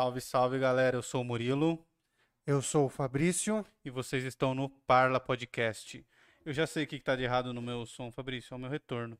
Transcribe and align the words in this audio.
Salve, 0.00 0.20
salve, 0.22 0.58
galera. 0.58 0.96
Eu 0.96 1.02
sou 1.02 1.20
o 1.20 1.24
Murilo 1.24 1.78
Eu 2.46 2.62
sou 2.62 2.86
o 2.86 2.88
Fabrício. 2.88 3.66
e 3.84 3.90
vocês 3.90 4.24
estão 4.24 4.54
no 4.54 4.70
Parla 4.70 5.20
Podcast. 5.20 6.02
Eu 6.42 6.54
já 6.54 6.66
sei 6.66 6.84
o 6.84 6.86
que 6.86 6.98
que 6.98 7.04
tá 7.04 7.14
de 7.14 7.22
errado 7.22 7.52
no 7.52 7.60
meu 7.60 7.84
som, 7.84 8.10
Fabrício, 8.10 8.54
é 8.54 8.56
o 8.56 8.58
meu 8.58 8.70
retorno. 8.70 9.18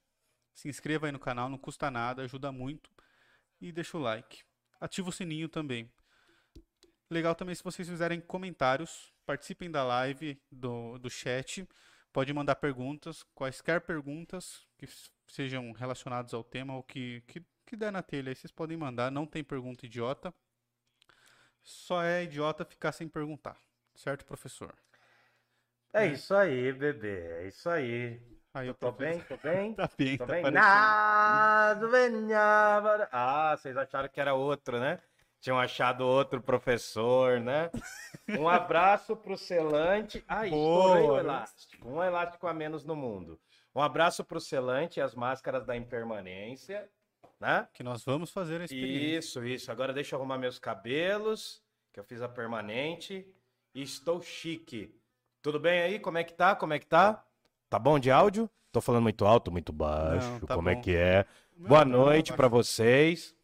Se 0.52 0.68
inscreva 0.68 1.06
aí 1.06 1.12
no 1.12 1.18
canal, 1.18 1.48
não 1.48 1.56
custa 1.56 1.90
nada, 1.90 2.22
ajuda 2.22 2.52
muito. 2.52 2.90
E 3.58 3.72
deixa 3.72 3.96
o 3.96 4.00
like. 4.00 4.42
Ativa 4.78 5.08
o 5.08 5.12
sininho 5.12 5.48
também. 5.48 5.90
Legal 7.10 7.34
também 7.34 7.54
se 7.54 7.64
vocês 7.64 7.88
fizerem 7.88 8.20
comentários, 8.20 9.14
participem 9.24 9.70
da 9.70 9.82
live, 9.82 10.38
do, 10.52 10.98
do 10.98 11.08
chat. 11.08 11.66
Pode 12.12 12.34
mandar 12.34 12.56
perguntas, 12.56 13.24
quaisquer 13.34 13.80
perguntas 13.80 14.66
que 14.76 14.86
sejam 15.26 15.72
relacionadas 15.72 16.34
ao 16.34 16.44
tema 16.44 16.76
ou 16.76 16.82
que, 16.82 17.22
que, 17.26 17.42
que 17.64 17.76
der 17.76 17.90
na 17.90 18.02
telha 18.02 18.34
vocês 18.34 18.52
podem 18.52 18.76
mandar. 18.76 19.10
Não 19.10 19.26
tem 19.26 19.42
pergunta 19.42 19.86
idiota. 19.86 20.34
Só 21.62 22.02
é 22.02 22.24
idiota 22.24 22.62
ficar 22.62 22.92
sem 22.92 23.08
perguntar. 23.08 23.58
Certo, 23.94 24.26
professor? 24.26 24.76
É 25.92 26.06
isso 26.06 26.34
aí, 26.34 26.72
bebê. 26.72 27.20
É 27.42 27.48
isso 27.48 27.68
aí. 27.68 28.20
Aí 28.54 28.66
Eu 28.68 28.74
tô 28.74 28.92
professor- 28.92 29.14
bem, 29.14 29.20
tô 29.22 29.36
bem. 29.48 29.74
Tá 29.74 29.90
bem, 29.96 30.16
Tô 30.18 30.26
tá 30.26 30.32
bem? 30.32 30.42
Nada 30.50 31.88
venhava- 31.88 33.08
Ah, 33.12 33.56
vocês 33.56 33.76
acharam 33.76 34.08
que 34.08 34.20
era 34.20 34.34
outro, 34.34 34.78
né? 34.80 34.98
Tinham 35.40 35.58
achado 35.58 36.00
outro 36.04 36.40
professor, 36.42 37.38
né? 37.40 37.70
Um 38.28 38.48
abraço 38.48 39.16
pro 39.16 39.36
Celante. 39.36 40.24
Ai, 40.26 40.46
estourei 40.48 41.04
o 41.04 41.14
né? 41.14 41.20
elástico. 41.20 41.88
Um 41.88 42.02
elástico 42.02 42.46
a 42.46 42.52
menos 42.54 42.84
no 42.84 42.96
mundo. 42.96 43.38
Um 43.74 43.80
abraço 43.80 44.24
pro 44.24 44.40
Celante 44.40 44.98
e 44.98 45.02
as 45.02 45.14
máscaras 45.14 45.64
da 45.64 45.76
impermanência, 45.76 46.88
né? 47.38 47.68
Que 47.72 47.84
nós 47.84 48.04
vamos 48.04 48.30
fazer 48.32 48.60
a 48.60 48.64
experiência. 48.64 49.18
Isso, 49.18 49.44
isso. 49.44 49.70
Agora 49.70 49.92
deixa 49.92 50.16
eu 50.16 50.18
arrumar 50.18 50.38
meus 50.38 50.58
cabelos, 50.58 51.62
que 51.92 52.00
eu 52.00 52.04
fiz 52.04 52.20
a 52.20 52.28
permanente. 52.28 53.24
E 53.74 53.82
estou 53.82 54.20
chique. 54.20 54.92
Tudo 55.42 55.58
bem 55.60 55.80
aí? 55.80 55.98
Como 55.98 56.18
é 56.18 56.24
que 56.24 56.34
tá? 56.34 56.54
Como 56.54 56.72
é 56.72 56.78
que 56.78 56.86
tá? 56.86 57.22
Tá 57.70 57.78
bom 57.78 57.98
de 57.98 58.10
áudio? 58.10 58.50
Tô 58.72 58.80
falando 58.80 59.02
muito 59.02 59.24
alto, 59.24 59.50
muito 59.50 59.72
baixo. 59.72 60.28
Não, 60.28 60.40
tá 60.40 60.54
Como 60.54 60.68
é 60.68 60.74
bom. 60.74 60.80
que 60.80 60.94
é? 60.94 61.24
Não, 61.56 61.68
Boa 61.68 61.84
não, 61.84 61.98
noite 62.00 62.30
abaixo. 62.32 62.36
pra 62.36 62.48
vocês. 62.48 63.34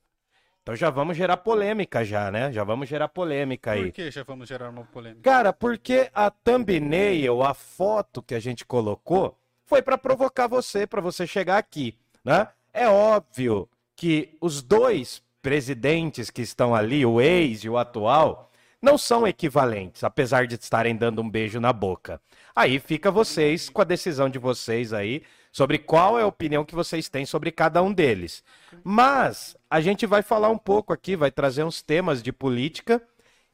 Então 0.62 0.74
já 0.74 0.88
vamos 0.90 1.16
gerar 1.16 1.36
polêmica 1.38 2.04
já, 2.04 2.30
né? 2.30 2.50
Já 2.50 2.64
vamos 2.64 2.88
gerar 2.88 3.08
polêmica 3.08 3.72
aí. 3.72 3.84
Por 3.84 3.92
que 3.92 4.10
já 4.10 4.22
vamos 4.22 4.48
gerar 4.48 4.70
uma 4.70 4.84
polêmica? 4.84 5.20
Cara, 5.22 5.52
porque 5.52 6.10
a 6.14 6.30
thumbnail, 6.30 7.42
a 7.42 7.52
foto 7.52 8.22
que 8.22 8.34
a 8.34 8.40
gente 8.40 8.64
colocou, 8.64 9.38
foi 9.66 9.82
pra 9.82 9.98
provocar 9.98 10.46
você, 10.46 10.86
pra 10.86 11.00
você 11.02 11.26
chegar 11.26 11.58
aqui, 11.58 11.98
né? 12.24 12.48
É 12.72 12.88
óbvio 12.88 13.68
que 13.94 14.36
os 14.40 14.62
dois 14.62 15.22
presidentes 15.42 16.30
que 16.30 16.40
estão 16.42 16.74
ali, 16.74 17.04
o 17.04 17.20
ex 17.20 17.62
e 17.64 17.68
o 17.68 17.76
atual, 17.76 18.50
não 18.84 18.98
são 18.98 19.26
equivalentes, 19.26 20.04
apesar 20.04 20.46
de 20.46 20.56
estarem 20.56 20.94
dando 20.94 21.22
um 21.22 21.28
beijo 21.28 21.58
na 21.58 21.72
boca. 21.72 22.20
Aí 22.54 22.78
fica 22.78 23.10
vocês 23.10 23.70
com 23.70 23.80
a 23.80 23.84
decisão 23.84 24.28
de 24.28 24.38
vocês 24.38 24.92
aí 24.92 25.22
sobre 25.50 25.78
qual 25.78 26.18
é 26.18 26.22
a 26.22 26.26
opinião 26.26 26.64
que 26.64 26.74
vocês 26.74 27.08
têm 27.08 27.24
sobre 27.24 27.50
cada 27.50 27.82
um 27.82 27.92
deles. 27.92 28.44
Mas 28.84 29.56
a 29.70 29.80
gente 29.80 30.04
vai 30.04 30.22
falar 30.22 30.50
um 30.50 30.58
pouco 30.58 30.92
aqui, 30.92 31.16
vai 31.16 31.30
trazer 31.30 31.64
uns 31.64 31.80
temas 31.80 32.22
de 32.22 32.30
política. 32.30 33.02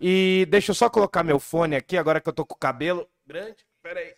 E 0.00 0.46
deixa 0.50 0.70
eu 0.70 0.74
só 0.74 0.90
colocar 0.90 1.22
meu 1.22 1.38
fone 1.38 1.76
aqui, 1.76 1.96
agora 1.96 2.20
que 2.20 2.28
eu 2.28 2.32
tô 2.32 2.44
com 2.44 2.54
o 2.54 2.58
cabelo 2.58 3.06
grande. 3.26 3.64
Peraí. 3.82 4.14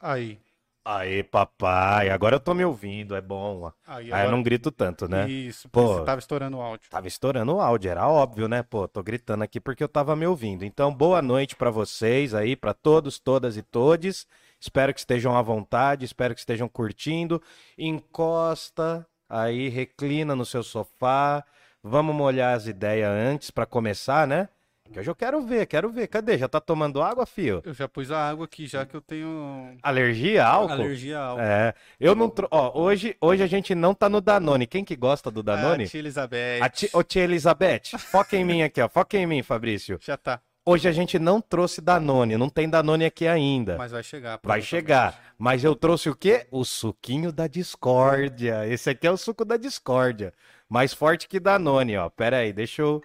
Aí. 0.00 0.45
Aê, 0.88 1.24
papai, 1.24 2.10
agora 2.10 2.36
eu 2.36 2.40
tô 2.40 2.54
me 2.54 2.64
ouvindo, 2.64 3.16
é 3.16 3.20
bom. 3.20 3.66
Aí, 3.84 4.04
Aí 4.04 4.08
eu 4.08 4.14
agora- 4.14 4.30
não 4.30 4.40
grito 4.40 4.70
tanto, 4.70 5.08
né? 5.08 5.28
Isso, 5.28 5.68
Pô. 5.68 5.94
você 5.98 6.04
tava 6.04 6.20
estourando 6.20 6.58
o 6.58 6.60
áudio. 6.60 6.88
Tava 6.88 7.08
estourando 7.08 7.56
o 7.56 7.60
áudio, 7.60 7.90
era 7.90 8.06
óbvio, 8.08 8.46
né? 8.46 8.62
Pô, 8.62 8.86
tô 8.86 9.02
gritando 9.02 9.42
aqui 9.42 9.58
porque 9.58 9.82
eu 9.82 9.88
tava 9.88 10.14
me 10.14 10.24
ouvindo. 10.28 10.64
Então, 10.64 10.94
boa 10.94 11.20
noite 11.20 11.56
pra 11.56 11.70
vocês 11.70 12.32
aí, 12.34 12.54
pra 12.54 12.72
todos, 12.72 13.18
todas 13.18 13.56
e 13.56 13.62
todes. 13.62 14.28
Espero 14.60 14.94
que 14.94 15.00
estejam 15.00 15.36
à 15.36 15.42
vontade, 15.42 16.04
espero 16.04 16.32
que 16.34 16.38
estejam 16.40 16.68
curtindo. 16.68 17.42
Encosta 17.76 19.04
aí, 19.28 19.68
reclina 19.68 20.36
no 20.36 20.44
seu 20.46 20.62
sofá. 20.62 21.44
Vamos 21.82 22.14
molhar 22.14 22.54
as 22.56 22.68
ideias 22.68 23.10
antes 23.10 23.50
pra 23.50 23.66
começar, 23.66 24.24
né? 24.24 24.48
Que 24.92 25.00
hoje 25.00 25.10
eu 25.10 25.14
quero 25.14 25.40
ver, 25.42 25.66
quero 25.66 25.90
ver. 25.90 26.06
Cadê? 26.06 26.38
Já 26.38 26.48
tá 26.48 26.60
tomando 26.60 27.02
água, 27.02 27.26
fio? 27.26 27.60
Eu 27.64 27.74
já 27.74 27.86
pus 27.88 28.10
a 28.10 28.28
água 28.30 28.44
aqui, 28.46 28.66
já 28.66 28.86
que 28.86 28.94
eu 28.94 29.00
tenho 29.00 29.76
Alergia 29.82 30.44
a 30.44 30.48
álcool? 30.48 30.72
alergia 30.72 31.18
a 31.18 31.24
álcool. 31.24 31.42
É, 31.42 31.74
eu 32.00 32.14
não. 32.14 32.28
tro- 32.30 32.48
Ó, 32.50 32.80
hoje, 32.80 33.16
hoje 33.20 33.42
a 33.42 33.46
gente 33.46 33.74
não 33.74 33.94
tá 33.94 34.08
no 34.08 34.20
Danone. 34.20 34.66
Quem 34.66 34.84
que 34.84 34.96
gosta 34.96 35.30
do 35.30 35.42
Danone? 35.42 35.84
A 35.84 35.88
tia 35.88 36.00
Elizabeth. 36.00 36.60
A 36.62 37.02
tia 37.04 37.22
Elizabeth, 37.24 37.82
foca 37.98 38.36
em 38.36 38.44
mim 38.44 38.62
aqui, 38.62 38.80
ó. 38.80 38.88
Foca 38.88 39.16
em 39.18 39.26
mim, 39.26 39.42
Fabrício. 39.42 39.98
Já 40.00 40.16
tá, 40.16 40.40
Hoje 40.68 40.88
a 40.88 40.92
gente 40.92 41.16
não 41.16 41.40
trouxe 41.40 41.80
Danone, 41.80 42.36
não 42.36 42.48
tem 42.48 42.68
Danone 42.68 43.04
aqui 43.04 43.24
ainda. 43.28 43.76
mas 43.78 43.92
vai 43.92 44.02
chegar. 44.02 44.40
Vai 44.42 44.60
chegar. 44.60 45.20
Mas 45.38 45.62
eu 45.62 45.76
trouxe 45.76 46.10
o 46.10 46.14
quê? 46.16 46.46
O 46.50 46.64
suquinho 46.64 47.30
da 47.30 47.46
discórdia. 47.46 48.66
Esse 48.66 48.90
aqui 48.90 49.06
é 49.06 49.10
o 49.10 49.16
suco 49.16 49.44
da 49.44 49.56
discórdia. 49.56 50.32
Mais 50.68 50.92
forte 50.92 51.28
que 51.28 51.38
Danone, 51.38 51.96
ó. 51.96 52.08
Pera 52.10 52.38
aí, 52.38 52.52
deixa 52.52 52.82
eu. 52.82 53.00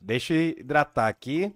Deixa 0.00 0.34
eu 0.34 0.40
hidratar 0.50 1.08
aqui. 1.08 1.52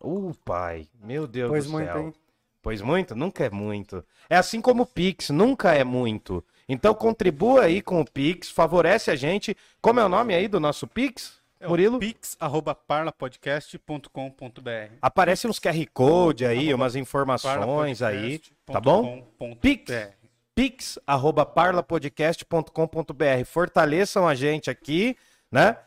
Uh, 0.00 0.32
pai. 0.44 0.88
Meu 1.00 1.26
Deus 1.26 1.50
Pois 1.50 1.66
do 1.66 1.72
muito, 1.72 1.92
céu. 1.92 2.00
hein? 2.00 2.14
Pois 2.62 2.80
muito? 2.80 3.14
Nunca 3.14 3.44
é 3.44 3.50
muito. 3.50 4.02
É 4.28 4.36
assim 4.36 4.60
como 4.60 4.82
o 4.84 4.86
Pix, 4.86 5.30
nunca 5.30 5.74
é 5.74 5.84
muito. 5.84 6.42
Então 6.66 6.94
contribua 6.94 7.64
aí 7.64 7.82
com 7.82 8.00
o 8.00 8.10
Pix, 8.10 8.50
favorece 8.50 9.10
a 9.10 9.16
gente. 9.16 9.54
Como 9.82 10.00
é 10.00 10.04
o 10.04 10.08
nome 10.08 10.34
aí 10.34 10.48
do 10.48 10.58
nosso 10.58 10.86
Pix? 10.86 11.38
É 11.60 11.68
Murilo? 11.68 11.98
pix@parlapodcast.com.br. 11.98 14.92
Aparece 15.00 15.46
uns 15.46 15.58
QR 15.58 15.86
Code 15.92 16.44
aí, 16.46 16.58
Arroba 16.68 16.74
umas 16.74 16.96
informações 16.96 18.02
aí, 18.02 18.40
tá 18.66 18.80
bom? 18.80 19.22
parlapodcast.com.br. 19.38 20.14
Pix. 20.54 20.54
pix@parlapodcast.com.br. 20.54 23.44
Fortaleçam 23.46 24.26
a 24.28 24.34
gente 24.34 24.70
aqui, 24.70 25.16
né? 25.54 25.78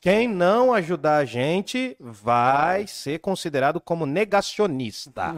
Quem 0.00 0.28
não 0.28 0.72
ajudar 0.74 1.16
a 1.16 1.24
gente 1.24 1.96
vai 1.98 2.86
ser 2.86 3.18
considerado 3.20 3.80
como 3.80 4.04
negacionista. 4.06 5.34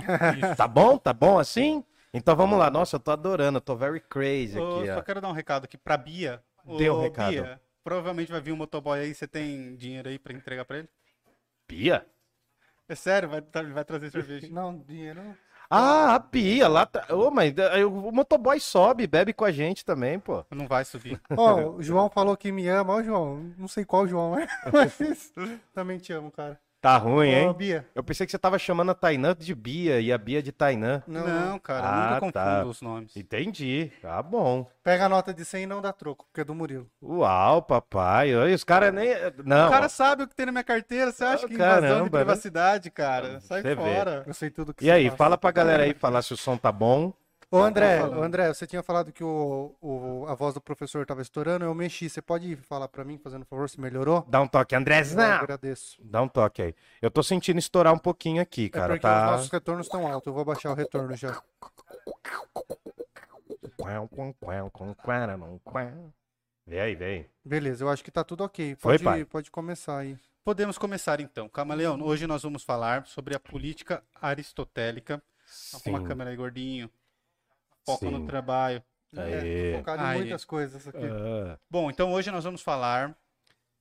tá 0.56 0.66
bom? 0.68 0.98
Tá 0.98 1.12
bom 1.12 1.38
assim? 1.38 1.84
Então 2.12 2.34
vamos 2.34 2.58
lá. 2.58 2.70
Nossa, 2.70 2.96
eu 2.96 3.00
tô 3.00 3.10
adorando, 3.10 3.58
eu 3.58 3.62
tô 3.62 3.76
very 3.76 4.00
crazy 4.00 4.58
aqui, 4.58 4.86
só 4.86 4.98
ó. 4.98 5.02
quero 5.02 5.20
dar 5.20 5.28
um 5.28 5.32
recado 5.32 5.64
aqui 5.64 5.76
pra 5.78 5.96
Bia. 5.96 6.42
Dê 6.76 6.90
um 6.90 6.94
Ô, 6.96 7.00
recado. 7.02 7.30
Bia, 7.30 7.60
provavelmente 7.84 8.32
vai 8.32 8.40
vir 8.40 8.52
um 8.52 8.56
motoboy 8.56 8.98
aí, 9.00 9.14
você 9.14 9.26
tem 9.26 9.76
dinheiro 9.76 10.08
aí 10.08 10.18
pra 10.18 10.32
entregar 10.32 10.64
pra 10.64 10.78
ele? 10.78 10.88
Pia? 11.66 12.06
É 12.88 12.94
sério, 12.94 13.28
vai, 13.28 13.42
tra- 13.42 13.62
vai 13.62 13.84
trazer 13.84 14.10
cerveja. 14.10 14.48
Não, 14.50 14.78
dinheiro. 14.78 15.20
Ah, 15.70 16.14
a 16.14 16.20
Pia 16.20 16.66
lá 16.66 16.86
tá. 16.86 17.06
Ô, 17.14 17.30
mas 17.30 17.56
eh, 17.56 17.84
o 17.84 18.10
motoboy 18.10 18.58
sobe, 18.58 19.06
bebe 19.06 19.34
com 19.34 19.44
a 19.44 19.52
gente 19.52 19.84
também, 19.84 20.18
pô. 20.18 20.44
Não 20.50 20.66
vai 20.66 20.84
subir. 20.84 21.20
Ó, 21.36 21.72
o 21.72 21.82
João 21.82 22.08
falou 22.08 22.36
que 22.36 22.50
me 22.50 22.66
ama. 22.68 22.94
Ó, 22.94 23.02
João, 23.02 23.52
não 23.58 23.68
sei 23.68 23.84
qual 23.84 24.06
João 24.06 24.38
é, 24.38 24.46
mas 24.72 25.32
também 25.74 25.98
te 25.98 26.12
amo, 26.12 26.30
cara. 26.30 26.58
Tá 26.80 26.96
ruim, 26.96 27.28
Ô, 27.28 27.32
hein? 27.32 27.52
Bia. 27.54 27.88
Eu 27.92 28.04
pensei 28.04 28.24
que 28.24 28.30
você 28.30 28.38
tava 28.38 28.56
chamando 28.56 28.92
a 28.92 28.94
Tainã 28.94 29.34
de 29.36 29.52
Bia 29.52 30.00
e 30.00 30.12
a 30.12 30.16
Bia 30.18 30.40
de 30.40 30.52
Tainã. 30.52 31.02
Não, 31.08 31.26
Não, 31.26 31.58
cara, 31.58 31.84
Ah, 31.88 32.04
nunca 32.14 32.20
confundo 32.20 32.32
tá. 32.32 32.64
os 32.66 32.80
nomes. 32.80 33.16
Entendi. 33.16 33.90
Tá 34.00 34.22
bom. 34.22 34.64
Pega 34.84 35.06
a 35.06 35.08
nota 35.08 35.34
de 35.34 35.44
100 35.44 35.64
e 35.64 35.66
não 35.66 35.82
dá 35.82 35.92
troco, 35.92 36.24
porque 36.26 36.42
é 36.42 36.44
do 36.44 36.54
Murilo. 36.54 36.88
Uau, 37.02 37.62
papai. 37.62 38.32
Os 38.54 38.62
caras 38.62 38.94
nem. 38.94 39.08
Não. 39.44 39.66
O 39.66 39.70
cara 39.70 39.88
sabe 39.88 40.22
o 40.22 40.28
que 40.28 40.36
tem 40.36 40.46
na 40.46 40.52
minha 40.52 40.62
carteira, 40.64 41.10
você 41.10 41.24
acha 41.24 41.46
Ah, 41.46 41.48
que 41.48 41.54
invasão 41.54 41.80
caramba, 41.80 41.96
de 41.96 42.02
né? 42.04 42.10
privacidade, 42.10 42.90
cara? 42.92 43.40
Sai 43.40 43.60
Você 43.62 43.74
vê. 43.74 43.82
fora. 43.82 44.22
Eu 44.24 44.34
sei 44.34 44.48
tudo 44.48 44.72
que 44.72 44.84
E 44.84 44.86
você 44.86 44.92
aí, 44.92 45.06
faz. 45.08 45.18
fala 45.18 45.36
pra 45.36 45.50
galera 45.50 45.82
aí 45.82 45.94
falar 45.94 46.22
se 46.22 46.32
o 46.32 46.36
som 46.36 46.56
tá 46.56 46.70
bom. 46.70 47.12
Ô, 47.50 47.62
André, 47.62 47.96
Tá 47.96 48.02
falando. 48.02 48.18
ô, 48.20 48.22
André, 48.22 48.48
você 48.52 48.66
tinha 48.66 48.82
falado 48.82 49.10
que 49.10 49.24
o, 49.24 49.74
o- 49.80 50.26
a 50.28 50.34
voz 50.34 50.52
do 50.52 50.60
professor 50.60 51.06
tava 51.06 51.22
estourando, 51.22 51.64
eu 51.64 51.74
mexi. 51.74 52.08
Você 52.10 52.20
pode 52.20 52.56
falar 52.56 52.88
pra 52.88 53.04
mim, 53.04 53.16
fazendo 53.16 53.42
um 53.42 53.46
favor, 53.46 53.68
se 53.70 53.80
melhorou? 53.80 54.22
Dá 54.28 54.40
um 54.42 54.46
toque, 54.46 54.74
Eu 54.74 54.80
Andrezão. 54.80 55.24
agradeço. 55.24 55.96
Dá 56.04 56.20
um 56.20 56.28
toque 56.28 56.60
aí. 56.60 56.74
Eu 57.00 57.10
tô 57.10 57.22
sentindo 57.22 57.58
estourar 57.58 57.94
um 57.94 57.98
pouquinho 57.98 58.42
aqui, 58.42 58.66
É 58.66 58.68
cara. 58.68 58.88
porque 58.94 59.00
tá. 59.00 59.24
os 59.26 59.30
nossos 59.32 59.50
retornos 59.50 59.86
estão 59.86 60.06
altos. 60.06 60.26
Eu 60.26 60.34
vou 60.34 60.44
baixar 60.44 60.70
o 60.70 60.74
retorno 60.74 61.16
já. 61.16 61.40
Vem 66.66 66.80
aí, 66.80 66.94
vem. 66.94 67.26
Beleza, 67.44 67.82
eu 67.84 67.88
acho 67.88 68.04
que 68.04 68.10
tá 68.10 68.22
tudo 68.22 68.44
ok. 68.44 68.76
Foi, 68.78 68.92
Pode, 68.94 69.04
pai? 69.04 69.24
pode 69.24 69.50
começar 69.50 69.96
aí. 69.98 70.18
Podemos 70.44 70.76
começar 70.76 71.18
então. 71.20 71.48
Camaleão, 71.48 72.00
hoje 72.02 72.26
nós 72.26 72.42
vamos 72.42 72.62
falar 72.62 73.06
sobre 73.06 73.34
a 73.34 73.40
política 73.40 74.02
aristotélica. 74.20 75.22
Sim. 75.46 75.90
Uma 75.90 76.02
câmera 76.02 76.28
aí, 76.30 76.36
gordinho. 76.36 76.90
Foco 77.88 78.04
Sim. 78.04 78.10
no 78.10 78.26
trabalho. 78.26 78.82
Aê. 79.16 79.72
É, 79.72 79.76
focado 79.78 80.02
em 80.04 80.16
muitas 80.18 80.44
coisas 80.44 80.86
aqui. 80.86 80.98
Ah, 81.06 81.58
Bom, 81.70 81.90
então 81.90 82.12
hoje 82.12 82.30
nós 82.30 82.44
vamos 82.44 82.60
falar 82.60 83.16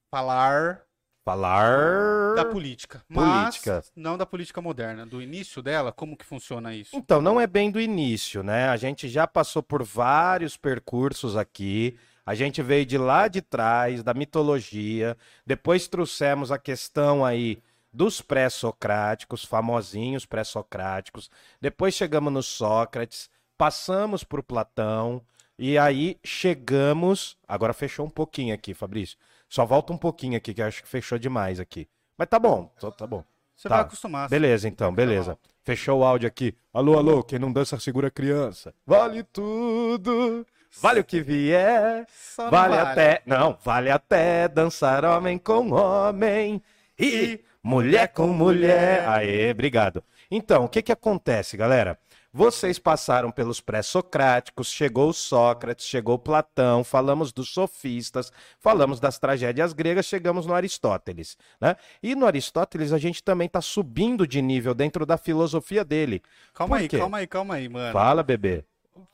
falar 0.09 0.81
falar. 1.25 2.35
da 2.35 2.45
política, 2.45 3.03
Política. 3.13 3.75
mas 3.75 3.91
não 3.93 4.17
da 4.17 4.25
política 4.25 4.61
moderna, 4.61 5.05
do 5.05 5.21
início 5.21 5.61
dela, 5.61 5.91
como 5.91 6.15
que 6.15 6.23
funciona 6.23 6.73
isso? 6.73 6.95
Então, 6.95 7.21
não 7.21 7.37
é 7.37 7.45
bem 7.45 7.69
do 7.69 7.81
início, 7.81 8.41
né? 8.41 8.69
A 8.69 8.77
gente 8.77 9.09
já 9.09 9.27
passou 9.27 9.61
por 9.61 9.83
vários 9.83 10.55
percursos 10.55 11.35
aqui. 11.35 11.99
A 12.25 12.33
gente 12.33 12.61
veio 12.61 12.85
de 12.85 12.97
lá 12.97 13.27
de 13.27 13.41
trás, 13.41 14.01
da 14.03 14.13
mitologia. 14.13 15.17
Depois 15.45 15.89
trouxemos 15.89 16.49
a 16.49 16.57
questão 16.57 17.25
aí 17.25 17.61
dos 17.91 18.21
pré-socráticos, 18.21 19.43
famosinhos 19.43 20.25
pré-socráticos. 20.25 21.29
Depois 21.59 21.93
chegamos 21.93 22.31
no 22.31 22.43
Sócrates, 22.43 23.29
passamos 23.57 24.23
por 24.23 24.43
Platão. 24.43 25.21
E 25.57 25.77
aí 25.77 26.17
chegamos. 26.23 27.37
Agora 27.47 27.73
fechou 27.73 28.05
um 28.05 28.09
pouquinho 28.09 28.53
aqui, 28.53 28.73
Fabrício. 28.73 29.17
Só 29.49 29.65
volta 29.65 29.91
um 29.93 29.97
pouquinho 29.97 30.37
aqui, 30.37 30.53
que 30.53 30.61
eu 30.61 30.65
acho 30.65 30.83
que 30.83 30.89
fechou 30.89 31.17
demais 31.17 31.59
aqui. 31.59 31.87
Mas 32.17 32.27
tá 32.27 32.37
bom, 32.37 32.71
tá- 32.97 33.07
bom. 33.07 33.23
Você 33.55 33.67
Tá. 33.67 33.75
vai 33.77 33.85
acostumar. 33.85 34.29
Beleza, 34.29 34.67
então, 34.67 34.93
beleza. 34.93 35.37
Fechou 35.63 35.99
o 35.99 36.03
áudio 36.03 36.27
aqui. 36.27 36.55
Alô, 36.73 36.97
alô, 36.97 37.23
quem 37.23 37.39
não 37.39 37.51
dança 37.51 37.79
segura 37.79 38.07
a 38.07 38.11
criança. 38.11 38.73
Vale 38.85 39.23
tudo, 39.23 40.45
vale 40.79 40.99
o 40.99 41.03
que 41.03 41.21
vier, 41.21 42.05
Só 42.13 42.43
não 42.43 42.51
vale 42.51 42.77
até. 42.77 43.21
Não, 43.25 43.57
vale 43.63 43.89
até 43.89 44.47
dançar 44.47 45.03
homem 45.03 45.37
com 45.37 45.71
homem 45.73 46.61
e 46.99 47.39
mulher 47.63 48.09
com 48.09 48.27
mulher. 48.27 49.07
Aê, 49.09 49.51
obrigado. 49.51 50.03
Então, 50.29 50.65
o 50.65 50.69
que 50.69 50.81
que 50.81 50.91
acontece, 50.91 51.57
galera? 51.57 51.97
Vocês 52.37 52.77
passaram 52.77 53.31
pelos 53.31 53.59
pré-socráticos, 53.59 54.67
chegou 54.67 55.11
Sócrates, 55.11 55.87
chegou 55.87 56.19
Platão, 56.19 56.83
falamos 56.83 57.33
dos 57.33 57.49
sofistas, 57.49 58.31
falamos 58.59 58.99
das 58.99 59.17
tragédias 59.17 59.73
gregas, 59.73 60.05
chegamos 60.05 60.45
no 60.45 60.53
Aristóteles, 60.53 61.35
né? 61.59 61.75
E 62.01 62.13
no 62.13 62.27
Aristóteles 62.27 62.93
a 62.93 62.99
gente 62.99 63.23
também 63.23 63.47
está 63.47 63.59
subindo 63.59 64.27
de 64.27 64.39
nível 64.39 64.75
dentro 64.75 65.03
da 65.03 65.17
filosofia 65.17 65.83
dele. 65.83 66.21
Calma 66.53 66.77
aí, 66.77 66.87
calma 66.87 67.17
aí, 67.17 67.25
calma 67.25 67.55
aí, 67.55 67.67
mano. 67.67 67.91
Fala, 67.91 68.21
bebê. 68.21 68.63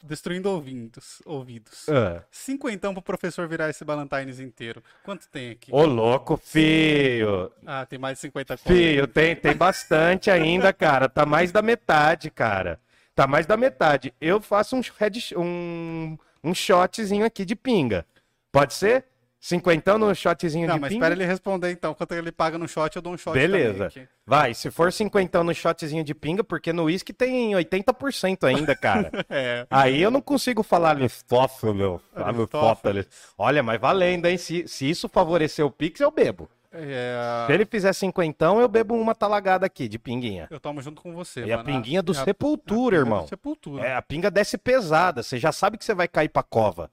Destruindo 0.03 0.49
ouvidos. 0.49 1.21
ouvidos. 1.25 1.87
Ah. 1.87 2.25
Cinquentão 2.29 2.93
pro 2.93 3.01
professor 3.01 3.47
virar 3.47 3.69
esse 3.69 3.85
Ballantines 3.85 4.41
inteiro. 4.41 4.83
Quanto 5.01 5.29
tem 5.29 5.51
aqui? 5.51 5.71
Ô, 5.73 5.85
louco, 5.85 6.35
filho. 6.35 7.49
Ah, 7.65 7.85
tem 7.85 7.97
mais 7.97 8.17
de 8.17 8.21
50 8.23 8.57
conto. 8.57 8.67
Filho, 8.67 9.07
tem, 9.07 9.33
tem 9.33 9.55
bastante 9.55 10.29
ainda, 10.29 10.73
cara. 10.73 11.07
Tá 11.07 11.25
mais 11.25 11.53
da 11.53 11.61
metade, 11.61 12.29
cara. 12.29 12.81
Tá 13.15 13.27
mais 13.27 13.45
da 13.45 13.55
metade. 13.55 14.13
Eu 14.19 14.41
faço 14.41 14.75
um, 14.75 14.81
head, 14.99 15.33
um, 15.37 16.17
um 16.43 16.53
shotzinho 16.53 17.25
aqui 17.25 17.45
de 17.45 17.55
pinga. 17.55 18.05
Pode 18.51 18.73
ser? 18.73 19.05
Cinquentão 19.39 19.97
no 19.97 20.15
shotzinho 20.15 20.67
Não, 20.67 20.75
de 20.75 20.79
mas 20.79 20.89
pinga? 20.89 21.03
espera 21.05 21.13
ele 21.21 21.25
responder 21.25 21.69
então. 21.69 21.93
Quanto 21.93 22.13
ele 22.13 22.31
paga 22.31 22.57
no 22.57 22.65
shot, 22.65 22.95
eu 22.95 23.01
dou 23.01 23.13
um 23.13 23.17
shot 23.17 23.33
Beleza. 23.33 23.89
também. 23.89 24.07
Vai, 24.25 24.53
se 24.53 24.71
for 24.71 24.91
cinquentão 24.93 25.43
no 25.43 25.53
shotzinho 25.53 26.01
de 26.01 26.15
pinga, 26.15 26.45
porque 26.45 26.71
no 26.71 26.85
uísque 26.85 27.11
tem 27.11 27.51
80% 27.51 28.45
ainda, 28.45 28.73
cara. 28.73 29.11
É. 29.29 29.67
Aí 29.69 30.01
eu 30.01 30.09
não 30.09 30.21
consigo 30.21 30.63
falar 30.63 30.91
Aristóteles, 30.91 31.99
Aristóteles. 32.15 33.07
Olha, 33.37 33.61
mas 33.61 33.81
valendo, 33.81 34.27
hein? 34.27 34.37
Se, 34.37 34.65
se 34.65 34.89
isso 34.89 35.09
favorecer 35.09 35.65
o 35.65 35.71
Pix, 35.71 35.99
eu 35.99 36.09
bebo. 36.09 36.49
É, 36.75 37.45
Se 37.47 37.53
ele 37.53 37.65
fizer 37.65 37.93
cinquentão, 37.93 38.59
eu 38.59 38.67
bebo 38.67 38.95
uma 38.95 39.13
talagada 39.13 39.65
aqui 39.65 39.87
de 39.87 39.99
pinguinha. 39.99 40.47
Eu 40.49 40.59
tomo 40.59 40.81
junto 40.81 41.01
com 41.01 41.13
você, 41.13 41.45
E 41.45 41.53
a 41.53 41.63
pinguinha 41.63 42.01
do 42.01 42.11
É 42.13 42.15
Sepultura, 42.15 42.97
a 42.97 42.99
irmão. 42.99 43.23
do 43.23 43.29
Sepultura. 43.29 43.85
É, 43.85 43.95
a 43.95 44.01
pinga 44.01 44.31
desce 44.31 44.57
pesada, 44.57 45.21
você 45.21 45.37
já 45.37 45.51
sabe 45.51 45.77
que 45.77 45.85
você 45.85 45.93
vai 45.93 46.07
cair 46.07 46.29
pra 46.29 46.41
cova, 46.41 46.89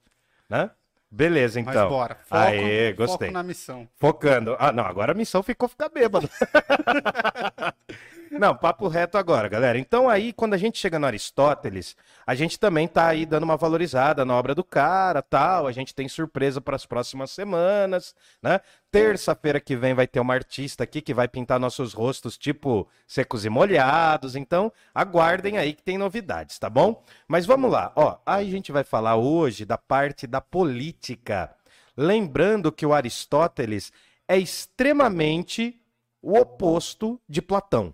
né? 0.48 0.70
Beleza, 1.10 1.60
Mas 1.60 1.74
então. 1.74 1.88
bora. 1.88 2.14
Foco, 2.24 2.40
Aê, 2.42 2.90
foco 2.94 3.06
gostei. 3.08 3.30
na 3.32 3.42
missão. 3.42 3.88
Focando. 3.96 4.54
Ah, 4.60 4.70
não, 4.70 4.84
agora 4.84 5.10
a 5.10 5.14
missão 5.14 5.42
ficou 5.42 5.68
ficar 5.68 5.88
bêbado. 5.88 6.30
não, 8.38 8.54
papo 8.54 8.86
reto 8.86 9.18
agora, 9.18 9.48
galera. 9.48 9.76
Então 9.76 10.08
aí, 10.08 10.32
quando 10.32 10.54
a 10.54 10.56
gente 10.56 10.78
chega 10.78 11.00
no 11.00 11.06
Aristóteles, 11.06 11.96
a 12.24 12.32
gente 12.34 12.60
também 12.60 12.86
tá 12.86 13.08
aí 13.08 13.26
dando 13.26 13.42
uma 13.42 13.56
valorizada 13.56 14.24
na 14.24 14.34
obra 14.34 14.54
do 14.54 14.62
cara, 14.62 15.20
tal. 15.20 15.66
A 15.66 15.72
gente 15.72 15.92
tem 15.92 16.08
surpresa 16.08 16.60
para 16.60 16.76
as 16.76 16.86
próximas 16.86 17.32
semanas, 17.32 18.14
né? 18.40 18.60
Terça-feira 18.88 19.58
que 19.58 19.74
vem 19.74 19.94
vai 19.94 20.06
ter 20.06 20.20
uma 20.20 20.34
artista 20.34 20.84
aqui 20.84 21.00
que 21.00 21.12
vai 21.12 21.26
pintar 21.26 21.58
nossos 21.58 21.92
rostos 21.92 22.38
tipo 22.38 22.88
secos 23.06 23.44
e 23.44 23.48
molhados. 23.48 24.36
Então, 24.36 24.72
aguardem 24.94 25.58
aí 25.58 25.72
que 25.72 25.82
tem 25.82 25.98
novidades, 25.98 26.56
tá 26.56 26.70
bom? 26.70 27.02
Mas 27.26 27.46
vamos 27.46 27.70
lá, 27.70 27.92
ó. 27.96 28.18
Aí 28.24 28.46
a 28.46 28.50
gente 28.50 28.70
vai 28.70 28.84
falar 28.84 29.16
hoje 29.16 29.64
da 29.64 29.76
parte 29.76 30.28
da 30.28 30.40
política. 30.40 31.52
Lembrando 31.96 32.70
que 32.70 32.86
o 32.86 32.94
Aristóteles 32.94 33.92
é 34.28 34.38
extremamente 34.38 35.80
o 36.22 36.38
oposto 36.38 37.20
de 37.28 37.42
Platão. 37.42 37.92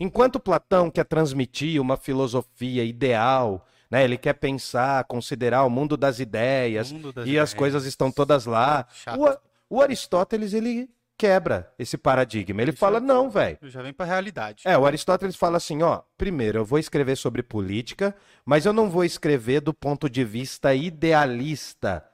Enquanto 0.00 0.40
Platão 0.40 0.90
quer 0.90 1.04
transmitir 1.04 1.80
uma 1.80 1.96
filosofia 1.96 2.84
ideal, 2.84 3.66
né, 3.90 4.04
ele 4.04 4.16
quer 4.16 4.32
pensar, 4.34 5.04
considerar 5.04 5.64
o 5.64 5.70
mundo 5.70 5.96
das 5.96 6.18
ideias, 6.18 6.90
Mundo 6.92 7.12
das 7.12 7.26
e 7.26 7.30
as 7.38 7.50
ideias. 7.50 7.54
coisas 7.54 7.84
estão 7.84 8.10
todas 8.10 8.46
lá. 8.46 8.86
O, 9.18 9.26
A- 9.26 9.38
o 9.68 9.80
Aristóteles 9.82 10.52
ele 10.54 10.88
quebra 11.18 11.72
esse 11.78 11.96
paradigma. 11.96 12.62
Ele 12.62 12.70
Isso 12.70 12.78
fala: 12.80 12.96
é- 12.96 13.00
não, 13.00 13.30
velho. 13.30 13.58
Já 13.62 13.80
vem 13.82 13.92
pra 13.92 14.06
realidade. 14.06 14.62
É, 14.66 14.76
o 14.76 14.84
Aristóteles 14.86 15.36
fala 15.36 15.56
assim, 15.58 15.82
ó, 15.82 16.00
primeiro, 16.16 16.58
eu 16.60 16.64
vou 16.64 16.78
escrever 16.78 17.16
sobre 17.16 17.42
política, 17.42 18.14
mas 18.44 18.64
eu 18.66 18.72
não 18.72 18.90
vou 18.90 19.04
escrever 19.04 19.60
do 19.60 19.72
ponto 19.74 20.08
de 20.10 20.24
vista 20.24 20.74
idealista. 20.74 22.04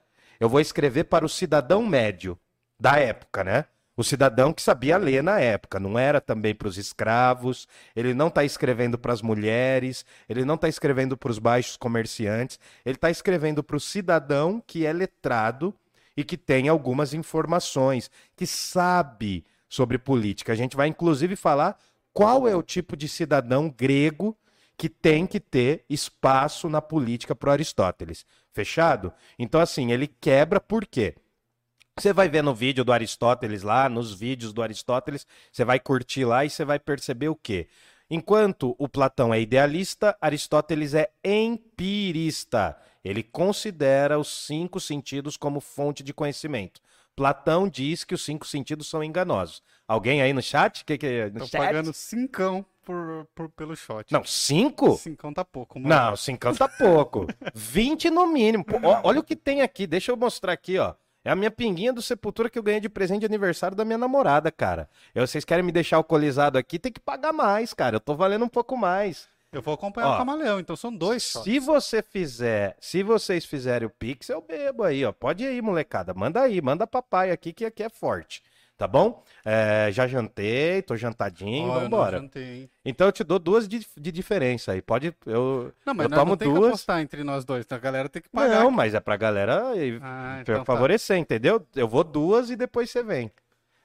Eu 0.41 0.49
vou 0.49 0.61
escrever 0.61 1.05
para 1.05 1.25
o 1.25 1.29
cidadão 1.29 1.85
médio 1.87 2.39
da 2.81 2.97
época, 2.99 3.43
né? 3.43 3.65
O 3.99 4.05
cidadão 4.05 4.53
que 4.53 4.63
sabia 4.63 4.97
ler 4.97 5.25
na 5.25 5.41
época, 5.41 5.81
não 5.81 5.99
era 5.99 6.21
também 6.21 6.55
para 6.55 6.69
os 6.69 6.79
escravos, 6.79 7.67
ele 7.97 8.15
não 8.15 8.29
está 8.29 8.45
escrevendo 8.45 8.97
para 8.97 9.13
as 9.13 9.21
mulheres, 9.21 10.05
ele 10.29 10.45
não 10.45 10.55
está 10.55 10.69
escrevendo 10.69 11.17
para 11.17 11.33
os 11.33 11.41
baixos 11.41 11.77
comerciantes, 11.77 12.61
ele 12.87 12.95
está 12.95 13.11
escrevendo 13.11 13.61
para 13.61 13.77
o 13.77 13.81
cidadão 13.81 14.63
que 14.65 14.87
é 14.87 14.93
letrado 14.93 15.75
e 16.17 16.23
que 16.23 16.37
tem 16.37 16.69
algumas 16.69 17.13
informações, 17.13 18.09
que 18.37 18.47
sabe 18.47 19.45
sobre 19.69 19.99
política. 19.99 20.53
A 20.53 20.57
gente 20.57 20.77
vai 20.77 20.87
inclusive 20.87 21.35
falar 21.35 21.77
qual 22.13 22.47
é 22.47 22.55
o 22.55 22.63
tipo 22.63 22.97
de 22.97 23.09
cidadão 23.09 23.69
grego 23.69 24.39
que 24.77 24.89
tem 24.89 25.27
que 25.27 25.41
ter 25.41 25.85
espaço 25.91 26.69
na 26.69 26.81
política 26.81 27.35
para 27.35 27.51
Aristóteles. 27.51 28.25
Fechado? 28.53 29.13
Então, 29.37 29.61
assim, 29.61 29.91
ele 29.91 30.07
quebra 30.07 30.61
por 30.61 30.87
quê? 30.87 31.17
Você 31.99 32.13
vai 32.13 32.29
ver 32.29 32.43
no 32.43 32.55
vídeo 32.55 32.85
do 32.85 32.93
Aristóteles 32.93 33.63
lá, 33.63 33.89
nos 33.89 34.15
vídeos 34.15 34.53
do 34.53 34.63
Aristóteles, 34.63 35.27
você 35.51 35.65
vai 35.65 35.81
curtir 35.81 36.25
lá 36.25 36.45
e 36.45 36.51
você 36.51 36.65
vai 36.65 36.79
perceber 36.79 37.29
o 37.29 37.35
quê? 37.35 37.69
Enquanto 38.11 38.75
o 38.79 38.89
Platão 38.89 39.35
é 39.35 39.41
idealista, 39.41 40.17
Aristóteles 40.21 40.95
é 40.95 41.11
empirista. 41.25 42.77
Ele 43.05 43.23
considera 43.23 44.19
os 44.19 44.29
cinco 44.47 44.81
sentidos 44.81 45.37
como 45.37 45.61
fonte 45.61 46.03
de 46.03 46.15
conhecimento. 46.15 46.81
Platão 47.17 47.69
diz 47.69 48.05
que 48.05 48.15
os 48.15 48.25
cinco 48.25 48.47
sentidos 48.47 48.89
são 48.89 49.03
enganosos. 49.03 49.61
Alguém 49.87 50.23
aí 50.23 50.33
no 50.33 50.41
chat? 50.41 50.85
Que 50.85 50.97
que 50.97 51.07
é? 51.07 51.31
No 51.31 51.41
Tô 51.41 51.47
chat? 51.47 51.61
pagando 51.61 51.93
cincão 51.93 52.65
por, 52.85 53.27
por- 53.35 53.49
pelo 53.51 53.75
shot. 53.75 54.13
Não, 54.13 54.23
cinco? 54.25 54.97
Cincão 54.97 55.33
tá 55.35 55.45
pouco, 55.45 55.81
mano. 55.81 55.93
Não, 55.95 56.17
cincão 56.17 56.55
tá 56.55 56.69
pouco. 56.69 57.27
20 57.55 58.09
no 58.11 58.27
mínimo. 58.29 58.65
Pô, 58.65 58.79
olha 59.03 59.19
o 59.19 59.25
que 59.25 59.35
tem 59.35 59.63
aqui. 59.63 59.85
Deixa 59.87 60.13
eu 60.13 60.17
mostrar 60.17 60.53
aqui, 60.53 60.79
ó. 60.79 60.95
É 61.25 61.31
a 61.31 61.37
minha 61.37 61.51
pinguinha 61.51 61.93
do 61.93 62.01
Sepultura 62.01 62.49
que 62.49 62.59
eu 62.59 62.63
ganhei 62.63 62.81
de 62.81 62.89
presente 62.89 63.21
de 63.21 63.27
aniversário 63.27 63.77
da 63.77 63.85
minha 63.85 63.99
namorada, 63.99 64.51
cara. 64.51 64.89
Eu, 65.15 65.27
vocês 65.27 65.45
querem 65.45 65.65
me 65.65 65.73
deixar 65.73 65.97
alcoolizado 65.97 66.57
aqui, 66.57 66.79
tem 66.79 66.93
que 66.93 67.01
pagar 67.01 67.33
mais, 67.33 67.75
cara. 67.75 67.97
Eu 67.97 68.01
tô 68.01 68.15
valendo 68.15 68.45
um 68.45 68.49
pouco 68.49 68.77
mais. 68.77 69.29
Eu 69.51 69.63
vou 69.63 69.75
acompanhar 69.75 70.11
Ó, 70.11 70.15
o 70.15 70.19
camaleão, 70.19 70.61
então 70.61 70.77
são 70.77 70.95
dois 70.95 71.23
shots. 71.23 71.45
Se 71.45 71.59
você 71.59 72.03
fizer, 72.03 72.77
se 72.81 73.03
vocês 73.03 73.47
fizerem 73.47 73.87
o 73.87 73.91
Pix, 73.91 74.29
eu 74.29 74.43
bebo 74.43 74.85
aí, 74.85 75.05
ó. 75.05 75.13
Pode 75.13 75.43
ir, 75.43 75.63
molecada. 75.63 76.13
Manda 76.13 76.43
aí, 76.43 76.61
manda 76.61 76.87
papai 76.87 77.31
aqui, 77.31 77.53
que 77.55 77.65
aqui 77.65 77.83
é 77.83 77.89
forte. 77.89 78.43
Tá 78.79 78.87
bom? 78.87 79.25
É, 79.45 79.89
já 79.91 80.07
jantei, 80.07 80.81
tô 80.83 80.97
jantadinho, 80.97 81.67
não 81.67 81.81
vambora. 81.81 82.19
jantei? 82.21 82.71
Então 82.85 83.09
eu 83.09 83.13
te 83.13 83.25
dou 83.25 83.41
duas 83.41 83.67
de, 83.67 83.85
de 83.97 84.13
diferença 84.13 84.71
aí. 84.71 84.81
Pode. 84.81 85.13
Eu, 85.27 85.73
Não, 85.85 85.93
mas 85.95 86.05
eu 86.05 86.17
tomo 86.17 86.31
não 86.31 86.37
tem 86.37 86.47
que 86.49 86.55
duas. 86.55 86.69
apostar 86.69 87.01
entre 87.01 87.25
nós 87.25 87.45
dois, 87.45 87.65
então 87.65 87.77
a 87.77 87.81
galera 87.81 88.09
tem 88.09 88.23
que 88.23 88.29
pagar. 88.29 88.63
Não, 88.63 88.71
mas 88.71 88.95
é 88.95 89.01
pra 89.01 89.17
galera 89.17 89.65
Ah, 90.01 90.39
então 90.41 90.59
tá. 90.59 90.65
favorecer, 90.65 91.19
entendeu? 91.19 91.67
Eu 91.75 91.89
vou 91.89 92.05
duas 92.05 92.51
e 92.51 92.57
depois 92.57 92.89
você 92.89 93.03
vem. 93.03 93.33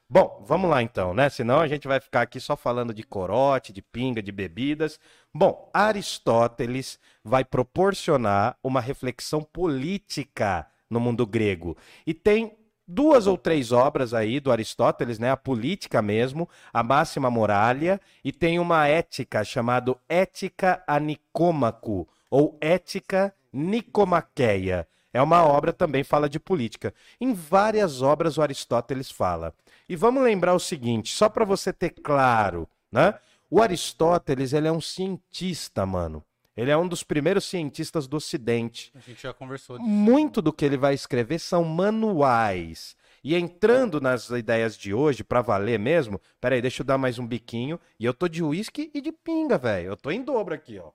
Bom, 0.07 0.43
vamos 0.45 0.69
lá 0.69 0.83
então, 0.83 1.11
né? 1.11 1.27
Senão 1.27 1.59
a 1.59 1.67
gente 1.67 1.87
vai 1.87 1.99
ficar 1.99 2.21
aqui 2.21 2.39
só 2.39 2.55
falando 2.55 2.93
de 2.93 3.01
corote, 3.01 3.73
de 3.73 3.81
pinga, 3.81 4.21
de 4.21 4.31
bebidas. 4.31 4.99
Bom, 5.33 5.71
Aristóteles 5.73 6.99
vai 7.23 7.43
proporcionar 7.43 8.55
uma 8.61 8.79
reflexão 8.79 9.41
política 9.41 10.67
no 10.87 10.99
mundo 10.99 11.25
grego. 11.25 11.75
E 12.05 12.13
tem 12.13 12.55
duas 12.93 13.25
ou 13.25 13.37
três 13.37 13.71
obras 13.71 14.13
aí 14.13 14.39
do 14.39 14.51
Aristóteles, 14.51 15.17
né? 15.17 15.31
A 15.31 15.37
política 15.37 16.01
mesmo, 16.01 16.47
a 16.71 16.83
máxima 16.83 17.29
moralia, 17.29 17.99
e 18.23 18.31
tem 18.31 18.59
uma 18.59 18.87
ética 18.87 19.43
chamada 19.43 19.95
Ética 20.07 20.83
a 20.87 20.99
Nicômaco, 20.99 22.07
ou 22.29 22.57
Ética 22.61 23.33
Nicomaqueia. 23.51 24.87
É 25.11 25.21
uma 25.21 25.43
obra 25.43 25.73
também 25.73 26.03
fala 26.03 26.29
de 26.29 26.39
política. 26.39 26.93
Em 27.19 27.33
várias 27.33 28.01
obras 28.01 28.37
o 28.37 28.41
Aristóteles 28.41 29.11
fala. 29.11 29.53
E 29.87 29.95
vamos 29.95 30.23
lembrar 30.23 30.53
o 30.53 30.59
seguinte, 30.59 31.13
só 31.13 31.29
para 31.29 31.45
você 31.45 31.73
ter 31.73 31.89
claro, 31.89 32.67
né? 32.91 33.15
O 33.49 33.61
Aristóteles, 33.61 34.53
ele 34.53 34.67
é 34.67 34.71
um 34.71 34.81
cientista, 34.81 35.85
mano. 35.85 36.23
Ele 36.55 36.69
é 36.69 36.77
um 36.77 36.87
dos 36.87 37.03
primeiros 37.03 37.45
cientistas 37.45 38.07
do 38.07 38.17
Ocidente. 38.17 38.91
A 38.95 38.99
gente 38.99 39.23
já 39.23 39.33
conversou 39.33 39.77
disso. 39.77 39.89
Muito 39.89 40.41
do 40.41 40.53
que 40.53 40.63
ele 40.63 40.77
vai 40.77 40.93
escrever 40.93 41.39
são 41.39 41.63
manuais. 41.63 42.95
E 43.23 43.35
entrando 43.35 43.99
nas 44.01 44.29
ideias 44.29 44.77
de 44.77 44.93
hoje, 44.93 45.23
pra 45.23 45.41
valer 45.41 45.79
mesmo, 45.79 46.21
peraí, 46.41 46.61
deixa 46.61 46.81
eu 46.81 46.85
dar 46.85 46.97
mais 46.97 47.17
um 47.17 47.25
biquinho. 47.25 47.79
E 47.99 48.05
eu 48.05 48.13
tô 48.13 48.27
de 48.27 48.43
uísque 48.43 48.91
e 48.93 49.01
de 49.01 49.11
pinga, 49.11 49.57
velho. 49.57 49.87
Eu 49.91 49.97
tô 49.97 50.11
em 50.11 50.21
dobro 50.21 50.53
aqui, 50.53 50.77
ó. 50.77 50.91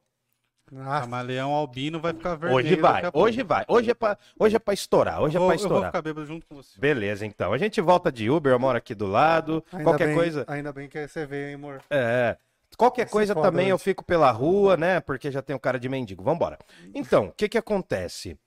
Nossa, 0.71 1.01
Camaleão 1.01 1.55
albino 1.55 1.99
vai 1.99 2.13
ficar 2.13 2.35
vermelho. 2.35 2.55
Hoje 2.55 2.77
vai, 2.77 3.03
hoje 3.15 3.43
vai. 3.43 3.65
Hoje 3.67 3.91
é 3.91 3.95
pra, 3.95 4.19
hoje 4.39 4.57
é 4.57 4.59
pra 4.59 4.75
estourar, 4.75 5.23
hoje 5.23 5.39
eu 5.39 5.39
é 5.39 5.41
vou, 5.41 5.49
pra 5.49 5.55
Eu 5.55 5.59
vou 5.61 5.67
estourar. 5.67 5.91
ficar 5.91 6.03
bêbado 6.03 6.27
junto 6.27 6.47
com 6.47 6.55
você. 6.57 6.79
Beleza, 6.79 7.25
então. 7.25 7.55
A 7.55 7.59
gente 7.59 7.81
volta 7.81 8.13
de 8.13 8.29
Uber, 8.29 8.53
eu 8.53 8.59
moro 8.59 8.77
aqui 8.77 8.95
do 8.95 9.07
lado. 9.07 9.65
ainda 9.73 9.85
qualquer 9.85 10.09
bem- 10.09 10.15
coisa. 10.15 10.45
Ainda 10.47 10.71
bem 10.71 10.87
que 10.87 11.09
você 11.09 11.25
veio, 11.25 11.49
hein, 11.49 11.55
amor? 11.55 11.81
É. 11.89 12.37
Qualquer 12.79 13.11
coisa 13.11 13.35
também 13.35 13.69
eu 13.69 13.79
fico 13.79 14.05
pela 14.05 14.31
rua, 14.31 14.77
né? 14.77 15.01
Porque 15.01 15.31
já 15.33 15.43
tenho 15.43 15.59
cara 15.59 15.81
de 15.81 15.89
mendigo. 15.89 16.23
Vambora. 16.23 16.57
Então, 16.95 17.27
o 17.27 17.33
que 17.33 17.49
que 17.49 17.59
acontece? 17.59 18.39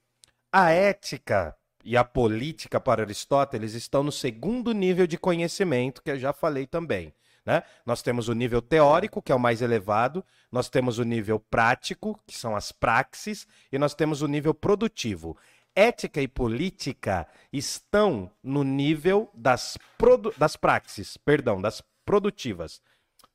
A 0.52 0.72
ética 0.72 1.54
e 1.84 1.98
a 1.98 2.04
política 2.04 2.80
para 2.80 3.04
Aristóteles 3.04 3.74
estão 3.74 4.04
no 4.04 4.12
segundo 4.12 4.72
nível 4.72 5.06
de 5.06 5.18
conhecimento, 5.18 6.02
que 6.02 6.12
eu 6.12 6.18
já 6.18 6.32
falei 6.32 6.66
também. 6.66 7.14
Né? 7.46 7.62
Nós 7.86 8.02
temos 8.02 8.30
o 8.30 8.34
nível 8.34 8.62
teórico, 8.62 9.22
que 9.22 9.32
é 9.32 9.36
o 9.36 9.40
mais 9.40 9.62
elevado, 9.62 10.24
nós 10.50 10.70
temos 10.70 10.98
o 10.98 11.04
nível 11.04 11.38
prático, 11.38 12.18
que 12.26 12.38
são 12.38 12.56
as 12.56 12.72
praxes, 12.72 13.46
e 13.72 13.78
nós 13.78 13.94
temos 13.94 14.22
o 14.22 14.28
nível 14.28 14.54
produtivo. 14.54 15.36
Ética 15.76 16.22
e 16.22 16.28
política 16.28 17.28
estão 17.52 18.32
no 18.44 18.64
nível 18.64 19.30
das, 19.34 19.78
produ- 19.98 20.34
das 20.38 20.56
praxes, 20.56 21.18
perdão, 21.18 21.60
das 21.62 21.82
produtivas. 22.06 22.82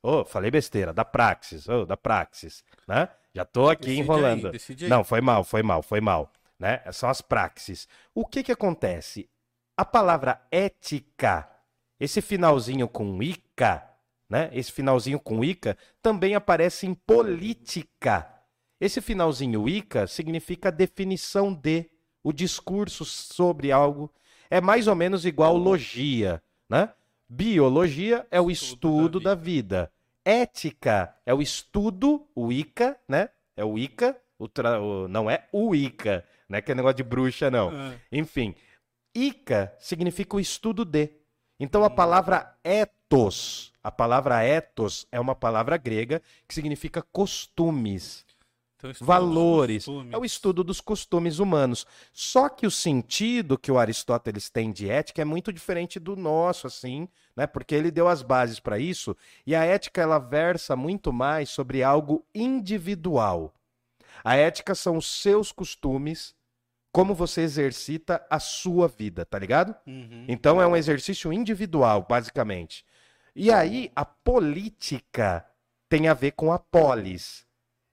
Ô, 0.09 0.23
falei 0.23 0.49
besteira, 0.49 0.93
da 0.93 1.03
praxis, 1.03 1.67
ô, 1.67 1.85
da 1.85 1.97
praxis, 1.97 2.63
né? 2.87 3.09
Já 3.35 3.43
tô 3.43 3.69
aqui 3.69 3.87
Decide 3.87 3.99
enrolando. 3.99 4.51
aí, 4.53 4.83
aí. 4.85 4.89
Não, 4.89 5.03
foi 5.03 5.19
mal, 5.19 5.43
foi 5.43 5.61
mal, 5.61 5.83
foi 5.83 5.99
mal, 5.99 6.31
né? 6.57 6.81
São 6.93 7.09
as 7.09 7.19
praxis. 7.19 7.89
O 8.15 8.25
que 8.25 8.41
que 8.41 8.53
acontece? 8.53 9.29
A 9.75 9.83
palavra 9.83 10.41
ética, 10.49 11.45
esse 11.99 12.21
finalzinho 12.21 12.87
com 12.87 13.21
ica, 13.21 13.85
né? 14.29 14.49
Esse 14.53 14.71
finalzinho 14.71 15.19
com 15.19 15.43
ica 15.43 15.77
também 16.01 16.35
aparece 16.35 16.87
em 16.87 16.93
política. 16.93 18.33
Esse 18.79 19.01
finalzinho 19.01 19.67
ica 19.67 20.07
significa 20.07 20.71
definição 20.71 21.53
de, 21.53 21.85
o 22.23 22.31
discurso 22.31 23.03
sobre 23.03 23.73
algo. 23.73 24.09
É 24.49 24.61
mais 24.61 24.87
ou 24.87 24.95
menos 24.95 25.25
igual 25.25 25.57
logia, 25.57 26.41
né? 26.69 26.93
Biologia 27.27 28.25
é 28.31 28.39
o 28.39 28.49
Estudo 28.49 29.01
estudo 29.01 29.19
da 29.19 29.35
da 29.35 29.35
vida. 29.35 29.91
Ética 30.29 31.15
é 31.25 31.33
o 31.33 31.41
estudo, 31.41 32.27
o 32.35 32.51
Ica, 32.51 32.97
né? 33.07 33.29
É 33.55 33.63
o 33.63 33.77
Ica, 33.77 34.15
o 34.37 34.47
tra- 34.47 34.79
o- 34.81 35.07
não 35.07 35.29
é 35.29 35.47
o 35.51 35.73
Ica, 35.73 36.25
não 36.49 36.57
é 36.57 36.61
que 36.61 36.71
é 36.71 36.75
negócio 36.75 36.97
de 36.97 37.03
bruxa, 37.03 37.49
não. 37.49 37.69
Ah, 37.69 37.93
Enfim, 38.11 38.53
Ica 39.15 39.73
significa 39.79 40.35
o 40.35 40.39
estudo 40.39 40.83
de. 40.85 41.09
Então 41.59 41.83
a 41.83 41.89
palavra 41.89 42.55
ethos, 42.63 43.73
a 43.83 43.91
palavra 43.91 44.43
ethos 44.43 45.07
é 45.11 45.19
uma 45.19 45.33
palavra 45.33 45.77
grega 45.77 46.21
que 46.47 46.53
significa 46.53 47.01
costumes 47.01 48.25
então 48.77 48.93
valores. 49.01 49.87
É 50.11 50.17
o 50.17 50.23
estudo 50.23 50.63
dos 50.63 50.79
costumes 50.79 51.39
humanos. 51.39 51.85
Só 52.13 52.47
que 52.47 52.67
o 52.67 52.71
sentido 52.71 53.57
que 53.57 53.71
o 53.71 53.79
Aristóteles 53.79 54.49
tem 54.49 54.71
de 54.71 54.89
ética 54.89 55.21
é 55.21 55.25
muito 55.25 55.51
diferente 55.51 55.99
do 55.99 56.15
nosso, 56.15 56.67
assim, 56.67 57.09
né? 57.35 57.47
Porque 57.47 57.73
ele 57.73 57.89
deu 57.89 58.07
as 58.07 58.21
bases 58.21 58.59
para 58.59 58.77
isso. 58.77 59.17
E 59.45 59.55
a 59.55 59.63
ética 59.63 60.01
ela 60.01 60.19
versa 60.19 60.75
muito 60.75 61.11
mais 61.11 61.49
sobre 61.49 61.81
algo 61.81 62.23
individual. 62.33 63.53
A 64.23 64.35
ética 64.35 64.75
são 64.75 64.97
os 64.97 65.07
seus 65.07 65.51
costumes, 65.51 66.35
como 66.91 67.15
você 67.15 67.41
exercita 67.41 68.25
a 68.29 68.39
sua 68.39 68.87
vida, 68.87 69.25
tá 69.25 69.39
ligado? 69.39 69.75
Uhum. 69.85 70.25
Então 70.27 70.61
é 70.61 70.67
um 70.67 70.75
exercício 70.75 71.33
individual, 71.33 72.05
basicamente. 72.07 72.85
E 73.35 73.51
aí 73.51 73.91
a 73.95 74.03
política 74.03 75.45
tem 75.89 76.07
a 76.07 76.13
ver 76.13 76.31
com 76.31 76.51
a 76.51 76.59
polis. 76.59 77.46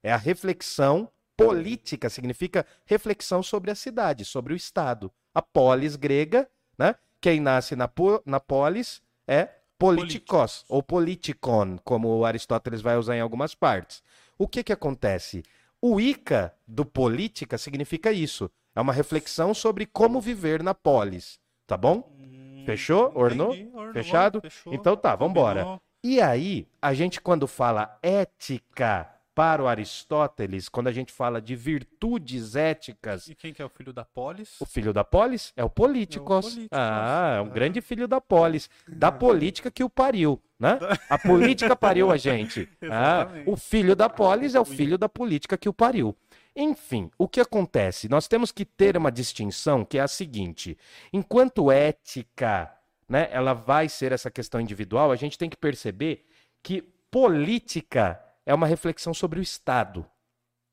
É 0.04 0.12
a 0.12 0.16
reflexão 0.18 1.08
política, 1.36 2.10
significa 2.10 2.64
reflexão 2.84 3.42
sobre 3.42 3.70
a 3.70 3.74
cidade, 3.74 4.24
sobre 4.24 4.52
o 4.52 4.56
Estado. 4.56 5.10
A 5.34 5.40
polis 5.42 5.96
grega, 5.96 6.46
né? 6.78 6.94
Quem 7.20 7.40
nasce 7.40 7.74
na, 7.74 7.88
po- 7.88 8.22
na 8.26 8.38
polis 8.38 9.00
é 9.26 9.48
politikos, 9.78 10.64
ou 10.68 10.82
politikon, 10.82 11.78
como 11.82 12.08
o 12.18 12.24
Aristóteles 12.26 12.82
vai 12.82 12.98
usar 12.98 13.16
em 13.16 13.20
algumas 13.20 13.54
partes. 13.54 14.02
O 14.38 14.46
que 14.46 14.62
que 14.62 14.72
acontece? 14.72 15.42
O 15.80 15.98
Ica 16.00 16.54
do 16.68 16.84
política 16.84 17.56
significa 17.58 18.12
isso. 18.12 18.50
É 18.76 18.80
uma 18.80 18.92
reflexão 18.92 19.54
sobre 19.54 19.86
como 19.86 20.20
viver 20.20 20.62
na 20.62 20.74
polis, 20.74 21.40
tá 21.66 21.76
bom? 21.78 22.12
Hum, 22.20 22.62
Fechou? 22.66 23.10
Ornou? 23.14 23.54
Fechado? 23.92 24.40
fechou, 24.42 24.74
Então 24.74 24.96
tá, 24.96 25.16
vambora. 25.16 25.60
combinou. 25.60 25.82
E 26.02 26.20
aí, 26.20 26.68
a 26.82 26.92
gente 26.92 27.20
quando 27.20 27.46
fala 27.46 27.98
ética 28.02 29.08
para 29.34 29.62
o 29.62 29.66
Aristóteles, 29.66 30.68
quando 30.68 30.86
a 30.86 30.92
gente 30.92 31.12
fala 31.12 31.40
de 31.42 31.56
virtudes 31.56 32.54
éticas, 32.54 33.26
E 33.28 33.34
quem 33.34 33.52
que 33.52 33.60
é 33.60 33.64
o 33.64 33.68
filho 33.68 33.92
da 33.92 34.04
Polis? 34.04 34.60
o 34.60 34.64
filho 34.66 34.92
da 34.92 35.02
polis 35.02 35.52
é 35.56 35.64
o 35.64 35.68
políticos. 35.70 36.44
políticos. 36.54 36.68
Ah, 36.78 37.34
é 37.38 37.40
um 37.40 37.46
Ah. 37.46 37.48
grande 37.48 37.80
filho 37.80 38.06
da 38.06 38.20
polis. 38.20 38.70
Da 38.86 39.10
política 39.12 39.70
que 39.70 39.82
o 39.82 39.90
pariu, 39.90 40.40
né? 40.58 40.78
A 41.10 41.18
política 41.18 41.74
pariu 41.74 42.10
a 42.12 42.16
gente. 42.16 42.68
Ah, 42.90 43.26
o 43.46 43.56
filho 43.56 43.96
da 43.96 44.08
polis 44.08 44.54
é 44.54 44.60
o 44.60 44.64
filho 44.64 44.96
da 44.96 45.08
política 45.08 45.56
que 45.58 45.68
o 45.68 45.72
pariu. 45.72 46.16
Enfim, 46.56 47.10
o 47.18 47.26
que 47.26 47.40
acontece? 47.40 48.08
Nós 48.08 48.28
temos 48.28 48.52
que 48.52 48.64
ter 48.64 48.96
uma 48.96 49.10
distinção 49.10 49.84
que 49.84 49.98
é 49.98 50.02
a 50.02 50.06
seguinte: 50.08 50.78
enquanto 51.12 51.72
ética, 51.72 52.70
né, 53.08 53.28
ela 53.32 53.52
vai 53.52 53.88
ser 53.88 54.12
essa 54.12 54.30
questão 54.30 54.60
individual, 54.60 55.10
a 55.10 55.16
gente 55.16 55.36
tem 55.36 55.50
que 55.50 55.56
perceber 55.56 56.24
que 56.62 56.80
política 57.10 58.20
é 58.46 58.54
uma 58.54 58.66
reflexão 58.66 59.14
sobre 59.14 59.40
o 59.40 59.42
Estado. 59.42 60.06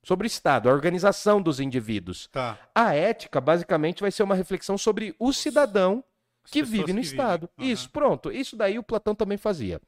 sobre 0.03 0.25
o 0.25 0.27
Estado, 0.27 0.67
a 0.67 0.73
organização 0.73 1.39
dos 1.39 1.59
indivíduos. 1.59 2.27
Tá. 2.31 2.57
A 2.73 2.95
ética, 2.95 3.39
basicamente, 3.39 4.01
vai 4.01 4.11
ser 4.11 4.23
uma 4.23 4.33
reflexão 4.33 4.75
sobre 4.75 5.15
o 5.19 5.31
cidadão 5.31 6.03
que 6.45 6.63
vive 6.63 6.91
no 6.91 7.01
que 7.01 7.05
Estado. 7.05 7.47
vivem. 7.55 7.71
Isso, 7.71 7.89
pronto. 7.91 8.31
Isso 8.31 8.55
daí 8.55 8.79
o 8.79 8.83
Platão 8.83 9.13
também 9.13 9.37
fazia. 9.37 9.79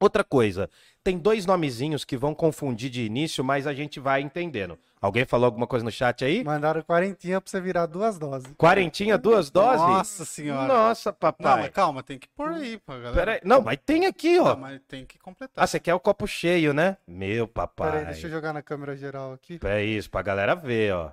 Outra 0.00 0.24
coisa, 0.24 0.70
tem 1.04 1.18
dois 1.18 1.44
nomezinhos 1.44 2.06
que 2.06 2.16
vão 2.16 2.34
confundir 2.34 2.88
de 2.88 3.02
início, 3.04 3.44
mas 3.44 3.66
a 3.66 3.74
gente 3.74 4.00
vai 4.00 4.22
entendendo. 4.22 4.78
Alguém 4.98 5.26
falou 5.26 5.44
alguma 5.44 5.66
coisa 5.66 5.84
no 5.84 5.90
chat 5.90 6.24
aí? 6.24 6.42
Mandaram 6.42 6.80
quarentinha 6.82 7.38
pra 7.38 7.50
você 7.50 7.60
virar 7.60 7.84
duas 7.84 8.18
doses. 8.18 8.50
Quarentinha, 8.56 9.18
duas 9.18 9.50
doses? 9.50 9.80
Nossa 9.80 10.24
senhora. 10.24 10.66
Nossa, 10.66 11.10
Não, 11.10 11.14
papai. 11.18 11.60
mas 11.62 11.70
calma, 11.70 12.02
tem 12.02 12.18
que 12.18 12.28
pôr 12.28 12.48
aí 12.48 12.78
pra 12.78 12.98
galera. 12.98 13.40
Não, 13.44 13.60
mas 13.60 13.78
tem 13.84 14.06
aqui, 14.06 14.38
ó. 14.38 14.44
Não, 14.54 14.56
mas 14.56 14.80
tem 14.88 15.04
que 15.04 15.18
completar. 15.18 15.62
Ah, 15.62 15.66
você 15.66 15.78
quer 15.78 15.92
o 15.94 16.00
copo 16.00 16.26
cheio, 16.26 16.72
né? 16.72 16.96
Meu 17.06 17.46
papai. 17.46 17.90
Peraí, 17.92 18.06
deixa 18.06 18.26
eu 18.26 18.30
jogar 18.30 18.54
na 18.54 18.62
câmera 18.62 18.96
geral 18.96 19.34
aqui. 19.34 19.60
É 19.62 19.84
isso, 19.84 20.10
pra 20.10 20.22
galera 20.22 20.54
ver, 20.54 20.94
ó. 20.94 21.10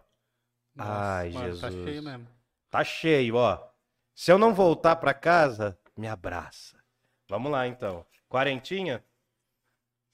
Nossa, 0.76 0.92
Ai, 0.92 1.30
mano, 1.32 1.58
Tá 1.60 1.70
Jesus. 1.70 1.84
cheio 1.86 2.04
mesmo. 2.04 2.28
Tá 2.70 2.84
cheio, 2.86 3.36
ó. 3.36 3.60
Se 4.16 4.32
eu 4.32 4.38
não 4.38 4.54
voltar 4.54 4.96
pra 4.96 5.14
casa, 5.14 5.78
me 5.98 6.08
abraça. 6.08 6.78
Vamos 7.30 7.52
lá, 7.52 7.68
então. 7.68 8.06
Quarentinha? 8.30 9.04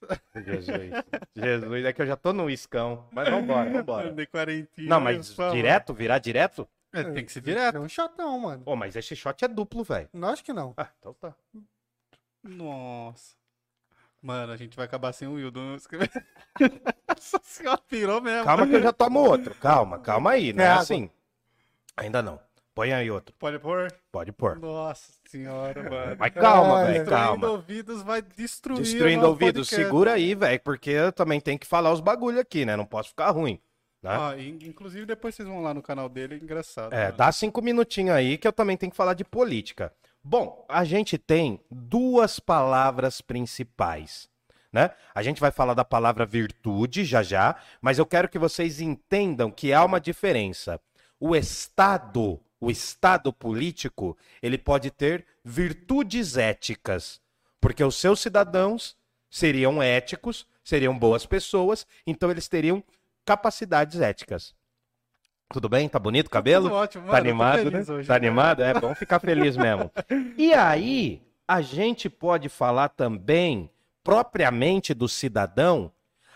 Jesus. 0.35 0.91
Jesus, 1.35 1.85
é 1.85 1.93
que 1.93 2.01
eu 2.01 2.05
já 2.05 2.15
tô 2.15 2.33
no 2.33 2.49
iscão. 2.49 3.07
Mas 3.11 3.29
vambora, 3.29 3.69
vambora. 3.71 4.09
Andei 4.09 4.25
quarentinha. 4.25 4.89
Não, 4.89 4.99
mas 4.99 5.33
favor. 5.33 5.55
direto? 5.55 5.93
Virar 5.93 6.19
direto? 6.19 6.67
É, 6.91 7.03
tem 7.03 7.25
que 7.25 7.31
ser 7.31 7.39
É 7.39 7.41
direto. 7.41 7.79
um 7.79 7.87
shotão, 7.89 8.37
mano. 8.39 8.63
Pô, 8.63 8.75
mas 8.75 8.95
esse 8.95 9.15
shot 9.15 9.43
é 9.43 9.47
duplo, 9.47 9.83
velho. 9.83 10.09
Não 10.13 10.29
acho 10.29 10.43
que 10.43 10.53
não. 10.53 10.73
Ah, 10.77 10.89
então 10.99 11.13
tá. 11.13 11.33
Nossa. 12.43 13.35
Mano, 14.21 14.53
a 14.53 14.57
gente 14.57 14.75
vai 14.75 14.85
acabar 14.85 15.11
sem 15.13 15.27
o 15.27 15.33
Wildo. 15.33 15.59
Nossa 17.07 17.39
senhora, 17.43 17.77
pirou 17.89 18.21
mesmo. 18.21 18.45
Calma 18.45 18.67
que 18.67 18.75
eu 18.75 18.81
já 18.81 18.93
tomo 18.93 19.19
outro. 19.19 19.55
Calma, 19.55 19.99
calma 19.99 20.31
aí. 20.31 20.53
Não 20.53 20.63
é 20.63 20.67
É 20.67 20.69
água. 20.69 20.81
assim. 20.83 21.09
Ainda 21.97 22.21
não. 22.21 22.39
Põe 22.75 22.91
aí 22.91 23.11
outro. 23.11 23.35
Pode 23.37 23.59
pôr? 23.59 23.93
Pode 24.11 24.31
pôr. 24.31 24.57
Nossa 24.59 25.11
senhora, 25.27 25.87
mano. 25.89 26.15
Mas 26.17 26.33
calma, 26.33 26.85
velho, 26.85 26.93
Destruindo 26.99 27.09
calma. 27.11 27.47
ouvidos 27.49 28.01
vai 28.01 28.21
destruir. 28.21 28.81
Destruindo 28.81 29.27
ouvidos, 29.27 29.69
podcast. 29.69 29.85
segura 29.85 30.13
aí, 30.13 30.33
velho, 30.33 30.59
porque 30.61 30.89
eu 30.89 31.11
também 31.11 31.39
tenho 31.39 31.59
que 31.59 31.67
falar 31.67 31.91
os 31.91 31.99
bagulho 32.01 32.39
aqui, 32.39 32.65
né? 32.65 32.75
Não 32.75 32.85
posso 32.85 33.09
ficar 33.09 33.29
ruim. 33.29 33.59
Né? 34.01 34.17
E- 34.39 34.67
inclusive 34.67 35.05
depois 35.05 35.35
vocês 35.35 35.47
vão 35.47 35.61
lá 35.61 35.73
no 35.73 35.81
canal 35.83 36.09
dele, 36.09 36.33
é 36.35 36.37
engraçado. 36.37 36.91
É, 36.93 37.05
mano. 37.05 37.17
dá 37.17 37.31
cinco 37.31 37.61
minutinhos 37.61 38.15
aí 38.15 38.37
que 38.37 38.47
eu 38.47 38.51
também 38.51 38.75
tenho 38.75 38.91
que 38.91 38.97
falar 38.97 39.13
de 39.13 39.23
política. 39.23 39.93
Bom, 40.23 40.65
a 40.67 40.83
gente 40.83 41.17
tem 41.17 41.59
duas 41.69 42.39
palavras 42.39 43.21
principais, 43.21 44.27
né? 44.71 44.91
A 45.13 45.21
gente 45.21 45.39
vai 45.39 45.51
falar 45.51 45.73
da 45.73 45.85
palavra 45.85 46.25
virtude 46.25 47.05
já 47.05 47.21
já, 47.21 47.55
mas 47.81 47.99
eu 47.99 48.05
quero 48.05 48.27
que 48.27 48.39
vocês 48.39 48.81
entendam 48.81 49.51
que 49.51 49.71
há 49.71 49.85
uma 49.85 50.01
diferença. 50.01 50.79
O 51.19 51.35
Estado, 51.35 52.39
o 52.63 52.71
Estado 52.71 53.33
político, 53.33 54.17
ele 54.41 54.57
pode 54.57 54.89
ter 54.89 55.25
virtudes 55.43 56.37
éticas, 56.37 57.19
porque 57.59 57.83
os 57.83 57.95
seus 57.95 58.21
cidadãos 58.21 58.95
seriam 59.29 59.83
éticos, 59.83 60.47
seriam 60.63 60.97
boas 60.97 61.25
pessoas, 61.25 61.85
então 62.07 62.31
eles 62.31 62.47
teriam 62.47 62.81
capacidades 63.25 63.99
éticas. 63.99 64.55
Tudo 65.49 65.67
bem? 65.67 65.89
Tá 65.89 65.99
bonito 65.99 66.27
o 66.27 66.29
cabelo? 66.29 66.69
Tudo 66.69 66.75
ótimo, 66.75 67.05
Tá 67.07 67.11
mano, 67.11 67.27
eu 67.27 67.35
tô 67.35 67.43
animado, 67.43 67.71
né? 67.71 67.83
hoje, 67.93 68.07
tá 68.07 68.15
animado? 68.15 68.63
É 68.63 68.73
bom 68.79 68.95
ficar 68.95 69.19
feliz 69.19 69.57
mesmo. 69.57 69.91
E 70.37 70.53
aí, 70.53 71.21
a 71.45 71.61
gente 71.61 72.09
pode 72.09 72.47
falar 72.47 72.89
também, 72.89 73.69
propriamente 74.01 74.93
do 74.93 75.09
cidadão, 75.09 75.91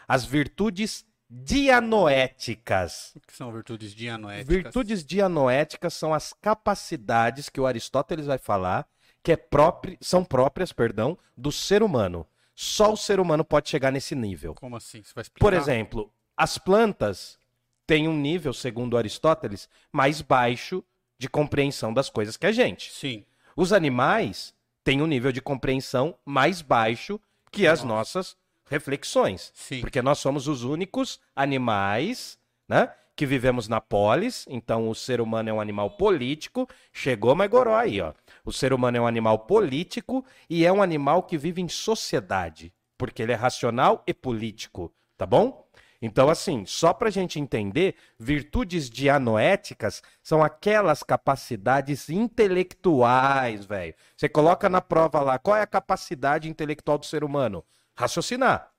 as 0.05 0.25
virtudes 0.25 1.05
dianoéticas. 1.29 3.11
O 3.15 3.19
que 3.19 3.35
são 3.35 3.51
virtudes 3.51 3.93
dianoéticas? 3.93 4.55
Virtudes 4.55 5.05
dianoéticas 5.05 5.93
são 5.93 6.13
as 6.13 6.33
capacidades 6.33 7.49
que 7.49 7.59
o 7.59 7.65
Aristóteles 7.65 8.25
vai 8.25 8.37
falar, 8.37 8.87
que 9.21 9.31
é 9.31 9.37
própri, 9.37 9.97
são 10.01 10.23
próprias, 10.23 10.71
perdão, 10.71 11.17
do 11.35 11.51
ser 11.51 11.83
humano. 11.83 12.25
Só 12.55 12.93
o 12.93 12.97
ser 12.97 13.19
humano 13.19 13.43
pode 13.43 13.69
chegar 13.69 13.91
nesse 13.91 14.15
nível. 14.15 14.55
Como 14.55 14.75
assim? 14.75 15.03
Você 15.03 15.13
vai 15.13 15.21
explicar? 15.21 15.45
Por 15.45 15.53
exemplo, 15.53 16.11
as 16.35 16.57
plantas 16.57 17.37
têm 17.85 18.07
um 18.07 18.17
nível, 18.17 18.53
segundo 18.53 18.97
Aristóteles, 18.97 19.69
mais 19.91 20.21
baixo 20.21 20.83
de 21.19 21.29
compreensão 21.29 21.93
das 21.93 22.09
coisas 22.09 22.37
que 22.37 22.45
a 22.45 22.51
gente. 22.51 22.91
Sim. 22.91 23.25
Os 23.55 23.73
animais 23.73 24.53
têm 24.83 25.01
um 25.01 25.07
nível 25.07 25.31
de 25.31 25.41
compreensão 25.41 26.17
mais 26.25 26.61
baixo 26.61 27.19
que 27.51 27.67
as 27.67 27.83
Nossa. 27.83 28.19
nossas 28.19 28.37
reflexões. 28.69 29.51
Sim. 29.53 29.81
Porque 29.81 30.01
nós 30.01 30.19
somos 30.19 30.47
os 30.47 30.63
únicos 30.63 31.19
animais, 31.35 32.37
né? 32.67 32.91
Que 33.15 33.25
vivemos 33.25 33.67
na 33.67 33.81
polis, 33.81 34.45
então 34.47 34.87
o 34.89 34.93
ser 34.93 35.19
humano 35.19 35.49
é 35.49 35.53
um 35.53 35.59
animal 35.59 35.91
político. 35.91 36.67
Chegou 36.93 37.33
Maigoró 37.33 37.75
aí, 37.75 37.99
ó. 37.99 38.13
O 38.45 38.53
ser 38.53 38.73
humano 38.73 38.97
é 38.97 39.01
um 39.01 39.07
animal 39.07 39.39
político 39.39 40.23
e 40.47 40.65
é 40.65 40.71
um 40.71 40.83
animal 40.83 41.23
que 41.23 41.37
vive 41.37 41.59
em 41.59 41.67
sociedade, 41.67 42.71
porque 42.95 43.23
ele 43.23 43.31
é 43.31 43.35
racional 43.35 44.03
e 44.05 44.13
político, 44.13 44.93
tá 45.17 45.25
bom? 45.25 45.67
Então, 45.99 46.29
assim, 46.29 46.63
só 46.65 46.93
pra 46.93 47.09
gente 47.09 47.39
entender, 47.39 47.95
virtudes 48.19 48.87
dianoéticas 48.89 50.03
são 50.21 50.43
aquelas 50.43 51.01
capacidades 51.01 52.09
intelectuais, 52.09 53.65
velho. 53.65 53.95
Você 54.15 54.29
coloca 54.29 54.69
na 54.69 54.79
prova 54.79 55.21
lá, 55.21 55.39
qual 55.39 55.57
é 55.57 55.61
a 55.61 55.67
capacidade 55.67 56.47
intelectual 56.47 56.99
do 56.99 57.05
ser 57.05 57.23
humano? 57.23 57.63
Raciocinar. 57.97 58.71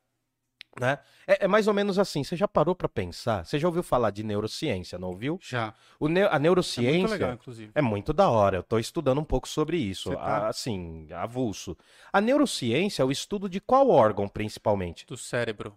Né? 0.80 0.98
É, 1.26 1.44
é 1.44 1.48
mais 1.48 1.66
ou 1.66 1.74
menos 1.74 1.98
assim. 1.98 2.22
Você 2.22 2.36
já 2.36 2.46
parou 2.46 2.72
pra 2.74 2.88
pensar? 2.88 3.44
Você 3.44 3.58
já 3.58 3.66
ouviu 3.66 3.82
falar 3.82 4.10
de 4.10 4.22
neurociência, 4.22 4.96
não 4.98 5.08
ouviu? 5.08 5.38
Já. 5.42 5.74
O 5.98 6.06
neu- 6.08 6.26
a 6.26 6.28
É 6.28 6.32
muito 6.34 6.42
neurociência 6.42 7.08
legal, 7.08 7.32
inclusive. 7.32 7.72
é 7.74 7.82
muito 7.82 8.12
da 8.12 8.30
hora. 8.30 8.58
Eu 8.58 8.62
tô 8.62 8.78
estudando 8.78 9.18
um 9.20 9.24
pouco 9.24 9.48
sobre 9.48 9.76
isso, 9.76 10.12
tá? 10.14 10.46
assim, 10.46 11.08
avulso. 11.12 11.76
A 12.12 12.20
neurociência 12.20 13.02
é 13.02 13.04
o 13.04 13.10
estudo 13.10 13.48
de 13.48 13.60
qual 13.60 13.88
órgão, 13.90 14.28
principalmente? 14.28 15.04
Do 15.04 15.16
cérebro. 15.16 15.76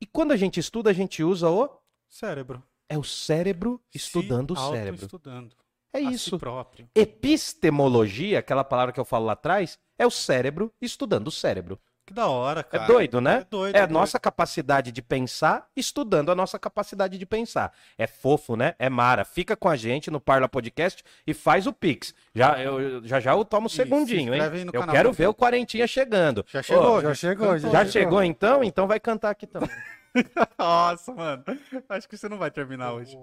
E 0.00 0.06
quando 0.06 0.32
a 0.32 0.36
gente 0.36 0.58
estuda, 0.58 0.88
a 0.90 0.94
gente 0.94 1.22
usa 1.22 1.50
o 1.50 1.68
Cérebro. 2.08 2.62
é 2.88 2.96
o 2.96 3.04
cérebro 3.04 3.82
estudando 3.94 4.56
Se 4.56 4.62
o 4.62 4.70
cérebro. 4.70 4.90
autoestudando. 4.92 5.54
É 5.92 5.98
A 5.98 6.08
si 6.08 6.14
isso. 6.14 6.38
próprio. 6.38 6.88
Epistemologia, 6.94 8.38
aquela 8.38 8.64
palavra 8.64 8.92
que 8.92 9.00
eu 9.00 9.04
falo 9.04 9.26
lá 9.26 9.32
atrás, 9.32 9.78
é 9.98 10.06
o 10.06 10.10
cérebro 10.10 10.72
estudando 10.80 11.28
o 11.28 11.30
cérebro. 11.32 11.78
Que 12.08 12.14
da 12.14 12.26
hora, 12.26 12.60
É 12.60 12.62
cara. 12.62 12.86
doido, 12.86 13.20
né? 13.20 13.40
É 13.40 13.44
doido. 13.44 13.74
É 13.76 13.80
a 13.80 13.82
doido. 13.82 13.92
nossa 13.92 14.18
capacidade 14.18 14.90
de 14.90 15.02
pensar 15.02 15.68
estudando 15.76 16.32
a 16.32 16.34
nossa 16.34 16.58
capacidade 16.58 17.18
de 17.18 17.26
pensar. 17.26 17.70
É 17.98 18.06
fofo, 18.06 18.56
né? 18.56 18.74
É 18.78 18.88
mara. 18.88 19.26
Fica 19.26 19.54
com 19.54 19.68
a 19.68 19.76
gente 19.76 20.10
no 20.10 20.18
Parla 20.18 20.48
Podcast 20.48 21.04
e 21.26 21.34
faz 21.34 21.66
o 21.66 21.72
Pix. 21.72 22.14
Já 22.34 22.58
eu, 22.62 23.04
já, 23.04 23.20
já 23.20 23.32
eu 23.32 23.44
tomo 23.44 23.66
um 23.66 23.68
segundinho, 23.68 24.32
hein? 24.32 24.40
inscreve 24.40 24.56
aí 24.60 24.64
no 24.64 24.70
Eu 24.72 24.80
canal, 24.80 24.94
quero 24.96 25.12
ver 25.12 25.26
o 25.26 25.34
Quarentinha 25.34 25.86
chegando. 25.86 26.46
Já 26.48 26.62
chegou, 26.62 26.96
Ô, 26.96 27.00
já 27.02 27.14
chegou, 27.14 27.48
cantou. 27.48 27.70
já 27.72 27.84
chegou 27.84 28.22
então? 28.22 28.64
Então 28.64 28.86
vai 28.86 28.98
cantar 28.98 29.28
aqui 29.28 29.46
também. 29.46 29.68
Nossa, 30.58 31.12
mano. 31.12 31.44
Acho 31.90 32.08
que 32.08 32.16
você 32.16 32.26
não 32.26 32.38
vai 32.38 32.50
terminar 32.50 32.94
hoje. 32.94 33.18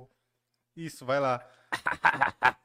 Isso, 0.77 1.03
vai 1.07 1.19
lá. 1.19 1.41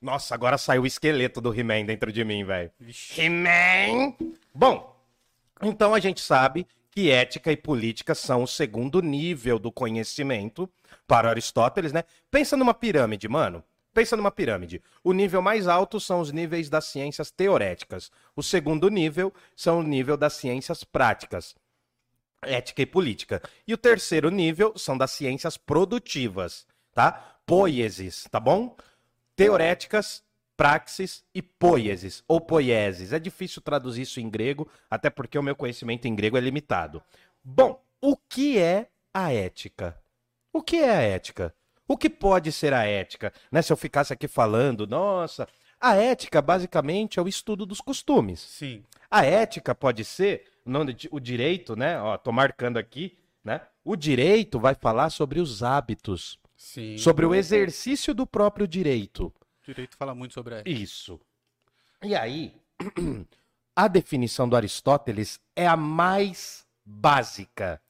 Nossa, 0.00 0.34
agora 0.34 0.56
saiu 0.56 0.82
o 0.82 0.86
esqueleto 0.86 1.38
do 1.42 1.52
He-Man 1.54 1.84
dentro 1.84 2.10
de 2.10 2.24
mim, 2.24 2.42
velho. 2.44 2.70
He-Man! 3.18 4.14
Bom, 4.54 4.96
então 5.62 5.94
a 5.94 6.00
gente 6.00 6.20
sabe 6.20 6.66
que 6.90 7.10
ética 7.10 7.52
e 7.52 7.56
política 7.56 8.14
são 8.14 8.42
o 8.42 8.48
segundo 8.48 9.00
nível 9.00 9.58
do 9.58 9.70
conhecimento 9.70 10.68
para 11.06 11.30
Aristóteles, 11.30 11.92
né? 11.92 12.04
Pensa 12.30 12.56
numa 12.56 12.74
pirâmide, 12.74 13.28
mano. 13.28 13.62
Pensa 13.92 14.16
numa 14.16 14.30
pirâmide. 14.30 14.82
O 15.02 15.12
nível 15.12 15.42
mais 15.42 15.66
alto 15.66 16.00
são 16.00 16.20
os 16.20 16.32
níveis 16.32 16.68
das 16.68 16.86
ciências 16.86 17.30
teoréticas. 17.30 18.10
O 18.36 18.42
segundo 18.42 18.88
nível 18.88 19.32
são 19.56 19.80
o 19.80 19.82
nível 19.82 20.16
das 20.16 20.34
ciências 20.34 20.84
práticas. 20.84 21.56
Ética 22.42 22.82
e 22.82 22.86
política. 22.86 23.42
E 23.66 23.74
o 23.74 23.78
terceiro 23.78 24.30
nível 24.30 24.72
são 24.76 24.96
das 24.96 25.10
ciências 25.10 25.56
produtivas, 25.56 26.66
tá? 26.94 27.38
Poieses, 27.44 28.26
tá 28.30 28.38
bom? 28.38 28.76
Teoréticas, 29.34 30.22
praxis 30.60 31.24
e 31.34 31.40
poieses, 31.40 32.22
ou 32.28 32.38
poieses. 32.38 33.14
É 33.14 33.18
difícil 33.18 33.62
traduzir 33.62 34.02
isso 34.02 34.20
em 34.20 34.28
grego, 34.28 34.70
até 34.90 35.08
porque 35.08 35.38
o 35.38 35.42
meu 35.42 35.56
conhecimento 35.56 36.04
em 36.04 36.14
grego 36.14 36.36
é 36.36 36.40
limitado. 36.40 37.02
Bom, 37.42 37.82
o 37.98 38.14
que 38.14 38.58
é 38.58 38.88
a 39.14 39.32
ética? 39.32 39.98
O 40.52 40.60
que 40.60 40.76
é 40.76 40.90
a 40.90 41.00
ética? 41.00 41.54
O 41.88 41.96
que 41.96 42.10
pode 42.10 42.52
ser 42.52 42.74
a 42.74 42.84
ética? 42.84 43.32
Né, 43.50 43.62
se 43.62 43.72
eu 43.72 43.76
ficasse 43.76 44.12
aqui 44.12 44.28
falando, 44.28 44.86
nossa, 44.86 45.48
a 45.80 45.96
ética 45.96 46.42
basicamente 46.42 47.18
é 47.18 47.22
o 47.22 47.28
estudo 47.28 47.64
dos 47.64 47.80
costumes. 47.80 48.40
Sim. 48.40 48.84
A 49.10 49.24
ética 49.24 49.74
pode 49.74 50.04
ser, 50.04 50.44
não, 50.62 50.84
o 51.10 51.18
direito, 51.18 51.74
né? 51.74 51.98
Ó, 52.02 52.18
tô 52.18 52.32
marcando 52.32 52.76
aqui, 52.76 53.16
né? 53.42 53.62
O 53.82 53.96
direito 53.96 54.60
vai 54.60 54.74
falar 54.74 55.08
sobre 55.08 55.40
os 55.40 55.62
hábitos, 55.62 56.38
Sim. 56.54 56.98
sobre 56.98 57.24
o 57.24 57.34
exercício 57.34 58.12
do 58.12 58.26
próprio 58.26 58.68
direito. 58.68 59.32
Direito 59.64 59.96
fala 59.96 60.14
muito 60.14 60.34
sobre 60.34 60.62
Isso. 60.66 61.20
E 62.02 62.14
aí, 62.14 62.54
a 63.76 63.88
definição 63.88 64.48
do 64.48 64.56
Aristóteles 64.56 65.40
é 65.54 65.66
a 65.66 65.76
mais 65.76 66.66
básica. 66.84 67.80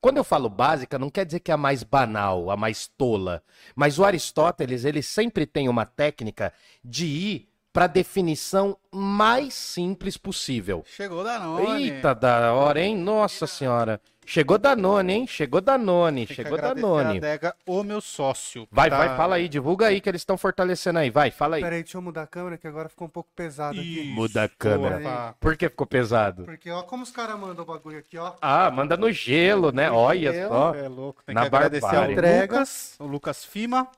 Quando 0.00 0.16
eu 0.16 0.24
falo 0.24 0.48
básica, 0.48 0.98
não 0.98 1.10
quer 1.10 1.26
dizer 1.26 1.40
que 1.40 1.50
é 1.50 1.54
a 1.54 1.58
mais 1.58 1.82
banal, 1.82 2.50
a 2.50 2.56
mais 2.56 2.86
tola. 2.86 3.42
Mas 3.76 3.98
o 3.98 4.04
Aristóteles, 4.04 4.84
ele 4.84 5.02
sempre 5.02 5.44
tem 5.44 5.68
uma 5.68 5.84
técnica 5.84 6.54
de 6.82 7.04
ir 7.04 7.49
para 7.72 7.86
definição 7.86 8.76
mais 8.92 9.54
simples 9.54 10.16
possível. 10.16 10.84
Chegou 10.86 11.22
da 11.22 11.38
None. 11.38 11.84
Eita, 11.90 12.14
da 12.14 12.52
hora, 12.52 12.80
hein? 12.80 12.96
Nossa 12.96 13.46
senhora. 13.46 14.00
Chegou 14.26 14.58
Danone, 14.58 15.12
hein? 15.12 15.26
Chegou 15.26 15.60
Danone, 15.60 16.24
Tem 16.24 16.36
chegou 16.36 16.56
Danone. 16.56 17.16
adega 17.18 17.52
O 17.66 17.82
Meu 17.82 18.00
Sócio. 18.00 18.68
Vai, 18.70 18.88
Tá- 18.88 18.96
vai, 18.96 19.16
fala 19.16 19.34
aí, 19.34 19.48
divulga 19.48 19.86
aí 19.88 20.00
que 20.00 20.08
eles 20.08 20.20
estão 20.20 20.38
fortalecendo 20.38 21.00
aí. 21.00 21.10
Vai, 21.10 21.32
fala 21.32 21.56
aí. 21.56 21.62
Peraí, 21.62 21.82
deixa 21.82 21.98
eu 21.98 22.02
mudar 22.02 22.22
a 22.22 22.26
câmera 22.28 22.56
que 22.56 22.64
agora 22.68 22.88
ficou 22.88 23.08
um 23.08 23.10
pouco 23.10 23.28
pesado 23.34 23.80
aqui. 23.80 24.02
Isso, 24.02 24.14
Muda 24.14 24.44
a 24.44 24.48
câmera. 24.48 25.00
pá. 25.00 25.34
Por 25.40 25.56
que 25.56 25.68
ficou 25.68 25.84
pesado? 25.84 26.44
Porque, 26.44 26.70
ó, 26.70 26.82
como 26.82 27.02
os 27.02 27.10
caras 27.10 27.36
mandam 27.40 27.64
o 27.64 27.66
bagulho 27.66 27.98
aqui, 27.98 28.16
ó. 28.18 28.34
Ah, 28.40 28.70
manda 28.70 28.96
no 28.96 29.10
gelo, 29.10 29.72
né? 29.72 29.90
Olha 29.90 30.32
gelo, 30.32 30.48
só. 30.48 30.74
É 30.76 30.86
louco. 30.88 31.22
Tem 31.26 31.34
Na 31.34 31.40
que 31.40 31.46
agradecer 31.56 31.96
ao. 31.96 32.08
Lucas, 32.08 32.94
o 33.00 33.06
Lucas 33.06 33.44
Fima. 33.44 33.88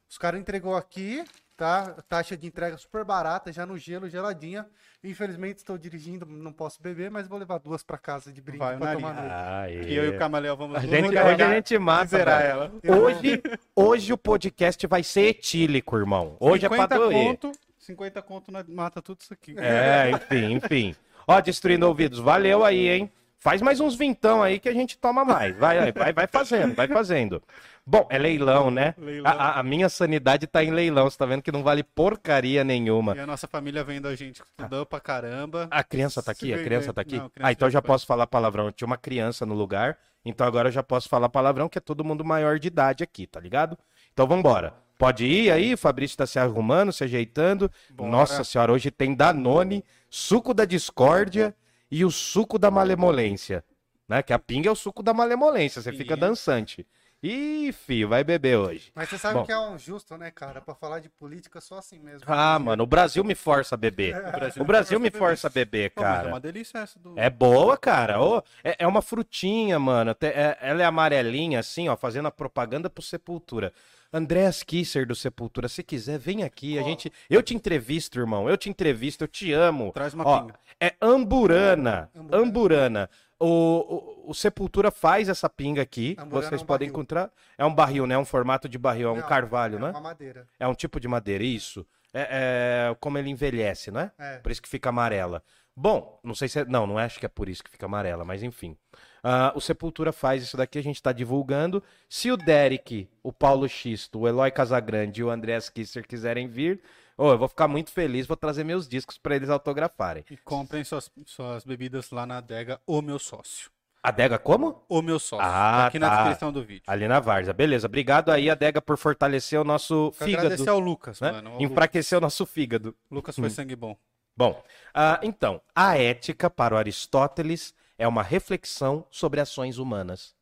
Os 0.09 0.17
caras 0.17 0.39
entregou 0.39 0.75
aqui, 0.75 1.23
tá? 1.57 1.95
Taxa 2.07 2.37
de 2.37 2.45
entrega 2.47 2.77
super 2.77 3.03
barata, 3.03 3.51
já 3.51 3.65
no 3.65 3.77
gelo, 3.77 4.07
geladinha. 4.07 4.65
Infelizmente 5.03 5.57
estou 5.57 5.77
dirigindo, 5.77 6.25
não 6.25 6.53
posso 6.53 6.81
beber, 6.81 7.09
mas 7.11 7.27
vou 7.27 7.37
levar 7.37 7.57
duas 7.59 7.83
pra 7.83 7.97
casa 7.97 8.31
de 8.31 8.39
brinde 8.41 8.59
Vai, 8.59 8.77
pra 8.77 8.93
tomar 8.93 9.13
noite. 9.13 9.29
Ah, 9.31 9.65
E 9.69 9.93
eu 9.95 10.05
e 10.05 10.09
o 10.09 10.17
Camaleão 10.17 10.55
vamos 10.55 10.77
A 10.77 10.79
gente, 10.81 11.07
hoje 11.09 11.17
a 11.43 11.53
gente 11.55 11.77
mata. 11.79 12.05
zerar 12.05 12.41
ela. 12.43 12.71
Hoje, 12.87 13.41
hoje 13.75 14.13
o 14.13 14.17
podcast 14.17 14.85
vai 14.87 15.03
ser 15.03 15.21
etílico, 15.29 15.97
irmão. 15.97 16.37
Hoje 16.39 16.65
é 16.65 16.69
pra 16.69 16.77
50 16.83 16.95
doer. 16.97 17.13
conto, 17.27 17.51
50 17.79 18.21
conto 18.21 18.51
mata 18.69 19.01
tudo 19.01 19.19
isso 19.21 19.33
aqui. 19.33 19.55
É, 19.57 20.11
enfim, 20.11 20.53
enfim. 20.53 20.95
Ó, 21.27 21.41
destruindo 21.41 21.87
ouvidos, 21.87 22.19
valeu 22.19 22.63
aí, 22.63 22.87
hein? 22.89 23.11
Faz 23.45 23.61
mais 23.61 23.79
uns 23.79 23.93
vintão 23.93 24.41
aí 24.41 24.57
que 24.57 24.67
a 24.67 24.73
gente 24.73 24.97
toma 24.97 25.23
mais. 25.23 25.55
Vai, 25.55 25.91
vai, 25.91 26.11
vai, 26.11 26.25
fazendo, 26.25 26.73
vai 26.73 26.87
fazendo. 26.87 27.43
Bom, 27.85 28.07
é 28.09 28.17
leilão, 28.17 28.71
né? 28.71 28.95
Leilão. 28.97 29.31
A, 29.31 29.59
a- 29.59 29.63
minha 29.63 29.87
sanidade 29.87 30.47
tá 30.47 30.63
em 30.63 30.71
leilão, 30.71 31.07
você 31.07 31.15
tá 31.15 31.27
vendo 31.27 31.43
que 31.43 31.51
não 31.51 31.61
vale 31.61 31.83
porcaria 31.83 32.63
nenhuma. 32.63 33.15
E 33.15 33.19
a 33.19 33.27
nossa 33.27 33.47
família 33.47 33.83
vendo 33.83 34.07
a 34.07 34.15
gente 34.15 34.41
estudando 34.41 34.87
pra 34.87 34.99
caramba. 34.99 35.67
A 35.69 35.83
criança 35.83 36.23
tá 36.23 36.31
aqui? 36.31 36.55
A 36.55 36.63
criança 36.63 36.91
tá 36.91 37.01
aqui? 37.01 37.17
Não, 37.17 37.27
a 37.27 37.29
criança 37.29 37.47
ah, 37.47 37.51
então 37.51 37.69
já 37.69 37.83
posso 37.83 38.07
falar 38.07 38.25
palavrão. 38.25 38.71
Tinha 38.71 38.87
uma 38.87 38.97
criança 38.97 39.45
no 39.45 39.53
lugar, 39.53 39.95
então 40.25 40.47
agora 40.47 40.69
eu 40.69 40.73
já 40.73 40.81
posso 40.81 41.07
falar 41.07 41.29
palavrão, 41.29 41.69
que 41.69 41.77
é 41.77 41.81
todo 41.81 42.03
mundo 42.03 42.25
maior 42.25 42.57
de 42.57 42.67
idade 42.67 43.03
aqui, 43.03 43.27
tá 43.27 43.39
ligado? 43.39 43.77
Então 44.11 44.25
vambora. 44.25 44.73
Pode 44.97 45.23
ir 45.23 45.51
aí, 45.51 45.75
o 45.75 45.77
Fabrício 45.77 46.17
tá 46.17 46.25
se 46.25 46.39
arrumando, 46.39 46.91
se 46.91 47.03
ajeitando. 47.03 47.69
Bora. 47.91 48.09
Nossa 48.09 48.43
senhora, 48.43 48.71
hoje 48.71 48.89
tem 48.89 49.13
Danone, 49.13 49.85
suco 50.09 50.51
da 50.51 50.65
discórdia 50.65 51.53
e 51.95 52.03
o 52.03 52.11
suco 52.11 52.59
da 52.59 52.69
malemolência. 52.69 53.63
Né? 54.05 54.21
Que 54.21 54.33
a 54.33 54.39
pinga 54.39 54.67
é 54.67 54.71
o 54.71 54.75
suco 54.75 55.01
da 55.01 55.13
malemolência, 55.13 55.81
você 55.81 55.93
fica 55.93 56.17
dançante. 56.17 56.85
Ih, 57.27 57.71
filho, 57.71 58.07
vai 58.07 58.23
beber 58.23 58.55
hoje. 58.55 58.91
Mas 58.93 59.09
você 59.09 59.17
sabe 59.17 59.39
Bom. 59.39 59.45
que 59.45 59.51
é 59.51 59.57
um 59.57 59.79
justo, 59.79 60.15
né, 60.15 60.29
cara? 60.29 60.61
Pra 60.61 60.75
falar 60.75 60.99
de 60.99 61.09
política 61.09 61.59
só 61.59 61.79
assim 61.79 61.97
mesmo. 61.97 62.21
Ah, 62.27 62.59
mano, 62.59 62.83
o 62.83 62.85
Brasil 62.85 63.23
me 63.23 63.33
força 63.33 63.73
a 63.73 63.77
beber. 63.77 64.13
Brasil 64.31 64.61
O 64.61 64.65
Brasil 64.65 64.99
me 64.99 65.09
força 65.09 65.47
a 65.47 65.49
beber, 65.49 65.89
Pô, 65.89 66.01
mas 66.03 66.11
cara. 66.11 66.27
é 66.27 66.31
uma 66.31 66.39
delícia 66.39 66.77
essa 66.77 66.99
do. 66.99 67.17
É 67.17 67.27
boa, 67.27 67.75
cara. 67.77 68.21
Ô, 68.21 68.43
é, 68.63 68.75
é 68.77 68.85
uma 68.87 69.01
frutinha, 69.01 69.79
mano. 69.79 70.13
Te- 70.13 70.27
é- 70.27 70.57
ela 70.61 70.83
é 70.83 70.85
amarelinha, 70.85 71.59
assim, 71.59 71.89
ó, 71.89 71.97
fazendo 71.97 72.27
a 72.27 72.31
propaganda 72.31 72.91
pro 72.91 73.01
Sepultura. 73.01 73.73
Andréas 74.13 74.63
Kisser 74.63 75.05
do 75.05 75.15
Sepultura, 75.15 75.67
se 75.67 75.83
quiser, 75.83 76.17
vem 76.19 76.43
aqui. 76.43 76.77
A 76.79 76.83
gente, 76.83 77.11
eu 77.29 77.41
te 77.43 77.53
entrevisto, 77.53 78.17
irmão. 78.19 78.47
Eu 78.47 78.55
te 78.55 78.69
entrevisto, 78.69 79.23
eu 79.23 79.27
te 79.27 79.51
amo. 79.51 79.91
Traz 79.91 80.13
uma 80.13 80.25
Ó, 80.25 80.41
pinga. 80.41 80.53
é 80.79 80.93
amburana. 81.01 82.09
Amburana. 82.15 82.37
Amburana. 82.43 83.09
O, 83.39 84.25
o, 84.25 84.29
o 84.31 84.33
Sepultura 84.33 84.91
faz 84.91 85.27
essa 85.27 85.49
pinga 85.49 85.81
aqui. 85.81 86.15
Amburana 86.17 86.47
Vocês 86.49 86.61
é 86.61 86.63
um 86.63 86.67
podem 86.67 86.87
barril. 86.87 86.93
encontrar. 86.99 87.31
É 87.57 87.65
um 87.65 87.73
barril, 87.73 88.07
né? 88.07 88.17
Um 88.17 88.25
formato 88.25 88.69
de 88.69 88.77
barril. 88.77 89.09
É 89.09 89.11
um 89.11 89.17
Não, 89.17 89.27
carvalho, 89.27 89.77
é 89.77 89.81
né? 89.81 89.89
uma 89.89 90.01
madeira. 90.01 90.47
É 90.59 90.67
um 90.67 90.73
tipo 90.73 90.99
de 90.99 91.07
madeira, 91.07 91.43
isso. 91.43 91.85
É, 92.13 92.89
é 92.91 92.95
como 92.99 93.17
ele 93.17 93.29
envelhece, 93.29 93.91
não 93.91 93.99
é? 93.99 94.11
É. 94.17 94.37
Por 94.37 94.51
isso 94.51 94.61
que 94.61 94.69
fica 94.69 94.89
amarela. 94.89 95.43
Bom, 95.75 96.17
não 96.23 96.33
sei 96.33 96.47
se 96.47 96.59
é. 96.59 96.65
Não, 96.65 96.87
não 96.87 96.97
acho 96.97 97.19
que 97.19 97.25
é 97.25 97.29
por 97.29 97.49
isso 97.49 97.61
que 97.61 97.69
fica 97.69 97.85
amarela, 97.85 98.23
mas 98.23 98.41
enfim. 98.41 98.77
Ah, 99.21 99.51
o 99.53 99.59
Sepultura 99.59 100.13
faz 100.13 100.43
isso 100.43 100.55
daqui, 100.55 100.79
a 100.79 100.83
gente 100.83 101.01
tá 101.01 101.11
divulgando. 101.11 101.83
Se 102.07 102.31
o 102.31 102.37
Derek, 102.37 103.09
o 103.21 103.33
Paulo 103.33 103.67
Xisto, 103.67 104.19
o 104.19 104.27
Eloy 104.27 104.51
Casagrande 104.51 105.19
e 105.19 105.23
o 105.23 105.29
Andreas 105.29 105.67
Kisser 105.67 106.07
quiserem 106.07 106.47
vir, 106.47 106.81
ô, 107.17 107.31
eu 107.31 107.37
vou 107.37 107.47
ficar 107.47 107.67
muito 107.67 107.91
feliz, 107.91 108.25
vou 108.27 108.37
trazer 108.37 108.63
meus 108.63 108.87
discos 108.87 109.17
pra 109.17 109.35
eles 109.35 109.49
autografarem. 109.49 110.25
E 110.29 110.37
comprem 110.37 110.83
suas, 110.83 111.11
suas 111.25 111.63
bebidas 111.63 112.11
lá 112.11 112.25
na 112.25 112.37
adega 112.37 112.79
O 112.85 113.01
Meu 113.01 113.19
Sócio. 113.19 113.69
Adega 114.03 114.37
como? 114.37 114.83
O 114.87 115.01
Meu 115.01 115.17
Sócio. 115.17 115.43
Ah, 115.43 115.77
tá 115.77 115.87
aqui 115.87 115.97
na 115.99 116.09
tá. 116.09 116.15
descrição 116.17 116.51
do 116.53 116.63
vídeo. 116.63 116.83
Ali 116.85 117.07
na 117.07 117.19
Varza. 117.19 117.51
Beleza, 117.51 117.87
obrigado 117.87 118.29
aí, 118.31 118.49
Adega, 118.51 118.79
por 118.79 118.97
fortalecer 118.97 119.59
o 119.59 119.63
nosso 119.63 120.11
Quero 120.19 120.31
agradecer 120.31 120.57
fígado. 120.57 120.77
ao 120.77 120.79
Lucas, 120.79 121.19
Né? 121.19 121.31
mano. 121.31 121.57
O 121.57 121.61
Enfraquecer 121.63 122.17
o 122.17 122.21
nosso 122.21 122.45
fígado. 122.45 122.95
Lucas 123.09 123.35
foi 123.35 123.49
sangue 123.49 123.75
bom. 123.75 123.97
Bom, 124.37 124.61
ah, 124.93 125.19
então, 125.23 125.59
a 125.73 125.97
ética 125.97 126.49
para 126.49 126.75
o 126.75 126.77
Aristóteles 126.77 127.73
é 127.97 128.07
uma 128.07 128.21
reflexão 128.21 129.05
sobre 129.09 129.39
ações 129.39 129.77
humanas. 129.77 130.35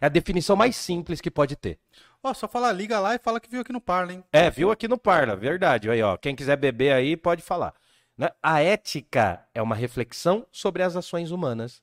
É 0.00 0.06
a 0.06 0.08
definição 0.08 0.56
mais 0.56 0.76
simples 0.76 1.20
que 1.20 1.30
pode 1.30 1.54
ter. 1.56 1.78
Ó, 2.22 2.32
só 2.32 2.46
fala, 2.46 2.70
liga 2.70 3.00
lá 3.00 3.16
e 3.16 3.18
fala 3.18 3.40
que 3.40 3.50
viu 3.50 3.62
aqui 3.62 3.72
no 3.72 3.80
Parla, 3.80 4.12
hein? 4.12 4.24
É, 4.32 4.48
viu 4.48 4.70
aqui 4.70 4.86
no 4.86 4.96
Parla, 4.96 5.34
verdade. 5.34 5.90
Aí, 5.90 6.00
ó, 6.02 6.16
quem 6.16 6.36
quiser 6.36 6.56
beber 6.56 6.92
aí 6.92 7.16
pode 7.16 7.42
falar. 7.42 7.74
Né? 8.16 8.28
A 8.40 8.60
ética 8.60 9.44
é 9.52 9.60
uma 9.60 9.74
reflexão 9.74 10.46
sobre 10.52 10.82
as 10.82 10.94
ações 10.94 11.32
humanas. 11.32 11.82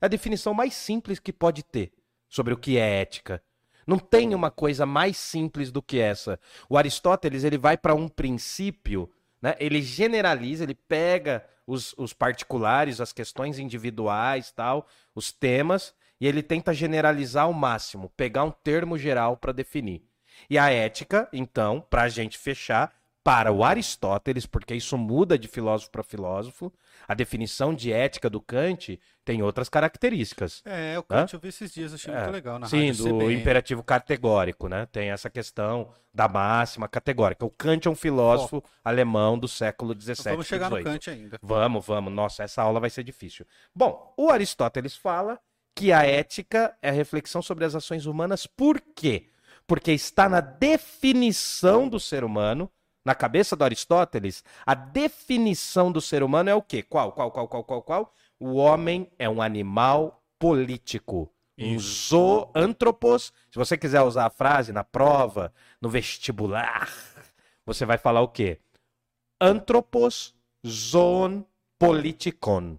É 0.00 0.06
a 0.06 0.08
definição 0.08 0.54
mais 0.54 0.74
simples 0.74 1.18
que 1.18 1.32
pode 1.32 1.64
ter 1.64 1.92
sobre 2.28 2.54
o 2.54 2.56
que 2.56 2.78
é 2.78 3.00
ética. 3.00 3.42
Não 3.84 3.98
tem 3.98 4.32
uma 4.34 4.50
coisa 4.50 4.86
mais 4.86 5.16
simples 5.16 5.72
do 5.72 5.82
que 5.82 5.98
essa. 5.98 6.38
O 6.68 6.78
Aristóteles 6.78 7.42
ele 7.42 7.58
vai 7.58 7.76
para 7.76 7.92
um 7.92 8.08
princípio, 8.08 9.10
né? 9.42 9.56
ele 9.58 9.82
generaliza, 9.82 10.62
ele 10.62 10.76
pega 10.76 11.44
os, 11.66 11.94
os 11.98 12.12
particulares, 12.12 13.00
as 13.00 13.12
questões 13.12 13.58
individuais, 13.58 14.52
tal, 14.52 14.86
os 15.14 15.32
temas, 15.32 15.92
e 16.20 16.26
ele 16.26 16.42
tenta 16.42 16.72
generalizar 16.74 17.44
ao 17.44 17.52
máximo, 17.52 18.10
pegar 18.16 18.44
um 18.44 18.50
termo 18.50 18.98
geral 18.98 19.36
para 19.36 19.52
definir. 19.52 20.02
E 20.48 20.58
a 20.58 20.70
ética, 20.70 21.28
então, 21.32 21.80
para 21.88 22.02
a 22.02 22.08
gente 22.08 22.38
fechar, 22.38 22.92
para 23.22 23.52
o 23.52 23.62
Aristóteles, 23.62 24.46
porque 24.46 24.74
isso 24.74 24.96
muda 24.96 25.38
de 25.38 25.46
filósofo 25.46 25.90
para 25.90 26.02
filósofo, 26.02 26.72
a 27.06 27.12
definição 27.12 27.74
de 27.74 27.92
ética 27.92 28.30
do 28.30 28.40
Kant 28.40 28.98
tem 29.26 29.42
outras 29.42 29.68
características. 29.68 30.62
É, 30.64 30.98
o 30.98 31.02
Kant 31.02 31.34
eu 31.34 31.38
vi 31.38 31.48
esses 31.48 31.70
dias, 31.70 31.92
achei 31.92 32.12
muito 32.14 32.28
É. 32.28 32.30
legal 32.30 32.58
na 32.58 32.66
Sim, 32.66 32.90
do 32.92 33.04
CBN. 33.04 33.34
imperativo 33.34 33.82
categórico, 33.82 34.68
né? 34.68 34.86
Tem 34.90 35.10
essa 35.10 35.28
questão 35.28 35.90
da 36.14 36.26
máxima 36.28 36.88
categórica. 36.88 37.44
O 37.44 37.50
Kant 37.50 37.86
é 37.86 37.90
um 37.90 37.94
filósofo 37.94 38.64
alemão 38.82 39.38
do 39.38 39.46
século 39.46 39.92
XVII. 39.92 40.14
Então 40.20 40.32
Vamos 40.32 40.46
chegar 40.46 40.70
no 40.70 40.76
XVIII. 40.76 40.92
Kant 40.92 41.10
ainda. 41.10 41.38
Vamos, 41.42 41.86
vamos. 41.86 42.12
Nossa, 42.12 42.42
essa 42.42 42.62
aula 42.62 42.80
vai 42.80 42.88
ser 42.88 43.04
difícil. 43.04 43.46
Bom, 43.74 44.14
o 44.16 44.30
Aristóteles 44.30 44.96
fala 44.96 45.38
que 45.74 45.92
a 45.92 46.04
ética 46.04 46.76
é 46.82 46.90
a 46.90 46.92
reflexão 46.92 47.40
sobre 47.40 47.64
as 47.64 47.74
ações 47.74 48.06
humanas. 48.06 48.46
Por 48.46 48.80
quê? 48.80 49.28
Porque 49.66 49.92
está 49.92 50.28
na 50.28 50.40
definição 50.40 51.88
do 51.88 52.00
ser 52.00 52.24
humano, 52.24 52.70
na 53.04 53.14
cabeça 53.14 53.56
do 53.56 53.64
Aristóteles, 53.64 54.44
a 54.66 54.74
definição 54.74 55.90
do 55.90 56.00
ser 56.00 56.22
humano 56.22 56.50
é 56.50 56.54
o 56.54 56.62
quê? 56.62 56.82
Qual, 56.82 57.12
qual, 57.12 57.30
qual, 57.30 57.48
qual, 57.48 57.64
qual, 57.64 57.82
qual? 57.82 58.14
O 58.38 58.54
homem 58.54 59.10
é 59.18 59.28
um 59.28 59.40
animal 59.40 60.22
político. 60.38 61.30
Um 61.58 61.78
zoantropos. 61.78 63.32
Se 63.50 63.58
você 63.58 63.76
quiser 63.76 64.00
usar 64.00 64.26
a 64.26 64.30
frase 64.30 64.72
na 64.72 64.82
prova, 64.82 65.52
no 65.80 65.90
vestibular, 65.90 66.88
você 67.66 67.84
vai 67.84 67.98
falar 67.98 68.22
o 68.22 68.28
quê? 68.28 68.58
Anthropos 69.40 70.34
zoon 70.66 71.44
politikon. 71.78 72.78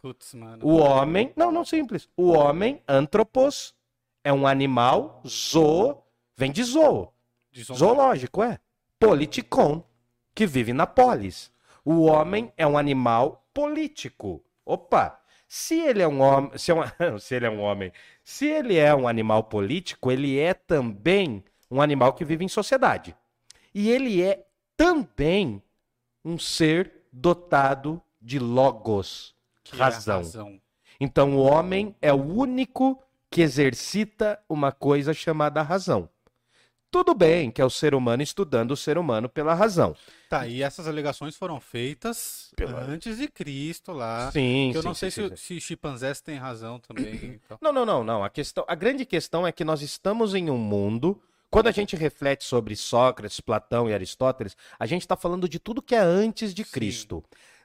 Putz, 0.00 0.34
mano. 0.34 0.64
O 0.66 0.76
homem, 0.76 1.32
não, 1.36 1.50
não 1.50 1.64
simples. 1.64 2.08
O 2.16 2.28
homem, 2.30 2.82
anthropos, 2.86 3.74
é 4.24 4.32
um 4.32 4.46
animal, 4.46 5.22
zoo, 5.26 6.02
vem 6.36 6.52
de 6.52 6.62
zoo, 6.62 7.12
De 7.50 7.62
zoológico, 7.64 8.42
é. 8.42 8.58
Politikon, 8.98 9.82
que 10.34 10.46
vive 10.46 10.72
na 10.72 10.86
polis. 10.86 11.50
O 11.84 12.02
homem 12.02 12.52
é 12.56 12.66
um 12.66 12.76
animal 12.76 13.44
político. 13.54 14.42
Opa! 14.64 15.18
Se 15.46 15.80
ele 15.80 16.02
é 16.02 16.06
um 16.08 16.20
homem, 16.20 16.50
se, 16.58 16.70
é 16.70 16.74
um- 16.74 16.82
se 17.18 17.34
ele 17.34 17.46
é 17.46 17.50
um 17.50 17.60
homem, 17.60 17.90
se 18.22 18.46
ele 18.46 18.76
é 18.76 18.94
um 18.94 19.08
animal 19.08 19.44
político, 19.44 20.12
ele 20.12 20.38
é 20.38 20.52
também 20.52 21.42
um 21.70 21.80
animal 21.80 22.12
que 22.12 22.24
vive 22.24 22.44
em 22.44 22.48
sociedade. 22.48 23.16
E 23.74 23.88
ele 23.90 24.22
é 24.22 24.46
também 24.76 25.62
um 26.24 26.38
ser 26.38 27.06
dotado 27.12 28.02
de 28.20 28.38
logos, 28.38 29.34
razão. 29.76 30.16
razão. 30.18 30.60
Então 31.00 31.36
o 31.36 31.40
homem 31.40 31.94
é 32.02 32.12
o 32.12 32.22
único 32.22 33.02
que 33.30 33.40
exercita 33.42 34.38
uma 34.48 34.72
coisa 34.72 35.12
chamada 35.12 35.62
razão. 35.62 36.08
Tudo 36.90 37.14
bem 37.14 37.50
que 37.50 37.60
é 37.60 37.64
o 37.64 37.68
ser 37.70 37.94
humano 37.94 38.22
estudando 38.22 38.70
o 38.70 38.76
ser 38.76 38.96
humano 38.96 39.28
pela 39.28 39.52
razão. 39.52 39.94
Tá, 40.30 40.46
e 40.46 40.62
essas 40.62 40.88
alegações 40.88 41.36
foram 41.36 41.60
feitas 41.60 42.50
Pela- 42.56 42.80
antes 42.80 43.18
de 43.18 43.28
Cristo 43.28 43.92
lá. 43.92 44.32
Sim, 44.32 44.70
que 44.72 44.78
eu 44.78 44.82
sim, 44.82 44.88
não 44.88 44.94
sei 44.94 45.10
sim, 45.10 45.28
se, 45.28 45.36
sim. 45.36 45.36
se 45.36 45.60
chimpanzés 45.60 46.22
têm 46.22 46.36
razão 46.36 46.78
também. 46.80 47.38
Então. 47.44 47.58
Não, 47.60 47.72
não, 47.72 47.84
não, 47.84 48.02
não. 48.02 48.24
A, 48.24 48.30
questão, 48.30 48.64
a 48.66 48.74
grande 48.74 49.04
questão 49.04 49.46
é 49.46 49.52
que 49.52 49.64
nós 49.64 49.82
estamos 49.82 50.34
em 50.34 50.48
um 50.50 50.56
mundo. 50.56 51.20
Quando 51.50 51.66
a 51.66 51.72
gente 51.72 51.94
reflete 51.94 52.44
sobre 52.44 52.74
Sócrates, 52.74 53.40
Platão 53.40 53.88
e 53.88 53.92
Aristóteles, 53.94 54.56
a 54.78 54.86
gente 54.86 55.02
está 55.02 55.16
falando 55.16 55.48
de 55.48 55.58
tudo 55.58 55.82
que 55.82 55.94
é 55.94 55.98
antes 55.98 56.54
de 56.54 56.64
Sim. 56.64 56.70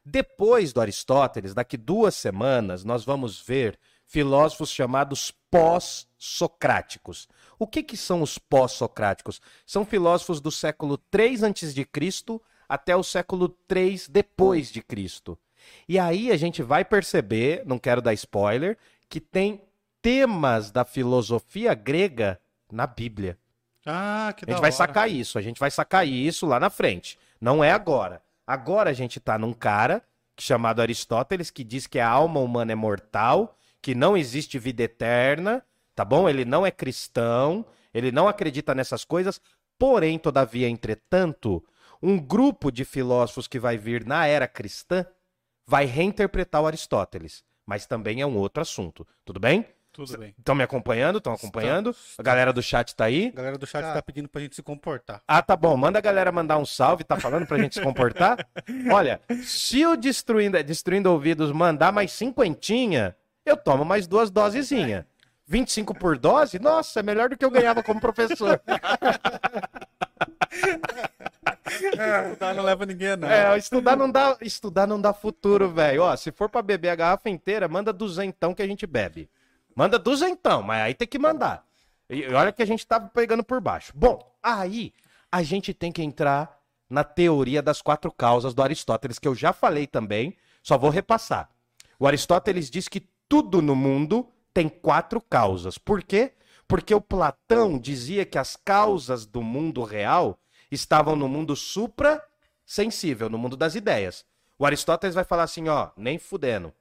Depois 0.06 0.74
do 0.74 0.82
Aristóteles, 0.82 1.54
daqui 1.54 1.78
duas 1.78 2.16
semanas, 2.16 2.84
nós 2.84 3.06
vamos 3.06 3.40
ver 3.42 3.80
filósofos 4.06 4.70
chamados 4.70 5.32
pós-socráticos. 5.50 7.28
O 7.58 7.66
que, 7.66 7.82
que 7.82 7.96
são 7.96 8.22
os 8.22 8.38
pós-socráticos? 8.38 9.42
São 9.66 9.86
filósofos 9.86 10.42
do 10.42 10.52
século 10.52 10.98
3 10.98 11.44
antes 11.44 11.74
de 11.74 11.86
Cristo 11.86 12.42
até 12.68 12.96
o 12.96 13.04
século 13.04 13.50
3 13.68 14.08
depois 14.08 14.72
de 14.72 14.82
Cristo. 14.82 15.38
E 15.88 15.98
aí 15.98 16.32
a 16.32 16.38
gente 16.38 16.62
vai 16.62 16.84
perceber, 16.84 17.64
não 17.66 17.80
quero 17.80 18.02
dar 18.02 18.14
spoiler, 18.14 18.78
que 19.08 19.22
tem 19.22 19.62
temas 20.02 20.70
da 20.70 20.84
filosofia 20.84 21.74
grega 21.74 22.40
na 22.72 22.86
Bíblia. 22.86 23.38
Ah, 23.86 24.34
que 24.36 24.46
A 24.46 24.50
gente 24.50 24.62
vai 24.62 24.70
hora. 24.70 24.78
sacar 24.78 25.10
isso, 25.10 25.38
a 25.38 25.42
gente 25.42 25.60
vai 25.60 25.72
sacar 25.72 26.08
isso 26.08 26.46
lá 26.46 26.60
na 26.60 26.70
frente. 26.70 27.18
Não 27.40 27.64
é 27.64 27.72
agora. 27.72 28.22
Agora 28.46 28.90
a 28.90 28.94
gente 28.94 29.20
tá 29.20 29.38
num 29.38 29.54
cara 29.54 30.04
chamado 30.40 30.82
Aristóteles 30.82 31.50
que 31.50 31.64
diz 31.64 31.88
que 31.88 32.00
a 32.00 32.10
alma 32.10 32.40
humana 32.40 32.72
é 32.72 32.76
mortal, 32.76 33.58
que 33.82 33.96
não 33.96 34.18
existe 34.18 34.58
vida 34.60 34.84
eterna, 34.84 35.64
tá 35.96 36.04
bom? 36.04 36.28
Ele 36.28 36.44
não 36.44 36.66
é 36.66 36.72
cristão, 36.72 37.66
ele 37.94 38.12
não 38.12 38.28
acredita 38.28 38.74
nessas 38.74 39.06
coisas. 39.06 39.40
Porém, 39.78 40.18
todavia, 40.18 40.68
entretanto, 40.68 41.64
um 42.02 42.20
grupo 42.20 42.72
de 42.72 42.84
filósofos 42.84 43.48
que 43.48 43.60
vai 43.60 43.78
vir 43.78 44.06
na 44.06 44.26
era 44.26 44.48
cristã 44.48 45.06
vai 45.66 45.86
reinterpretar 45.86 46.62
o 46.62 46.68
Aristóteles, 46.68 47.44
mas 47.66 47.86
também 47.86 48.22
é 48.22 48.26
um 48.26 48.38
outro 48.38 48.62
assunto. 48.62 49.08
Tudo 49.24 49.40
bem? 49.40 49.66
Tudo 49.94 50.18
bem. 50.18 50.34
Estão 50.40 50.56
me 50.56 50.64
acompanhando? 50.64 51.20
Estão 51.20 51.34
acompanhando? 51.34 51.92
Estamos. 51.92 52.16
A 52.18 52.24
galera 52.24 52.52
do 52.52 52.64
chat 52.64 52.96
tá 52.96 53.06
aí? 53.06 53.28
A 53.32 53.38
galera 53.38 53.58
do 53.60 53.68
chat 53.68 53.84
Tá. 53.84 53.94
tá 53.94 54.02
pedindo 54.02 54.28
pra 54.28 54.42
gente 54.42 54.56
se 54.56 54.64
comportar. 54.64 55.22
Ah, 55.28 55.40
tá 55.42 55.56
bom. 55.56 55.78
Manda 55.78 56.00
a 56.00 56.02
galera 56.02 56.32
mandar 56.32 56.58
um 56.58 56.66
salve, 56.66 57.04
tá 57.04 57.16
falando 57.20 57.46
pra 57.46 57.60
gente 57.60 57.76
se 57.76 57.82
comportar? 57.82 58.38
Olha, 58.92 59.22
se 59.44 59.86
o 59.86 59.96
Destruindo, 59.96 60.62
Destruindo 60.64 61.12
Ouvidos 61.12 61.52
mandar 61.52 61.92
mais 61.94 62.12
cinquentinha, 62.12 63.16
eu 63.46 63.56
tomo 63.56 63.86
mais 63.86 64.08
duas 64.08 64.32
dosezinhas. 64.32 65.06
25 65.46 65.94
por 65.94 66.18
dose? 66.18 66.58
Nossa, 66.58 67.02
é 67.02 67.04
melhor 67.04 67.30
do 67.30 67.38
que 67.38 67.46
eu 67.46 67.52
ganhava 67.52 67.84
como 67.84 68.02
professor. 68.02 68.60
Estudar 71.70 72.54
não 72.56 72.64
leva 72.64 72.86
ninguém 72.86 73.10
a 73.10 73.18
nada. 73.18 73.36
É, 73.54 73.58
estudar 73.58 73.96
não 73.96 74.10
dá, 74.10 74.38
estudar 74.42 74.88
não 74.88 75.00
dá 75.00 75.14
futuro, 75.14 75.70
velho. 75.70 76.02
Ó, 76.04 76.16
se 76.16 76.32
for 76.32 76.50
pra 76.50 76.62
beber 76.64 76.90
a 76.90 76.96
garrafa 76.96 77.30
inteira, 77.30 77.68
manda 77.68 77.94
duzentão 77.94 78.54
que 78.56 78.62
a 78.64 78.68
gente 78.68 78.88
bebe. 78.88 79.30
Manda 79.76 79.98
duzentão, 79.98 80.62
mas 80.62 80.82
aí 80.82 80.94
tem 80.94 81.08
que 81.08 81.20
mandar. 81.20 81.66
E 82.10 82.28
olha 82.28 82.52
que 82.52 82.62
a 82.62 82.68
gente 82.68 82.86
tá 82.86 83.00
pegando 83.00 83.44
por 83.44 83.60
baixo. 83.60 83.92
Bom, 83.96 84.20
aí 84.42 84.94
a 85.32 85.42
gente 85.42 85.74
tem 85.74 85.92
que 85.92 86.04
entrar 86.04 86.60
na 86.90 87.04
teoria 87.04 87.62
das 87.62 87.82
quatro 87.82 88.12
causas 88.12 88.54
do 88.54 88.62
Aristóteles, 88.62 89.18
que 89.18 89.28
eu 89.28 89.34
já 89.34 89.52
falei 89.52 89.88
também, 89.88 90.38
só 90.62 90.78
vou 90.78 90.92
repassar. 90.92 91.50
O 91.98 92.06
Aristóteles 92.06 92.70
diz 92.70 92.88
que 92.88 93.08
tudo 93.28 93.62
no 93.62 93.76
mundo 93.76 94.30
tem 94.54 94.70
quatro 94.70 95.20
causas. 95.20 95.78
Por 95.78 96.04
quê? 96.04 96.34
Porque 96.68 96.94
o 96.94 97.02
Platão 97.02 97.80
dizia 97.80 98.26
que 98.26 98.38
as 98.38 98.56
causas 98.56 99.26
do 99.26 99.42
mundo 99.42 99.84
real 99.84 100.40
estavam 100.72 101.16
no 101.16 101.28
mundo 101.28 101.56
supra-sensível, 101.56 103.30
no 103.30 103.38
mundo 103.38 103.58
das 103.58 103.74
ideias. 103.76 104.26
O 104.58 104.66
Aristóteles 104.66 105.16
vai 105.16 105.24
falar 105.24 105.44
assim, 105.44 105.68
ó, 105.68 105.90
nem 105.98 106.20
fudendo. 106.20 106.74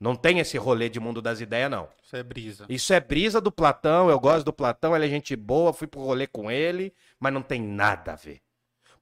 Não 0.00 0.16
tem 0.16 0.38
esse 0.38 0.56
rolê 0.56 0.88
de 0.88 0.98
mundo 0.98 1.20
das 1.20 1.42
ideias, 1.42 1.70
não. 1.70 1.86
Isso 2.02 2.16
é 2.16 2.22
brisa. 2.22 2.66
Isso 2.70 2.92
é 2.94 2.98
brisa 2.98 3.38
do 3.38 3.52
Platão, 3.52 4.08
eu 4.08 4.18
gosto 4.18 4.46
do 4.46 4.52
Platão, 4.52 4.96
ele 4.96 5.04
é 5.04 5.08
gente 5.10 5.36
boa, 5.36 5.74
fui 5.74 5.86
pro 5.86 6.00
rolê 6.00 6.26
com 6.26 6.50
ele, 6.50 6.94
mas 7.18 7.32
não 7.34 7.42
tem 7.42 7.60
nada 7.60 8.14
a 8.14 8.16
ver. 8.16 8.40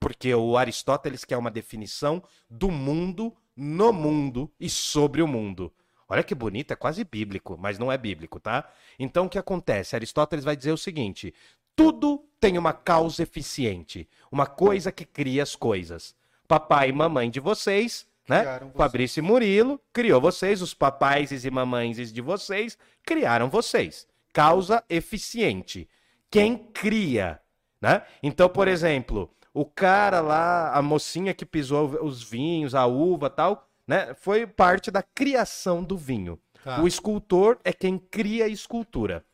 Porque 0.01 0.35
o 0.35 0.57
Aristóteles 0.57 1.25
quer 1.25 1.37
uma 1.37 1.53
definição 1.53 2.21
do 2.51 2.69
mundo, 2.69 3.33
no 3.57 3.93
mundo 3.93 4.51
e 4.59 4.69
sobre 4.69 5.23
o 5.23 5.29
mundo. 5.29 5.73
Olha 6.09 6.25
que 6.25 6.35
bonito, 6.35 6.73
é 6.73 6.77
quase 6.77 7.05
bíblico, 7.05 7.57
mas 7.57 7.79
não 7.79 7.93
é 7.93 7.99
bíblico, 7.99 8.41
tá? 8.41 8.69
Então 8.99 9.27
o 9.27 9.29
que 9.29 9.39
acontece? 9.39 9.95
Aristóteles 9.95 10.45
vai 10.45 10.57
dizer 10.57 10.73
o 10.73 10.79
seguinte: 10.79 11.33
tudo 11.77 12.25
tem 12.41 12.59
uma 12.59 12.73
causa 12.73 13.23
eficiente, 13.23 14.09
uma 14.33 14.47
coisa 14.47 14.91
que 14.91 15.05
cria 15.05 15.45
as 15.45 15.55
coisas. 15.55 16.17
Papai 16.49 16.89
e 16.89 16.93
mamãe 16.93 17.31
de 17.31 17.39
vocês, 17.39 18.08
né? 18.29 18.61
Fabrício 18.77 19.21
e 19.21 19.23
Murilo 19.23 19.81
criou 19.93 20.21
vocês, 20.21 20.61
os 20.61 20.75
papais 20.75 21.45
e 21.45 21.51
mamães 21.51 22.13
de 22.13 22.21
vocês 22.21 22.77
criaram 23.05 23.49
vocês. 23.49 24.07
Causa 24.33 24.85
eficiente. 24.89 25.89
Quem 26.31 26.57
cria, 26.59 27.41
né? 27.81 28.03
Então, 28.23 28.49
por 28.49 28.69
exemplo, 28.69 29.31
o 29.55 29.65
cara 29.65 30.21
lá, 30.21 30.73
a 30.75 30.83
mocinha 30.83 31.33
que 31.33 31.47
pisou 31.47 32.05
os 32.05 32.23
vinhos, 32.23 32.75
a 32.75 32.87
uva, 32.87 33.31
tal, 33.31 33.67
né? 33.87 34.15
Foi 34.15 34.47
parte 34.47 34.91
da 34.91 35.03
criação 35.03 35.83
do 35.83 35.97
vinho. 35.97 36.39
Tá. 36.63 36.83
O 36.83 36.87
escultor 36.87 37.59
é 37.65 37.73
quem 37.73 37.99
cria 37.99 38.45
a 38.45 38.49
escultura. 38.49 39.25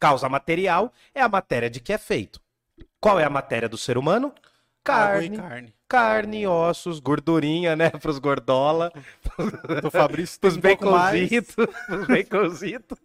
Causa 0.00 0.28
material 0.28 0.92
é 1.14 1.20
a 1.20 1.28
matéria 1.28 1.68
de 1.68 1.80
que 1.80 1.92
é 1.92 1.98
feito. 1.98 2.40
Qual 2.98 3.20
é 3.20 3.24
a 3.24 3.30
matéria 3.30 3.68
do 3.68 3.76
ser 3.76 3.98
humano? 3.98 4.32
Carne, 4.86 5.36
carne. 5.36 5.74
carne, 5.88 6.46
ossos, 6.46 7.00
gordurinha, 7.00 7.74
né? 7.74 7.90
Pros 8.00 8.18
gordola, 8.18 8.92
Do 9.82 9.90
Fabrício 9.90 10.40
tem 10.40 10.50
pros 10.50 10.56
baconzitos, 10.56 11.54
pros 11.86 12.06
baconzitos. 12.06 12.98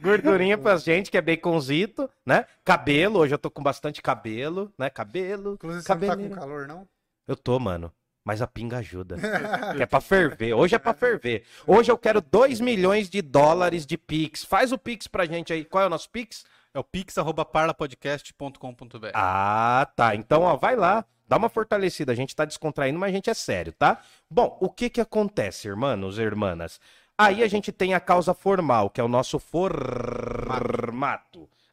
Gordurinha 0.00 0.56
pra 0.56 0.76
gente 0.78 1.10
que 1.10 1.16
é 1.18 1.20
baconzito, 1.20 2.08
né? 2.24 2.46
Cabelo, 2.64 3.18
hoje 3.20 3.34
eu 3.34 3.38
tô 3.38 3.50
com 3.50 3.62
bastante 3.62 4.00
cabelo, 4.00 4.72
né? 4.78 4.88
Cabelo, 4.88 5.54
Inclusive, 5.54 5.82
você 5.82 5.92
não 5.94 6.00
tá 6.00 6.06
com 6.06 6.10
cabeleira. 6.10 6.36
calor, 6.40 6.66
não? 6.66 6.88
Eu 7.28 7.36
tô, 7.36 7.58
mano. 7.58 7.92
Mas 8.24 8.40
a 8.40 8.46
pinga 8.46 8.78
ajuda. 8.78 9.16
que 9.76 9.82
é 9.82 9.86
pra 9.86 10.00
ferver. 10.00 10.54
Hoje 10.54 10.74
é 10.76 10.78
pra 10.78 10.94
ferver. 10.94 11.44
Hoje 11.66 11.90
eu 11.90 11.98
quero 11.98 12.20
2 12.20 12.60
milhões 12.60 13.10
de 13.10 13.20
dólares 13.20 13.84
de 13.84 13.98
Pix. 13.98 14.44
Faz 14.44 14.70
o 14.72 14.78
Pix 14.78 15.06
pra 15.08 15.26
gente 15.26 15.52
aí. 15.52 15.64
Qual 15.64 15.82
é 15.82 15.86
o 15.86 15.90
nosso 15.90 16.08
Pix? 16.08 16.44
É 16.74 16.78
o 16.78 16.84
pix.parlapodcast.com.br. 16.84 19.10
Ah, 19.14 19.86
tá. 19.94 20.14
Então, 20.14 20.40
ó, 20.42 20.56
vai 20.56 20.74
lá. 20.74 21.04
Dá 21.28 21.36
uma 21.36 21.48
fortalecida. 21.48 22.10
A 22.12 22.14
gente 22.14 22.36
tá 22.36 22.44
descontraindo, 22.44 22.98
mas 22.98 23.10
a 23.10 23.12
gente 23.12 23.30
é 23.30 23.34
sério, 23.34 23.72
tá? 23.72 24.02
Bom, 24.30 24.58
o 24.60 24.70
que 24.70 24.90
que 24.90 25.00
acontece, 25.00 25.68
irmãos 25.68 26.18
e 26.18 26.22
irmãs? 26.22 26.80
Aí 27.16 27.42
a 27.42 27.48
gente 27.48 27.72
tem 27.72 27.94
a 27.94 28.00
causa 28.00 28.34
formal, 28.34 28.90
que 28.90 29.00
é 29.00 29.04
o 29.04 29.08
nosso 29.08 29.38
formato, 29.38 29.78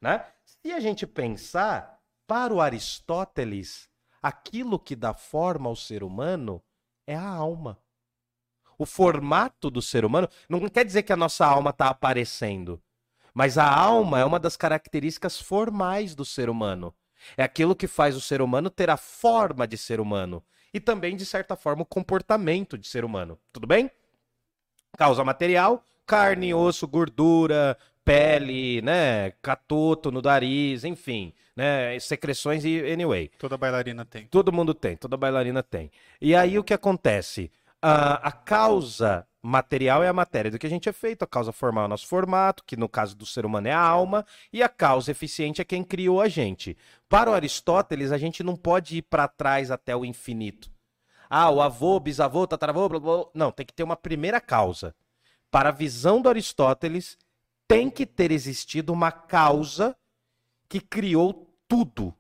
né? 0.02 0.26
Se 0.46 0.72
a 0.72 0.80
gente 0.80 1.06
pensar, 1.08 2.00
para 2.28 2.54
o 2.54 2.62
Aristóteles, 2.62 3.90
aquilo 4.22 4.78
que 4.78 4.96
dá 4.96 5.16
forma 5.16 5.68
ao 5.68 5.76
ser 5.76 6.04
humano 6.04 6.62
é 7.08 7.16
a 7.16 7.28
alma. 7.28 7.80
O 8.78 8.86
formato 8.86 9.72
do 9.72 9.82
ser 9.82 10.06
humano 10.06 10.30
não 10.48 10.70
quer 10.70 10.86
dizer 10.86 11.04
que 11.04 11.12
a 11.12 11.18
nossa 11.18 11.46
alma 11.46 11.72
está 11.72 11.90
aparecendo, 11.90 12.82
mas 13.34 13.58
a 13.58 13.70
alma 13.70 14.20
é 14.20 14.26
uma 14.26 14.40
das 14.40 14.56
características 14.56 15.40
formais 15.40 16.16
do 16.16 16.26
ser 16.26 16.50
humano. 16.50 16.94
É 17.36 17.44
aquilo 17.44 17.76
que 17.76 17.88
faz 17.88 18.16
o 18.16 18.22
ser 18.22 18.42
humano 18.42 18.70
ter 18.70 18.90
a 18.90 18.98
forma 18.98 19.68
de 19.68 19.78
ser 19.78 20.00
humano 20.00 20.44
e 20.74 20.80
também, 20.80 21.16
de 21.16 21.26
certa 21.26 21.56
forma, 21.56 21.82
o 21.82 21.86
comportamento 21.86 22.78
de 22.78 22.88
ser 22.88 23.04
humano. 23.04 23.40
Tudo 23.52 23.68
bem? 23.68 23.90
Causa 24.98 25.24
material, 25.24 25.84
carne, 26.06 26.54
osso, 26.54 26.88
gordura, 26.88 27.78
pele, 28.04 28.82
né, 28.82 29.32
catoto 29.42 30.12
no 30.12 30.22
nariz, 30.22 30.84
enfim, 30.84 31.34
né, 31.56 32.00
secreções 32.00 32.66
e 32.66 32.80
anyway. 32.92 33.30
Toda 33.38 33.58
bailarina 33.58 34.04
tem. 34.04 34.26
Todo 34.26 34.52
mundo 34.52 34.74
tem, 34.74 34.96
toda 34.96 35.16
bailarina 35.16 35.62
tem. 35.62 35.92
E 36.20 36.36
aí 36.36 36.58
o 36.58 36.64
que 36.64 36.74
acontece? 36.74 37.52
A, 37.82 38.28
a 38.28 38.32
causa 38.32 39.28
material 39.42 40.04
é 40.04 40.08
a 40.08 40.14
matéria 40.14 40.52
do 40.52 40.60
que 40.60 40.68
a 40.68 40.70
gente 40.70 40.90
é 40.90 40.94
feito, 40.94 41.24
a 41.24 41.28
causa 41.28 41.52
formal 41.52 41.84
é 41.84 41.86
o 41.86 41.90
nosso 41.90 42.08
formato, 42.08 42.64
que 42.66 42.76
no 42.76 42.90
caso 42.90 43.16
do 43.16 43.26
ser 43.26 43.46
humano 43.46 43.68
é 43.68 43.72
a 43.72 43.80
alma, 43.80 44.26
e 44.52 44.62
a 44.62 44.70
causa 44.70 45.12
eficiente 45.12 45.62
é 45.62 45.66
quem 45.66 45.84
criou 45.84 46.22
a 46.22 46.28
gente. 46.28 46.78
Para 47.08 47.32
o 47.32 47.34
Aristóteles, 47.34 48.12
a 48.12 48.18
gente 48.18 48.44
não 48.44 48.56
pode 48.56 48.98
ir 48.98 49.02
para 49.04 49.28
trás 49.28 49.72
até 49.72 49.96
o 49.96 50.06
infinito. 50.06 50.72
Ah, 51.30 51.50
o 51.50 51.62
avô, 51.62 52.00
bisavô, 52.00 52.48
tataravô, 52.48 52.90
blá, 52.90 53.00
blá, 53.00 53.18
blá. 53.18 53.26
Não, 53.34 53.52
tem 53.52 53.66
que 53.66 53.74
ter 53.74 53.84
uma 53.84 53.96
primeira 53.96 54.42
causa. 54.42 54.96
Para 55.52 55.70
a 55.70 55.72
visão 55.72 56.22
do 56.22 56.30
Aristóteles, 56.30 57.18
tem 57.68 57.90
que 57.90 58.06
ter 58.06 58.32
existido 58.32 58.92
uma 58.92 59.12
causa 59.12 59.96
que 60.68 60.80
criou 60.80 61.48
tudo 61.68 62.14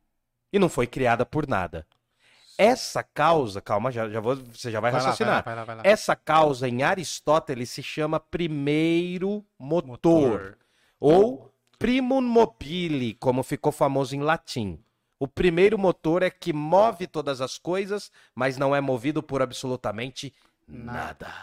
e 0.54 0.60
não 0.60 0.70
foi 0.70 0.88
criada 0.88 1.26
por 1.26 1.48
nada. 1.48 1.86
Essa 2.62 3.02
causa, 3.02 3.62
calma, 3.62 3.90
já, 3.90 4.10
já 4.10 4.20
vou, 4.20 4.36
você 4.36 4.70
já 4.70 4.82
vai, 4.82 4.92
Vai 4.92 5.00
raciocinar. 5.00 5.36
lá, 5.36 5.42
vai 5.42 5.56
lá, 5.56 5.64
vai 5.64 5.76
lá. 5.78 5.82
Essa 5.86 6.14
causa 6.14 6.68
em 6.68 6.84
Aristóteles 6.84 7.70
se 7.70 7.82
chama 7.82 8.20
primeiro 8.20 9.46
motor, 9.58 10.58
ou 11.00 11.54
primum 11.78 12.20
mobile, 12.20 13.14
como 13.14 13.44
ficou 13.44 13.72
famoso 13.72 14.14
em 14.14 14.20
latim. 14.22 14.84
O 15.18 15.26
primeiro 15.26 15.78
motor 15.80 16.22
é 16.22 16.30
que 16.30 16.52
move 16.52 17.08
todas 17.08 17.40
as 17.40 17.58
coisas, 17.58 18.12
mas 18.36 18.58
não 18.58 18.76
é 18.76 18.82
movido 18.82 19.24
por 19.24 19.42
absolutamente 19.42 20.34
nada. 20.68 21.34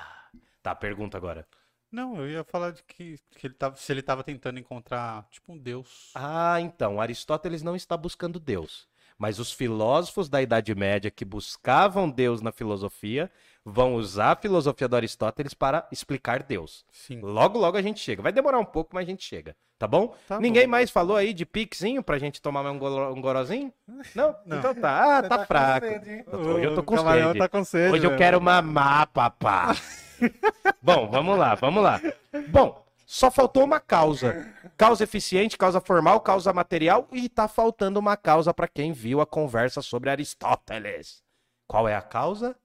Tá, 0.63 0.75
pergunta 0.75 1.17
agora. 1.17 1.47
Não, 1.91 2.17
eu 2.17 2.29
ia 2.29 2.45
falar 2.45 2.73
de 2.73 2.83
que, 2.83 3.17
que 3.39 3.47
ele 3.47 3.55
tava, 3.55 3.77
se 3.77 3.91
ele 3.91 4.03
tava 4.03 4.23
tentando 4.23 4.59
encontrar, 4.59 5.27
tipo, 5.31 5.53
um 5.53 5.57
deus. 5.57 6.11
Ah, 6.15 6.61
então, 6.61 7.01
Aristóteles 7.01 7.63
não 7.63 7.75
está 7.75 7.97
buscando 7.97 8.39
Deus. 8.39 8.87
Mas 9.19 9.39
os 9.39 9.51
filósofos 9.53 10.29
da 10.29 10.43
Idade 10.43 10.75
Média 10.75 11.11
que 11.11 11.25
buscavam 11.25 12.11
Deus 12.11 12.43
na 12.43 12.53
filosofia 12.53 13.31
vão 13.65 13.95
usar 13.95 14.33
a 14.33 14.37
filosofia 14.37 14.87
do 14.87 14.95
Aristóteles 14.97 15.55
para 15.55 15.87
explicar 15.91 16.43
Deus. 16.43 16.85
Sim. 16.93 17.21
Logo, 17.21 17.59
logo 17.59 17.77
a 17.77 17.83
gente 17.83 17.99
chega. 18.01 18.23
Vai 18.23 18.31
demorar 18.33 18.59
um 18.59 18.65
pouco, 18.65 18.91
mas 18.95 19.07
a 19.07 19.11
gente 19.11 19.25
chega. 19.25 19.57
Tá 19.79 19.87
bom? 19.87 20.15
Tá 20.29 20.39
Ninguém 20.41 20.65
bom. 20.65 20.71
mais 20.71 20.91
falou 20.91 21.17
aí 21.17 21.35
de 21.35 21.45
pixinho 21.45 22.03
pra 22.03 22.19
gente 22.19 22.41
tomar 22.41 22.65
um, 22.71 22.79
golo- 22.79 23.13
um 23.13 23.21
gorozinho? 23.21 23.73
Não? 24.15 24.35
Não. 24.47 24.59
Então 24.59 24.75
tá. 24.75 25.19
Ah, 25.19 25.23
tá, 25.23 25.39
com 25.39 25.45
fraco. 25.47 25.87
Hoje 25.87 26.65
eu 26.65 26.75
tô 26.75 26.83
com 26.83 26.97
sede. 26.97 27.39
tá 27.39 27.49
com 27.49 27.65
sede. 27.65 27.93
Hoje 27.95 28.05
eu 28.05 28.11
velho. 28.11 28.19
quero 28.19 28.41
mamar, 28.41 29.07
papá. 29.09 29.75
Bom, 30.83 31.09
vamos 31.11 31.37
lá, 31.39 31.55
vamos 31.55 31.83
lá. 31.83 32.01
Bom, 32.49 32.86
só 33.07 33.31
faltou 33.31 33.63
uma 33.63 33.79
causa. 33.79 34.53
Causa 34.77 35.05
eficiente, 35.05 35.57
causa 35.57 35.81
formal, 35.81 36.21
causa 36.21 36.53
material 36.53 37.09
e 37.13 37.29
tá 37.29 37.47
faltando 37.47 38.01
uma 38.01 38.17
causa 38.17 38.53
para 38.53 38.67
quem 38.67 38.93
viu 38.93 39.21
a 39.21 39.27
conversa 39.27 39.81
sobre 39.81 40.11
Aristóteles. 40.11 41.23
Qual 41.69 41.89
é 41.89 41.95
a 41.95 42.03
causa? 42.03 42.57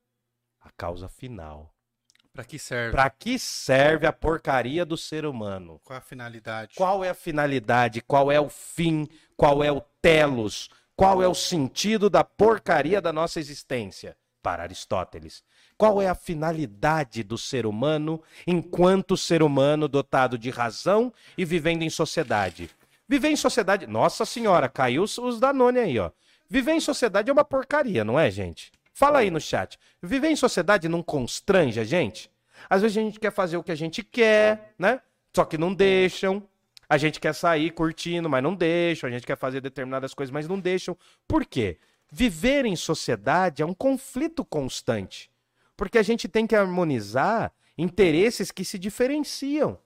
A 0.60 0.72
causa 0.72 1.08
final. 1.08 1.72
Pra 2.34 2.44
que 2.44 2.58
serve? 2.58 2.92
Para 2.92 3.10
que 3.10 3.38
serve 3.38 4.08
a 4.08 4.14
porcaria 4.14 4.84
do 4.84 4.98
ser 4.98 5.26
humano? 5.26 5.80
Qual 5.84 5.98
a 5.98 6.02
finalidade? 6.02 6.74
Qual 6.76 7.04
é 7.04 7.10
a 7.10 7.14
finalidade? 7.14 8.02
Qual 8.02 8.32
é 8.32 8.40
o 8.40 8.50
fim? 8.50 9.08
Qual 9.38 9.64
é 9.64 9.72
o 9.72 9.82
telos? 10.02 10.70
Qual 10.96 11.22
é 11.22 11.28
o 11.28 11.36
sentido 11.36 12.10
da 12.10 12.24
porcaria 12.24 13.02
da 13.02 13.14
nossa 13.14 13.40
existência? 13.40 14.18
Para 14.42 14.64
Aristóteles. 14.64 15.44
Qual 15.82 16.00
é 16.00 16.08
a 16.08 16.14
finalidade 16.14 17.24
do 17.24 17.40
ser 17.40 17.66
humano 17.66 18.22
enquanto 18.46 19.18
ser 19.18 19.42
humano 19.42 19.88
dotado 19.88 20.38
de 20.38 20.52
razão 20.52 21.12
e 21.36 21.44
vivendo 21.44 21.82
em 21.82 21.90
sociedade? 21.90 22.70
Viver 23.10 23.30
em 23.30 23.36
sociedade. 23.36 23.88
Nossa 23.88 24.24
senhora, 24.24 24.70
caiu 24.70 25.02
os, 25.02 25.40
Danone 25.40 25.80
aí, 25.80 25.98
ó. 25.98 26.12
Viver 26.48 26.74
em 26.74 26.80
sociedade 26.80 27.32
é 27.32 27.34
uma 27.34 27.44
porcaria, 27.44 28.06
não 28.06 28.20
é, 28.20 28.30
gente? 28.30 28.72
Fala 28.94 29.18
aí 29.18 29.32
no 29.32 29.42
chat. 29.42 29.80
Viver 30.04 30.30
em 30.30 30.36
sociedade 30.36 30.88
não 30.88 31.02
constrange 31.02 31.80
a 31.80 31.84
gente? 31.84 32.30
Às 32.70 32.84
vezes 32.84 32.96
a 32.96 33.02
gente 33.02 33.20
quer 33.20 33.32
fazer 33.32 33.58
o 33.58 33.64
que 33.64 33.72
a 33.72 33.76
gente 33.76 34.04
quer, 34.04 34.76
né? 34.78 35.02
Só 35.36 35.46
que 35.46 35.58
não 35.58 35.74
deixam. 35.74 36.48
A 36.88 36.96
gente 37.00 37.20
quer 37.20 37.34
sair 37.34 37.72
curtindo, 37.72 38.30
mas 38.30 38.44
não 38.44 38.54
deixam. 38.54 39.10
A 39.10 39.12
gente 39.12 39.26
quer 39.26 39.36
fazer 39.36 39.62
determinadas 39.62 40.14
coisas, 40.14 40.32
mas 40.32 40.48
não 40.48 40.60
deixam. 40.60 40.96
Por 41.28 41.44
quê? 41.44 41.80
Viver 42.12 42.66
em 42.66 42.76
sociedade 42.76 43.64
é 43.64 43.66
um 43.66 43.74
conflito 43.74 44.46
constante. 44.46 45.31
Porque 45.82 45.98
a 45.98 46.04
gente 46.04 46.28
tem 46.28 46.46
que 46.46 46.56
harmonizar 46.56 47.52
interesses 47.76 48.52
que 48.52 48.64
se 48.64 48.78
diferenciam. 48.78 49.80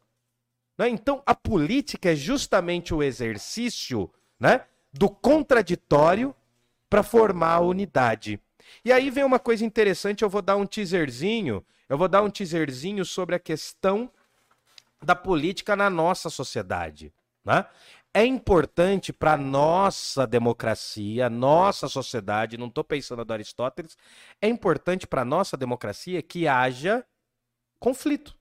né? 0.77 0.89
Então, 0.89 1.23
a 1.25 1.33
política 1.33 2.11
é 2.11 2.15
justamente 2.17 2.93
o 2.93 3.01
exercício 3.01 4.11
né, 4.37 4.65
do 4.91 5.09
contraditório 5.09 6.35
para 6.89 7.01
formar 7.01 7.53
a 7.53 7.59
unidade. 7.61 8.37
E 8.83 8.91
aí 8.91 9.09
vem 9.09 9.23
uma 9.23 9.39
coisa 9.39 9.63
interessante, 9.63 10.21
eu 10.21 10.29
vou 10.29 10.41
dar 10.41 10.57
um 10.57 10.65
teaserzinho, 10.65 11.65
eu 11.87 11.97
vou 11.97 12.09
dar 12.09 12.23
um 12.23 12.29
teaserzinho 12.29 13.05
sobre 13.05 13.33
a 13.33 13.39
questão 13.39 14.11
da 15.01 15.15
política 15.15 15.77
na 15.77 15.89
nossa 15.89 16.29
sociedade. 16.29 17.13
Né? 17.45 17.65
É 18.17 18.25
importante 18.25 19.11
para 19.11 19.35
nossa 19.35 20.25
democracia, 20.25 21.29
nossa 21.29 21.89
sociedade, 21.89 22.57
não 22.57 22.67
estou 22.67 22.81
pensando 22.81 23.25
do 23.25 23.33
Aristóteles, 23.33 23.97
é 24.41 24.47
importante 24.47 25.05
para 25.05 25.25
nossa 25.25 25.57
democracia 25.57 26.21
que 26.21 26.47
haja 26.47 27.05
conflito. 27.77 28.33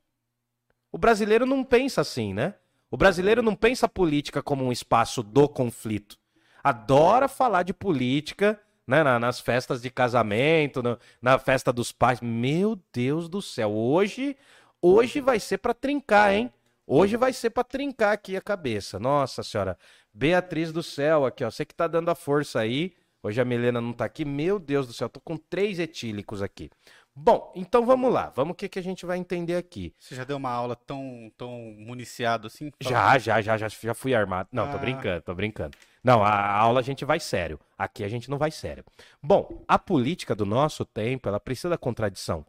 O 0.92 0.96
brasileiro 0.96 1.44
não 1.44 1.64
pensa 1.64 2.02
assim, 2.02 2.32
né? 2.32 2.54
O 2.88 2.96
brasileiro 2.96 3.42
não 3.42 3.56
pensa 3.56 3.87
a 3.87 3.88
política 3.88 4.40
como 4.40 4.64
um 4.64 4.70
espaço 4.70 5.24
do 5.24 5.48
conflito. 5.48 6.16
Adora 6.62 7.26
falar 7.26 7.64
de 7.64 7.74
política, 7.74 8.60
né, 8.87 9.02
na- 9.02 9.18
nas 9.18 9.40
festas 9.40 9.82
de 9.82 9.90
casamento, 9.90 10.84
na 11.20 11.37
festa 11.37 11.72
dos 11.72 11.90
pais. 11.90 12.20
Meu 12.20 12.80
Deus 12.92 13.28
do 13.28 13.42
céu, 13.42 13.72
hoje, 13.72 14.37
hoje 14.80 15.20
vai 15.20 15.40
ser 15.40 15.58
para 15.58 15.74
trincar, 15.74 16.32
hein? 16.32 16.52
Hoje 16.87 17.16
vai 17.16 17.33
ser 17.33 17.51
para 17.51 17.64
trincar 17.64 18.12
aqui 18.12 18.37
a 18.37 18.40
cabeça. 18.40 18.99
Nossa 18.99 19.42
senhora, 19.42 19.79
Beatriz 20.12 20.73
do 20.73 20.83
céu 20.83 21.25
aqui, 21.25 21.42
ó, 21.44 21.51
você 21.51 21.64
que 21.64 21.75
tá 21.75 21.87
dando 21.87 22.11
a 22.11 22.14
força 22.14 22.61
aí. 22.61 22.92
Hoje 23.23 23.40
a 23.40 23.44
Milena 23.44 23.81
não 23.81 23.92
tá 23.94 24.05
aqui. 24.05 24.23
Meu 24.25 24.59
Deus 24.59 24.87
do 24.87 24.92
céu, 24.92 25.09
tô 25.09 25.18
com 25.18 25.37
três 25.37 25.79
etílicos 25.79 26.42
aqui. 26.42 26.70
Bom, 27.16 27.53
então 27.55 27.87
vamos 27.87 28.12
lá. 28.12 28.31
Vamos 28.37 28.53
o 28.53 28.55
que 28.55 28.68
que 28.68 28.79
a 28.79 28.83
gente 28.83 29.07
vai 29.07 29.16
entender 29.16 29.57
aqui. 29.57 29.94
Você 29.99 30.14
já 30.14 30.25
deu 30.25 30.37
uma 30.37 30.51
aula 30.51 30.77
tão, 30.77 31.33
tão 31.38 31.51
municiado 31.79 32.49
assim? 32.49 32.70
Já, 32.83 33.16
já, 33.18 33.40
já, 33.40 33.57
já, 33.57 33.68
já 33.68 33.94
fui 33.94 34.14
armado. 34.14 34.49
Não, 34.53 34.68
tô 34.68 34.77
Ah. 34.77 34.81
brincando, 34.81 35.23
tô 35.23 35.35
brincando. 35.35 35.75
Não, 36.03 36.23
a 36.23 36.29
a 36.29 36.59
aula 36.59 36.81
a 36.81 36.83
gente 36.83 37.03
vai 37.05 37.18
sério. 37.18 37.59
Aqui 37.79 38.05
a 38.05 38.09
gente 38.09 38.29
não 38.29 38.37
vai 38.37 38.51
sério. 38.51 38.85
Bom, 39.23 39.64
a 39.66 39.79
política 39.79 40.35
do 40.35 40.44
nosso 40.44 40.85
tempo, 40.85 41.27
ela 41.29 41.40
precisa 41.40 41.70
da 41.70 41.79
contradição. 41.79 42.44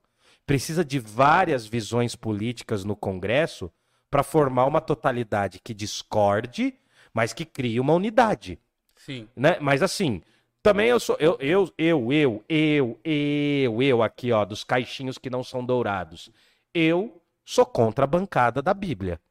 Precisa 0.46 0.84
de 0.84 1.00
várias 1.00 1.66
visões 1.66 2.16
políticas 2.18 2.84
no 2.84 2.96
Congresso 2.98 3.72
para 4.10 4.24
formar 4.24 4.66
uma 4.66 4.82
totalidade 4.82 5.60
que 5.60 5.74
discorde, 5.74 6.74
mas 7.14 7.34
que 7.34 7.46
crie 7.46 7.80
uma 7.80 7.94
unidade 7.94 8.60
Sim. 8.96 9.28
né? 9.36 9.58
Mas 9.60 9.84
assim, 9.84 10.22
também 10.64 10.88
eu 10.88 11.00
sou 11.00 11.16
eu 11.20 11.38
eu 11.40 11.72
eu 11.78 12.12
eu 12.12 12.44
eu 12.50 13.00
eu 13.04 13.82
eu 13.84 14.04
aqui, 14.04 14.32
ó, 14.32 14.44
dos 14.44 14.64
caixinhos 14.64 15.18
que 15.18 15.30
não 15.30 15.44
são 15.44 15.64
dourados. 15.64 16.32
Eu 16.74 17.22
sou 17.46 17.66
contra 17.66 18.06
a 18.06 18.08
bancada 18.08 18.62
da 18.62 18.74
Bíblia. 18.74 19.22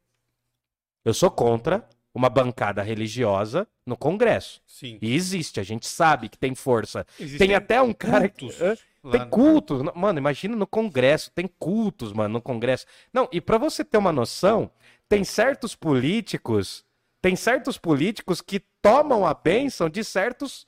Eu 1.03 1.13
sou 1.13 1.29
contra 1.29 1.87
uma 2.13 2.29
bancada 2.29 2.81
religiosa 2.81 3.67
no 3.85 3.97
Congresso. 3.97 4.61
Sim. 4.65 4.97
E 5.01 5.13
existe, 5.13 5.59
a 5.59 5.63
gente 5.63 5.85
sabe 5.85 6.29
que 6.29 6.37
tem 6.37 6.55
força. 6.55 7.05
Existem 7.19 7.47
Tem 7.49 7.55
até 7.55 7.81
um 7.81 7.93
cara 7.93 8.29
que 8.29 8.45
cultos 8.45 8.61
Hã? 8.61 8.77
Tem 9.11 9.21
no- 9.21 9.29
cultos, 9.29 9.81
no- 9.81 9.93
mano, 9.95 10.19
imagina 10.19 10.55
no 10.55 10.67
Congresso, 10.67 11.31
tem 11.31 11.47
cultos, 11.47 12.11
mano, 12.13 12.33
no 12.33 12.41
Congresso. 12.41 12.85
Não, 13.13 13.27
e 13.31 13.39
pra 13.41 13.57
você 13.57 13.83
ter 13.83 13.97
uma 13.97 14.11
noção, 14.11 14.69
tem 15.07 15.23
certos 15.23 15.75
políticos, 15.75 16.85
tem 17.21 17.35
certos 17.35 17.77
políticos 17.77 18.41
que 18.41 18.59
tomam 18.81 19.25
a 19.25 19.33
bênção 19.33 19.89
de 19.89 20.03
certos 20.03 20.65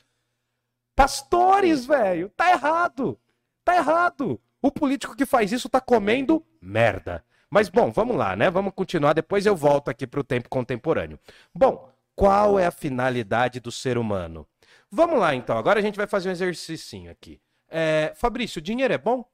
pastores, 0.96 1.86
velho. 1.86 2.30
Tá 2.36 2.52
errado. 2.52 3.20
Tá 3.64 3.76
errado. 3.76 4.40
O 4.62 4.72
político 4.72 5.16
que 5.16 5.26
faz 5.26 5.52
isso 5.52 5.70
tá 5.70 5.80
comendo 5.80 6.44
merda. 6.62 7.24
Mas 7.50 7.70
bom, 7.70 7.92
vamos 7.92 8.18
lá, 8.18 8.36
né? 8.36 8.50
Vamos 8.50 8.74
continuar, 8.74 9.14
depois 9.14 9.46
eu 9.46 9.56
volto 9.56 9.90
aqui 9.90 10.06
pro 10.06 10.24
tempo 10.24 10.50
contemporâneo. 10.50 11.20
Bom, 11.54 11.90
qual 12.16 12.60
é 12.60 12.66
a 12.66 12.72
finalidade 12.72 13.60
do 13.60 13.72
ser 13.72 13.98
humano? 13.98 14.46
Vamos 14.92 15.20
lá, 15.20 15.34
então. 15.36 15.58
Agora 15.58 15.80
a 15.80 15.82
gente 15.82 15.96
vai 15.96 16.08
fazer 16.08 16.30
um 16.30 16.32
exercício 16.32 17.10
aqui. 17.10 17.40
É, 17.70 18.14
Fabrício, 18.16 18.62
dinheiro 18.62 18.94
é 18.94 18.98
bom? 18.98 19.26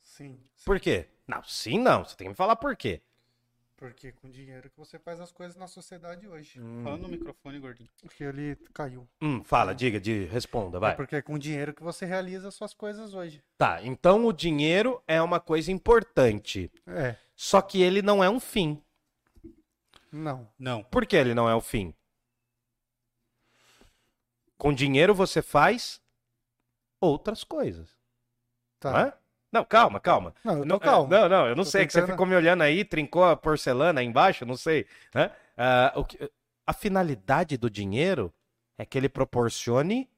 Sim. 0.00 0.38
Por 0.64 0.80
quê? 0.80 1.06
Não, 1.26 1.42
sim 1.44 1.78
não. 1.78 2.04
Você 2.04 2.16
tem 2.16 2.26
que 2.26 2.30
me 2.30 2.34
falar 2.34 2.56
por 2.56 2.74
quê. 2.76 3.00
Porque 3.76 4.10
com 4.12 4.30
dinheiro 4.30 4.70
que 4.70 4.76
você 4.78 4.98
faz 4.98 5.20
as 5.20 5.30
coisas 5.30 5.54
na 5.54 5.66
sociedade 5.66 6.26
hoje. 6.26 6.58
Fala 6.82 6.96
no 6.96 7.08
microfone, 7.08 7.58
gordinho. 7.58 7.90
Porque 8.00 8.24
ali 8.24 8.56
caiu. 8.72 9.06
Hum, 9.20 9.44
fala, 9.44 9.74
diga, 9.74 10.00
de, 10.00 10.24
responda, 10.24 10.78
É 10.78 10.80
vai. 10.80 10.96
porque 10.96 11.16
é 11.16 11.20
com 11.22 11.38
dinheiro 11.38 11.74
que 11.74 11.82
você 11.82 12.06
realiza 12.06 12.48
as 12.48 12.54
suas 12.54 12.72
coisas 12.72 13.12
hoje. 13.12 13.44
Tá, 13.58 13.82
então 13.82 14.24
o 14.24 14.32
dinheiro 14.32 15.02
é 15.06 15.20
uma 15.20 15.38
coisa 15.38 15.70
importante. 15.70 16.72
É. 16.86 17.16
Só 17.34 17.60
que 17.60 17.82
ele 17.82 18.00
não 18.00 18.24
é 18.24 18.30
um 18.30 18.40
fim. 18.40 18.82
Não. 20.10 20.48
Não. 20.58 20.82
Por 20.82 21.04
que 21.04 21.14
ele 21.14 21.34
não 21.34 21.46
é 21.46 21.54
o 21.54 21.60
fim? 21.60 21.92
Com 24.56 24.72
dinheiro 24.72 25.14
você 25.14 25.42
faz 25.42 26.00
outras 27.00 27.44
coisas. 27.44 27.96
Tá. 28.80 28.92
Não, 28.92 28.98
é? 29.00 29.14
não 29.52 29.64
calma, 29.64 29.98
calma. 30.00 30.34
Não, 30.44 30.58
eu 30.58 30.78
tô 30.78 30.86
Não. 30.86 31.06
Não, 31.08 31.28
não, 31.28 31.46
eu 31.48 31.56
não 31.56 31.64
Tô 31.64 31.70
sei, 31.70 31.86
que 31.86 31.92
você 31.92 32.00
tentando- 32.00 32.14
ficou 32.14 32.26
me 32.26 32.34
olhando 32.36 32.62
aí, 32.62 32.84
trincou 32.84 33.24
a 33.24 33.36
porcelana 33.36 34.00
aí 34.00 34.06
embaixo, 34.06 34.44
não 34.44 34.56
sei. 34.56 34.86
Né? 35.14 35.30
O 35.94 36.04
que- 36.04 36.30
a 36.66 36.72
finalidade 36.72 37.56
do 37.56 37.70
dinheiro 37.70 38.32
é 38.78 38.84
que 38.84 38.98
ele 38.98 39.08
proporcione 39.08 40.10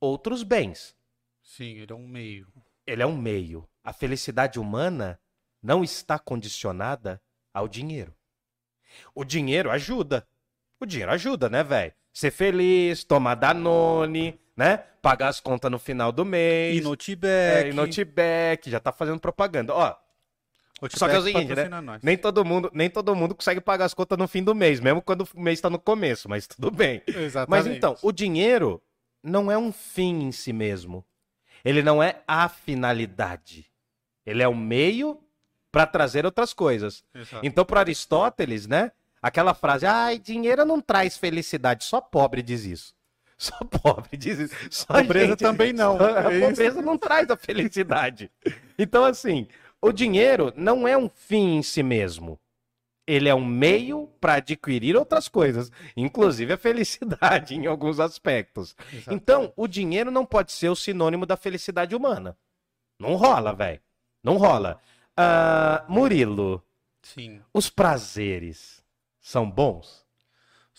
outros 0.00 0.42
bens. 0.42 0.96
Sim, 1.42 1.78
ele 1.78 1.92
é 1.92 1.94
um 1.94 2.06
meio. 2.08 2.48
ele 2.86 3.02
é 3.02 3.06
um 3.06 3.16
meio. 3.16 3.68
A 3.84 3.92
felicidade 3.92 4.58
humana 4.58 5.20
não 5.62 5.84
está 5.84 6.18
condicionada 6.18 7.22
ao 7.54 7.68
dinheiro. 7.68 8.12
O 9.14 9.24
dinheiro 9.24 9.70
ajuda. 9.70 10.26
O 10.80 10.84
dinheiro 10.86 11.12
ajuda, 11.12 11.48
né, 11.48 11.62
velho? 11.62 11.92
Ser 12.12 12.30
feliz, 12.32 13.04
tomar 13.04 13.36
Danone, 13.36 14.38
né? 14.56 14.78
Pagar 15.00 15.28
as 15.28 15.40
contas 15.40 15.70
no 15.70 15.78
final 15.78 16.12
do 16.12 16.24
mês. 16.24 16.76
E 16.76 16.80
É, 16.80 16.82
Notebook. 16.82 17.68
e 17.68 17.72
Notebook, 17.72 18.70
já 18.70 18.80
tá 18.80 18.92
fazendo 18.92 19.18
propaganda. 19.20 19.74
Ó, 19.74 19.94
só 20.90 21.08
que 21.08 21.14
é 21.14 21.18
o 21.18 21.22
seguinte, 21.22 21.54
né? 21.54 21.68
nem 22.02 22.16
todo 22.18 22.44
mundo, 22.44 22.70
nem 22.74 22.90
todo 22.90 23.14
mundo 23.14 23.34
consegue 23.34 23.60
pagar 23.60 23.84
as 23.84 23.94
contas 23.94 24.18
no 24.18 24.26
fim 24.26 24.42
do 24.42 24.54
mês, 24.54 24.80
mesmo 24.80 25.00
quando 25.00 25.28
o 25.34 25.40
mês 25.40 25.60
tá 25.60 25.70
no 25.70 25.78
começo, 25.78 26.28
mas 26.28 26.46
tudo 26.46 26.70
bem. 26.70 27.02
Exatamente. 27.06 27.48
Mas 27.50 27.66
então, 27.66 27.96
o 28.02 28.10
dinheiro 28.10 28.82
não 29.22 29.50
é 29.50 29.56
um 29.56 29.72
fim 29.72 30.24
em 30.24 30.32
si 30.32 30.52
mesmo. 30.52 31.04
Ele 31.64 31.82
não 31.82 32.02
é 32.02 32.22
a 32.26 32.48
finalidade. 32.48 33.66
Ele 34.26 34.42
é 34.42 34.48
o 34.48 34.54
meio 34.54 35.20
para 35.70 35.86
trazer 35.86 36.26
outras 36.26 36.52
coisas. 36.52 37.04
Exato. 37.14 37.46
Então, 37.46 37.64
para 37.64 37.80
Aristóteles, 37.80 38.66
né? 38.66 38.90
Aquela 39.22 39.54
frase, 39.54 39.86
ai, 39.86 40.18
dinheiro 40.18 40.64
não 40.64 40.80
traz 40.80 41.16
felicidade. 41.16 41.84
Só 41.84 42.00
pobre 42.00 42.42
diz 42.42 42.64
isso. 42.64 42.92
Só 43.42 43.56
pobre 43.64 44.16
diz 44.16 44.38
isso. 44.38 44.54
Só 44.70 44.86
Pobreza 44.94 45.26
gente- 45.30 45.38
também 45.40 45.72
não. 45.72 45.98
A 46.00 46.32
É 46.32 46.38
isso. 46.38 46.48
pobreza 46.48 46.82
não 46.82 46.96
traz 46.96 47.28
a 47.28 47.36
felicidade. 47.36 48.30
Então, 48.78 49.04
assim, 49.04 49.48
o 49.80 49.90
dinheiro 49.90 50.52
não 50.56 50.86
é 50.86 50.96
um 50.96 51.08
fim 51.08 51.56
em 51.56 51.62
si 51.62 51.82
mesmo. 51.82 52.38
Ele 53.04 53.28
é 53.28 53.34
um 53.34 53.44
meio 53.44 54.06
para 54.20 54.34
adquirir 54.34 54.94
outras 54.96 55.26
coisas, 55.26 55.72
inclusive 55.96 56.52
a 56.52 56.56
felicidade 56.56 57.56
em 57.56 57.66
alguns 57.66 57.98
aspectos. 57.98 58.76
Exato. 58.92 59.12
Então, 59.12 59.52
o 59.56 59.66
dinheiro 59.66 60.12
não 60.12 60.24
pode 60.24 60.52
ser 60.52 60.68
o 60.68 60.76
sinônimo 60.76 61.26
da 61.26 61.36
felicidade 61.36 61.96
humana. 61.96 62.36
Não 63.00 63.16
rola, 63.16 63.52
velho. 63.52 63.80
Não 64.22 64.36
rola. 64.36 64.80
Ah, 65.16 65.84
Murilo, 65.88 66.62
Sim. 67.02 67.40
os 67.52 67.68
prazeres 67.68 68.84
são 69.20 69.50
bons? 69.50 70.01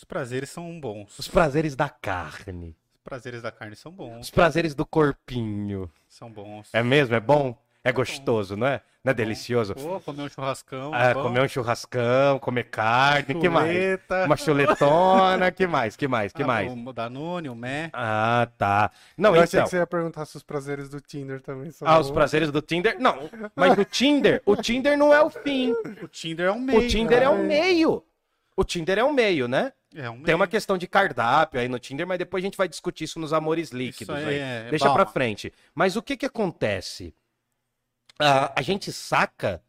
Os 0.03 0.05
prazeres 0.05 0.49
são 0.49 0.81
bons. 0.81 1.17
Os 1.17 1.29
prazeres 1.29 1.77
da 1.77 1.87
carne, 1.87 2.75
Os 2.93 3.01
prazeres 3.05 3.41
da 3.41 3.53
carne 3.53 3.73
são 3.73 3.89
os 3.93 3.97
bons. 3.97 4.29
prazeres 4.29 4.75
do 4.75 4.85
corpinho. 4.85 5.89
São 6.09 6.29
bons. 6.29 6.67
É 6.73 6.83
mesmo? 6.83 7.15
É 7.15 7.21
bom? 7.21 7.57
É 7.85 7.89
gostoso, 7.93 8.57
não 8.57 8.67
é? 8.67 8.81
Não 9.01 9.11
é 9.11 9.13
delicioso? 9.13 9.73
Pô, 9.73 10.01
comer 10.01 10.23
um 10.23 10.29
churrascão. 10.29 10.91
Ah, 10.93 11.13
bom. 11.13 11.23
comer 11.23 11.41
um 11.41 11.47
churrascão, 11.47 12.37
comer 12.39 12.65
carne, 12.65 13.33
que 13.33 13.47
mais? 13.47 13.71
Chuleta. 13.73 14.25
Uma 14.25 14.35
chuletona, 14.37 15.51
que 15.51 15.65
mais? 15.67 15.95
Que 15.95 16.05
mais? 16.07 16.33
Que 16.33 16.43
Ah, 16.43 16.47
mais? 16.47 16.69
O 16.73 16.91
Danone, 16.93 17.47
o 17.49 17.55
Mé. 17.55 17.89
Ah, 17.93 18.49
tá. 18.57 18.91
Não, 19.17 19.33
Eu 19.33 19.41
achei 19.41 19.57
então. 19.57 19.63
que 19.63 19.69
você 19.69 19.77
ia 19.77 19.87
perguntar 19.87 20.25
se 20.25 20.35
os 20.35 20.43
prazeres 20.43 20.89
do 20.89 20.99
Tinder 20.99 21.39
também 21.41 21.71
são. 21.71 21.87
Ah, 21.87 21.97
os 21.97 22.07
bons. 22.09 22.13
prazeres 22.13 22.51
do 22.51 22.61
Tinder? 22.61 22.97
Não, 22.99 23.29
mas 23.55 23.77
o 23.77 23.85
Tinder, 23.85 24.41
o 24.45 24.57
Tinder 24.57 24.97
não 24.97 25.13
é 25.13 25.21
o 25.23 25.29
fim. 25.29 25.73
O 26.03 26.09
Tinder 26.09 26.47
é 26.47 26.51
um 26.51 26.59
meio. 26.59 26.79
O 26.81 26.87
Tinder 26.89 27.17
é 27.19 27.21
né? 27.21 27.29
um 27.29 27.43
meio. 27.45 28.03
O 28.55 28.63
Tinder 28.65 28.97
é 28.99 29.03
um 29.03 29.11
meio, 29.13 29.47
né? 29.47 29.73
É 29.95 30.09
um. 30.09 30.23
Tem 30.23 30.33
uma 30.35 30.47
questão 30.47 30.77
de 30.77 30.87
cardápio 30.87 31.59
aí 31.59 31.67
no 31.67 31.79
Tinder, 31.79 32.07
mas 32.07 32.17
depois 32.17 32.43
a 32.43 32.45
gente 32.45 32.57
vai 32.57 32.67
discutir 32.67 33.03
isso 33.05 33.19
nos 33.19 33.33
amores 33.33 33.69
líquidos 33.71 34.15
aí 34.15 34.25
aí. 34.25 34.39
é 34.39 34.69
Deixa 34.69 34.87
bom. 34.87 34.93
pra 34.93 35.05
frente. 35.05 35.53
Mas 35.73 35.95
o 35.95 36.01
que 36.01 36.17
que 36.17 36.25
acontece? 36.25 37.13
Ah, 38.19 38.53
a 38.55 38.61
gente 38.61 38.91
saca 38.91 39.63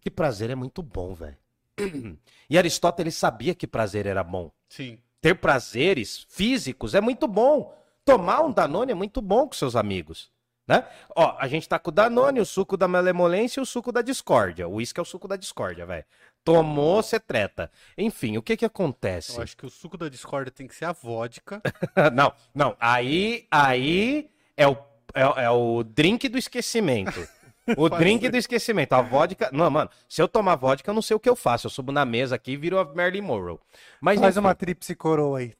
que 0.00 0.10
prazer 0.10 0.50
é 0.50 0.54
muito 0.54 0.82
bom, 0.82 1.14
velho. 1.14 1.36
E 2.48 2.58
Aristóteles 2.58 3.14
sabia 3.16 3.54
que 3.54 3.66
prazer 3.66 4.06
era 4.06 4.22
bom. 4.22 4.52
Sim. 4.68 4.98
Ter 5.20 5.34
prazeres 5.34 6.26
físicos 6.28 6.94
é 6.94 7.00
muito 7.00 7.26
bom. 7.26 7.74
Tomar 8.04 8.42
um 8.42 8.52
Danone 8.52 8.92
é 8.92 8.94
muito 8.94 9.22
bom 9.22 9.48
com 9.48 9.54
seus 9.54 9.74
amigos. 9.74 10.30
Né? 10.66 10.82
Ó, 11.14 11.36
a 11.38 11.46
gente 11.46 11.68
tá 11.68 11.78
com 11.78 11.90
o 11.90 11.92
Danone, 11.92 12.40
o 12.40 12.46
suco 12.46 12.76
da 12.76 12.88
malemolência 12.88 13.60
e 13.60 13.62
o 13.62 13.66
suco 13.66 13.92
da 13.92 14.00
discórdia. 14.00 14.66
O 14.66 14.74
uísque 14.76 14.98
é 14.98 15.02
o 15.02 15.04
suco 15.04 15.28
da 15.28 15.36
discórdia, 15.36 15.84
velho. 15.84 16.04
Tomou, 16.42 17.02
você 17.02 17.20
treta. 17.20 17.70
Enfim, 17.98 18.36
o 18.38 18.42
que 18.42 18.56
que 18.56 18.64
acontece? 18.64 19.36
Eu 19.36 19.42
acho 19.42 19.56
que 19.56 19.66
o 19.66 19.70
suco 19.70 19.96
da 19.98 20.08
discórdia 20.08 20.50
tem 20.50 20.66
que 20.66 20.74
ser 20.74 20.86
a 20.86 20.92
vodka. 20.92 21.60
não, 22.14 22.32
não. 22.54 22.76
Aí, 22.80 23.46
aí 23.50 24.30
é 24.56 24.66
o, 24.66 24.76
é, 25.14 25.26
o- 25.26 25.38
é 25.38 25.50
o 25.50 25.82
drink 25.82 26.28
do 26.28 26.38
esquecimento. 26.38 27.26
O 27.78 27.88
drink 27.88 28.28
do 28.28 28.36
esquecimento. 28.36 28.92
A 28.92 29.00
vodka. 29.00 29.48
Não, 29.50 29.70
mano, 29.70 29.88
se 30.06 30.20
eu 30.20 30.28
tomar 30.28 30.54
vodka, 30.54 30.90
eu 30.90 30.94
não 30.94 31.00
sei 31.00 31.16
o 31.16 31.18
que 31.18 31.30
eu 31.30 31.34
faço. 31.34 31.66
Eu 31.66 31.70
subo 31.70 31.92
na 31.92 32.04
mesa 32.04 32.34
aqui 32.34 32.50
e 32.52 32.56
viro 32.58 32.78
a 32.78 32.84
Marilyn 32.84 33.22
Monroe. 33.22 33.58
Mas 34.02 34.20
Faz 34.20 34.36
enfim, 34.36 34.44
uma 34.46 34.54
tríplice 34.54 34.94
coroa 34.94 35.38
aí. 35.38 35.54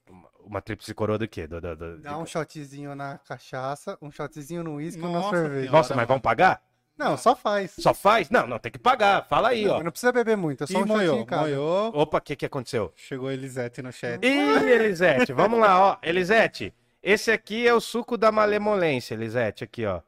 Uma 0.45 0.61
tríplice 0.61 0.93
coroa 0.95 1.19
do 1.19 1.27
quê? 1.29 1.47
Do- 1.47 1.61
do- 1.61 1.77
do- 1.77 1.99
Dá 1.99 2.17
um 2.19 2.27
shotzinho 2.27 2.95
na 2.95 3.19
cachaça, 3.19 3.99
um 4.01 4.11
shotzinho 4.11 4.63
no 4.63 4.75
uísque 4.75 5.01
e 5.01 5.05
na 5.05 5.09
Nossa 5.09 5.37
cerveja. 5.37 5.71
Nossa, 5.73 5.95
mas 5.95 6.07
vamos 6.07 6.23
pagar? 6.23 6.63
Não, 6.97 7.17
só 7.17 7.35
faz. 7.35 7.75
Só 7.79 7.93
faz? 7.93 8.31
Não, 8.31 8.47
não, 8.47 8.59
tem 8.59 8.71
que 8.71 8.79
pagar. 8.79 9.27
Fala 9.27 9.49
aí, 9.49 9.67
ó. 9.67 9.83
Não 9.83 9.91
precisa 9.91 10.13
beber 10.13 10.37
muito, 10.37 10.63
é 10.63 10.67
só 10.67 10.79
E 10.79 10.83
um 10.83 10.87
moiou, 10.87 11.19
em 11.19 11.25
casa. 11.27 11.43
moiou. 11.43 11.91
Opa, 11.93 12.19
o 12.19 12.21
que 12.21 12.37
que 12.37 12.47
aconteceu? 12.47 12.93
Chegou 12.95 13.33
Elisete 13.33 13.83
no 13.83 13.91
chat. 13.93 14.25
Ih, 14.25 14.71
Elisete, 14.71 15.33
vamos 15.33 15.59
lá, 15.59 15.81
ó. 15.81 15.97
Elisete, 16.03 16.73
esse 17.03 17.33
aqui 17.33 17.67
é 17.67 17.75
o 17.75 17.81
suco 17.81 18.17
da 18.17 18.31
malemolência, 18.31 19.15
Elisete, 19.15 19.65
aqui, 19.65 19.85
ó. 19.85 20.03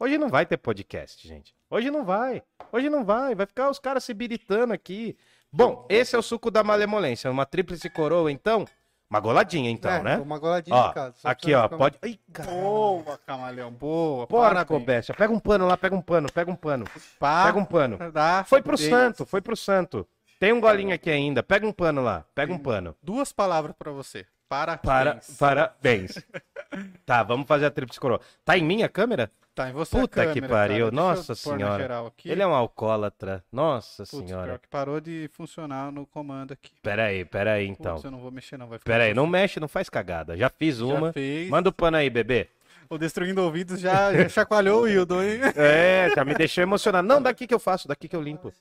Hoje 0.00 0.18
não 0.18 0.28
vai 0.28 0.44
ter 0.44 0.56
podcast, 0.56 1.26
gente. 1.28 1.54
Hoje 1.70 1.92
não 1.92 2.04
vai. 2.04 2.42
Hoje 2.72 2.90
não 2.90 3.04
vai. 3.04 3.36
Vai 3.36 3.46
ficar 3.46 3.70
os 3.70 3.78
caras 3.78 4.02
se 4.02 4.12
biritando 4.12 4.72
aqui. 4.74 5.16
Bom, 5.52 5.86
esse 5.88 6.16
é 6.16 6.18
o 6.18 6.22
suco 6.22 6.50
da 6.50 6.64
malemolência. 6.64 7.30
Uma 7.30 7.46
tríplice 7.46 7.88
coroa, 7.88 8.32
então. 8.32 8.64
Uma 9.12 9.20
goladinha, 9.20 9.70
então, 9.70 9.90
é, 9.92 10.02
né? 10.02 10.16
Uma 10.16 10.38
goladinha 10.38 10.74
Ó, 10.74 10.90
casa. 10.90 11.14
aqui, 11.22 11.52
ó. 11.52 11.64
ficar- 11.64 11.76
Pode. 11.76 11.98
Caralho. 12.32 12.56
Boa, 12.62 13.18
camaleão, 13.26 13.70
boa. 13.70 14.26
Parabéns. 14.26 14.82
bestia. 14.86 15.14
Pega 15.14 15.30
um 15.30 15.38
pano 15.38 15.66
lá, 15.66 15.76
pega 15.76 15.94
um 15.94 16.00
pano, 16.00 16.32
pega 16.32 16.50
um 16.50 16.56
pano. 16.56 16.86
Pá, 17.18 17.44
Pega 17.44 17.58
um 17.58 17.64
pano. 17.66 17.98
dá. 18.10 18.42
Foi 18.48 18.62
pro 18.62 18.74
Tem 18.74 18.88
santo, 18.88 19.26
foi 19.26 19.42
pro 19.42 19.54
santo. 19.54 20.08
Tem 20.40 20.50
um 20.50 20.60
golinho 20.62 20.94
aqui 20.94 21.10
ainda. 21.10 21.42
Pega 21.42 21.66
um 21.66 21.72
pano 21.72 22.00
lá, 22.02 22.24
pega 22.34 22.54
um 22.54 22.58
pano. 22.58 22.96
Duas 23.02 23.32
palavras 23.34 23.76
pra 23.78 23.92
você. 23.92 24.24
Parabéns. 24.48 24.82
Para, 24.82 25.20
parabéns. 25.38 26.18
tá, 27.04 27.22
vamos 27.22 27.46
fazer 27.46 27.66
a 27.66 27.70
tríplice 27.70 28.00
coroa. 28.00 28.20
Tá 28.46 28.56
em 28.56 28.64
minha 28.64 28.88
câmera? 28.88 29.30
Tá 29.54 29.68
em 29.68 29.72
você 29.72 29.98
Puta 29.98 30.26
que 30.28 30.40
câmera, 30.40 30.48
pariu, 30.48 30.86
cara. 30.86 30.96
Nossa 30.96 31.34
senhora. 31.34 32.12
Ele 32.24 32.40
é 32.42 32.46
um 32.46 32.54
alcoólatra. 32.54 33.44
Nossa 33.52 34.04
Putz, 34.04 34.26
senhora. 34.26 34.46
pior 34.46 34.58
que 34.58 34.68
parou 34.68 34.98
de 34.98 35.28
funcionar 35.34 35.92
no 35.92 36.06
comando 36.06 36.52
aqui. 36.52 36.72
Pera 36.82 37.04
aí, 37.06 37.22
pera 37.24 37.52
aí, 37.52 37.66
então. 37.66 37.94
Putz, 37.94 38.04
eu 38.04 38.10
não 38.10 38.18
vou 38.18 38.30
mexer 38.30 38.56
não, 38.56 38.66
vai 38.66 38.78
ficar 38.78 38.90
Pera 38.90 39.04
aí, 39.04 39.12
não 39.12 39.24
difícil. 39.24 39.40
mexe, 39.42 39.60
não 39.60 39.68
faz 39.68 39.90
cagada. 39.90 40.36
Já 40.38 40.48
fiz 40.48 40.78
Já 40.78 40.84
uma. 40.86 41.12
fez. 41.12 41.50
Manda 41.50 41.68
o 41.68 41.72
pano 41.72 41.98
aí, 41.98 42.08
bebê. 42.08 42.48
O 42.88 42.96
Destruindo 42.96 43.42
Ouvidos 43.42 43.78
já, 43.78 44.12
já 44.14 44.28
chacoalhou 44.28 44.80
o 44.80 44.82
Wildon, 44.84 45.22
hein? 45.22 45.40
É, 45.56 46.10
já 46.14 46.24
me 46.24 46.34
deixou 46.34 46.62
emocionado. 46.62 47.06
Não, 47.06 47.20
daqui 47.20 47.46
que 47.46 47.54
eu 47.54 47.58
faço, 47.58 47.86
daqui 47.86 48.08
que 48.08 48.16
eu 48.16 48.22
limpo. 48.22 48.52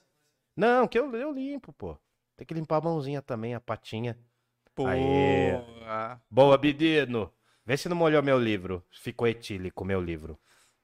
Não, 0.56 0.88
que 0.88 1.00
eu, 1.00 1.14
eu 1.16 1.32
limpo, 1.32 1.72
pô. 1.72 1.98
Tem 2.36 2.46
que 2.46 2.54
limpar 2.54 2.78
a 2.78 2.82
mãozinha 2.82 3.22
também, 3.22 3.56
a 3.56 3.62
patinha. 3.62 4.18
Pô, 4.76 4.88
Aê. 4.88 5.58
Boa, 6.30 6.58
Bidino. 6.58 7.32
Vê 7.66 7.78
se 7.78 7.88
não 7.88 7.96
molhou 7.96 8.22
meu 8.22 8.38
livro. 8.38 8.84
Ficou 8.92 9.28
etílico 9.28 9.86
meu 9.86 10.02
livro. 10.02 10.38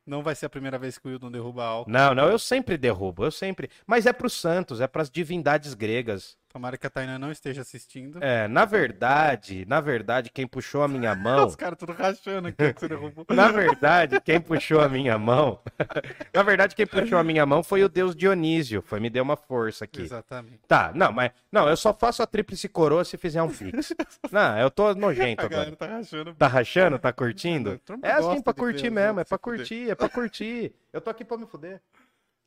Não 0.07 0.23
vai 0.23 0.33
ser 0.33 0.45
a 0.45 0.49
primeira 0.49 0.79
vez 0.79 0.97
que 0.97 1.07
o 1.07 1.11
Wildon 1.11 1.29
derruba 1.29 1.65
álcool. 1.65 1.91
Não, 1.91 2.15
não, 2.15 2.29
eu 2.29 2.39
sempre 2.39 2.77
derrubo, 2.77 3.25
eu 3.25 3.31
sempre. 3.31 3.69
Mas 3.85 4.05
é 4.05 4.13
pros 4.13 4.33
santos, 4.33 4.79
é 4.79 4.87
pras 4.87 5.09
divindades 5.09 5.73
gregas. 5.73 6.37
Tomara 6.49 6.77
que 6.77 6.87
a 6.87 6.89
Tainá 6.89 7.19
não 7.19 7.29
esteja 7.31 7.61
assistindo. 7.61 8.23
É, 8.23 8.47
na 8.47 8.63
verdade, 8.63 9.65
na 9.67 9.81
verdade, 9.81 10.29
quem 10.29 10.47
puxou 10.47 10.81
a 10.81 10.87
minha 10.87 11.13
mão. 11.13 11.45
Os 11.45 11.55
caras 11.57 11.77
tudo 11.77 11.91
rachando 11.91 12.47
aqui 12.47 12.73
que 12.73 12.79
você 12.79 12.87
derrubou. 12.87 13.25
Na 13.35 13.49
verdade, 13.51 14.21
quem 14.21 14.39
puxou 14.39 14.79
a 14.79 14.87
minha 14.87 15.17
mão. 15.17 15.59
na 16.33 16.43
verdade, 16.43 16.73
quem 16.73 16.87
puxou 16.87 17.17
a 17.17 17.23
minha 17.23 17.45
mão 17.45 17.61
foi 17.61 17.83
o 17.83 17.89
deus 17.89 18.15
Dionísio. 18.15 18.81
Foi, 18.81 18.99
me 18.99 19.09
deu 19.09 19.23
uma 19.23 19.35
força 19.35 19.83
aqui. 19.83 20.01
Exatamente. 20.01 20.61
Tá, 20.67 20.91
não, 20.95 21.11
mas. 21.11 21.31
Não, 21.51 21.67
eu 21.67 21.75
só 21.75 21.93
faço 21.93 22.23
a 22.23 22.27
tríplice 22.27 22.69
coroa 22.69 23.03
se 23.03 23.17
fizer 23.17 23.41
um 23.41 23.49
pix. 23.49 23.93
Não, 24.31 24.57
eu 24.59 24.71
tô 24.71 24.93
nojento 24.93 25.41
A 25.41 25.45
agora. 25.45 25.75
tá 25.75 25.87
rachando. 25.87 26.33
Tá 26.35 26.47
rachando? 26.47 26.99
Tá 26.99 27.13
curtindo? 27.13 27.79
É 28.01 28.11
assim 28.11 28.41
pra 28.41 28.53
curtir 28.53 28.87
os 28.87 28.93
mesmo, 28.93 29.19
é 29.19 29.23
pra 29.23 29.37
curtir, 29.37 29.89
é 29.89 29.95
pra 29.95 30.09
curtir. 30.09 30.73
Eu 30.91 31.01
tô 31.01 31.09
aqui 31.09 31.23
pra 31.23 31.37
me 31.37 31.45
fuder. 31.45 31.81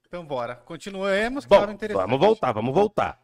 Então 0.07 0.25
bora. 0.25 0.57
Continuemos. 0.57 1.45
que 1.45 1.51
Bom, 1.51 1.61
tava 1.61 1.73
interessante. 1.73 2.03
vamos 2.03 2.19
voltar, 2.19 2.53
vamos 2.53 2.75
voltar. 2.75 3.21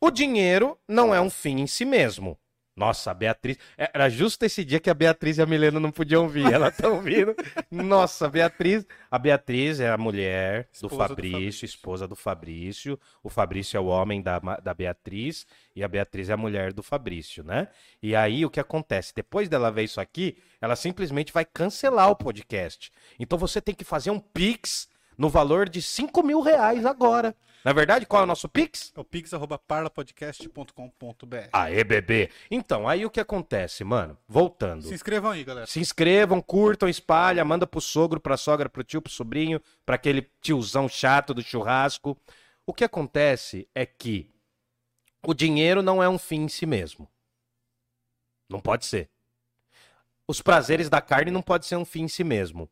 O 0.00 0.10
dinheiro 0.10 0.78
não 0.88 1.14
é 1.14 1.20
um 1.20 1.30
fim 1.30 1.60
em 1.60 1.66
si 1.66 1.84
mesmo. 1.84 2.38
Nossa, 2.76 3.12
a 3.12 3.14
Beatriz. 3.14 3.56
Era 3.76 4.08
justo 4.08 4.44
esse 4.44 4.64
dia 4.64 4.80
que 4.80 4.90
a 4.90 4.94
Beatriz 4.94 5.38
e 5.38 5.42
a 5.42 5.46
Milena 5.46 5.78
não 5.78 5.92
podiam 5.92 6.28
vir. 6.28 6.52
Elas 6.52 6.74
estão 6.74 7.00
vindo. 7.00 7.34
Nossa, 7.70 8.26
a 8.26 8.28
Beatriz. 8.28 8.84
A 9.08 9.16
Beatriz 9.16 9.78
é 9.78 9.88
a 9.90 9.96
mulher 9.96 10.64
do 10.64 10.86
Esposa 10.86 10.88
do 10.88 10.96
Fabrício, 10.96 11.32
Fabrício. 11.32 11.64
esposa 11.64 12.08
do 12.08 12.16
Fabrício. 12.16 13.00
O 13.22 13.28
Fabrício 13.28 13.76
é 13.76 13.80
o 13.80 13.86
homem 13.86 14.20
da, 14.20 14.40
da 14.40 14.74
Beatriz 14.74 15.46
e 15.74 15.84
a 15.84 15.88
Beatriz 15.88 16.28
é 16.28 16.32
a 16.32 16.36
mulher 16.36 16.72
do 16.72 16.82
Fabrício, 16.82 17.44
né? 17.44 17.68
E 18.02 18.16
aí 18.16 18.44
o 18.44 18.50
que 18.50 18.58
acontece? 18.58 19.12
Depois 19.14 19.48
dela 19.48 19.70
ver 19.70 19.84
isso 19.84 20.00
aqui, 20.00 20.36
ela 20.60 20.74
simplesmente 20.74 21.32
vai 21.32 21.44
cancelar 21.44 22.10
o 22.10 22.16
podcast. 22.16 22.90
Então 23.20 23.38
você 23.38 23.60
tem 23.60 23.74
que 23.74 23.84
fazer 23.84 24.10
um 24.10 24.18
pix 24.18 24.88
no 25.16 25.28
valor 25.28 25.68
de 25.68 25.82
5 25.82 26.22
mil 26.22 26.40
reais 26.40 26.84
agora. 26.84 27.34
Na 27.64 27.72
verdade, 27.72 28.04
qual 28.04 28.20
é 28.20 28.24
o 28.24 28.26
nosso 28.26 28.46
Pix? 28.46 28.92
É 28.94 29.00
o 29.00 29.04
pix.parlapodcast.com.br. 29.04 31.48
Aê, 31.50 31.82
bebê. 31.82 32.28
Então, 32.50 32.86
aí 32.86 33.06
o 33.06 33.10
que 33.10 33.20
acontece, 33.20 33.82
mano? 33.82 34.18
Voltando. 34.28 34.82
Se 34.82 34.92
inscrevam 34.92 35.30
aí, 35.30 35.42
galera. 35.42 35.66
Se 35.66 35.80
inscrevam, 35.80 36.42
curtam, 36.42 36.90
espalha, 36.90 37.42
manda 37.42 37.66
pro 37.66 37.80
sogro, 37.80 38.20
pra 38.20 38.36
sogra, 38.36 38.68
pro 38.68 38.84
tio, 38.84 39.00
pro 39.00 39.10
sobrinho, 39.10 39.62
pra 39.86 39.94
aquele 39.94 40.28
tiozão 40.42 40.86
chato 40.86 41.32
do 41.32 41.42
churrasco. 41.42 42.18
O 42.66 42.74
que 42.74 42.84
acontece 42.84 43.66
é 43.74 43.86
que 43.86 44.30
o 45.26 45.32
dinheiro 45.32 45.82
não 45.82 46.02
é 46.02 46.08
um 46.08 46.18
fim 46.18 46.42
em 46.42 46.48
si 46.48 46.66
mesmo. 46.66 47.08
Não 48.46 48.60
pode 48.60 48.84
ser. 48.84 49.08
Os 50.28 50.42
prazeres 50.42 50.90
da 50.90 51.00
carne 51.00 51.30
não 51.30 51.40
pode 51.40 51.64
ser 51.64 51.76
um 51.76 51.84
fim 51.84 52.02
em 52.02 52.08
si 52.08 52.24
mesmo. 52.24 52.68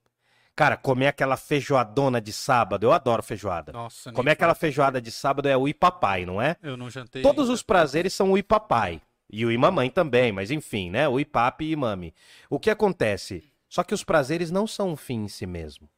Cara, 0.54 0.76
comer 0.76 1.06
aquela 1.06 1.36
feijoadona 1.36 2.20
de 2.20 2.32
sábado, 2.32 2.84
eu 2.84 2.92
adoro 2.92 3.22
feijoada. 3.22 3.72
Nossa, 3.72 4.12
Comer 4.12 4.32
aquela 4.32 4.54
feijoada 4.54 5.00
de 5.00 5.10
sábado 5.10 5.48
é 5.48 5.56
o 5.56 5.66
i 5.66 5.72
papai, 5.72 6.26
não 6.26 6.42
é? 6.42 6.56
Eu 6.62 6.76
não 6.76 6.90
jantei. 6.90 7.22
Todos 7.22 7.44
ainda. 7.44 7.54
os 7.54 7.62
prazeres 7.62 8.12
são 8.12 8.32
o 8.32 8.38
i 8.38 8.42
papai. 8.42 9.00
E 9.30 9.46
o 9.46 9.50
i 9.50 9.56
mamãe 9.56 9.88
também, 9.88 10.30
mas 10.30 10.50
enfim, 10.50 10.90
né? 10.90 11.08
O 11.08 11.18
i 11.18 11.24
papi 11.24 11.70
e 11.70 11.76
mami. 11.76 12.14
O 12.50 12.60
que 12.60 12.68
acontece? 12.68 13.50
Só 13.66 13.82
que 13.82 13.94
os 13.94 14.04
prazeres 14.04 14.50
não 14.50 14.66
são 14.66 14.90
um 14.90 14.96
fim 14.96 15.24
em 15.24 15.28
si 15.28 15.46
mesmo. 15.46 15.88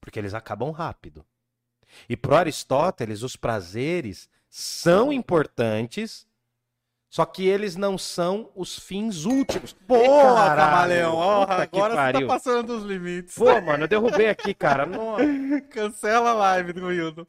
Porque 0.00 0.20
eles 0.20 0.34
acabam 0.34 0.70
rápido. 0.70 1.26
E 2.08 2.16
pro 2.16 2.36
Aristóteles, 2.36 3.22
os 3.22 3.34
prazeres 3.34 4.30
são 4.48 5.12
importantes, 5.12 6.27
só 7.10 7.24
que 7.24 7.46
eles 7.46 7.74
não 7.74 7.96
são 7.96 8.50
os 8.54 8.78
fins 8.78 9.24
últimos. 9.24 9.72
Porra, 9.72 10.46
Caralho, 10.46 10.58
camaleão. 10.60 11.46
Que 11.46 11.52
agora 11.52 11.90
você 11.94 11.96
tá 11.96 12.12
pariu. 12.12 12.28
passando 12.28 12.66
dos 12.66 12.84
limites. 12.84 13.34
Pô, 13.34 13.60
mano, 13.62 13.84
eu 13.84 13.88
derrubei 13.88 14.28
aqui, 14.28 14.52
cara. 14.52 14.84
Nossa, 14.86 15.24
Cancela 15.70 16.30
a 16.30 16.34
live 16.34 16.72
do 16.74 16.86
Wilton. 16.86 17.26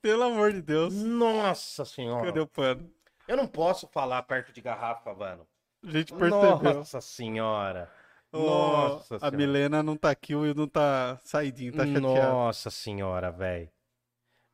Pelo 0.00 0.22
amor 0.24 0.52
de 0.52 0.62
Deus. 0.62 0.94
nossa 0.94 1.84
senhora. 1.84 2.26
Cadê 2.26 2.40
o 2.40 2.46
pano? 2.46 2.90
Eu 3.28 3.36
não 3.36 3.46
posso 3.46 3.86
falar 3.86 4.22
perto 4.22 4.52
de 4.52 4.60
garrafa, 4.60 5.14
mano. 5.14 5.46
A 5.86 5.90
gente 5.90 6.12
percebeu. 6.12 6.74
Nossa 6.74 7.00
senhora. 7.00 7.90
Ô, 8.32 8.38
Nossa 8.38 9.16
a 9.16 9.18
senhora. 9.20 9.36
Milena 9.36 9.82
não 9.82 9.96
tá 9.96 10.10
aqui, 10.10 10.34
o 10.34 10.40
Wilton 10.40 10.66
tá 10.66 11.18
saidinho, 11.22 11.72
tá 11.72 11.84
chateado. 11.86 12.02
Nossa 12.02 12.70
senhora, 12.70 13.30
velho. 13.30 13.68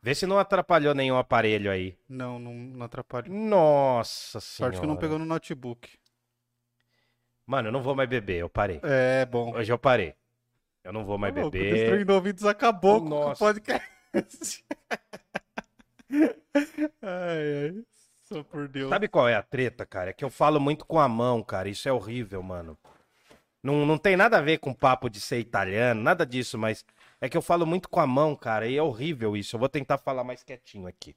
Vê 0.01 0.15
se 0.15 0.27
não 0.27 0.39
atrapalhou 0.39 0.95
nenhum 0.95 1.17
aparelho 1.17 1.71
aí. 1.71 1.99
Não, 2.09 2.39
não, 2.39 2.55
não 2.55 2.87
atrapalha. 2.87 3.29
Nossa 3.29 4.41
senhora. 4.41 4.73
Sorte 4.73 4.81
que 4.81 4.87
não 4.87 4.97
pegou 4.97 5.19
no 5.19 5.25
notebook. 5.25 5.89
Mano, 7.45 7.69
eu 7.69 7.73
não 7.73 7.83
vou 7.83 7.97
mais 7.97 8.09
beber, 8.09 8.41
eu 8.41 8.49
parei. 8.49 8.81
É, 8.83 9.27
bom. 9.27 9.55
Hoje 9.55 9.73
eu 9.73 9.79
parei. 9.79 10.15
Eu 10.85 10.93
não 10.93 11.05
vou 11.05 11.19
mais 11.19 11.35
Ô, 11.35 11.41
louco, 11.41 11.51
beber. 11.51 11.75
Destruindo 11.75 12.15
ouvidos 12.15 12.45
acabou 12.45 13.01
com 13.01 13.07
o 13.07 13.11
Nossa. 13.11 13.39
podcast. 13.45 14.65
ai, 17.03 17.65
ai. 17.65 17.85
Só 18.23 18.43
por 18.45 18.69
Deus. 18.69 18.91
Sabe 18.91 19.09
qual 19.09 19.27
é 19.27 19.35
a 19.35 19.43
treta, 19.43 19.87
cara? 19.87 20.11
É 20.11 20.13
que 20.13 20.25
eu 20.25 20.31
falo 20.31 20.61
muito 20.61 20.85
com 20.85 21.01
a 21.01 21.09
mão, 21.09 21.43
cara. 21.43 21.69
Isso 21.69 21.89
é 21.89 21.93
horrível, 21.93 22.43
mano. 22.43 22.79
Não, 23.63 23.85
não 23.85 23.99
tem 23.99 24.17
nada 24.17 24.39
a 24.39 24.43
ver 24.43 24.59
com 24.59 24.73
papo 24.73 25.09
de 25.09 25.21
ser 25.21 25.41
italiano, 25.41 26.01
nada 26.01 26.25
disso, 26.25 26.57
mas 26.57 26.85
é 27.21 27.29
que 27.29 27.37
eu 27.37 27.43
falo 27.43 27.67
muito 27.67 27.89
com 27.89 28.01
a 28.01 28.07
mão, 28.07 28.37
cara, 28.37 28.67
e 28.67 28.77
é 28.77 28.83
horrível 28.83 29.37
isso. 29.37 29.57
Eu 29.57 29.61
vou 29.61 29.69
tentar 29.69 29.99
falar 29.99 30.25
mais 30.25 30.43
quietinho 30.43 30.87
aqui. 30.87 31.15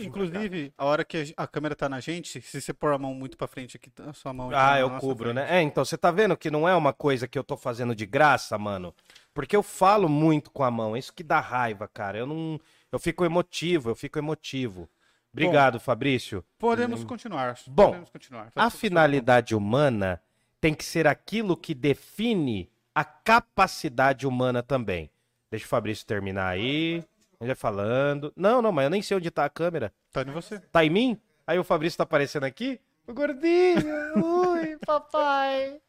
Inclusive, 0.00 0.72
a 0.76 0.84
hora 0.84 1.04
que 1.04 1.32
a, 1.36 1.46
câmera 1.46 1.76
tá 1.76 1.88
na 1.88 2.00
gente, 2.00 2.40
se 2.40 2.60
você 2.60 2.72
pôr 2.72 2.92
a 2.92 2.98
mão 2.98 3.14
muito 3.14 3.36
pra 3.36 3.46
frente 3.46 3.76
aqui, 3.76 3.90
a 3.98 4.12
sua 4.12 4.32
mão 4.32 4.50
Ah, 4.52 4.80
eu 4.80 4.90
cubro, 4.98 5.30
frente. 5.30 5.34
né? 5.34 5.58
É, 5.58 5.62
então, 5.62 5.84
você 5.84 5.96
tá 5.96 6.10
vendo 6.10 6.36
que 6.36 6.50
não 6.50 6.68
é 6.68 6.74
uma 6.74 6.92
coisa 6.92 7.28
que 7.28 7.38
eu 7.38 7.44
tô 7.44 7.56
fazendo 7.56 7.94
de 7.94 8.04
graça, 8.04 8.58
mano? 8.58 8.92
Porque 9.32 9.54
eu 9.54 9.62
falo 9.62 10.08
muito 10.08 10.50
com 10.50 10.64
a 10.64 10.70
mão, 10.70 10.96
é 10.96 10.98
isso 10.98 11.12
que 11.12 11.22
dá 11.22 11.38
raiva, 11.38 11.86
cara. 11.86 12.18
Eu 12.18 12.26
não. 12.26 12.60
Eu 12.90 12.98
fico 12.98 13.24
emotivo, 13.24 13.90
eu 13.90 13.94
fico 13.94 14.18
emotivo. 14.18 14.88
Obrigado, 15.32 15.78
Fabrício. 15.78 16.44
Podemos 16.58 17.04
continuar. 17.04 17.56
Bom, 17.68 17.86
Podemos 17.86 18.10
continuar. 18.10 18.50
Faz 18.50 18.66
A 18.66 18.70
finalidade 18.70 19.54
humana 19.54 20.20
tem 20.60 20.74
que 20.74 20.84
ser 20.84 21.06
aquilo 21.06 21.56
que 21.56 21.72
define 21.72 22.69
a 22.94 23.04
capacidade 23.04 24.26
humana 24.26 24.62
também. 24.62 25.10
Deixa 25.50 25.66
o 25.66 25.68
Fabrício 25.68 26.06
terminar 26.06 26.48
aí. 26.48 27.04
Ele 27.40 27.46
vai 27.48 27.54
falando. 27.54 28.32
Não, 28.36 28.60
não, 28.60 28.70
mas 28.72 28.84
eu 28.84 28.90
nem 28.90 29.02
sei 29.02 29.16
onde 29.16 29.30
tá 29.30 29.44
a 29.44 29.50
câmera. 29.50 29.92
Tá 30.12 30.22
em 30.22 30.26
você. 30.26 30.58
Tá 30.58 30.84
em 30.84 30.90
mim? 30.90 31.20
Aí 31.46 31.58
o 31.58 31.64
Fabrício 31.64 31.96
tá 31.96 32.04
aparecendo 32.04 32.44
aqui. 32.44 32.80
O 33.06 33.14
gordinho. 33.14 33.84
Ui, 34.16 34.76
papai. 34.86 35.80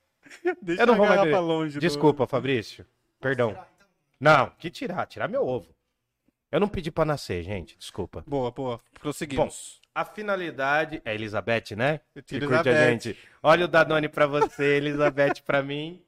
Deixa 0.61 0.83
Eu 0.83 0.87
não 0.87 0.95
vou 0.95 1.05
mais 1.05 1.21
beber. 1.21 1.39
longe. 1.39 1.73
do- 1.75 1.79
Desculpa, 1.81 2.25
Fabrício. 2.25 2.85
Perdão. 3.19 3.55
Não, 4.19 4.49
que 4.57 4.69
tirar? 4.71 5.05
Tirar 5.05 5.27
meu 5.27 5.45
ovo. 5.45 5.67
Eu 6.51 6.59
não 6.59 6.67
pedi 6.67 6.89
pra 6.91 7.05
nascer, 7.05 7.43
gente. 7.43 7.77
Desculpa. 7.77 8.23
Boa, 8.27 8.51
boa. 8.51 8.79
Prosseguimos. 8.99 9.79
A 9.93 10.05
finalidade. 10.05 11.01
É 11.03 11.13
Elizabeth, 11.13 11.75
né? 11.75 11.99
Eu 12.15 12.23
Que 12.23 12.27
tiro 12.39 12.47
curte 12.47 12.69
a 12.69 12.71
Elizabeth. 12.71 12.91
gente. 12.91 13.17
Olha 13.43 13.65
o 13.65 13.67
Danone 13.67 14.07
pra 14.09 14.25
você, 14.25 14.77
Elizabeth 14.77 15.41
pra 15.45 15.61
mim. 15.61 16.01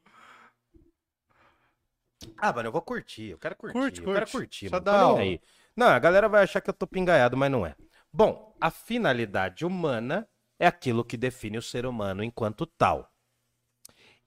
Ah, 2.37 2.51
mano, 2.53 2.67
eu 2.67 2.71
vou 2.71 2.81
curtir. 2.81 3.29
Eu 3.29 3.37
quero 3.37 3.55
curtir. 3.55 3.79
Curte, 3.79 3.99
eu 3.99 4.05
quero 4.05 4.19
curte. 4.19 4.31
curtir. 4.31 4.69
Só 4.69 4.75
mano. 4.75 4.85
dá 4.85 4.99
Tô 4.99 5.17
nem 5.17 5.29
aí. 5.29 5.41
Não, 5.75 5.87
a 5.87 5.99
galera 5.99 6.29
vai 6.29 6.43
achar 6.43 6.61
que 6.61 6.69
eu 6.69 6.73
tô 6.73 6.85
pingaiado, 6.85 7.35
mas 7.35 7.51
não 7.51 7.65
é. 7.65 7.75
Bom, 8.11 8.55
a 8.61 8.69
finalidade 8.69 9.65
humana 9.65 10.27
é 10.59 10.67
aquilo 10.67 11.03
que 11.03 11.17
define 11.17 11.57
o 11.57 11.61
ser 11.61 11.85
humano 11.85 12.23
enquanto 12.23 12.65
tal. 12.65 13.11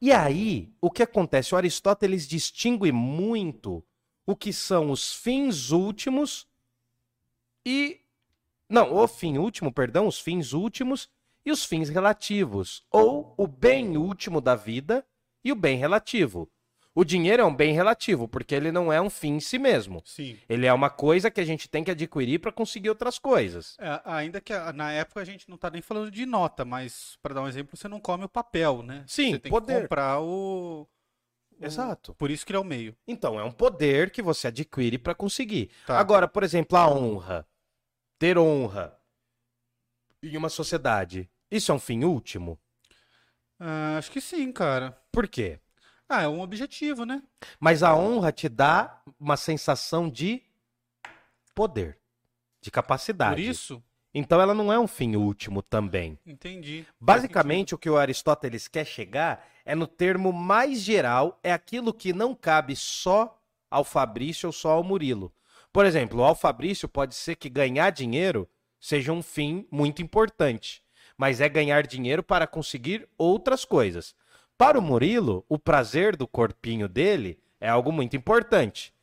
E 0.01 0.13
aí, 0.13 0.75
o 0.81 0.91
que 0.91 1.03
acontece? 1.03 1.55
O 1.55 1.57
Aristóteles 1.57 2.27
distingue 2.27 2.93
muito 2.93 3.85
o 4.27 4.37
que 4.37 4.53
são 4.53 4.91
os 4.91 5.15
fins 5.15 5.71
últimos 5.71 6.47
e. 7.65 8.01
Não, 8.69 8.93
o 8.95 9.07
fim 9.07 9.39
último, 9.39 9.73
perdão, 9.73 10.09
os 10.09 10.19
fins 10.19 10.53
últimos 10.53 11.09
e 11.45 11.53
os 11.53 11.65
fins 11.65 11.89
relativos. 11.89 12.85
Ou 12.91 13.33
o 13.39 13.47
bem 13.47 13.97
último 13.97 14.41
da 14.41 14.57
vida 14.57 15.07
e 15.45 15.53
o 15.53 15.57
bem 15.57 15.79
relativo. 15.79 16.51
O 16.99 17.05
dinheiro 17.05 17.43
é 17.43 17.45
um 17.45 17.55
bem 17.55 17.75
relativo, 17.75 18.27
porque 18.27 18.55
ele 18.55 18.73
não 18.73 18.91
é 18.91 18.99
um 18.99 19.11
fim 19.11 19.35
em 19.35 19.41
si 19.41 19.59
mesmo. 19.59 20.01
Sim. 20.03 20.39
Ele 20.49 20.65
é 20.65 20.73
uma 20.73 20.89
coisa 20.89 21.31
que 21.31 21.39
a 21.39 21.45
gente 21.45 21.69
tem 21.69 21.85
que 21.85 21.91
adquirir 21.91 22.39
para 22.41 22.51
conseguir 22.51 22.89
outras 22.89 23.19
coisas. 23.19 23.77
É, 23.79 24.01
ainda 24.07 24.41
que 24.41 24.55
na 24.73 24.91
época 24.93 25.21
a 25.21 25.25
gente 25.25 25.47
não 25.51 25.59
tá 25.59 25.69
nem 25.69 25.83
falando 25.83 26.11
de 26.11 26.25
nota, 26.25 26.65
mas 26.65 27.19
para 27.23 27.35
dar 27.35 27.43
um 27.43 27.49
exemplo, 27.49 27.77
você 27.77 27.87
não 27.87 28.01
come 28.01 28.25
o 28.25 28.29
papel, 28.31 28.83
né? 28.83 29.05
Sim, 29.07 29.33
você 29.33 29.39
tem 29.41 29.51
poder. 29.53 29.75
que 29.75 29.81
comprar 29.83 30.21
o... 30.21 30.89
o- 31.61 31.65
Exato. 31.67 32.15
Por 32.15 32.31
isso 32.31 32.47
que 32.47 32.53
ele 32.53 32.57
é 32.57 32.61
o 32.61 32.65
meio. 32.65 32.97
Então, 33.07 33.39
é 33.39 33.45
um 33.45 33.53
poder 33.53 34.11
que 34.11 34.23
você 34.23 34.49
adquire 34.49 34.97
para 34.97 35.15
conseguir. 35.15 35.71
Tá. 35.87 35.99
Agora, 35.99 36.27
por 36.27 36.43
exemplo, 36.43 36.79
a 36.79 36.89
honra. 36.89 37.47
Ter 38.19 38.39
honra 38.39 38.99
em 40.23 40.35
uma 40.35 40.49
sociedade. 40.49 41.29
Isso 41.51 41.71
é 41.71 41.75
um 41.75 41.79
fim 41.79 42.05
último? 42.05 42.59
Ah, 43.61 43.99
acho 43.99 44.11
que 44.11 44.21
sim, 44.23 44.51
cara. 44.51 44.99
Por 45.13 45.29
quê? 45.29 45.61
Ah, 46.09 46.23
é 46.23 46.29
um 46.29 46.41
objetivo, 46.41 47.05
né? 47.05 47.23
Mas 47.59 47.83
a 47.83 47.95
honra 47.97 48.31
te 48.31 48.49
dá 48.49 49.01
uma 49.19 49.37
sensação 49.37 50.09
de 50.09 50.43
poder, 51.55 51.99
de 52.61 52.71
capacidade. 52.71 53.35
Por 53.35 53.41
isso, 53.41 53.83
Então 54.15 54.41
ela 54.41 54.55
não 54.55 54.73
é 54.73 54.79
um 54.79 54.87
fim 54.87 55.15
último 55.17 55.61
também. 55.63 56.19
entendi. 56.25 56.87
Basicamente, 57.01 57.75
o 57.75 57.79
que 57.79 57.91
o 57.91 57.97
Aristóteles 57.99 58.67
quer 58.69 58.87
chegar 58.87 59.47
é 59.65 59.75
no 59.75 59.87
termo 59.87 60.33
mais 60.33 60.81
geral, 60.81 61.39
é 61.43 61.53
aquilo 61.53 61.93
que 61.93 62.13
não 62.13 62.35
cabe 62.35 62.75
só 62.77 63.39
ao 63.71 63.85
Fabrício 63.85 64.47
ou 64.49 64.53
só 64.53 64.71
ao 64.71 64.85
Murilo. 64.85 65.33
Por 65.73 65.85
exemplo, 65.85 66.23
ao 66.23 66.35
Fabrício 66.35 66.89
pode 66.89 67.15
ser 67.15 67.37
que 67.37 67.51
ganhar 67.51 67.91
dinheiro 67.91 68.49
seja 68.81 69.13
um 69.13 69.23
fim 69.23 69.67
muito 69.71 70.01
importante, 70.01 70.83
mas 71.19 71.41
é 71.41 71.49
ganhar 71.49 71.87
dinheiro 71.87 72.23
para 72.23 72.47
conseguir 72.47 73.07
outras 73.19 73.65
coisas. 73.65 74.15
Para 74.59 74.79
o 74.79 74.83
Murilo, 74.83 75.45
o 75.51 75.59
prazer 75.59 76.17
do 76.17 76.27
corpinho 76.27 76.89
dele 76.89 77.39
é 77.61 77.69
algo 77.69 77.93
muito 77.93 78.17
importante. 78.17 78.95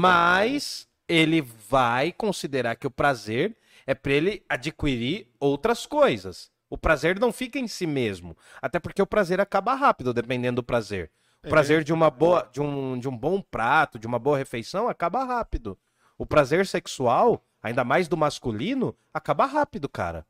Mas 0.00 0.88
ele 1.08 1.40
vai 1.40 2.10
considerar 2.10 2.74
que 2.74 2.88
o 2.88 2.90
prazer 2.90 3.56
é 3.86 3.94
para 3.94 4.12
ele 4.12 4.42
adquirir 4.48 5.28
outras 5.38 5.86
coisas. 5.86 6.50
O 6.68 6.76
prazer 6.76 7.20
não 7.20 7.32
fica 7.32 7.56
em 7.56 7.68
si 7.68 7.86
mesmo, 7.86 8.36
até 8.60 8.80
porque 8.80 9.00
o 9.00 9.06
prazer 9.06 9.40
acaba 9.40 9.74
rápido, 9.74 10.12
dependendo 10.12 10.56
do 10.56 10.64
prazer. 10.64 11.12
O 11.44 11.48
prazer 11.48 11.84
de 11.84 11.92
uma 11.92 12.10
boa, 12.10 12.48
de 12.52 12.60
um, 12.60 12.98
de 12.98 13.08
um 13.08 13.16
bom 13.16 13.40
prato, 13.40 14.00
de 14.00 14.06
uma 14.08 14.18
boa 14.18 14.36
refeição, 14.36 14.88
acaba 14.88 15.22
rápido. 15.22 15.78
O 16.18 16.26
prazer 16.26 16.66
sexual, 16.66 17.44
ainda 17.62 17.84
mais 17.84 18.08
do 18.08 18.16
masculino, 18.16 18.96
acaba 19.14 19.46
rápido, 19.46 19.88
cara. 19.88 20.26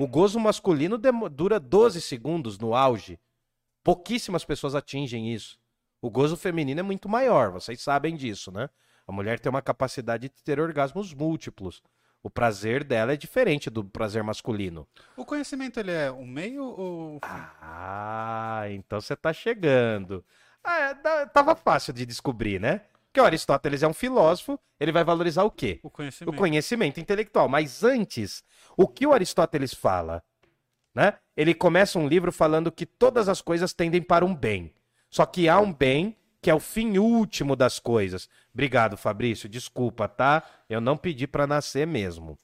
O 0.00 0.08
gozo 0.08 0.40
masculino 0.40 0.98
dura 0.98 1.60
12 1.60 2.00
segundos 2.00 2.58
no 2.58 2.74
auge. 2.74 3.20
Pouquíssimas 3.82 4.44
pessoas 4.44 4.74
atingem 4.74 5.32
isso. 5.32 5.58
O 6.02 6.10
gozo 6.10 6.36
feminino 6.36 6.80
é 6.80 6.82
muito 6.82 7.08
maior, 7.08 7.50
vocês 7.50 7.80
sabem 7.82 8.16
disso, 8.16 8.50
né? 8.50 8.68
A 9.06 9.12
mulher 9.12 9.38
tem 9.40 9.50
uma 9.50 9.62
capacidade 9.62 10.28
de 10.28 10.42
ter 10.42 10.60
orgasmos 10.60 11.12
múltiplos. 11.12 11.82
O 12.22 12.28
prazer 12.30 12.84
dela 12.84 13.12
é 13.14 13.16
diferente 13.16 13.70
do 13.70 13.82
prazer 13.82 14.22
masculino. 14.22 14.86
O 15.16 15.24
conhecimento, 15.24 15.80
ele 15.80 15.90
é 15.90 16.12
um 16.12 16.26
meio 16.26 16.64
ou... 16.64 17.18
Ah, 17.22 18.64
então 18.70 19.00
você 19.00 19.16
tá 19.16 19.32
chegando. 19.32 20.24
Ah, 20.62 20.78
é, 20.90 21.26
tava 21.26 21.56
fácil 21.56 21.92
de 21.94 22.04
descobrir, 22.04 22.60
né? 22.60 22.82
Porque 23.06 23.20
o 23.20 23.24
Aristóteles 23.24 23.82
é 23.82 23.88
um 23.88 23.94
filósofo, 23.94 24.60
ele 24.78 24.92
vai 24.92 25.02
valorizar 25.02 25.42
o 25.44 25.50
quê? 25.50 25.80
O 25.82 25.88
O 25.88 25.90
conhecimento. 25.90 26.36
conhecimento 26.36 27.00
intelectual. 27.00 27.48
Mas 27.48 27.82
antes, 27.82 28.44
o 28.76 28.86
que 28.86 29.06
o 29.06 29.12
Aristóteles 29.12 29.74
fala? 29.74 30.22
Né? 30.94 31.14
Ele 31.36 31.54
começa 31.54 31.98
um 31.98 32.08
livro 32.08 32.32
falando 32.32 32.72
que 32.72 32.84
todas 32.84 33.28
as 33.28 33.40
coisas 33.40 33.72
tendem 33.72 34.02
para 34.02 34.24
um 34.24 34.34
bem. 34.34 34.72
Só 35.08 35.24
que 35.26 35.48
há 35.48 35.58
um 35.60 35.72
bem 35.72 36.16
que 36.42 36.50
é 36.50 36.54
o 36.54 36.60
fim 36.60 36.98
último 36.98 37.54
das 37.54 37.78
coisas. 37.78 38.28
Obrigado, 38.52 38.96
Fabrício. 38.96 39.48
Desculpa, 39.48 40.08
tá? 40.08 40.42
Eu 40.68 40.80
não 40.80 40.96
pedi 40.96 41.26
pra 41.26 41.46
nascer 41.46 41.86
mesmo. 41.86 42.38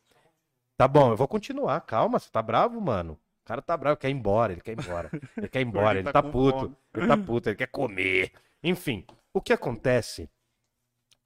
Tá 0.76 0.86
bom, 0.86 1.10
eu 1.10 1.16
vou 1.16 1.26
continuar. 1.26 1.80
Calma, 1.80 2.18
você 2.18 2.28
tá 2.30 2.42
bravo, 2.42 2.80
mano? 2.80 3.14
O 3.14 3.46
cara 3.46 3.62
tá 3.62 3.76
bravo, 3.76 3.96
quer 3.96 4.10
ir 4.10 4.12
embora, 4.12 4.52
ele 4.52 4.60
quer 4.60 4.72
ir 4.72 4.80
embora. 4.80 5.10
Ele 5.36 5.48
quer 5.48 5.60
ir 5.60 5.64
embora, 5.66 5.98
Ele 5.98 6.00
ele 6.00 6.12
tá 6.12 6.22
tá 6.22 6.22
puto. 6.22 6.58
fome. 6.58 6.76
Ele 6.94 7.06
tá 7.06 7.16
puto, 7.16 7.48
ele 7.48 7.56
quer 7.56 7.68
comer. 7.68 8.32
Enfim, 8.62 9.06
o 9.32 9.40
que 9.40 9.52
acontece 9.52 10.28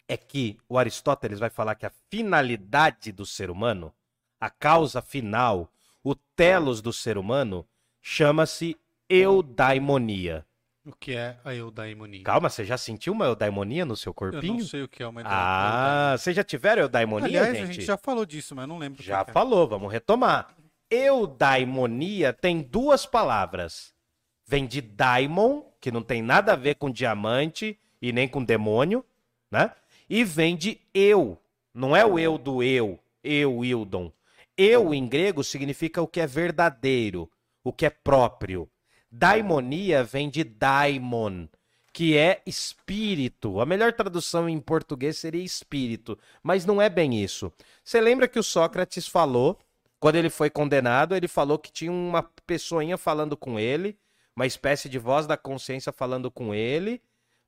é 0.06 0.16
que 0.16 0.58
o 0.68 0.78
Aristóteles 0.78 1.38
vai 1.38 1.50
falar 1.50 1.74
que 1.74 1.86
a 1.86 1.92
finalidade 2.10 3.10
do 3.10 3.24
ser 3.24 3.50
humano, 3.50 3.92
a 4.40 4.50
causa 4.50 5.00
final, 5.00 5.68
o 6.02 6.14
telos 6.14 6.80
do 6.80 6.92
ser 6.92 7.18
humano, 7.18 7.66
chama-se 8.00 8.76
eudaimonia. 9.08 10.44
O 10.84 10.92
que 10.92 11.12
é 11.14 11.36
a 11.44 11.54
eudaimonia? 11.54 12.24
Calma, 12.24 12.48
você 12.48 12.64
já 12.64 12.78
sentiu 12.78 13.12
uma 13.12 13.26
eudaimonia 13.26 13.84
no 13.84 13.96
seu 13.96 14.10
Eu 14.10 14.14
corpinho? 14.14 14.54
não 14.60 14.64
sei 14.64 14.82
o 14.82 14.88
que 14.88 15.02
é 15.02 15.06
uma 15.06 15.20
Ah, 15.24 16.16
vocês 16.18 16.34
já 16.34 16.42
tiveram 16.42 16.82
eudaimonia, 16.82 17.26
Aliás, 17.26 17.56
gente? 17.56 17.62
a 17.70 17.72
gente 17.72 17.84
já 17.84 17.98
falou 17.98 18.24
disso, 18.24 18.54
mas 18.54 18.62
eu 18.62 18.68
não 18.68 18.78
lembro. 18.78 18.98
que 18.98 19.04
Já 19.04 19.22
que 19.24 19.30
é. 19.30 19.34
falou, 19.34 19.68
vamos 19.68 19.92
retomar. 19.92 20.54
Eudaimonia 20.90 22.32
tem 22.32 22.62
duas 22.62 23.04
palavras. 23.06 23.92
Vem 24.46 24.66
de 24.66 24.80
daimon, 24.80 25.62
que 25.80 25.92
não 25.92 26.02
tem 26.02 26.22
nada 26.22 26.54
a 26.54 26.56
ver 26.56 26.74
com 26.76 26.90
diamante 26.90 27.78
e 28.00 28.10
nem 28.12 28.26
com 28.26 28.42
demônio, 28.42 29.04
né? 29.50 29.72
E 30.08 30.24
vem 30.24 30.56
de 30.56 30.80
eu. 30.94 31.38
Não 31.72 31.94
é 31.94 32.04
o 32.04 32.18
eu 32.18 32.36
do 32.36 32.62
eu, 32.62 32.98
eu, 33.22 33.64
Ildon. 33.64 34.10
Eu, 34.62 34.92
em 34.92 35.08
grego, 35.08 35.42
significa 35.42 36.02
o 36.02 36.06
que 36.06 36.20
é 36.20 36.26
verdadeiro, 36.26 37.30
o 37.64 37.72
que 37.72 37.86
é 37.86 37.88
próprio. 37.88 38.70
Daimonia 39.10 40.04
vem 40.04 40.28
de 40.28 40.44
daimon, 40.44 41.46
que 41.94 42.14
é 42.14 42.42
espírito. 42.44 43.58
A 43.58 43.64
melhor 43.64 43.94
tradução 43.94 44.50
em 44.50 44.60
português 44.60 45.16
seria 45.16 45.42
espírito, 45.42 46.18
mas 46.42 46.66
não 46.66 46.80
é 46.80 46.90
bem 46.90 47.24
isso. 47.24 47.50
Você 47.82 48.02
lembra 48.02 48.28
que 48.28 48.38
o 48.38 48.42
Sócrates 48.42 49.08
falou, 49.08 49.58
quando 49.98 50.16
ele 50.16 50.28
foi 50.28 50.50
condenado, 50.50 51.16
ele 51.16 51.26
falou 51.26 51.58
que 51.58 51.72
tinha 51.72 51.90
uma 51.90 52.22
pessoinha 52.46 52.98
falando 52.98 53.38
com 53.38 53.58
ele, 53.58 53.98
uma 54.36 54.46
espécie 54.46 54.90
de 54.90 54.98
voz 54.98 55.26
da 55.26 55.38
consciência 55.38 55.90
falando 55.90 56.30
com 56.30 56.54
ele, 56.54 57.00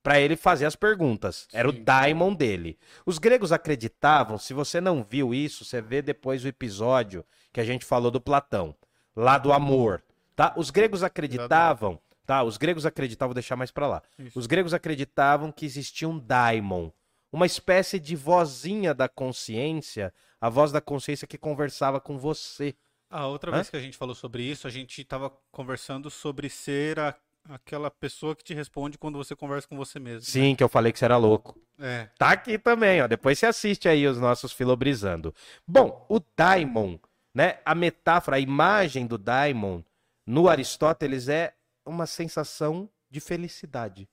para 0.03 0.21
ele 0.21 0.37
fazer 0.37 0.67
as 0.67 0.75
perguntas. 0.77 1.47
Era 1.53 1.69
o 1.69 1.73
Sim. 1.73 1.85
daimon 1.85 2.35
dele. 2.35 2.79
Os 3.07 3.19
gregos 3.19 3.53
acreditavam, 3.53 4.37
se 4.39 4.53
você 4.53 4.81
não 4.81 5.05
viu 5.05 5.33
isso, 5.33 5.65
você 5.65 5.81
vê 5.81 6.03
depois 6.03 6.45
o 6.45 6.49
episódio 6.49 7.25
que 7.53 7.61
a 7.61 7.65
gente 7.65 7.85
falou 7.85 8.11
do 8.11 8.21
Platão, 8.21 8.75
lá 9.15 9.39
do 9.39 9.53
amor, 9.53 10.03
tá? 10.35 10.53
Os 10.57 10.71
gregos 10.71 11.03
acreditavam, 11.03 12.01
tá? 12.27 12.43
Os 12.43 12.57
gregos 12.57 12.85
acreditavam, 12.87 13.31
vou 13.31 13.35
deixar 13.35 13.57
mais 13.57 13.71
para 13.71 13.87
lá. 13.87 14.03
Isso. 14.19 14.39
Os 14.39 14.47
gregos 14.47 14.75
acreditavam 14.75 15.53
que 15.53 15.65
existia 15.67 16.09
um 16.09 16.19
daimon, 16.19 16.91
uma 17.31 17.47
espécie 17.47 17.99
de 18.01 18.17
vozinha 18.17 18.93
da 18.93 19.09
consciência, 19.09 20.13
a 20.41 20.49
voz 20.49 20.73
da 20.73 20.81
consciência 20.81 21.27
que 21.29 21.39
conversava 21.39 22.01
com 22.01 22.19
você. 22.19 22.75
A 23.09 23.27
outra 23.27 23.51
Hã? 23.51 23.55
vez 23.57 23.71
que 23.71 23.77
a 23.77 23.81
gente 23.81 23.97
falou 23.97 24.15
sobre 24.15 24.43
isso, 24.43 24.67
a 24.67 24.71
gente 24.71 25.03
estava 25.03 25.31
conversando 25.51 26.11
sobre 26.11 26.49
ser 26.49 26.99
a- 26.99 27.15
aquela 27.49 27.91
pessoa 27.91 28.35
que 28.37 28.45
te 28.45 28.55
responde 28.55 28.97
quando 28.99 29.19
você 29.19 29.35
conversa 29.35 29.67
com 29.69 29.77
você 29.77 29.99
mesmo. 29.99 30.21
né? 30.21 30.25
Sim, 30.27 30.55
que 30.55 30.63
eu 30.63 30.69
falei 30.69 30.93
que 30.93 30.99
você 30.99 31.05
era 31.05 31.17
louco. 31.17 31.59
É. 31.79 32.09
Tá 32.19 32.31
aqui 32.31 32.59
também, 32.59 33.03
ó. 33.03 33.07
Depois 33.07 33.39
você 33.39 33.47
assiste 33.47 33.89
aí 33.89 34.07
os 34.07 34.19
nossos 34.19 34.53
filobrizando. 34.53 35.35
Bom, 35.67 36.07
o 36.09 36.21
daimon, 36.37 36.99
né? 37.35 37.59
A 37.65 37.75
metáfora, 37.75 38.37
a 38.37 38.41
imagem 38.41 39.07
do 39.07 39.19
daimon 39.19 39.83
no 40.27 40.49
Aristóteles 40.49 41.29
é 41.29 41.55
uma 41.85 42.07
sensação 42.07 42.89
de 43.11 43.21
felicidade. 43.21 44.09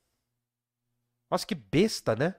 Nossa, 1.30 1.46
que 1.46 1.56
besta, 1.56 2.16
né? 2.16 2.36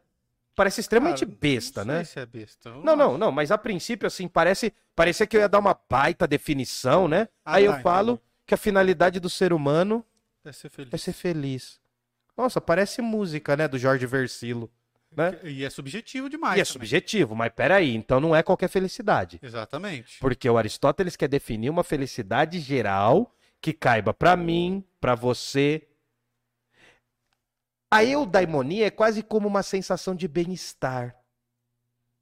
Parece 0.54 0.80
extremamente 0.80 1.24
Cara, 1.24 1.38
besta, 1.40 1.84
não 1.84 1.94
né? 1.94 2.04
se 2.04 2.18
é 2.18 2.26
besta. 2.26 2.70
Não, 2.74 2.96
não, 2.96 3.16
não, 3.16 3.30
mas 3.32 3.50
a 3.52 3.56
princípio, 3.56 4.06
assim, 4.06 4.26
parece. 4.26 4.74
Parecia 4.96 5.26
que 5.26 5.36
eu 5.36 5.40
ia 5.40 5.48
dar 5.48 5.60
uma 5.60 5.78
baita 5.88 6.26
definição, 6.26 7.06
né? 7.06 7.28
Ah, 7.44 7.54
Aí 7.54 7.64
eu 7.64 7.80
falo 7.80 8.20
que 8.44 8.52
a 8.52 8.56
finalidade 8.58 9.20
do 9.20 9.30
ser 9.30 9.52
humano 9.52 10.04
É 10.50 10.52
ser 10.52 10.68
feliz. 10.68 10.92
é 10.92 10.96
ser 10.96 11.12
feliz. 11.12 11.80
Nossa, 12.36 12.60
parece 12.60 13.00
música, 13.00 13.56
né? 13.56 13.68
Do 13.68 13.78
Jorge 13.78 14.04
Versilo. 14.04 14.68
Né? 15.16 15.38
E 15.44 15.64
é 15.64 15.70
subjetivo 15.70 16.28
demais. 16.28 16.56
E 16.58 16.60
é 16.60 16.64
também. 16.64 16.72
subjetivo, 16.72 17.34
mas 17.36 17.52
peraí, 17.52 17.94
então 17.94 18.20
não 18.20 18.34
é 18.34 18.42
qualquer 18.42 18.68
felicidade. 18.68 19.38
Exatamente. 19.42 20.18
Porque 20.20 20.48
o 20.48 20.58
Aristóteles 20.58 21.16
quer 21.16 21.28
definir 21.28 21.70
uma 21.70 21.84
felicidade 21.84 22.58
geral 22.60 23.32
que 23.60 23.72
caiba 23.72 24.12
pra 24.12 24.36
mim, 24.36 24.84
pra 25.00 25.14
você. 25.14 25.86
A 27.92 28.04
eudaimonia 28.04 28.86
é 28.86 28.90
quase 28.90 29.22
como 29.22 29.46
uma 29.48 29.62
sensação 29.62 30.14
de 30.14 30.26
bem-estar. 30.26 31.16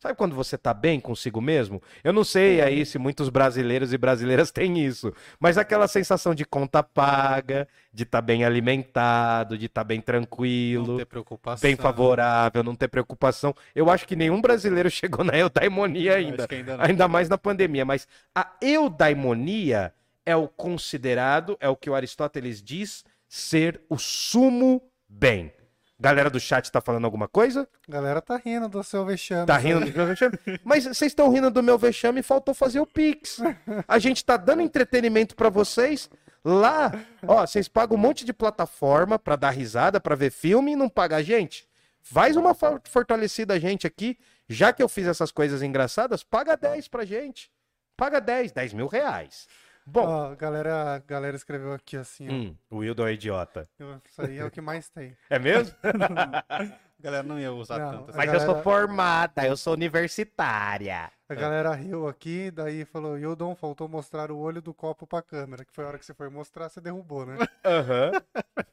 Sabe 0.01 0.15
quando 0.15 0.35
você 0.37 0.57
tá 0.57 0.73
bem 0.73 1.01
consigo 1.01 1.41
mesmo? 1.41 1.83
Eu 2.05 2.13
não 2.13 2.23
sei 2.23 2.61
aí 2.61 2.87
se 2.87 2.99
muitos 2.99 3.29
brasileiros 3.29 3.93
e 3.93 3.99
brasileiras 3.99 4.51
têm 4.53 4.79
isso, 4.79 5.13
mas 5.41 5.59
aquela 5.59 5.89
sensação 5.89 6.37
de 6.37 6.45
conta 6.45 6.85
paga, 6.85 7.67
de 7.93 8.05
estar 8.05 8.23
bem 8.23 8.45
alimentado, 8.45 9.59
de 9.59 9.67
estar 9.67 9.83
bem 9.83 9.99
Não 9.99 10.05
tranquilo 10.05 10.99
ter 10.99 11.05
preocupação. 11.07 11.69
bem 11.69 11.75
favorável, 11.75 12.63
não 12.63 12.77
ter 12.77 12.87
preocupação. 12.87 13.53
Eu 13.75 13.91
acho 13.91 14.07
que 14.07 14.15
nenhum 14.15 14.41
brasileiro 14.41 14.89
chegou 14.91 15.25
na 15.25 15.37
eudaimonia 15.37 16.15
ainda. 16.15 16.47
Ainda 16.49 16.77
não. 16.77 16.85
Ainda 16.85 17.09
mais 17.09 17.29
na 17.29 17.37
pandemia. 17.37 17.85
Mas 17.85 18.07
a 18.33 18.53
eudaimonia 18.63 19.93
é 20.25 20.37
o 20.37 20.47
considerado, 20.47 21.57
é 21.59 21.69
o 21.69 21.75
que 21.75 21.91
o 21.91 21.95
Aristóteles 21.97 22.63
diz, 22.63 23.05
ser 23.29 23.81
o 23.89 23.99
sumo 23.99 24.81
bem. 25.09 25.53
Galera 26.01 26.31
do 26.31 26.39
chat 26.39 26.71
tá 26.71 26.81
falando 26.81 27.05
alguma 27.07 27.27
coisa? 27.27 27.69
Galera 27.89 28.23
tá 28.23 28.37
rindo 28.37 28.69
do 28.69 28.85
seu 28.85 29.05
vexame. 29.05 29.47
Tá 29.47 29.57
rindo 29.59 29.81
do 29.81 29.93
meu 29.93 30.07
vexame? 30.07 30.39
Mas 30.63 30.85
vocês 30.85 31.11
estão 31.11 31.29
rindo 31.29 31.51
do 31.51 31.63
meu 31.63 31.77
vexame 31.77 32.21
e 32.21 32.23
faltou 32.23 32.55
fazer 32.55 32.79
o 32.79 32.87
Pix. 32.87 33.41
A 33.87 33.99
gente 33.99 34.25
tá 34.25 34.37
dando 34.37 34.63
entretenimento 34.63 35.35
pra 35.35 35.49
vocês. 35.49 36.09
Lá, 36.45 36.93
ó, 37.27 37.45
vocês 37.45 37.67
pagam 37.67 37.97
um 37.97 38.01
monte 38.01 38.25
de 38.25 38.33
plataforma 38.33 39.19
pra 39.19 39.35
dar 39.35 39.51
risada, 39.51 40.01
pra 40.01 40.15
ver 40.15 40.31
filme 40.31 40.73
e 40.73 40.77
não 40.77 40.89
paga 40.89 41.17
a 41.17 41.23
gente. 41.23 41.67
Faz 42.01 42.37
uma 42.37 42.55
for- 42.55 42.81
fortalecida 42.89 43.55
a 43.55 43.59
gente 43.59 43.87
aqui. 43.87 44.17
Já 44.49 44.73
que 44.73 44.83
eu 44.83 44.89
fiz 44.89 45.07
essas 45.07 45.33
coisas 45.33 45.63
engraçadas, 45.63 46.23
paga 46.23 46.57
10 46.57 46.87
pra 46.89 47.05
gente. 47.05 47.51
Paga 47.97 48.21
10, 48.21 48.53
10 48.53 48.73
mil 48.73 48.87
reais. 48.87 49.49
Bom, 49.91 50.05
Ó, 50.07 50.32
a 50.32 50.34
galera, 50.34 51.03
galera 51.07 51.34
escreveu 51.36 51.72
aqui 51.72 51.97
assim, 51.97 52.28
ó. 52.28 52.32
hum, 52.32 52.57
o 52.70 52.76
Wildon 52.78 53.07
é 53.07 53.12
idiota. 53.14 53.66
Eu- 53.78 54.01
Isso 54.09 54.20
aí 54.20 54.36
é 54.39 54.45
o 54.45 54.51
que 54.51 54.61
mais 54.61 54.89
tem. 54.91 55.16
É 55.30 55.39
mesmo? 55.39 55.74
A 56.99 57.03
galera 57.03 57.23
não 57.23 57.39
ia 57.39 57.53
usar 57.53 57.79
Não, 57.79 57.91
tanto. 57.93 58.11
a 58.13 58.17
Mas 58.17 58.29
assim. 58.29 58.35
eu 58.35 58.41
sou 58.41 58.47
galera- 58.55 58.63
formada, 58.65 59.47
eu 59.47 59.57
sou 59.57 59.73
universitária. 59.75 61.11
A 61.29 61.35
galera 61.35 61.75
riu 61.75 62.09
aqui, 62.09 62.51
daí 62.51 62.85
falou, 62.87 63.17
Yodon, 63.19 63.55
faltou 63.55 63.87
mostrar 63.89 64.33
o 64.33 64.39
olho 64.39 64.61
do 64.63 64.73
copo 64.75 65.07
pra 65.07 65.21
câmera, 65.23 65.65
que 65.65 65.73
foi 65.73 65.85
a 65.85 65.89
hora 65.89 65.99
que 65.99 66.05
você 66.07 66.15
foi 66.15 66.29
mostrar, 66.31 66.69
você 66.69 66.81
derrubou, 66.81 67.25
né? 67.27 67.37
Aham. 67.65 68.13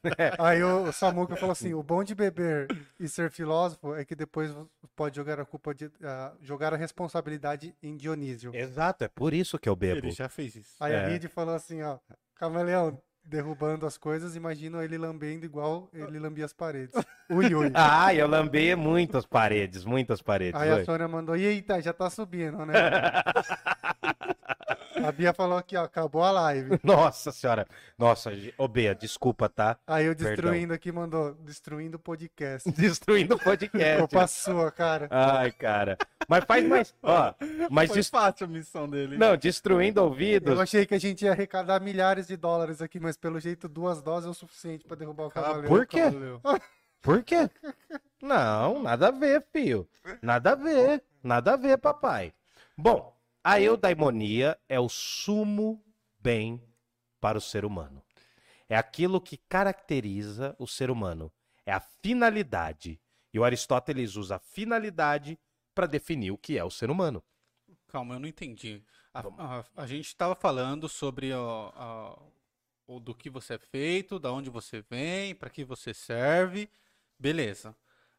Aí 0.40 0.62
o, 0.64 0.90
Samuca 0.90 1.36
falou 1.36 1.52
assim, 1.52 1.74
o 1.74 1.82
bom 1.82 2.02
de 2.02 2.14
beber 2.14 2.66
e 2.98 3.08
ser 3.08 3.30
filósofo 3.30 3.94
é 3.94 4.04
que 4.04 4.16
depois 4.16 4.52
pode 4.96 5.14
jogar 5.16 5.38
a 5.38 5.44
culpa 5.44 5.74
de, 5.74 5.90
ah, 6.02 6.32
jogar 6.40 6.72
a 6.72 6.76
responsabilidade 6.76 7.74
em 7.82 7.96
Dionísio. 7.96 8.50
Exato, 8.56 9.04
é 9.04 9.08
por 9.08 9.34
isso 9.34 9.58
que 9.58 9.68
eu 9.68 9.76
bebo. 9.76 9.98
Ele 10.06 10.10
já 10.10 10.28
fez 10.28 10.56
isso. 10.56 10.74
Aí 10.80 10.94
a 10.94 10.98
É. 11.02 11.06
Reed 11.08 11.26
falou 11.28 11.54
assim, 11.54 11.82
ó, 11.82 11.98
Camaleão, 12.34 13.00
derrubando 13.26 13.86
as 13.86 13.98
coisas, 13.98 14.36
imagino 14.36 14.82
ele 14.82 14.96
lambendo 14.96 15.44
igual 15.44 15.90
ele 15.92 16.18
lambia 16.18 16.44
as 16.44 16.52
paredes. 16.52 16.94
Ui, 17.28 17.52
ui. 17.52 17.72
Ah, 17.74 18.14
eu 18.14 18.28
lambei 18.28 18.74
muitas 18.76 19.26
paredes, 19.26 19.84
muitas 19.84 20.22
paredes. 20.22 20.60
Aí 20.60 20.70
oi. 20.70 20.82
a 20.82 20.84
Sônia 20.84 21.08
mandou, 21.08 21.34
eita, 21.34 21.82
já 21.82 21.92
tá 21.92 22.08
subindo, 22.08 22.64
né? 22.64 22.72
a 25.04 25.12
Bia 25.12 25.32
falou 25.32 25.58
aqui, 25.58 25.76
ó, 25.76 25.84
acabou 25.84 26.22
a 26.22 26.30
live. 26.30 26.78
Nossa 26.84 27.30
senhora. 27.32 27.66
Nossa, 27.98 28.30
ô 28.58 28.66
Bea, 28.68 28.94
desculpa, 28.94 29.48
tá? 29.48 29.78
Aí 29.86 30.06
Perdão. 30.06 30.26
Destruindo 30.28 30.72
aqui 30.74 30.90
mandou, 30.92 31.34
destruindo 31.34 31.96
o 31.96 32.00
podcast. 32.00 32.70
Destruindo 32.72 33.34
o 33.34 33.38
podcast. 33.38 33.98
Culpa 33.98 34.26
sua, 34.26 34.70
cara. 34.70 35.08
Ai, 35.10 35.52
cara. 35.52 35.96
Mas 36.28 36.44
faz 36.44 36.66
mais. 36.66 36.94
Ó, 37.02 37.34
mas 37.70 37.88
Foi 37.88 37.98
des- 37.98 38.08
fácil 38.08 38.46
a 38.46 38.48
missão 38.48 38.88
dele. 38.88 39.16
não, 39.16 39.36
destruindo 39.36 40.00
Eu 40.00 40.04
ouvidos. 40.04 40.58
achei 40.58 40.84
que 40.86 40.94
a 40.94 40.98
gente 41.00 41.24
ia 41.24 41.32
arrecadar 41.32 41.80
milhares 41.80 42.26
de 42.26 42.36
dólares 42.36 42.80
aqui, 42.82 42.98
mas 42.98 43.16
pelo 43.16 43.38
jeito 43.38 43.68
duas 43.68 44.02
doses 44.02 44.26
é 44.26 44.30
o 44.30 44.34
suficiente 44.34 44.84
pra 44.84 44.96
derrubar 44.96 45.26
o 45.26 45.30
cavaleiro. 45.30 45.68
por 45.68 45.86
quê? 45.86 46.02
Valeu. 46.10 46.40
Por 47.02 47.22
quê? 47.22 47.48
Não, 48.20 48.82
nada 48.82 49.08
a 49.08 49.10
ver, 49.12 49.44
filho. 49.52 49.88
Nada 50.20 50.52
a 50.52 50.54
ver. 50.56 51.04
Nada 51.22 51.52
a 51.52 51.56
ver, 51.56 51.78
papai. 51.78 52.32
Bom, 52.76 53.15
a 53.48 53.60
eudaimonia 53.60 54.58
é 54.68 54.78
o 54.80 54.88
sumo 54.88 55.84
bem 56.18 56.62
para 57.20 57.38
o 57.38 57.40
ser 57.40 57.64
humano. 57.64 58.02
É 58.68 58.76
aquilo 58.76 59.20
que 59.20 59.36
caracteriza 59.36 60.56
o 60.58 60.66
ser 60.66 60.90
humano. 60.90 61.32
É 61.64 61.72
a 61.72 61.80
finalidade. 61.80 63.00
E 63.32 63.38
o 63.38 63.44
Aristóteles 63.44 64.16
usa 64.16 64.36
a 64.36 64.40
finalidade 64.40 65.38
para 65.74 65.86
definir 65.86 66.30
o 66.32 66.38
que 66.38 66.58
é 66.58 66.64
o 66.64 66.70
ser 66.70 66.90
humano. 66.90 67.22
Calma, 67.88 68.14
eu 68.14 68.20
não 68.20 68.28
entendi. 68.28 68.82
A, 69.12 69.20
a- 69.60 69.64
a 69.76 69.86
gente 69.86 70.06
estava 70.06 70.34
falando 70.34 70.88
sobre 70.88 71.32
ó, 71.32 71.70
a- 71.74 72.22
o 72.86 73.00
do 73.00 73.14
que 73.14 73.30
você 73.30 73.54
é 73.54 73.58
feito, 73.58 74.18
da 74.18 74.32
onde 74.32 74.50
você 74.50 74.82
vem, 74.82 75.34
para 75.34 75.50
que 75.50 75.64
você 75.64 75.92
serve. 75.94 76.70
Beleza. 77.18 77.76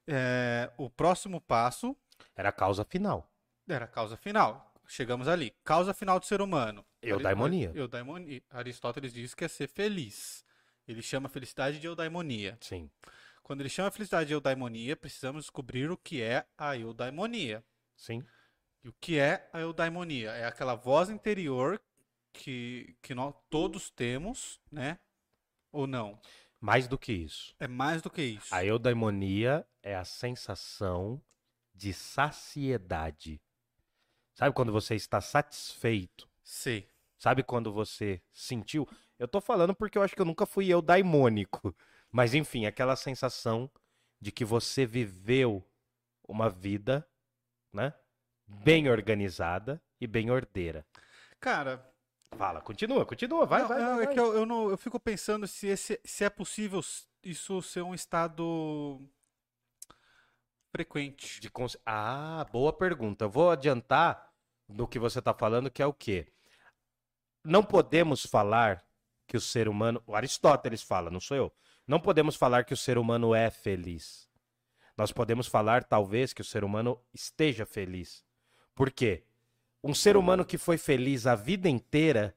É, 0.08 0.72
o 0.78 0.90
próximo 0.90 1.42
passo 1.42 1.96
Era 2.38 2.48
a 2.50 2.54
causa 2.54 2.86
final. 2.86 3.30
era 3.68 3.86
a 3.86 3.88
causa 3.88 4.18
final. 4.18 4.74
Chegamos 4.88 5.28
ali. 5.28 5.54
Causa 5.64 5.94
final 5.94 6.20
do 6.20 6.26
ser 6.26 6.42
humano. 6.42 6.86
Eudaimonia. 7.02 7.72
Eudaimonia. 7.76 8.42
Aristóteles 8.50 9.14
diz 9.14 9.36
que 9.36 9.46
é 9.46 9.48
ser 9.48 9.68
feliz. 9.68 10.46
Ele 10.88 11.02
chama 11.02 11.28
a 11.28 11.30
felicidade 11.30 11.80
de 11.80 11.88
eudaimonia. 11.88 12.58
Sim. 12.62 12.90
Quando 13.44 13.62
ele 13.62 13.70
chama 13.70 13.90
a 13.90 13.92
felicidade 13.92 14.28
de 14.28 14.34
eudaimonia, 14.34 14.96
precisamos 14.96 15.46
descobrir 15.46 15.92
o 15.92 15.98
que 15.98 16.22
é 16.22 16.46
a 16.58 16.78
eudaimonia. 16.78 17.64
Sim. 17.96 18.24
E 18.84 18.90
o 18.90 18.94
que 18.94 19.20
é 19.20 19.50
a 19.52 19.60
eudaimonia? 19.60 20.32
É 20.32 20.46
aquela 20.46 20.76
voz 20.76 21.10
interior 21.10 21.82
que, 22.32 22.96
que 23.02 23.14
nós 23.14 23.34
todos 23.50 23.90
temos, 23.90 24.62
né? 24.72 25.00
Ou 25.72 25.86
não? 25.86 26.20
Mais 26.60 26.88
do 26.88 26.98
que 26.98 27.12
isso. 27.12 27.56
É 27.60 27.68
mais 27.68 28.02
do 28.02 28.10
que 28.10 28.22
isso. 28.22 28.54
A 28.54 28.64
eudaimonia 28.64 29.68
é 29.84 29.96
a 29.96 30.06
sensação 30.06 31.22
de 31.74 31.94
saciedade. 31.94 33.42
Sabe 34.38 34.54
quando 34.54 34.72
você 34.72 34.94
está 34.94 35.20
satisfeito? 35.20 36.30
Sei. 36.44 36.88
Sabe 37.18 37.42
quando 37.42 37.74
você 37.74 38.22
sentiu? 38.32 38.88
Eu 39.18 39.28
tô 39.28 39.42
falando 39.42 39.74
porque 39.74 39.98
eu 39.98 40.04
acho 40.04 40.16
que 40.16 40.22
eu 40.22 40.26
nunca 40.26 40.46
fui 40.46 40.72
eudaimônico. 40.72 41.76
Mas 42.12 42.36
enfim, 42.36 42.68
aquela 42.68 42.96
sensação 42.96 43.68
de 44.22 44.32
que 44.32 44.46
você 44.46 44.86
viveu 44.86 45.68
uma 46.28 46.52
vida, 46.52 47.04
né? 47.74 47.96
Bem 48.46 48.88
organizada 48.92 49.82
e 50.00 50.06
bem 50.06 50.30
ordeira. 50.30 50.86
Cara, 51.40 51.84
Fala, 52.38 52.62
continua, 52.62 53.06
continua, 53.08 53.46
vai, 53.48 53.62
não, 53.62 53.68
vai, 53.68 53.80
não, 53.80 53.96
vai, 53.96 54.04
é 54.04 54.06
vai. 54.06 54.14
que 54.14 54.20
eu, 54.20 54.34
eu 54.34 54.46
não, 54.46 54.70
eu 54.70 54.78
fico 54.78 55.00
pensando 55.00 55.48
se, 55.48 55.66
esse, 55.66 56.00
se 56.06 56.24
é 56.26 56.30
possível 56.30 56.82
isso 57.24 57.60
ser 57.64 57.82
um 57.82 57.96
estado 57.96 59.02
frequente. 60.72 61.40
De 61.42 61.50
cons- 61.50 61.78
Ah, 61.84 62.46
boa 62.52 62.72
pergunta. 62.72 63.26
Eu 63.26 63.30
vou 63.32 63.50
adiantar 63.50 64.27
do 64.68 64.88
que 64.88 65.00
você 65.00 65.20
está 65.20 65.34
falando, 65.34 65.72
que 65.72 65.82
é 65.82 65.86
o 65.86 65.94
quê? 65.94 66.28
Não 67.44 67.64
podemos 67.64 68.26
falar 68.26 68.84
que 69.26 69.38
o 69.38 69.42
ser 69.42 69.68
humano. 69.68 70.02
O 70.06 70.16
Aristóteles 70.16 70.82
fala, 70.82 71.10
não 71.10 71.20
sou 71.20 71.38
eu. 71.38 71.54
Não 71.88 72.00
podemos 72.00 72.36
falar 72.36 72.66
que 72.66 72.74
o 72.74 72.78
ser 72.78 72.98
humano 72.98 73.34
é 73.34 73.50
feliz. 73.50 74.28
Nós 74.98 75.12
podemos 75.12 75.48
falar, 75.48 75.84
talvez, 75.84 76.34
que 76.34 76.42
o 76.42 76.46
ser 76.46 76.64
humano 76.64 77.00
esteja 77.14 77.66
feliz. 77.66 78.26
Por 78.76 78.92
quê? 78.92 79.24
Um 79.84 79.94
ser 79.94 80.18
humano 80.18 80.44
que 80.44 80.58
foi 80.58 80.78
feliz 80.78 81.26
a 81.28 81.36
vida 81.36 81.70
inteira 81.70 82.36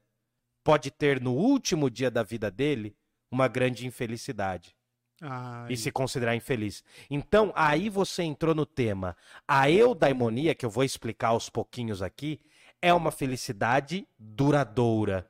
pode 0.63 0.91
ter 0.91 1.19
no 1.19 1.33
último 1.33 1.89
dia 1.89 2.09
da 2.09 2.23
vida 2.23 2.51
dele 2.51 2.95
uma 3.29 3.47
grande 3.47 3.85
infelicidade 3.87 4.75
Ai, 5.21 5.71
e 5.73 5.77
se 5.77 5.91
considerar 5.91 6.35
infeliz. 6.35 6.83
Então, 7.09 7.51
aí 7.55 7.89
você 7.89 8.23
entrou 8.23 8.55
no 8.55 8.65
tema. 8.65 9.15
A 9.47 9.69
eudaimonia, 9.69 10.55
que 10.55 10.65
eu 10.65 10.69
vou 10.69 10.83
explicar 10.83 11.27
aos 11.29 11.47
pouquinhos 11.49 12.01
aqui, 12.01 12.39
é 12.81 12.91
uma 12.93 13.11
felicidade 13.11 14.07
duradoura. 14.17 15.29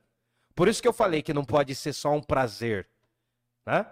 Por 0.54 0.68
isso 0.68 0.80
que 0.80 0.88
eu 0.88 0.92
falei 0.92 1.22
que 1.22 1.34
não 1.34 1.44
pode 1.44 1.74
ser 1.74 1.92
só 1.92 2.10
um 2.12 2.22
prazer. 2.22 2.88
Né? 3.66 3.86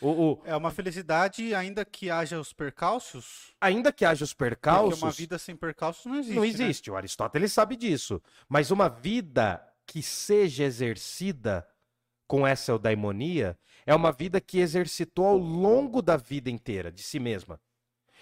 O, 0.00 0.08
o- 0.08 0.42
É 0.44 0.56
uma 0.56 0.70
felicidade, 0.70 1.54
ainda 1.54 1.84
que 1.84 2.08
haja 2.10 2.40
os 2.40 2.52
percalços. 2.52 3.52
ainda 3.60 3.92
que 3.92 4.04
haja 4.04 4.24
os 4.24 4.32
percalços, 4.32 4.94
Porque 5.00 5.04
uma 5.04 5.10
vida 5.12 5.38
sem 5.38 5.54
percalços 5.56 6.06
não 6.06 6.16
existe. 6.18 6.34
não 6.34 6.42
né? 6.42 6.48
existe. 6.48 6.90
O 6.90 6.96
Aristóteles 6.96 7.52
sabe 7.52 7.76
disso. 7.76 8.22
Mas 8.48 8.70
uma 8.70 8.88
vida 8.88 9.60
que 9.86 10.02
seja 10.02 10.64
exercida 10.64 11.66
com 12.26 12.46
essa 12.46 12.70
eudaimonia 12.70 13.58
é 13.90 13.94
uma 13.94 14.12
vida 14.12 14.40
que 14.40 14.60
exercitou 14.60 15.26
ao 15.26 15.36
longo 15.36 16.00
da 16.00 16.16
vida 16.16 16.48
inteira 16.48 16.92
de 16.92 17.02
si 17.02 17.18
mesma. 17.18 17.60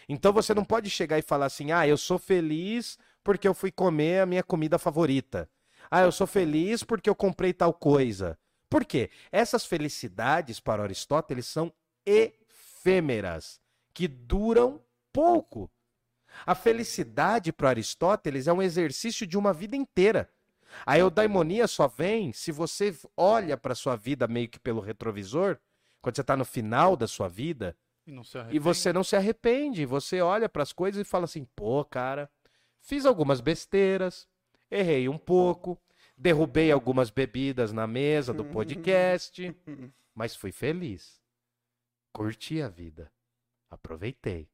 Então 0.09 0.33
você 0.33 0.55
não 0.55 0.65
pode 0.65 0.89
chegar 0.89 1.19
e 1.19 1.23
falar 1.23 1.45
assim: 1.45 1.73
ah, 1.73 1.87
eu 1.87 1.99
sou 1.99 2.19
feliz 2.19 2.99
porque 3.23 3.47
eu 3.47 3.53
fui 3.53 3.71
comer 3.71 4.21
a 4.21 4.27
minha 4.27 4.43
comida 4.43 4.79
favorita. 4.79 5.47
Ah, 5.91 6.01
eu 6.01 6.11
sou 6.11 6.27
feliz 6.27 6.83
porque 6.83 7.11
eu 7.11 7.15
comprei 7.15 7.53
tal 7.53 7.75
coisa. 7.75 8.39
Por 8.71 8.83
quê? 8.83 9.11
Essas 9.31 9.67
felicidades 9.67 10.59
para 10.59 10.83
Aristóteles 10.83 11.47
são 11.47 11.71
efêmeras, 12.07 13.61
que 13.93 14.09
duram 14.09 14.83
pouco. 15.13 15.71
A 16.47 16.55
felicidade 16.55 17.53
para 17.53 17.69
Aristóteles 17.69 18.47
é 18.47 18.53
um 18.55 18.63
exercício 18.63 19.27
de 19.27 19.37
uma 19.37 19.53
vida 19.53 19.77
inteira. 19.77 20.31
A 20.85 20.99
eudaimonia 20.99 21.67
só 21.67 21.89
vem 21.89 22.33
se 22.33 22.53
você 22.53 22.97
olha 23.17 23.57
para 23.57 23.75
sua 23.75 23.97
vida 23.97 24.27
meio 24.27 24.49
que 24.49 24.59
pelo 24.59 24.81
retrovisor, 24.81 25.59
quando 26.01 26.15
você 26.17 26.21
está 26.21 26.37
no 26.37 26.45
final 26.45 26.97
da 26.97 27.07
sua 27.07 27.29
vida, 27.29 27.77
E, 28.51 28.57
e 28.57 28.59
você 28.59 28.93
não 28.93 29.05
se 29.05 29.17
arrepende. 29.17 29.85
Você 29.85 30.21
olha 30.21 30.49
para 30.49 30.63
as 30.63 30.73
coisas 30.73 31.01
e 31.01 31.09
fala 31.09 31.25
assim: 31.25 31.45
pô, 31.57 31.85
cara, 31.85 32.31
fiz 32.81 33.05
algumas 33.05 33.41
besteiras, 33.41 34.27
errei 34.71 35.09
um 35.09 35.19
pouco, 35.19 35.79
derrubei 36.17 36.73
algumas 36.73 37.11
bebidas 37.11 37.73
na 37.73 37.87
mesa 37.87 38.33
do 38.33 38.45
podcast, 38.45 39.55
mas 40.15 40.35
fui 40.35 40.53
feliz. 40.53 41.21
Curti 42.13 42.63
a 42.63 42.69
vida. 42.69 43.13
Aproveitei. 43.71 44.49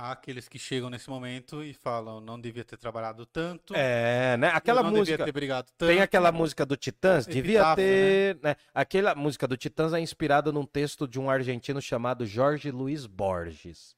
Há 0.00 0.12
aqueles 0.12 0.48
que 0.48 0.58
chegam 0.58 0.88
nesse 0.88 1.10
momento 1.10 1.62
e 1.62 1.74
falam, 1.74 2.22
não 2.22 2.40
devia 2.40 2.64
ter 2.64 2.78
trabalhado 2.78 3.26
tanto. 3.26 3.74
É, 3.76 4.34
né? 4.38 4.50
Aquela 4.54 4.82
não 4.82 4.88
música. 4.92 5.18
devia 5.18 5.24
ter 5.26 5.32
brigado 5.32 5.70
tanto. 5.76 5.90
Tem 5.90 6.00
aquela 6.00 6.32
música 6.32 6.64
do 6.64 6.74
Titãs, 6.74 7.26
devia 7.26 7.58
Epitáfio, 7.58 7.84
ter. 7.84 8.38
Né? 8.42 8.56
Aquela 8.72 9.14
música 9.14 9.46
do 9.46 9.58
Titãs 9.58 9.92
é 9.92 10.00
inspirada 10.00 10.50
num 10.50 10.64
texto 10.64 11.06
de 11.06 11.20
um 11.20 11.28
argentino 11.28 11.82
chamado 11.82 12.24
Jorge 12.24 12.70
Luiz 12.70 13.04
Borges, 13.04 13.94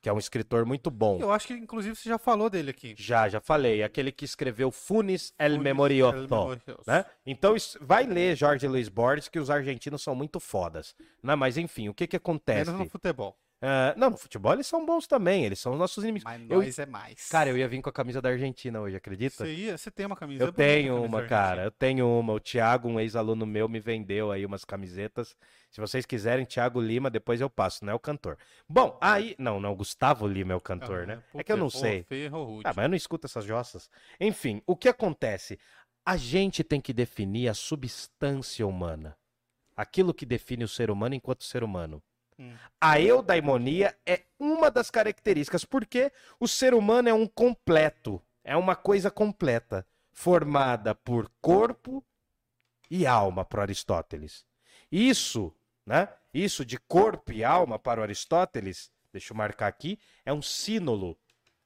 que 0.00 0.08
é 0.08 0.12
um 0.12 0.18
escritor 0.18 0.64
muito 0.64 0.90
bom. 0.90 1.18
Eu 1.20 1.30
acho 1.30 1.48
que, 1.48 1.52
inclusive, 1.52 1.96
você 1.96 2.08
já 2.08 2.16
falou 2.16 2.48
dele 2.48 2.70
aqui. 2.70 2.94
Já, 2.96 3.28
já 3.28 3.38
falei. 3.38 3.82
Aquele 3.82 4.10
que 4.10 4.24
escreveu 4.24 4.70
Funes 4.70 5.34
El 5.38 5.50
Funes 5.50 5.64
Memorioso. 5.64 6.16
El 6.16 6.28
Memorioso. 6.28 6.82
Né? 6.86 7.04
Então 7.26 7.54
vai 7.78 8.06
ler 8.06 8.34
Jorge 8.36 8.66
Luiz 8.66 8.88
Borges, 8.88 9.28
que 9.28 9.38
os 9.38 9.50
argentinos 9.50 10.02
são 10.02 10.14
muito 10.14 10.40
fodas. 10.40 10.96
Né? 11.22 11.34
Mas 11.34 11.58
enfim, 11.58 11.90
o 11.90 11.94
que 11.94 12.06
que 12.06 12.16
acontece? 12.16 12.70
Menos 12.70 12.86
no 12.86 12.88
futebol. 12.90 13.36
Ah, 13.64 13.94
não, 13.96 14.10
no 14.10 14.16
futebol 14.16 14.52
eles 14.52 14.66
são 14.66 14.84
bons 14.84 15.06
também, 15.06 15.44
eles 15.44 15.60
são 15.60 15.72
os 15.72 15.78
nossos 15.78 16.02
inimigos. 16.02 16.24
Mas 16.24 16.40
Eu- 16.50 16.58
nós 16.62 16.78
é 16.80 16.84
mais. 16.84 17.28
Cara, 17.28 17.48
eu 17.48 17.56
ia 17.56 17.68
vir 17.68 17.80
com 17.80 17.88
a 17.88 17.92
camisa 17.92 18.20
da 18.20 18.28
Argentina 18.28 18.80
hoje, 18.80 18.96
acredita? 18.96 19.44
Você, 19.44 19.54
ia, 19.54 19.78
você 19.78 19.88
tem 19.88 20.04
uma 20.04 20.16
camisa 20.16 20.42
Eu 20.42 20.48
a 20.48 20.52
tenho 20.52 20.94
camisa 20.96 21.08
uma, 21.16 21.22
cara. 21.28 21.64
Eu 21.64 21.70
tenho 21.70 22.08
uma. 22.08 22.32
O 22.32 22.40
Thiago, 22.40 22.88
um 22.88 22.98
ex-aluno 22.98 23.46
meu, 23.46 23.68
me 23.68 23.78
vendeu 23.78 24.32
aí 24.32 24.44
umas 24.44 24.64
camisetas. 24.64 25.36
Se 25.70 25.80
vocês 25.80 26.04
quiserem, 26.04 26.44
Thiago 26.44 26.80
Lima, 26.80 27.08
depois 27.08 27.40
eu 27.40 27.48
passo, 27.48 27.84
não 27.84 27.92
é 27.92 27.94
o 27.94 28.00
cantor. 28.00 28.36
Bom, 28.68 28.98
aí. 29.00 29.36
Não, 29.38 29.60
não, 29.60 29.74
Gustavo 29.76 30.26
Lima 30.26 30.52
é 30.52 30.56
o 30.56 30.60
cantor, 30.60 31.04
Ah, 31.04 31.06
né? 31.06 31.22
pô, 31.30 31.38
É 31.38 31.44
que 31.44 31.52
eu 31.52 31.56
não 31.56 31.70
ferrou, 31.70 31.86
sei. 31.88 32.02
ferrou, 32.02 32.44
Rude. 32.44 32.62
Ah, 32.66 32.72
mas 32.74 32.82
eu 32.84 32.88
não 32.88 32.96
escuto 32.96 33.26
essas 33.26 33.44
jossas. 33.44 33.88
Enfim, 34.20 34.60
o 34.66 34.76
que 34.76 34.88
acontece? 34.88 35.56
A 36.04 36.16
gente 36.16 36.64
tem 36.64 36.80
que 36.80 36.92
definir 36.92 37.46
a 37.48 37.54
substância 37.54 38.66
humana. 38.66 39.16
Aquilo 39.76 40.12
que 40.12 40.26
define 40.26 40.64
o 40.64 40.68
ser 40.68 40.90
humano 40.90 41.14
enquanto 41.14 41.44
ser 41.44 41.62
humano. 41.62 42.02
A 42.80 43.00
eudaimonia 43.00 43.96
é 44.06 44.22
uma 44.38 44.70
das 44.70 44.90
características, 44.90 45.64
porque 45.64 46.12
o 46.40 46.48
ser 46.48 46.74
humano 46.74 47.08
é 47.08 47.14
um 47.14 47.26
completo, 47.26 48.20
é 48.42 48.56
uma 48.56 48.74
coisa 48.74 49.10
completa, 49.10 49.86
formada 50.10 50.94
por 50.94 51.30
corpo 51.40 52.04
e 52.90 53.06
alma 53.06 53.44
para 53.44 53.62
Aristóteles. 53.62 54.44
Isso, 54.90 55.54
né? 55.86 56.08
Isso 56.34 56.64
de 56.64 56.78
corpo 56.78 57.32
e 57.32 57.44
alma 57.44 57.78
para 57.78 58.00
o 58.00 58.02
Aristóteles, 58.02 58.90
deixa 59.12 59.32
eu 59.32 59.36
marcar 59.36 59.68
aqui, 59.68 59.98
é 60.24 60.32
um 60.32 60.42
sínolo. 60.42 61.18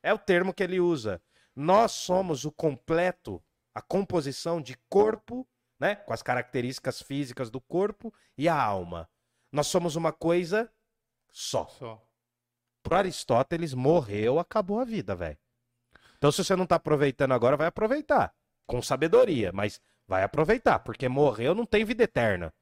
É 0.02 0.12
o 0.12 0.18
termo 0.18 0.52
que 0.52 0.62
ele 0.62 0.80
usa. 0.80 1.20
Nós 1.54 1.92
somos 1.92 2.44
o 2.44 2.52
completo, 2.52 3.42
a 3.74 3.80
composição 3.80 4.60
de 4.60 4.76
corpo, 4.88 5.46
né, 5.78 5.96
com 5.96 6.12
as 6.12 6.22
características 6.22 7.02
físicas 7.02 7.50
do 7.50 7.60
corpo 7.60 8.12
e 8.36 8.48
a 8.48 8.60
alma. 8.60 9.08
Nós 9.56 9.68
somos 9.68 9.96
uma 9.96 10.12
coisa 10.12 10.70
só. 11.32 11.66
Só. 11.78 12.06
Para 12.82 12.98
Aristóteles, 12.98 13.72
morreu, 13.72 14.38
acabou 14.38 14.80
a 14.80 14.84
vida, 14.84 15.16
velho. 15.16 15.38
Então, 16.18 16.30
se 16.30 16.44
você 16.44 16.54
não 16.54 16.66
tá 16.66 16.76
aproveitando 16.76 17.32
agora, 17.32 17.56
vai 17.56 17.66
aproveitar. 17.66 18.34
Com 18.66 18.82
sabedoria, 18.82 19.52
mas 19.52 19.80
vai 20.06 20.22
aproveitar, 20.22 20.80
porque 20.80 21.08
morreu 21.08 21.54
não 21.54 21.64
tem 21.64 21.86
vida 21.86 22.04
eterna. 22.04 22.52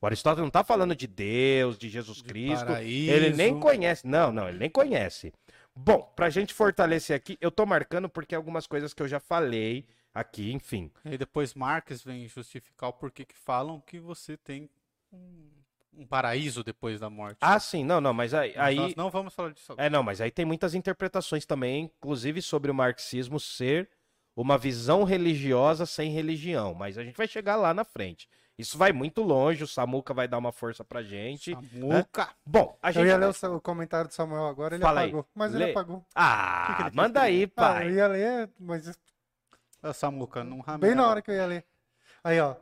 O 0.00 0.06
Aristóteles 0.06 0.44
não 0.44 0.50
tá 0.50 0.62
falando 0.62 0.94
de 0.94 1.08
Deus, 1.08 1.76
de 1.76 1.88
Jesus 1.88 2.18
De 2.18 2.22
Cristo. 2.22 2.66
paraíso. 2.66 3.10
Ele 3.10 3.30
nem 3.36 3.58
conhece. 3.58 4.06
Não, 4.06 4.30
não, 4.30 4.48
ele 4.48 4.58
nem 4.58 4.70
conhece. 4.70 5.32
Bom, 5.74 6.02
pra 6.14 6.30
gente 6.30 6.54
fortalecer 6.54 7.16
aqui, 7.16 7.36
eu 7.40 7.50
tô 7.50 7.66
marcando 7.66 8.08
porque 8.08 8.32
algumas 8.32 8.64
coisas 8.64 8.94
que 8.94 9.02
eu 9.02 9.08
já 9.08 9.18
falei 9.18 9.84
aqui, 10.14 10.52
enfim. 10.52 10.88
E 11.04 11.18
depois 11.18 11.52
Marx 11.52 12.00
vem 12.04 12.28
justificar 12.28 12.90
o 12.90 12.92
porquê 12.92 13.24
que 13.24 13.36
falam 13.36 13.80
que 13.80 13.98
você 13.98 14.36
tem 14.36 14.70
um, 15.12 15.53
um 15.96 16.06
paraíso 16.06 16.62
depois 16.64 17.00
da 17.00 17.08
morte. 17.08 17.38
Ah, 17.40 17.58
sim, 17.58 17.84
não, 17.84 18.00
não, 18.00 18.12
mas 18.12 18.34
aí. 18.34 18.52
Aí... 18.56 18.76
Nós 18.76 18.94
não 18.94 19.10
vamos 19.10 19.34
falar 19.34 19.50
disso 19.50 19.72
agora. 19.72 19.86
É, 19.86 19.90
não, 19.90 20.02
mas 20.02 20.20
aí 20.20 20.30
tem 20.30 20.44
muitas 20.44 20.74
interpretações 20.74 21.44
também, 21.46 21.84
inclusive 21.84 22.42
sobre 22.42 22.70
o 22.70 22.74
marxismo 22.74 23.38
ser 23.38 23.88
uma 24.36 24.58
visão 24.58 25.04
religiosa 25.04 25.86
sem 25.86 26.10
religião. 26.10 26.74
Mas 26.74 26.98
a 26.98 27.04
gente 27.04 27.16
vai 27.16 27.28
chegar 27.28 27.56
lá 27.56 27.72
na 27.72 27.84
frente. 27.84 28.28
Isso 28.56 28.78
vai 28.78 28.92
muito 28.92 29.20
longe, 29.22 29.64
o 29.64 29.66
Samuca 29.66 30.14
vai 30.14 30.28
dar 30.28 30.38
uma 30.38 30.52
força 30.52 30.84
pra 30.84 31.02
gente. 31.02 31.52
Samuca. 31.52 32.28
Bom, 32.46 32.78
a 32.80 32.92
gente. 32.92 33.02
Eu 33.02 33.08
ia 33.08 33.16
ler 33.16 33.34
o, 33.50 33.60
comentário 33.60 34.08
do 34.08 34.14
Samuel 34.14 34.46
agora, 34.46 34.76
ele 34.76 34.82
Fala 34.82 35.00
aí. 35.00 35.08
apagou. 35.08 35.26
Mas 35.34 35.52
Lê. 35.52 35.62
ele 35.64 35.70
apagou. 35.72 36.04
Ah, 36.14 36.66
que 36.68 36.76
que 36.76 36.88
ele 36.88 36.96
manda 36.96 37.20
aí, 37.20 37.44
Ah, 37.44 37.48
pai. 37.48 37.88
eu 37.88 37.94
ia 37.94 38.06
ler, 38.06 38.50
mas 38.60 38.96
Ah, 39.82 39.92
Samuca, 39.92 40.44
não 40.44 40.60
ramela. 40.60 40.78
bem 40.78 40.94
na 40.94 41.08
hora 41.08 41.20
que 41.20 41.30
eu 41.30 41.34
ia 41.34 41.46
ler. 41.46 41.64
Aí, 42.22 42.40
ó. 42.40 42.54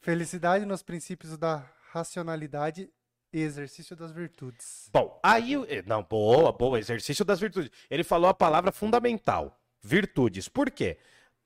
Felicidade 0.00 0.64
nos 0.64 0.82
princípios 0.82 1.36
da 1.38 1.64
racionalidade 1.96 2.90
e 3.32 3.40
exercício 3.40 3.96
das 3.96 4.12
virtudes. 4.12 4.88
Bom, 4.92 5.18
aí. 5.22 5.54
eh, 5.68 5.82
Não, 5.86 6.02
boa, 6.02 6.52
boa. 6.52 6.78
Exercício 6.78 7.24
das 7.24 7.40
virtudes. 7.40 7.70
Ele 7.90 8.04
falou 8.04 8.28
a 8.28 8.34
palavra 8.34 8.70
fundamental: 8.70 9.58
virtudes. 9.82 10.48
Por 10.48 10.70
quê? 10.70 10.98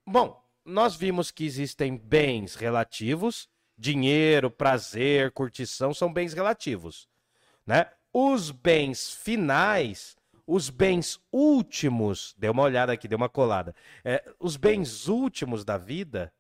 Bom, 0.07 0.43
nós 0.65 0.97
vimos 0.97 1.31
que 1.31 1.45
existem 1.45 1.97
bens 1.97 2.55
relativos, 2.55 3.49
dinheiro, 3.79 4.51
prazer, 4.51 5.31
curtição, 5.33 5.95
são 5.95 6.13
bens 6.13 6.33
relativos. 6.33 7.09
Né? 7.67 7.87
Os 8.13 8.51
bens 8.51 9.13
finais, 9.13 10.17
os 10.47 10.69
bens 10.69 11.21
últimos, 11.33 12.35
dê 12.37 12.49
uma 12.49 12.63
olhada 12.63 12.93
aqui, 12.93 13.07
dê 13.07 13.15
uma 13.15 13.29
colada. 13.29 13.75
É, 14.05 14.25
os 14.41 14.57
bens 14.57 15.07
últimos 15.07 15.65
da 15.65 15.79
vida 15.79 16.33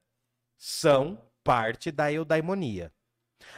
são 0.57 1.17
parte 1.45 1.91
da 1.93 2.13
eudaimonia. 2.13 2.93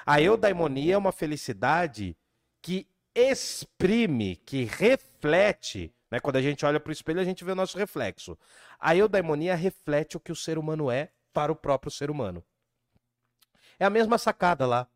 A 0.05 0.21
eudaimonia 0.21 0.95
é 0.95 0.99
uma 0.99 1.13
felicidade 1.13 2.17
que 2.61 2.87
exprime, 3.15 4.37
que 4.37 4.65
reflete, 4.65 5.93
né? 6.11 6.21
Quando 6.21 6.37
a 6.37 6.43
gente 6.43 6.65
olha 6.65 6.81
para 6.81 6.91
o 6.91 6.93
espelho, 6.93 7.21
a 7.21 7.25
gente 7.25 7.45
vê 7.45 7.53
o 7.53 7.57
nosso 7.57 7.77
reflexo. 7.79 8.39
A 8.79 8.95
eudaimonia 8.95 9.55
reflete 9.55 10.17
o 10.17 10.21
que 10.21 10.33
o 10.33 10.37
ser 10.37 10.59
humano 10.59 10.91
é 10.91 11.11
para 11.33 11.51
o 11.51 11.57
próprio 11.57 11.91
ser 11.91 12.11
humano. 12.11 12.45
É 13.79 13.85
a 13.85 13.91
mesma 13.91 14.19
sacada 14.19 14.67
lá 14.67 14.87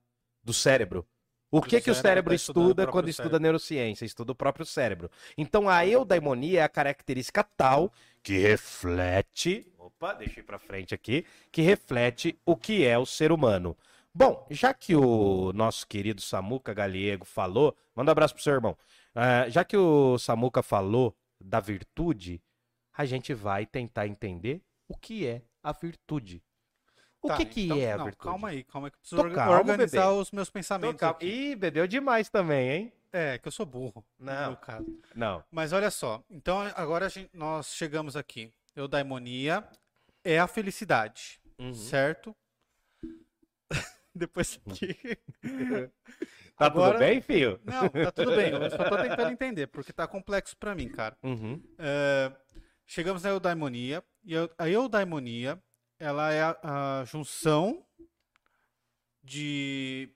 do 0.45 0.53
cérebro. 0.53 1.07
O 1.51 1.62
Que 1.62 1.80
que, 1.80 1.91
o 1.91 1.95
cérebro 1.95 2.30
tá 2.30 2.34
estuda 2.34 2.87
quando 2.87 3.09
estuda 3.09 3.28
cérebro. 3.28 3.43
neurociência? 3.43 4.05
Estuda 4.05 4.32
o 4.32 4.34
próprio 4.34 4.66
cérebro. 4.66 5.11
Então 5.39 5.68
a 5.68 5.87
eudaimonia 5.87 6.61
é 6.61 6.62
a 6.62 6.68
característica 6.68 7.43
tal 7.43 7.93
que 8.22 8.37
reflete. 8.39 9.66
Opa, 9.78 10.12
deixei 10.12 10.43
para 10.43 10.59
frente 10.59 10.95
aqui. 10.95 11.24
Que 11.51 11.62
reflete 11.62 12.39
o 12.45 12.57
que 12.57 12.84
é 12.84 12.99
o 12.99 13.07
ser 13.07 13.32
humano. 13.32 13.76
Bom, 14.18 14.46
já 14.50 14.72
que 14.72 14.96
o 14.96 15.52
nosso 15.52 15.86
querido 15.86 16.22
Samuca 16.22 16.72
Galiego 16.72 17.26
falou, 17.26 17.76
manda 17.94 18.10
um 18.10 18.12
abraço 18.12 18.32
pro 18.32 18.42
seu 18.42 18.54
irmão. 18.54 18.74
Ah, 19.14 19.46
já 19.50 19.62
que 19.62 19.76
o 19.76 20.16
Samuca 20.18 20.62
falou 20.62 21.14
da 21.38 21.60
virtude, 21.60 22.42
a 22.96 23.04
gente 23.04 23.34
vai 23.34 23.66
tentar 23.66 24.06
entender 24.06 24.62
o 24.88 24.96
que 24.96 25.26
é 25.26 25.42
a 25.62 25.70
virtude. 25.70 26.42
O 27.20 27.28
Tá, 27.28 27.36
que, 27.36 27.44
que 27.44 27.64
então- 27.66 27.76
é 27.78 27.92
a 27.92 27.98
não, 27.98 28.04
virtude? 28.06 28.24
Calma 28.24 28.48
aí, 28.48 28.64
calma 28.64 28.86
aí. 28.86 28.90
que 28.90 28.96
eu 28.96 29.00
preciso 29.00 29.30
calmo, 29.34 29.52
organizar 29.52 30.06
bebê. 30.08 30.20
os 30.20 30.30
meus 30.32 30.48
pensamentos. 30.48 31.00
Ih, 31.20 31.54
bebeu 31.54 31.86
demais 31.86 32.30
também, 32.30 32.70
hein? 32.70 32.92
É, 33.12 33.36
que 33.36 33.46
eu 33.48 33.52
sou 33.52 33.66
burro. 33.66 34.02
Não. 34.18 34.56
Não. 35.14 35.44
Mas 35.50 35.74
olha 35.74 35.90
só. 35.90 36.22
Então 36.30 36.60
agora 36.74 37.10
gente- 37.10 37.30
nós 37.34 37.74
chegamos 37.74 38.16
aqui. 38.16 38.50
Eudaimonia 38.74 39.62
é 40.24 40.38
a 40.38 40.46
felicidade, 40.46 41.38
Uhum. 41.58 41.74
certo? 41.74 42.34
Depois 44.26 44.58
que. 44.74 45.18
Tá 46.58 46.66
Agora- 46.68 46.92
tudo 46.92 46.98
bem, 47.00 47.20
filho? 47.20 47.60
Não, 47.66 47.86
tá 47.86 48.10
tudo 48.12 48.34
bem. 48.34 48.50
Eu 48.50 48.70
só 48.70 48.88
tô 48.88 48.96
tentando 49.02 49.30
entender, 49.30 49.66
porque 49.66 49.92
tá 49.92 50.06
complexo 50.08 50.56
pra 50.56 50.74
mim, 50.74 50.88
cara. 50.88 51.14
Uhum. 51.22 51.62
É, 51.78 52.32
chegamos 52.86 53.22
na 53.24 53.28
eudaimonia. 53.28 54.02
E 54.24 54.34
a- 54.34 54.68
eudaimonia, 54.70 55.62
ela 55.98 56.32
é 56.32 56.40
a, 56.42 57.00
a 57.00 57.04
junção 57.04 57.84
de, 59.22 60.08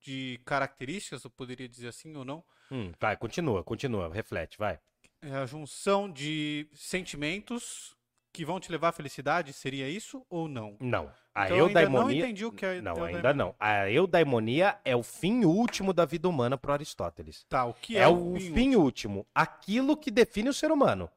de 0.00 0.40
características, 0.44 1.22
eu 1.24 1.30
poderia 1.30 1.68
dizer 1.68 1.88
assim 1.88 2.16
ou 2.16 2.24
não. 2.24 2.42
Hum, 2.70 2.92
vai, 3.00 3.16
continua, 3.16 3.62
continua, 3.62 4.12
reflete, 4.12 4.58
vai. 4.58 4.78
É 5.22 5.34
a 5.36 5.46
junção 5.46 6.10
de 6.10 6.68
sentimentos 6.74 7.94
que 8.32 8.44
vão 8.44 8.58
te 8.58 8.70
levar 8.72 8.88
à 8.88 8.92
felicidade, 8.92 9.52
seria 9.52 9.88
isso 9.88 10.24
ou 10.28 10.48
não? 10.48 10.76
Não. 10.80 11.12
A 11.34 11.44
Então, 11.46 11.56
eu 11.56 11.66
ainda 11.66 11.80
não 11.82 11.88
eudaimonia. 11.92 12.24
entendi 12.24 12.44
o 12.44 12.52
que 12.52 12.66
é 12.66 12.80
Não, 12.80 12.92
eudaimonia. 12.92 13.16
ainda 13.16 13.34
não. 13.34 13.54
A 13.58 13.90
eudaimonia 13.90 14.78
é 14.84 14.96
o 14.96 15.02
fim 15.02 15.44
último 15.44 15.92
da 15.92 16.04
vida 16.04 16.28
humana 16.28 16.58
para 16.58 16.72
Aristóteles. 16.74 17.44
Tá, 17.48 17.64
o 17.64 17.74
que 17.74 17.96
É, 17.96 18.00
é, 18.00 18.08
o 18.08 18.34
fim 18.36 18.74
último. 18.74 19.26
Aquilo 19.34 19.96
que 19.96 20.10
define 20.10 20.48
o 20.48 20.54
ser 20.54 20.72
humano. 20.72 21.08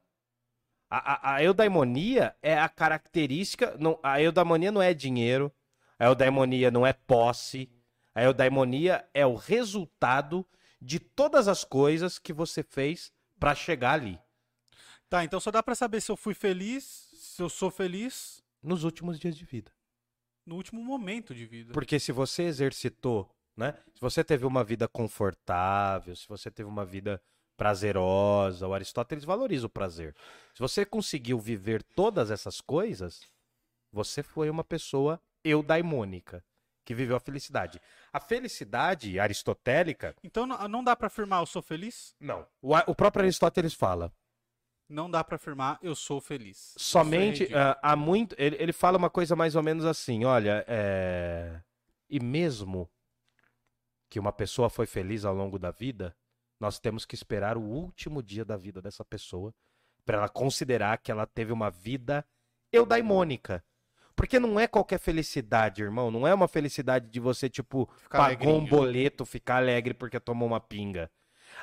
A, 0.89 1.14
a, 1.14 1.36
a 1.36 1.43
eudaimonia 1.43 2.36
é 2.41 2.57
a 2.57 2.70
característica. 2.70 3.76
Não, 3.80 3.99
a 4.03 4.22
eudaimonia 4.22 4.72
não 4.72 4.82
é 4.82 4.93
dinheiro. 4.93 5.51
A 5.97 6.05
eudaimonia 6.05 6.70
não 6.70 6.86
é 6.86 6.93
posse. 6.93 7.68
A 8.14 8.22
eudaimonia 8.24 9.03
é 9.14 9.26
o 9.26 9.34
resultado 9.36 10.45
de 10.80 10.99
todas 10.99 11.47
as 11.47 11.64
coisas 11.64 12.20
que 12.20 12.32
você 12.32 12.61
fez 12.61 13.11
para 13.39 13.55
chegar 13.55 13.93
ali. 13.93 14.20
Tá, 15.09 15.24
então 15.24 15.39
só 15.39 15.49
dá 15.49 15.64
pra 15.64 15.74
saber 15.76 16.01
se 16.01 16.11
eu 16.11 16.16
fui 16.18 16.34
feliz, 16.34 16.84
se 17.16 17.41
eu 17.41 17.49
sou 17.49 17.70
feliz 17.72 18.43
Nos 18.61 18.84
últimos 18.84 19.20
dias 19.20 19.36
de 19.36 19.45
vida. 19.45 19.72
No 20.46 20.56
último 20.56 20.84
momento 20.84 21.34
de 21.34 21.46
vida. 21.46 21.74
Porque 21.74 22.00
se 22.00 22.12
você 22.12 22.44
exercitou, 22.44 23.30
né? 23.56 23.78
Se 23.94 24.02
você 24.02 24.24
teve 24.24 24.46
uma 24.46 24.64
vida 24.64 24.88
confortável, 24.88 26.16
se 26.16 26.28
você 26.28 26.50
teve 26.52 26.68
uma 26.68 26.86
vida 26.86 27.22
prazerosa, 27.56 28.68
o 28.68 28.74
Aristóteles 28.74 29.24
valoriza 29.24 29.66
o 29.68 29.70
prazer. 29.70 30.16
Se 30.54 30.60
você 30.60 30.86
conseguiu 30.86 31.39
viver 31.39 31.84
todas 31.84 32.30
essas 32.32 32.60
coisas, 32.62 33.22
você 33.91 34.24
foi 34.24 34.50
uma 34.50 34.64
pessoa 34.64 35.22
eudaimônica, 35.44 36.44
que 36.86 36.96
viveu 36.96 37.16
a 37.16 37.20
felicidade. 37.20 37.80
A 38.12 38.20
felicidade 38.20 39.20
aristotélica, 39.20 40.16
Então 40.24 40.46
não, 40.46 40.84
dá 40.84 40.96
pra 40.96 41.08
afirmar 41.08 41.41
eu 41.41 41.46
sou 41.46 41.62
feliz? 41.62 42.16
não. 42.20 42.46
O, 42.62 42.76
o 42.88 42.96
próprio 42.96 43.24
Aristóteles 43.24 43.74
fala, 43.74 44.12
Não 44.90 45.10
dá 45.10 45.24
pra 45.24 45.38
afirmar 45.38 45.80
eu 45.82 45.96
sou 45.96 46.20
feliz. 46.22 46.74
somente 46.78 47.52
é 47.52 47.58
ah, 47.58 47.80
há 47.82 47.96
muito. 47.96 48.36
Ele, 48.38 48.56
ele 48.60 48.74
fala 48.74 48.98
uma 48.98 49.10
coisa 49.10 49.36
mais 49.36 49.56
ou 49.56 49.64
menos 49.64 49.86
assim: 49.86 50.26
olha, 50.26 50.64
é, 50.68 51.62
e 52.10 52.20
mesmo 52.20 52.90
que 54.10 54.20
uma 54.20 54.32
pessoa 54.32 54.70
foi 54.70 54.86
feliz 54.86 55.26
ao 55.26 55.34
longo 55.34 55.58
da 55.58 55.72
vida, 55.72 56.16
nós 56.60 56.80
temos 56.80 57.06
que 57.06 57.16
esperar 57.16 57.58
o 57.58 57.62
último 57.62 58.22
dia 58.22 58.46
da 58.46 58.56
vida 58.56 58.82
dessa 58.82 59.04
pessoa 59.04 59.54
para 60.06 60.18
ela 60.18 60.30
considerar 60.30 60.98
que 60.98 61.12
ela 61.12 61.26
teve 61.26 61.52
uma 61.52 61.72
vida 61.72 62.26
eudaimônica. 62.72 63.64
Porque 64.16 64.40
não 64.40 64.60
é 64.60 64.68
qualquer 64.68 65.00
felicidade, 65.00 65.82
irmão. 65.82 66.12
Não 66.12 66.28
é 66.28 66.34
uma 66.34 66.48
felicidade 66.48 67.10
de 67.10 67.20
você, 67.20 67.50
tipo, 67.50 67.90
Ficar 67.98 68.20
pagou 68.20 68.48
um 68.48 68.58
alegrinho. 68.58 68.70
boleto, 68.70 69.26
ficar 69.26 69.58
alegre 69.58 69.94
porque 69.94 70.20
tomou 70.20 70.48
uma 70.48 70.60
pinga. 70.60 71.10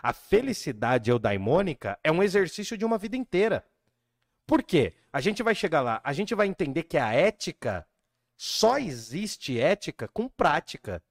A 0.02 0.12
felicidade 0.12 1.10
eudaimônica 1.10 1.98
é 2.02 2.10
um 2.10 2.22
exercício 2.22 2.76
de 2.76 2.84
uma 2.84 2.98
vida 2.98 3.16
inteira. 3.16 3.64
Por 4.46 4.62
quê? 4.62 4.94
A 5.12 5.20
gente 5.20 5.42
vai 5.42 5.54
chegar 5.54 5.80
lá, 5.80 6.00
a 6.02 6.12
gente 6.12 6.34
vai 6.34 6.46
entender 6.46 6.84
que 6.84 6.98
a 6.98 7.12
ética 7.12 7.86
só 8.36 8.78
existe 8.78 9.60
ética 9.60 10.08
com 10.08 10.28
prática, 10.28 11.02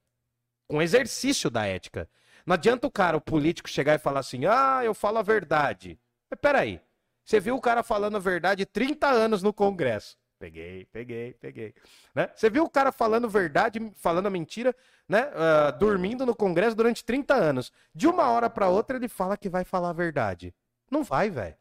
com 0.67 0.81
exercício 0.81 1.49
da 1.49 1.65
ética. 1.65 2.09
Não 2.45 2.55
adianta 2.55 2.87
o 2.87 2.91
cara, 2.91 3.15
o 3.15 3.21
político, 3.21 3.69
chegar 3.69 3.95
e 3.95 3.99
falar 3.99 4.21
assim: 4.21 4.45
ah, 4.45 4.81
eu 4.83 4.93
falo 4.93 5.19
a 5.19 5.21
verdade. 5.21 5.99
Mas 6.29 6.39
peraí, 6.39 6.81
você 7.23 7.39
viu 7.39 7.55
o 7.55 7.61
cara 7.61 7.83
falando 7.83 8.17
a 8.17 8.19
verdade 8.19 8.65
30 8.65 9.07
anos 9.07 9.43
no 9.43 9.53
Congresso. 9.53 10.17
Peguei, 10.39 10.85
peguei, 10.85 11.33
peguei. 11.33 11.73
Né? 12.15 12.29
Você 12.33 12.49
viu 12.49 12.63
o 12.63 12.69
cara 12.69 12.93
falando 12.93 13.29
verdade, 13.29 13.79
falando 13.97 14.27
a 14.27 14.29
mentira, 14.29 14.73
né? 15.07 15.29
ah, 15.35 15.69
dormindo 15.71 16.25
no 16.25 16.33
Congresso 16.33 16.77
durante 16.77 17.03
30 17.03 17.33
anos. 17.33 17.73
De 17.93 18.07
uma 18.07 18.29
hora 18.29 18.49
para 18.49 18.69
outra 18.69 18.95
ele 18.95 19.09
fala 19.09 19.35
que 19.35 19.49
vai 19.49 19.65
falar 19.65 19.89
a 19.89 19.93
verdade. 19.93 20.55
Não 20.89 21.03
vai, 21.03 21.29
velho. 21.29 21.57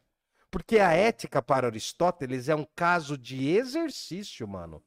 Porque 0.49 0.79
a 0.79 0.93
ética 0.93 1.43
para 1.43 1.67
Aristóteles 1.67 2.49
é 2.49 2.55
um 2.55 2.67
caso 2.77 3.19
de 3.19 3.49
exercício, 3.49 4.47
mano. 4.47 4.83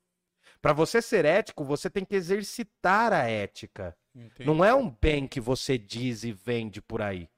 Para 0.61 0.71
você 0.71 1.01
ser 1.01 1.25
ético, 1.25 1.65
você 1.65 1.89
tem 1.89 2.05
que 2.05 2.15
exercitar 2.15 3.11
a 3.11 3.29
ética. 3.29 3.95
Entendi. 4.15 4.45
Não 4.45 4.63
é 4.63 4.73
um 4.73 4.89
bem 4.89 5.27
que 5.27 5.41
você 5.41 5.77
diz 5.77 6.23
e 6.23 6.31
vende 6.31 6.81
por 6.81 7.01
aí. 7.01 7.29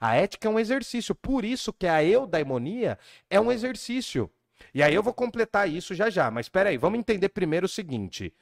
A 0.00 0.16
ética 0.16 0.48
é 0.48 0.50
um 0.50 0.58
exercício. 0.58 1.14
Por 1.14 1.44
isso 1.44 1.72
que 1.72 1.86
a 1.86 2.02
eudaimonia 2.02 2.98
é 3.28 3.40
um 3.40 3.52
exercício. 3.52 4.28
E 4.74 4.82
aí 4.82 4.94
eu 4.94 5.02
vou 5.02 5.14
completar 5.14 5.68
isso 5.68 5.94
já 5.94 6.10
já. 6.10 6.30
Mas 6.30 6.46
espera 6.46 6.70
aí, 6.70 6.76
vamos 6.76 6.98
entender 6.98 7.28
primeiro 7.30 7.66
o 7.66 7.68
seguinte. 7.68 8.34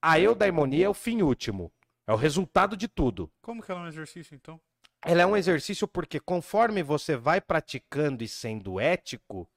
A 0.00 0.18
eudaimonia 0.18 0.86
é 0.86 0.88
o 0.88 0.94
fim 0.94 1.22
último. 1.22 1.72
É 2.06 2.12
o 2.12 2.16
resultado 2.16 2.76
de 2.76 2.88
tudo. 2.88 3.30
Como 3.40 3.62
que 3.62 3.70
ela 3.70 3.80
é 3.80 3.84
um 3.84 3.88
exercício, 3.88 4.34
então? 4.34 4.60
Ela 5.04 5.22
é 5.22 5.26
um 5.26 5.36
exercício 5.36 5.86
porque 5.86 6.20
conforme 6.20 6.82
você 6.82 7.16
vai 7.16 7.40
praticando 7.40 8.22
e 8.22 8.28
sendo 8.28 8.80
ético, 8.80 9.48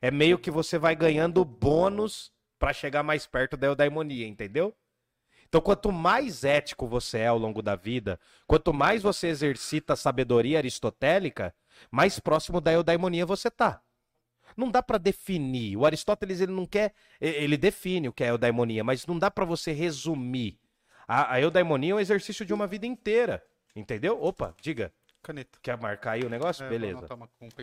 é 0.00 0.10
meio 0.10 0.38
que 0.38 0.50
você 0.50 0.78
vai 0.78 0.94
ganhando 0.94 1.44
bônus 1.44 2.30
para 2.58 2.72
chegar 2.72 3.02
mais 3.02 3.26
perto 3.26 3.56
da 3.56 3.66
eudaimonia, 3.66 4.26
entendeu? 4.26 4.74
Então, 5.48 5.60
quanto 5.60 5.92
mais 5.92 6.44
ético 6.44 6.86
você 6.86 7.18
é 7.18 7.26
ao 7.28 7.38
longo 7.38 7.62
da 7.62 7.76
vida, 7.76 8.18
quanto 8.46 8.74
mais 8.74 9.02
você 9.02 9.28
exercita 9.28 9.92
a 9.92 9.96
sabedoria 9.96 10.58
aristotélica, 10.58 11.54
mais 11.90 12.18
próximo 12.18 12.60
da 12.60 12.72
eudaimonia 12.72 13.24
você 13.24 13.50
tá. 13.50 13.80
Não 14.56 14.70
dá 14.70 14.82
para 14.82 14.98
definir. 14.98 15.76
O 15.76 15.84
Aristóteles 15.84 16.40
ele 16.40 16.52
não 16.52 16.64
quer, 16.64 16.94
ele 17.20 17.56
define 17.56 18.08
o 18.08 18.12
que 18.12 18.24
é 18.24 18.30
eudaimonia, 18.30 18.82
mas 18.82 19.06
não 19.06 19.18
dá 19.18 19.30
para 19.30 19.44
você 19.44 19.72
resumir. 19.72 20.58
A, 21.06 21.34
a 21.34 21.40
eudaimonia 21.40 21.92
é 21.92 21.94
um 21.94 22.00
exercício 22.00 22.44
de 22.44 22.54
uma 22.54 22.66
vida 22.66 22.86
inteira, 22.86 23.44
entendeu? 23.74 24.20
Opa, 24.20 24.54
diga. 24.60 24.92
Caneta. 25.22 25.58
Quer 25.60 25.76
marcar 25.76 26.12
aí 26.12 26.22
o 26.22 26.30
negócio? 26.30 26.64
É, 26.64 26.68
Beleza. 26.68 27.06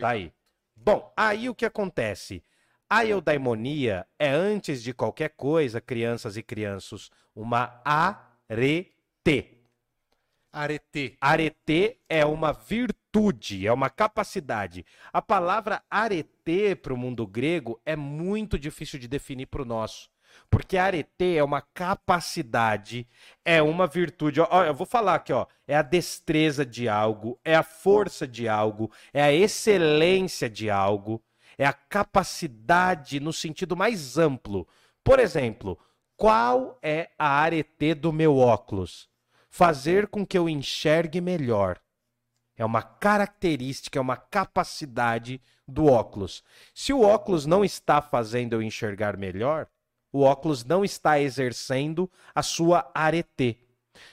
Tá 0.00 0.08
aí. 0.08 0.32
Bom, 0.76 1.12
aí 1.16 1.48
o 1.48 1.54
que 1.54 1.64
acontece? 1.64 2.42
A 2.88 3.04
eudaimonia 3.04 4.06
é, 4.18 4.28
antes 4.28 4.82
de 4.82 4.92
qualquer 4.92 5.30
coisa, 5.30 5.80
crianças 5.80 6.36
e 6.36 6.42
crianças, 6.42 7.10
uma 7.34 7.80
arete. 7.84 9.50
Arete. 10.52 11.16
Arete 11.20 11.98
é 12.08 12.24
uma 12.24 12.52
virtude, 12.52 13.03
é 13.64 13.72
uma 13.72 13.88
capacidade. 13.88 14.84
A 15.12 15.22
palavra 15.22 15.82
arete 15.88 16.74
para 16.74 16.92
o 16.92 16.96
mundo 16.96 17.26
grego 17.26 17.80
é 17.86 17.94
muito 17.94 18.58
difícil 18.58 18.98
de 18.98 19.06
definir 19.06 19.46
para 19.46 19.62
o 19.62 19.64
nosso. 19.64 20.10
Porque 20.50 20.76
arete 20.76 21.36
é 21.36 21.44
uma 21.44 21.60
capacidade, 21.60 23.06
é 23.44 23.62
uma 23.62 23.86
virtude. 23.86 24.40
Ó, 24.40 24.64
eu 24.64 24.74
vou 24.74 24.86
falar 24.86 25.14
aqui, 25.14 25.32
ó. 25.32 25.46
É 25.66 25.76
a 25.76 25.82
destreza 25.82 26.66
de 26.66 26.88
algo, 26.88 27.38
é 27.44 27.54
a 27.54 27.62
força 27.62 28.26
de 28.26 28.48
algo, 28.48 28.90
é 29.12 29.22
a 29.22 29.32
excelência 29.32 30.50
de 30.50 30.68
algo, 30.68 31.22
é 31.56 31.64
a 31.64 31.72
capacidade 31.72 33.20
no 33.20 33.32
sentido 33.32 33.76
mais 33.76 34.18
amplo. 34.18 34.66
Por 35.04 35.20
exemplo, 35.20 35.78
qual 36.16 36.78
é 36.82 37.10
a 37.18 37.28
arete 37.28 37.94
do 37.94 38.12
meu 38.12 38.36
óculos? 38.36 39.08
Fazer 39.50 40.08
com 40.08 40.26
que 40.26 40.36
eu 40.36 40.48
enxergue 40.48 41.20
melhor. 41.20 41.78
É 42.56 42.64
uma 42.64 42.82
característica, 42.82 43.98
é 43.98 44.02
uma 44.02 44.16
capacidade 44.16 45.40
do 45.66 45.86
óculos. 45.86 46.44
Se 46.74 46.92
o 46.92 47.02
óculos 47.02 47.46
não 47.46 47.64
está 47.64 48.00
fazendo 48.00 48.52
eu 48.52 48.62
enxergar 48.62 49.16
melhor, 49.16 49.66
o 50.12 50.20
óculos 50.20 50.64
não 50.64 50.84
está 50.84 51.18
exercendo 51.18 52.10
a 52.34 52.42
sua 52.42 52.88
arete. 52.94 53.58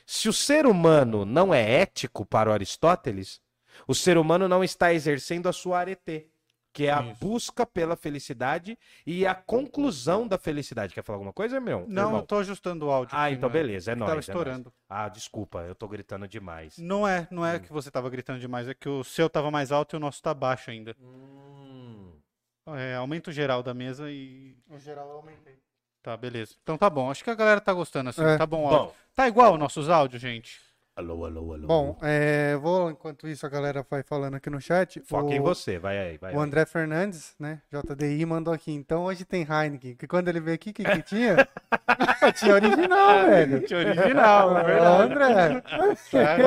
Se 0.06 0.28
o 0.28 0.34
ser 0.34 0.66
humano 0.66 1.26
não 1.26 1.54
é 1.54 1.82
ético 1.82 2.26
para 2.26 2.52
Aristóteles, 2.52 3.40
o 3.88 3.94
ser 3.94 4.18
humano 4.18 4.48
não 4.48 4.64
está 4.64 4.94
exercendo 4.94 5.48
a 5.48 5.54
sua 5.54 5.80
arete, 5.80 6.31
que 6.74 6.86
é 6.88 6.92
a 6.94 7.02
Isso. 7.02 7.20
busca 7.20 7.66
pela 7.66 7.96
felicidade 7.96 8.78
e 9.06 9.26
a 9.28 9.36
conclusão 9.36 10.28
da 10.28 10.38
felicidade. 10.38 10.94
Quer 10.94 11.04
falar 11.04 11.18
alguma 11.18 11.34
coisa, 11.34 11.60
meu? 11.60 11.86
Não, 11.88 12.04
irmão? 12.04 12.20
eu 12.22 12.26
tô 12.26 12.38
ajustando 12.38 12.86
o 12.86 12.92
áudio. 12.92 13.16
Ah, 13.16 13.26
aqui, 13.26 13.36
então 13.36 13.50
mano. 13.50 13.62
beleza, 13.62 13.92
é 13.92 13.96
nóis. 13.96 14.08
Tava 14.08 14.12
é 14.12 14.16
nóis. 14.16 14.28
estourando. 14.28 14.74
Ah, 14.90 15.10
desculpa, 15.10 15.60
eu 15.64 15.76
tô 15.76 15.88
gritando 15.88 16.28
demais. 16.28 16.78
Não 16.78 17.08
é, 17.08 17.28
não 17.30 17.44
Hum. 17.44 17.46
é 17.48 17.60
que 17.60 17.72
você 17.72 17.92
tava 17.92 18.10
gritando 18.10 18.40
demais, 18.40 18.68
é 18.68 18.74
que 18.74 18.88
o 18.88 19.04
seu 19.04 19.30
tava 19.30 19.52
mais 19.52 19.72
alto 19.72 19.96
e 19.96 19.98
o 19.98 20.00
nosso 20.00 20.22
tá 20.22 20.34
baixo 20.34 20.72
ainda. 20.72 20.96
Hum. 21.00 22.14
É, 22.68 22.96
aumenta 22.96 23.30
o 23.30 23.34
geral 23.34 23.62
da 23.64 23.74
mesa 23.74 24.10
e. 24.10 24.56
No 24.68 24.80
geral, 24.80 25.10
eu 25.10 25.16
aumentei. 25.18 25.60
Tá, 26.02 26.16
beleza. 26.16 26.56
Então 26.64 26.78
tá 26.78 26.90
bom. 26.90 27.12
Acho 27.12 27.24
que 27.24 27.30
a 27.30 27.36
galera 27.36 27.60
tá 27.62 27.74
gostando 27.74 28.10
assim. 28.10 28.24
É. 28.24 28.38
Tá 28.38 28.46
bom 28.46 28.64
o 28.64 28.68
áudio. 28.68 28.88
Bom, 28.88 28.96
Tá 29.14 29.28
igual 29.28 29.54
os 29.54 29.60
nossos 29.60 29.90
áudios, 29.90 30.22
gente? 30.22 30.60
Alô, 30.96 31.26
alô, 31.26 31.54
alô. 31.54 31.68
Bom, 31.68 31.98
é, 32.02 32.56
vou, 32.58 32.92
enquanto 32.92 33.28
isso, 33.28 33.46
a 33.46 33.50
galera 33.50 33.86
vai 33.90 34.04
falando 34.04 34.36
aqui 34.36 34.50
no 34.50 34.60
chat. 34.62 35.02
foca 35.02 35.26
o, 35.28 35.34
em 35.34 35.40
você, 35.40 35.80
vai 35.80 35.98
aí, 35.98 36.18
vai 36.18 36.34
O 36.34 36.40
aí. 36.40 36.44
André 36.46 36.66
Fernandes, 36.66 37.36
né? 37.40 37.62
JDI 37.72 38.26
mandou 38.26 38.54
aqui. 38.54 38.72
Então 38.72 39.04
hoje 39.04 39.26
tem 39.26 39.46
Heineken. 39.50 39.96
Que 39.96 40.08
quando 40.08 40.28
ele 40.28 40.40
veio 40.40 40.56
aqui, 40.56 40.72
o 40.72 40.74
que, 40.74 40.84
que 40.84 41.02
tinha? 41.04 41.48
tinha 42.36 42.54
original, 42.56 43.26
velho. 43.26 43.62
Que 43.64 43.76
original, 43.76 44.58
é 44.58 44.62
Ô, 44.62 44.66
verdade. 44.66 45.54
André. 45.54 45.64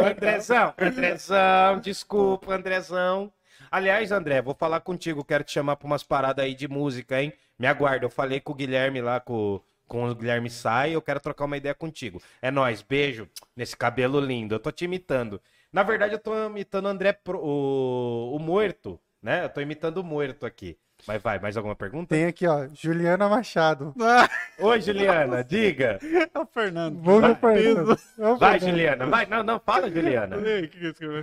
Ô, 0.00 0.06
Andrezão, 0.06 0.74
Andrezão, 0.78 1.80
desculpa, 1.80 2.54
Andrezão. 2.54 3.32
Aliás, 3.70 4.12
André, 4.12 4.40
vou 4.40 4.54
falar 4.54 4.80
contigo, 4.80 5.24
quero 5.24 5.42
te 5.42 5.52
chamar 5.52 5.76
pra 5.76 5.86
umas 5.86 6.04
paradas 6.04 6.44
aí 6.44 6.54
de 6.54 6.68
música, 6.68 7.20
hein? 7.20 7.32
Me 7.58 7.66
aguarda, 7.66 8.04
eu 8.04 8.10
falei 8.10 8.40
com 8.40 8.52
o 8.52 8.54
Guilherme 8.54 9.00
lá, 9.00 9.18
com, 9.18 9.60
com 9.94 10.10
o 10.10 10.14
Guilherme 10.16 10.50
Sai, 10.50 10.92
eu 10.92 11.00
quero 11.00 11.20
trocar 11.20 11.44
uma 11.44 11.56
ideia 11.56 11.72
contigo. 11.72 12.20
É 12.42 12.50
nóis, 12.50 12.82
beijo 12.82 13.28
nesse 13.54 13.76
cabelo 13.76 14.18
lindo, 14.18 14.52
eu 14.52 14.58
tô 14.58 14.72
te 14.72 14.86
imitando. 14.86 15.40
Na 15.72 15.84
verdade, 15.84 16.14
eu 16.14 16.18
tô 16.18 16.34
imitando 16.48 16.86
o 16.86 16.88
André, 16.88 17.12
Pro- 17.12 17.38
o, 17.40 18.34
o 18.34 18.38
Morto, 18.40 18.98
né? 19.22 19.44
Eu 19.44 19.48
tô 19.48 19.60
imitando 19.60 19.98
o 19.98 20.02
Morto 20.04 20.44
aqui. 20.44 20.76
Mas 21.06 21.22
vai, 21.22 21.38
mais 21.38 21.56
alguma 21.56 21.76
pergunta? 21.76 22.12
Tem 22.12 22.24
aqui, 22.24 22.44
ó. 22.44 22.66
Juliana 22.74 23.28
Machado. 23.28 23.94
Oi, 24.58 24.80
Juliana, 24.80 25.44
diga. 25.44 26.00
É 26.34 26.38
o 26.40 26.44
Fernando. 26.46 27.00
Vulgo 27.00 27.32
Fernando. 27.36 27.96
É 28.18 28.28
o 28.28 28.36
Vai, 28.36 28.58
Fernando. 28.58 28.70
Juliana, 28.70 29.06
vai. 29.06 29.26
Não, 29.26 29.42
não, 29.44 29.60
fala, 29.60 29.88
Juliana. 29.88 30.36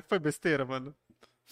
Foi 0.08 0.18
besteira, 0.20 0.64
mano. 0.64 0.96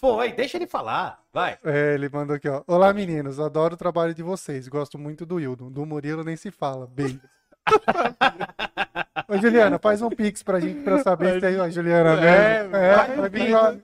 Foi, 0.00 0.32
deixa 0.32 0.56
ele 0.56 0.66
falar, 0.66 1.20
vai. 1.32 1.58
É, 1.62 1.94
ele 1.94 2.08
mandou 2.08 2.34
aqui, 2.34 2.48
ó. 2.48 2.62
Olá, 2.66 2.90
meninos. 2.92 3.38
Adoro 3.38 3.74
o 3.74 3.76
trabalho 3.76 4.14
de 4.14 4.22
vocês. 4.22 4.66
Gosto 4.66 4.98
muito 4.98 5.26
do 5.26 5.38
Hildon. 5.38 5.70
Do 5.70 5.84
Murilo 5.84 6.24
nem 6.24 6.36
se 6.36 6.50
fala. 6.50 6.86
Beijo. 6.86 7.20
Ô, 9.28 9.36
Juliana, 9.36 9.78
faz 9.78 10.00
um 10.02 10.08
pix 10.10 10.42
pra 10.42 10.58
gente 10.58 10.82
pra 10.82 10.94
eu 10.96 11.02
saber 11.02 11.34
se 11.34 11.40
tem 11.40 11.60
a 11.60 11.68
Juliana 11.68 12.12
É, 12.20 12.62
mesmo. 12.62 12.76
É, 12.76 12.96
vai, 12.96 13.06
vai 13.08 13.16
vai. 13.16 13.30
pingar. 13.30 13.76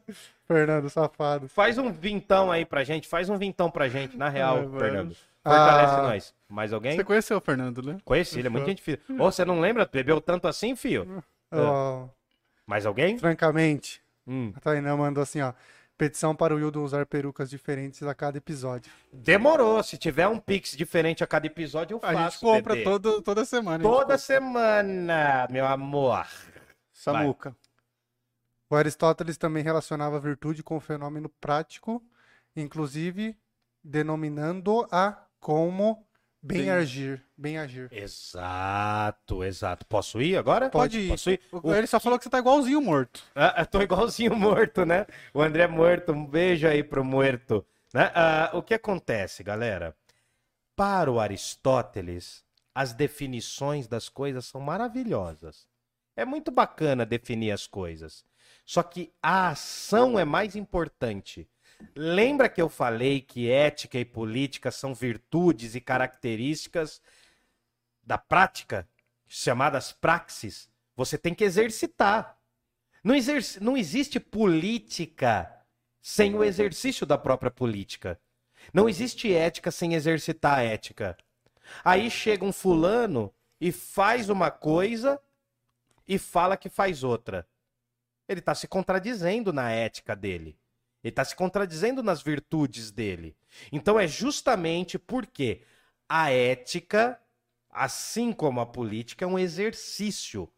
Fernando, 0.46 0.88
safado. 0.88 1.48
Faz 1.48 1.76
um 1.76 1.92
vintão 1.92 2.50
aí 2.50 2.64
pra 2.64 2.82
gente, 2.84 3.06
faz 3.06 3.28
um 3.28 3.36
vintão 3.36 3.70
pra 3.70 3.88
gente, 3.88 4.16
na 4.16 4.28
real, 4.28 4.58
É. 4.58 4.78
Fernando. 4.78 5.16
Fortalece 5.44 5.94
Ah. 5.94 6.02
nós. 6.02 6.34
Mais 6.48 6.72
alguém? 6.72 6.96
Você 6.96 7.04
conheceu 7.04 7.36
o 7.36 7.40
Fernando, 7.40 7.82
né? 7.82 7.98
Conheci, 8.04 8.38
ele 8.38 8.46
é 8.46 8.50
muito 8.50 8.66
gente 8.66 8.80
fina. 8.82 8.98
Ô, 9.18 9.30
você 9.30 9.44
não 9.44 9.60
lembra? 9.60 9.88
Bebeu 9.92 10.20
tanto 10.20 10.48
assim, 10.48 10.74
fio? 10.74 11.22
É. 11.52 11.56
Ó, 11.58 12.06
Mais 12.66 12.86
alguém? 12.86 13.18
francamente, 13.18 14.00
Hum. 14.26 14.52
a 14.56 14.60
Tainá 14.60 14.96
mandou 14.96 15.22
assim, 15.22 15.40
ó. 15.42 15.52
Petição 15.96 16.36
para 16.36 16.54
o 16.54 16.58
Hildon 16.58 16.84
usar 16.84 17.06
perucas 17.06 17.48
diferentes 17.48 18.02
a 18.02 18.14
cada 18.14 18.36
episódio. 18.36 18.92
Demorou. 19.12 19.82
Se 19.82 19.96
tiver 19.96 20.28
um 20.28 20.38
pix 20.38 20.76
diferente 20.76 21.24
a 21.24 21.26
cada 21.26 21.46
episódio, 21.46 21.94
eu 21.94 21.98
A 22.08 22.12
faço. 22.12 22.32
gente 22.32 22.40
compra 22.40 22.74
bebê. 22.74 22.84
todo, 22.84 23.22
toda 23.22 23.44
semana. 23.46 23.82
a 23.82 23.90
Toda 23.90 24.18
semana, 24.18 25.48
meu 25.50 25.66
amor. 25.66 26.26
Samuca. 26.92 27.56
O 28.68 28.74
Aristóteles 28.76 29.38
também 29.38 29.62
relacionava 29.62 30.16
a 30.16 30.20
virtude 30.20 30.62
com 30.62 30.76
o 30.76 30.80
fenômeno 30.80 31.28
prático, 31.40 32.02
inclusive 32.54 33.36
denominando-a 33.82 35.16
como 35.40 36.05
bem 36.46 36.58
Bem- 36.58 36.70
agir. 36.70 37.22
Bem 37.36 37.58
agir. 37.58 37.88
Exato, 37.92 39.44
exato. 39.44 39.84
Posso 39.86 40.20
ir 40.22 40.36
agora? 40.36 40.70
Pode 40.70 40.98
ir. 40.98 41.08
Posso 41.08 41.30
ir? 41.30 41.40
O 41.52 41.72
Ele 41.72 41.86
só 41.86 41.98
falou 42.00 42.18
que 42.18 42.24
você 42.24 42.30
tá 42.30 42.38
igualzinho 42.38 42.80
morto. 42.80 43.22
Ah, 43.34 43.54
eu 43.58 43.66
tô 43.66 43.80
igualzinho 43.82 44.34
morto, 44.36 44.84
né? 44.84 45.06
O 45.34 45.42
André 45.42 45.66
morto, 45.66 46.12
um 46.12 46.24
beijo 46.26 46.66
aí 46.66 46.82
pro 46.82 47.04
morto. 47.04 47.66
Né? 47.92 48.10
Ah, 48.14 48.50
o 48.54 48.62
que 48.62 48.74
acontece, 48.74 49.42
galera? 49.42 49.94
Para 50.74 51.10
o 51.10 51.18
Aristóteles, 51.20 52.44
as 52.74 52.92
definições 52.92 53.86
das 53.88 54.08
coisas 54.08 54.44
são 54.46 54.60
maravilhosas. 54.60 55.66
É 56.16 56.24
muito 56.24 56.50
bacana 56.50 57.04
definir 57.04 57.50
as 57.52 57.66
coisas. 57.66 58.24
Só 58.64 58.82
que 58.82 59.12
a 59.22 59.48
ação 59.48 60.18
é 60.18 60.24
mais 60.24 60.56
importante. 60.56 61.48
Lembra 61.94 62.48
que 62.48 62.60
eu 62.60 62.68
falei 62.68 63.20
que 63.20 63.50
ética 63.50 63.98
e 63.98 64.04
política 64.04 64.70
são 64.70 64.94
virtudes 64.94 65.74
e 65.74 65.80
características 65.80 67.00
da 68.02 68.18
prática, 68.18 68.88
chamadas 69.26 69.92
praxis? 69.92 70.70
Você 70.94 71.18
tem 71.18 71.34
que 71.34 71.44
exercitar. 71.44 72.38
Não, 73.04 73.14
exerci- 73.14 73.62
não 73.62 73.76
existe 73.76 74.18
política 74.18 75.52
sem 76.00 76.34
o 76.34 76.42
exercício 76.42 77.04
da 77.06 77.18
própria 77.18 77.50
política. 77.50 78.20
Não 78.72 78.88
existe 78.88 79.32
ética 79.32 79.70
sem 79.70 79.94
exercitar 79.94 80.58
a 80.58 80.62
ética. 80.62 81.16
Aí 81.84 82.10
chega 82.10 82.44
um 82.44 82.52
fulano 82.52 83.32
e 83.60 83.70
faz 83.72 84.28
uma 84.28 84.50
coisa 84.50 85.20
e 86.06 86.18
fala 86.18 86.56
que 86.56 86.68
faz 86.68 87.02
outra. 87.02 87.46
Ele 88.28 88.40
está 88.40 88.54
se 88.54 88.66
contradizendo 88.66 89.52
na 89.52 89.70
ética 89.70 90.16
dele. 90.16 90.58
Ele 91.06 91.10
está 91.10 91.24
se 91.24 91.36
contradizendo 91.36 92.02
nas 92.02 92.20
virtudes 92.20 92.90
dele. 92.90 93.36
Então 93.70 93.96
é 93.96 94.08
justamente 94.08 94.98
porque 94.98 95.62
a 96.08 96.32
ética, 96.32 97.16
assim 97.70 98.32
como 98.32 98.58
a 98.58 98.66
política, 98.66 99.24
é 99.24 99.28
um 99.28 99.38
exercício. 99.38 100.50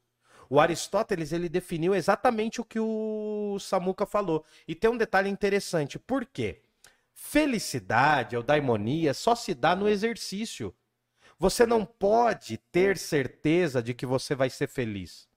O 0.48 0.58
Aristóteles 0.58 1.32
ele 1.32 1.50
definiu 1.50 1.94
exatamente 1.94 2.62
o 2.62 2.64
que 2.64 2.80
o 2.80 3.58
Samuca 3.60 4.06
falou. 4.06 4.42
E 4.66 4.74
tem 4.74 4.88
um 4.88 4.96
detalhe 4.96 5.28
interessante. 5.28 5.98
Por 5.98 6.24
quê? 6.24 6.62
Felicidade 7.12 8.34
ou 8.34 8.42
daimonia 8.42 9.12
só 9.12 9.34
se 9.34 9.52
dá 9.52 9.76
no 9.76 9.86
exercício. 9.86 10.74
Você 11.38 11.66
não 11.66 11.84
pode 11.84 12.56
ter 12.72 12.96
certeza 12.96 13.82
de 13.82 13.92
que 13.92 14.06
você 14.06 14.34
vai 14.34 14.48
ser 14.48 14.66
feliz. 14.66 15.27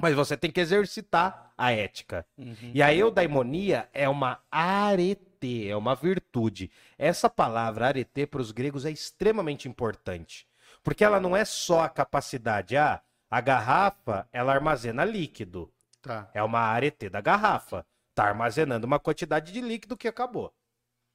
Mas 0.00 0.14
você 0.14 0.36
tem 0.36 0.50
que 0.50 0.60
exercitar 0.60 1.52
a 1.56 1.72
ética. 1.72 2.26
E 2.74 2.82
a 2.82 2.94
eudaimonia 2.94 3.88
é 3.92 4.08
uma 4.08 4.42
arete, 4.50 5.68
é 5.68 5.76
uma 5.76 5.94
virtude. 5.94 6.70
Essa 6.98 7.30
palavra 7.30 7.86
arete 7.86 8.26
para 8.26 8.40
os 8.40 8.50
gregos 8.50 8.84
é 8.84 8.90
extremamente 8.90 9.68
importante. 9.68 10.46
Porque 10.82 11.04
ela 11.04 11.20
não 11.20 11.36
é 11.36 11.44
só 11.44 11.82
a 11.82 11.88
capacidade, 11.88 12.76
ah, 12.76 13.00
A 13.30 13.40
garrafa, 13.40 14.28
ela 14.32 14.52
armazena 14.52 15.04
líquido. 15.04 15.72
Tá. 16.02 16.28
É 16.34 16.42
uma 16.42 16.60
arete 16.60 17.08
da 17.08 17.20
garrafa. 17.20 17.86
Tá 18.14 18.24
armazenando 18.24 18.86
uma 18.86 18.98
quantidade 18.98 19.52
de 19.52 19.60
líquido 19.60 19.96
que 19.96 20.08
acabou. 20.08 20.52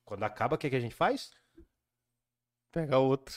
Quando 0.04 0.24
acaba, 0.24 0.56
o 0.56 0.58
que, 0.58 0.70
que 0.70 0.76
a 0.76 0.80
gente 0.80 0.96
faz? 0.96 1.32
Pega 2.72 2.98
outro. 2.98 3.36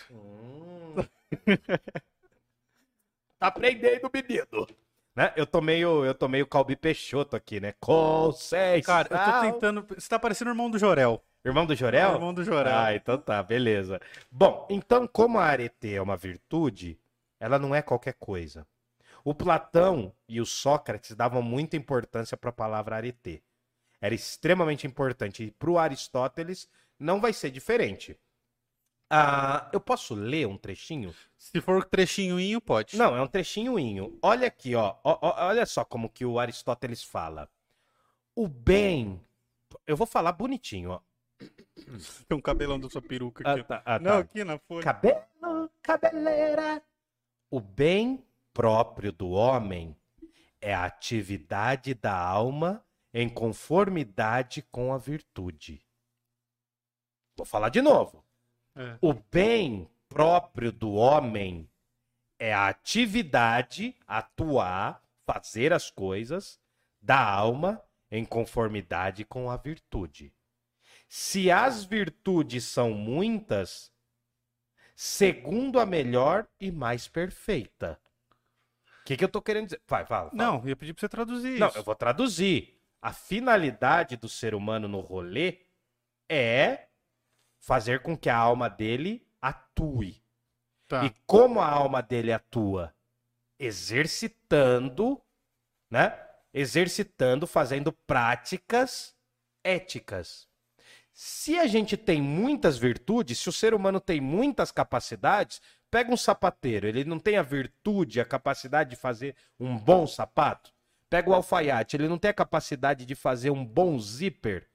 tá 3.38 3.48
aprendendo, 3.48 4.10
menino. 4.12 4.66
Né? 5.14 5.32
Eu 5.36 5.46
tô 5.46 5.60
meio, 5.60 6.04
eu 6.04 6.14
tô 6.14 6.28
meio 6.28 6.46
Calbi 6.46 6.76
Peixoto 6.76 7.36
aqui, 7.36 7.60
né? 7.60 7.74
Conceição. 7.80 8.82
Cara, 8.82 9.08
eu 9.10 9.32
tô 9.32 9.40
tentando. 9.40 9.86
Você 9.88 10.08
tá 10.08 10.18
parecendo 10.18 10.50
o 10.50 10.52
irmão 10.52 10.70
do 10.70 10.78
Jorel. 10.78 11.22
Irmão 11.44 11.66
do 11.66 11.74
Jorel? 11.74 12.14
Irmão 12.14 12.34
do 12.34 12.44
Jorel. 12.44 12.76
Ah, 12.76 12.94
então 12.94 13.18
tá, 13.18 13.42
beleza. 13.42 14.00
Bom, 14.30 14.66
então 14.70 15.06
como 15.06 15.38
a 15.38 15.44
arete 15.44 15.94
é 15.94 16.00
uma 16.00 16.16
virtude, 16.16 16.98
ela 17.38 17.58
não 17.58 17.74
é 17.74 17.82
qualquer 17.82 18.14
coisa. 18.14 18.66
O 19.24 19.34
Platão 19.34 20.12
e 20.28 20.40
o 20.40 20.46
Sócrates 20.46 21.14
davam 21.14 21.42
muita 21.42 21.76
importância 21.76 22.36
para 22.36 22.50
a 22.50 22.52
palavra 22.52 22.96
arete. 22.96 23.42
Era 24.00 24.14
extremamente 24.14 24.86
importante. 24.86 25.44
E 25.44 25.50
para 25.50 25.70
o 25.70 25.78
Aristóteles 25.78 26.68
não 26.98 27.20
vai 27.20 27.32
ser 27.32 27.50
diferente. 27.50 28.18
Ah, 29.12 29.68
eu 29.72 29.80
posso 29.80 30.14
ler 30.14 30.46
um 30.46 30.56
trechinho? 30.56 31.12
Se 31.36 31.60
for 31.60 31.84
trechinhoinho, 31.84 32.60
pode. 32.60 32.96
Não, 32.96 33.16
é 33.16 33.20
um 33.20 33.26
trechinhoinho. 33.26 34.16
Olha 34.22 34.46
aqui, 34.46 34.74
ó. 34.76 34.94
Ó, 35.02 35.18
ó, 35.20 35.46
Olha 35.48 35.66
só 35.66 35.84
como 35.84 36.08
que 36.08 36.24
o 36.24 36.38
Aristóteles 36.38 37.02
fala. 37.02 37.50
O 38.36 38.46
bem. 38.46 39.20
Eu 39.84 39.96
vou 39.96 40.06
falar 40.06 40.30
bonitinho, 40.32 40.90
ó. 40.90 41.00
Tem 42.28 42.38
um 42.38 42.40
cabelão 42.40 42.78
da 42.78 42.88
sua 42.88 43.02
peruca 43.02 43.42
Ah, 43.44 43.54
aqui. 43.54 43.64
tá, 43.64 43.82
ah, 43.84 43.98
Não, 43.98 44.10
tá. 44.12 44.18
aqui 44.18 44.44
na 44.44 44.58
folha. 44.58 44.84
Cabelo, 44.84 45.70
cabeleira. 45.82 46.80
O 47.50 47.58
bem 47.60 48.24
próprio 48.54 49.10
do 49.10 49.30
homem 49.30 49.96
é 50.60 50.72
a 50.72 50.84
atividade 50.84 51.94
da 51.94 52.16
alma 52.16 52.84
em 53.12 53.28
conformidade 53.28 54.62
com 54.70 54.92
a 54.94 54.98
virtude. 54.98 55.84
Vou 57.36 57.44
falar 57.44 57.70
de 57.70 57.82
novo. 57.82 58.24
É. 58.76 58.96
O 59.00 59.14
bem 59.14 59.88
próprio 60.08 60.72
do 60.72 60.92
homem 60.92 61.68
é 62.38 62.52
a 62.54 62.68
atividade, 62.68 63.96
atuar, 64.06 65.02
fazer 65.26 65.72
as 65.72 65.90
coisas 65.90 66.58
da 67.00 67.22
alma 67.22 67.82
em 68.10 68.24
conformidade 68.24 69.24
com 69.24 69.50
a 69.50 69.56
virtude. 69.56 70.32
Se 71.08 71.50
as 71.50 71.84
virtudes 71.84 72.64
são 72.64 72.92
muitas, 72.92 73.92
segundo 74.94 75.78
a 75.80 75.86
melhor 75.86 76.46
e 76.60 76.70
mais 76.70 77.08
perfeita. 77.08 78.00
O 79.00 79.04
que, 79.04 79.16
que 79.16 79.24
eu 79.24 79.28
tô 79.28 79.42
querendo 79.42 79.64
dizer? 79.64 79.82
Vai, 79.88 80.04
fala. 80.06 80.30
fala. 80.30 80.42
Não, 80.42 80.66
ia 80.68 80.76
pedir 80.76 80.92
pra 80.92 81.00
você 81.00 81.08
traduzir 81.08 81.58
Não, 81.58 81.68
isso. 81.68 81.78
eu 81.78 81.82
vou 81.82 81.94
traduzir. 81.94 82.80
A 83.02 83.12
finalidade 83.12 84.16
do 84.16 84.28
ser 84.28 84.54
humano 84.54 84.86
no 84.86 85.00
rolê 85.00 85.60
é 86.28 86.89
fazer 87.60 88.00
com 88.00 88.16
que 88.16 88.28
a 88.28 88.36
alma 88.36 88.68
dele 88.68 89.24
atue. 89.40 90.22
Tá. 90.88 91.04
E 91.04 91.14
como 91.26 91.60
a 91.60 91.68
alma 91.68 92.02
dele 92.02 92.32
atua? 92.32 92.92
Exercitando, 93.58 95.20
né? 95.88 96.18
Exercitando, 96.52 97.46
fazendo 97.46 97.92
práticas 97.92 99.14
éticas. 99.62 100.48
Se 101.12 101.58
a 101.58 101.66
gente 101.66 101.96
tem 101.96 102.20
muitas 102.20 102.78
virtudes, 102.78 103.38
se 103.38 103.48
o 103.48 103.52
ser 103.52 103.74
humano 103.74 104.00
tem 104.00 104.20
muitas 104.20 104.72
capacidades, 104.72 105.60
pega 105.90 106.10
um 106.10 106.16
sapateiro, 106.16 106.86
ele 106.86 107.04
não 107.04 107.18
tem 107.18 107.36
a 107.36 107.42
virtude, 107.42 108.20
a 108.20 108.24
capacidade 108.24 108.90
de 108.90 108.96
fazer 108.96 109.36
um 109.58 109.76
bom 109.76 110.06
sapato. 110.06 110.72
Pega 111.10 111.28
o 111.28 111.34
alfaiate, 111.34 111.96
ele 111.96 112.08
não 112.08 112.18
tem 112.18 112.30
a 112.30 112.34
capacidade 112.34 113.04
de 113.04 113.14
fazer 113.14 113.50
um 113.50 113.64
bom 113.64 113.98
zíper 113.98 114.69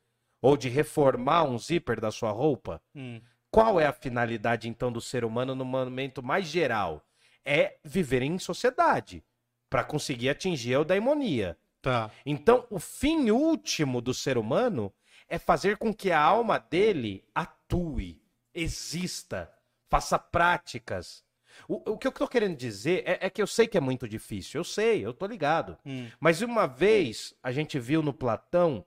ou 0.46 0.56
de 0.56 0.70
reformar 0.70 1.44
um 1.44 1.58
zíper 1.58 2.00
da 2.00 2.12
sua 2.12 2.30
roupa. 2.30 2.80
Hum. 2.94 3.20
Qual 3.50 3.80
é 3.80 3.88
a 3.88 3.92
finalidade, 3.92 4.70
então, 4.70 4.92
do 4.92 5.02
ser 5.02 5.26
humano 5.26 5.56
no 5.56 5.66
momento 5.66 6.22
mais 6.22 6.46
geral? 6.46 7.04
É 7.44 7.78
viver 7.84 8.22
em 8.22 8.38
sociedade 8.38 9.24
para 9.72 9.84
conseguir 9.84 10.30
atingir 10.30 10.76
a 10.76 10.78
eudaimonia. 10.78 11.58
Tá. 11.82 12.12
Então, 12.24 12.68
o 12.70 12.80
fim 12.80 13.32
último 13.32 14.00
do 14.02 14.14
ser 14.14 14.38
humano 14.38 14.94
é 15.28 15.40
fazer 15.40 15.78
com 15.78 15.92
que 15.92 16.12
a 16.12 16.22
alma 16.22 16.60
dele 16.60 17.24
atue, 17.34 18.22
exista, 18.54 19.52
faça 19.90 20.20
práticas. 20.20 21.24
O, 21.68 21.94
o 21.94 21.98
que 21.98 22.06
eu 22.06 22.12
estou 22.12 22.28
querendo 22.28 22.56
dizer 22.56 23.02
é, 23.04 23.26
é 23.26 23.30
que 23.32 23.42
eu 23.42 23.48
sei 23.48 23.66
que 23.66 23.80
é 23.80 23.82
muito 23.82 24.08
difícil, 24.08 24.60
eu 24.60 24.64
sei, 24.64 25.04
eu 25.04 25.12
tô 25.12 25.26
ligado. 25.26 25.76
Hum. 25.84 26.08
Mas 26.20 26.44
uma 26.44 26.68
vez 26.68 27.34
a 27.42 27.52
gente 27.52 27.80
viu 27.80 28.04
no 28.04 28.14
Platão 28.14 28.86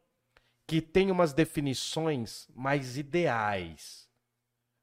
que 0.69 0.83
tem 0.83 1.11
umas 1.11 1.33
definições 1.33 2.47
mais 2.55 2.99
ideais, 2.99 4.07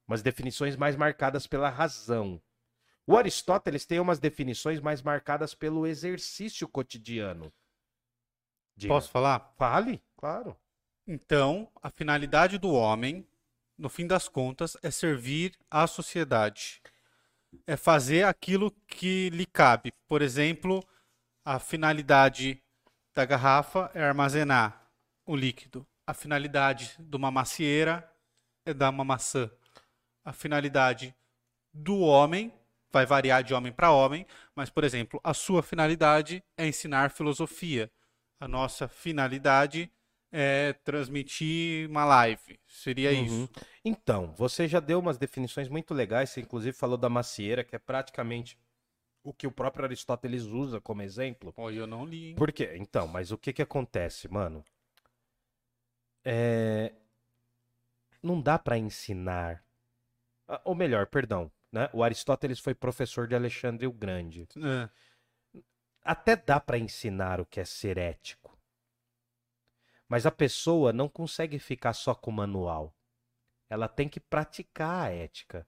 umas 0.08 0.24
definições 0.24 0.76
mais 0.76 0.96
marcadas 0.96 1.46
pela 1.46 1.70
razão. 1.70 2.42
O 3.06 3.16
Aristóteles 3.16 3.86
tem 3.86 4.00
umas 4.00 4.18
definições 4.18 4.80
mais 4.80 5.04
marcadas 5.04 5.54
pelo 5.54 5.86
exercício 5.86 6.68
cotidiano. 6.68 7.54
Diga. 8.76 8.96
Posso 8.96 9.12
falar? 9.12 9.54
Fale, 9.60 10.04
claro. 10.18 10.58
Então, 11.06 11.72
a 11.84 11.92
finalidade 11.92 12.58
do 12.58 12.72
homem, 12.72 13.24
no 13.78 13.88
fim 13.88 14.08
das 14.08 14.28
contas, 14.28 14.76
é 14.82 14.90
servir 14.90 15.56
à 15.70 15.86
sociedade. 15.86 16.82
É 17.68 17.78
fazer 17.78 18.24
aquilo 18.24 18.72
que 18.88 19.30
lhe 19.30 19.46
cabe. 19.46 19.94
Por 20.08 20.24
exemplo, 20.24 20.84
a 21.46 21.60
finalidade 21.60 22.60
da 23.14 23.24
garrafa 23.24 23.92
é 23.94 24.04
armazenar 24.04 24.85
o 25.26 25.36
líquido. 25.36 25.86
A 26.08 26.14
finalidade 26.14 26.96
de 27.00 27.16
uma 27.18 27.32
macieira 27.32 28.10
é 28.66 28.74
dar 28.74 28.90
uma 28.90 29.04
maçã. 29.04 29.50
A 30.24 30.34
finalidade 30.34 31.16
do 31.74 32.00
homem 32.00 32.54
vai 32.92 33.06
variar 33.06 33.44
de 33.44 33.54
homem 33.54 33.72
para 33.72 33.92
homem, 33.92 34.26
mas, 34.56 34.70
por 34.70 34.84
exemplo, 34.84 35.20
a 35.24 35.34
sua 35.34 35.62
finalidade 35.62 36.44
é 36.58 36.68
ensinar 36.68 37.12
filosofia. 37.12 37.92
A 38.40 38.48
nossa 38.48 38.88
finalidade 38.88 39.92
é 40.32 40.74
transmitir 40.74 41.90
uma 41.90 42.06
live. 42.06 42.60
Seria 42.68 43.12
Uhum. 43.12 43.26
isso. 43.26 43.50
Então, 43.84 44.34
você 44.38 44.68
já 44.68 44.80
deu 44.80 45.00
umas 45.00 45.18
definições 45.18 45.68
muito 45.70 45.94
legais, 45.94 46.30
você 46.30 46.42
inclusive 46.42 46.76
falou 46.76 46.98
da 46.98 47.10
macieira, 47.10 47.64
que 47.64 47.76
é 47.76 47.80
praticamente 47.80 48.58
o 49.24 49.34
que 49.34 49.48
o 49.48 49.52
próprio 49.52 49.86
Aristóteles 49.86 50.44
usa 50.44 50.80
como 50.80 51.02
exemplo. 51.02 51.54
Olha, 51.58 51.80
eu 51.80 51.88
não 51.88 52.06
li, 52.06 52.30
hein? 52.30 52.36
Por 52.36 52.52
quê? 52.52 52.76
Então, 52.78 53.08
mas 53.08 53.32
o 53.32 53.38
que 53.38 53.52
que 53.52 53.62
acontece, 53.62 54.28
mano? 54.28 54.64
É... 56.26 56.92
Não 58.22 58.42
dá 58.42 58.58
pra 58.58 58.78
ensinar. 58.78 59.64
Ah, 60.48 60.60
Ou 60.66 60.76
melhor, 60.76 61.06
perdão, 61.08 61.52
né? 61.72 61.90
O 61.94 62.04
Aristóteles 62.04 62.60
foi 62.60 62.74
professor 62.74 63.28
de 63.28 63.36
Alexandre 63.36 63.86
o 63.86 63.94
Grande. 63.94 64.48
É. 64.58 64.90
Até 66.04 66.36
dá 66.36 66.60
pra 66.60 66.78
ensinar 66.78 67.40
o 67.40 67.46
que 67.46 67.60
é 67.60 67.66
ser 67.66 67.98
ético. 67.98 68.58
Mas 70.08 70.26
a 70.26 70.32
pessoa 70.32 70.94
não 70.94 71.10
consegue 71.10 71.58
ficar 71.58 71.94
só 71.94 72.14
com 72.14 72.30
o 72.32 72.34
manual. 72.34 72.96
Ela 73.70 73.88
tem 73.88 74.08
que 74.08 74.20
praticar 74.20 75.08
a 75.08 75.10
ética. 75.10 75.68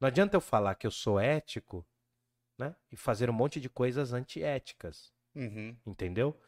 Não 0.00 0.08
adianta 0.08 0.36
eu 0.36 0.40
falar 0.40 0.74
que 0.74 0.86
eu 0.86 0.90
sou 0.90 1.20
ético, 1.20 1.86
né? 2.58 2.74
E 2.90 2.96
fazer 2.96 3.28
um 3.28 3.34
monte 3.34 3.60
de 3.60 3.68
coisas 3.68 4.12
antiéticas. 4.12 5.12
Uhum. 5.34 5.76
Entendeu? 5.86 6.38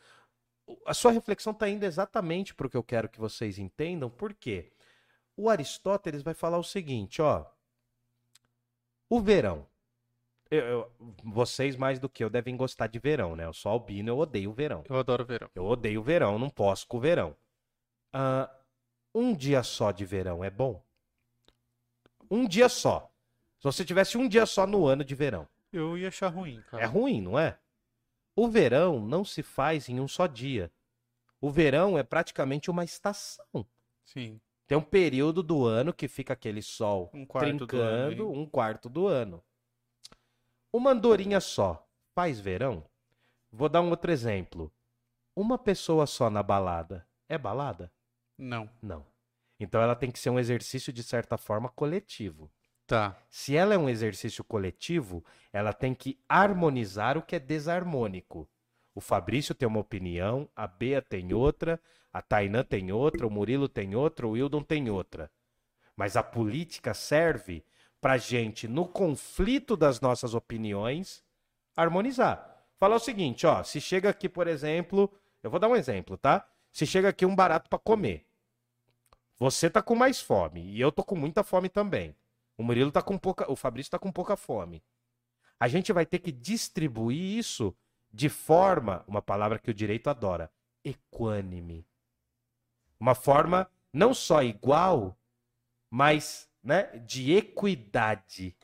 O- 0.67 0.77
A 0.87 0.95
sua 0.95 1.13
reflexão 1.13 1.53
está 1.53 1.69
indo 1.69 1.85
exatamente 1.85 2.55
para 2.55 2.67
o 2.67 2.71
que 2.71 2.77
eu 2.77 2.83
quero 2.83 3.09
que 3.09 3.19
vocês 3.21 3.59
entendam. 3.59 4.09
Por 4.11 4.33
quê? 4.35 4.73
O 5.37 5.49
Aristóteles 5.51 6.23
vai 6.23 6.35
falar 6.35 6.59
o 6.59 6.65
seguinte, 6.65 7.21
ó. 7.21 7.45
O 9.09 9.21
verão. 9.21 9.67
Eu- 10.51 10.65
eu- 10.65 10.93
vocês 11.25 11.75
mais 11.77 11.99
do 11.99 12.09
que 12.09 12.23
eu 12.23 12.31
devem 12.31 12.57
gostar 12.57 12.87
de 12.87 12.99
verão, 12.99 13.35
né? 13.35 13.45
Eu 13.45 13.53
sou 13.53 13.73
albino, 13.73 14.11
eu 14.11 14.19
odeio 14.19 14.51
o 14.51 14.55
verão. 14.55 14.85
Eu 14.89 14.97
adoro 14.97 15.25
verão. 15.25 15.51
Eu 15.55 15.65
odeio 15.65 16.01
o 16.01 16.05
verão, 16.05 16.39
não 16.39 16.49
posso 16.51 16.87
com 16.87 16.99
o 16.99 17.01
verão. 17.01 17.37
Ah, 18.13 18.49
um 19.15 19.35
dia 19.35 19.63
só 19.63 19.91
de 19.91 20.05
verão 20.05 20.45
é 20.45 20.51
bom? 20.51 20.83
Um 22.31 22.47
dia 22.47 22.69
só. 22.69 23.11
Se 23.59 23.65
você 23.65 23.85
tivesse 23.85 24.17
um 24.17 24.29
dia 24.29 24.47
só 24.47 24.67
no 24.67 24.87
ano 24.87 25.05
de 25.05 25.15
verão. 25.15 25.49
Eu 25.73 25.99
ia 25.99 26.09
achar 26.09 26.29
ruim, 26.29 26.63
cara. 26.71 26.85
É 26.85 26.87
ruim, 26.87 27.21
não 27.21 27.39
é? 27.39 27.59
O 28.37 28.49
verão 28.49 29.01
não 29.01 29.25
se 29.25 29.43
faz 29.43 29.89
em 29.89 30.01
um 30.01 30.09
só 30.09 30.27
dia. 30.27 30.73
O 31.41 31.51
verão 31.51 31.97
é 31.97 32.03
praticamente 32.03 32.71
uma 32.71 32.85
estação. 32.85 33.67
Sim. 34.05 34.41
Tem 34.67 34.77
um 34.79 34.83
período 34.83 35.43
do 35.43 35.65
ano 35.65 35.93
que 35.93 36.09
fica 36.09 36.33
aquele 36.33 36.63
sol 36.63 37.11
Um 37.13 37.27
quarto 37.27 37.67
do 37.67 37.77
ano, 37.77 38.09
trincando, 38.17 38.35
hein? 38.35 38.39
um 38.39 38.47
quarto 38.47 38.89
do 38.89 39.07
ano. 39.07 39.45
Uma 40.73 40.91
andorinha 40.91 41.41
só 41.41 41.87
faz 42.15 42.41
verão? 42.41 42.85
Vou 43.53 43.69
dar 43.69 43.83
um 43.83 43.91
outro 43.91 44.11
exemplo. 44.11 44.73
Uma 45.37 45.59
pessoa 45.59 46.07
só 46.07 46.31
na 46.31 46.43
balada 46.43 47.07
é 47.29 47.37
balada? 47.39 47.93
Não. 48.37 48.69
Não. 48.83 49.07
Então 49.61 49.81
ela 49.81 49.95
tem 49.95 50.11
que 50.11 50.19
ser 50.19 50.31
um 50.31 50.39
exercício 50.39 50.93
de 50.93 51.03
certa 51.03 51.37
forma 51.37 51.69
coletivo. 51.69 52.51
Tá. 52.87 53.17
Se 53.31 53.57
ela 53.57 53.75
é 53.75 53.79
um 53.79 53.89
exercício 53.89 54.45
coletivo, 54.45 55.25
ela 55.53 55.73
tem 55.73 55.95
que 55.95 56.19
harmonizar 56.29 57.17
o 57.17 57.23
que 57.23 57.37
é 57.37 57.41
desarmônico. 57.41 58.49
O 58.95 59.01
Fabrício 59.01 59.55
tem 59.55 59.67
uma 59.67 59.81
opinião, 59.81 60.49
a 60.55 60.67
Bea 60.67 61.03
tem 61.03 61.33
outra, 61.33 61.81
a 62.13 62.23
Tainã 62.23 62.63
tem 62.63 62.93
outra, 62.93 63.27
o 63.27 63.31
Murilo 63.31 63.69
tem 63.69 63.95
outra, 63.97 64.27
o 64.27 64.33
Wildon 64.33 64.63
tem 64.63 64.89
outra. 64.91 65.31
Mas 65.97 66.17
a 66.17 66.23
política 66.23 66.95
serve 66.95 67.65
para 68.01 68.19
gente, 68.19 68.69
no 68.69 68.87
conflito 68.87 69.77
das 69.77 70.01
nossas 70.01 70.35
opiniões, 70.35 71.25
harmonizar. 71.75 72.67
Falar 72.79 72.97
o 72.97 73.01
seguinte, 73.01 73.47
ó, 73.47 73.63
se 73.63 73.81
chega 73.81 74.11
aqui, 74.11 74.29
por 74.29 74.47
exemplo, 74.47 75.11
eu 75.43 75.51
vou 75.51 75.59
dar 75.59 75.69
um 75.69 75.77
exemplo, 75.77 76.17
tá? 76.17 76.47
Se 76.71 76.87
chega 76.87 77.09
aqui 77.09 77.25
um 77.25 77.35
barato 77.35 77.71
para 77.71 77.79
comer, 77.79 78.27
você 79.37 79.71
tá 79.71 79.83
com 79.83 79.95
mais 79.95 80.21
fome 80.21 80.71
e 80.71 80.81
eu 80.81 80.93
tô 80.93 81.03
com 81.03 81.17
muita 81.17 81.43
fome 81.43 81.69
também. 81.69 82.15
O 82.57 82.63
Murilo 82.63 82.93
tá 82.93 83.03
com 83.03 83.19
pouca, 83.19 83.51
o 83.51 83.57
Fabrício 83.57 83.91
tá 83.91 83.99
com 83.99 84.13
pouca 84.13 84.37
fome. 84.37 84.83
A 85.59 85.69
gente 85.69 85.93
vai 85.93 86.07
ter 86.07 86.19
que 86.19 86.33
distribuir 86.33 87.39
isso 87.39 87.77
de 88.13 88.29
forma, 88.29 89.05
uma 89.09 89.21
palavra 89.21 89.59
que 89.59 89.71
o 89.71 89.75
direito 89.75 90.09
adora, 90.09 90.51
equânime. 90.85 91.87
Uma 92.99 93.15
forma 93.15 93.69
não 93.93 94.15
só 94.15 94.43
igual, 94.43 95.19
mas, 95.91 96.49
né, 96.63 96.85
de 96.99 97.33
equidade. 97.33 98.57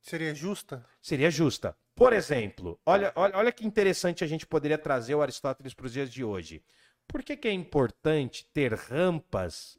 Seria 0.00 0.34
justa? 0.34 0.84
Seria 1.00 1.30
justa. 1.30 1.76
Por 1.94 2.12
exemplo, 2.12 2.80
olha, 2.86 3.12
olha, 3.16 3.36
olha 3.36 3.52
que 3.52 3.66
interessante 3.66 4.22
a 4.22 4.26
gente 4.26 4.46
poderia 4.46 4.78
trazer 4.78 5.14
o 5.14 5.22
Aristóteles 5.22 5.74
para 5.74 5.86
os 5.86 5.92
dias 5.92 6.12
de 6.12 6.22
hoje. 6.22 6.62
Por 7.06 7.22
que, 7.22 7.36
que 7.36 7.48
é 7.48 7.52
importante 7.52 8.48
ter 8.52 8.74
rampas 8.74 9.78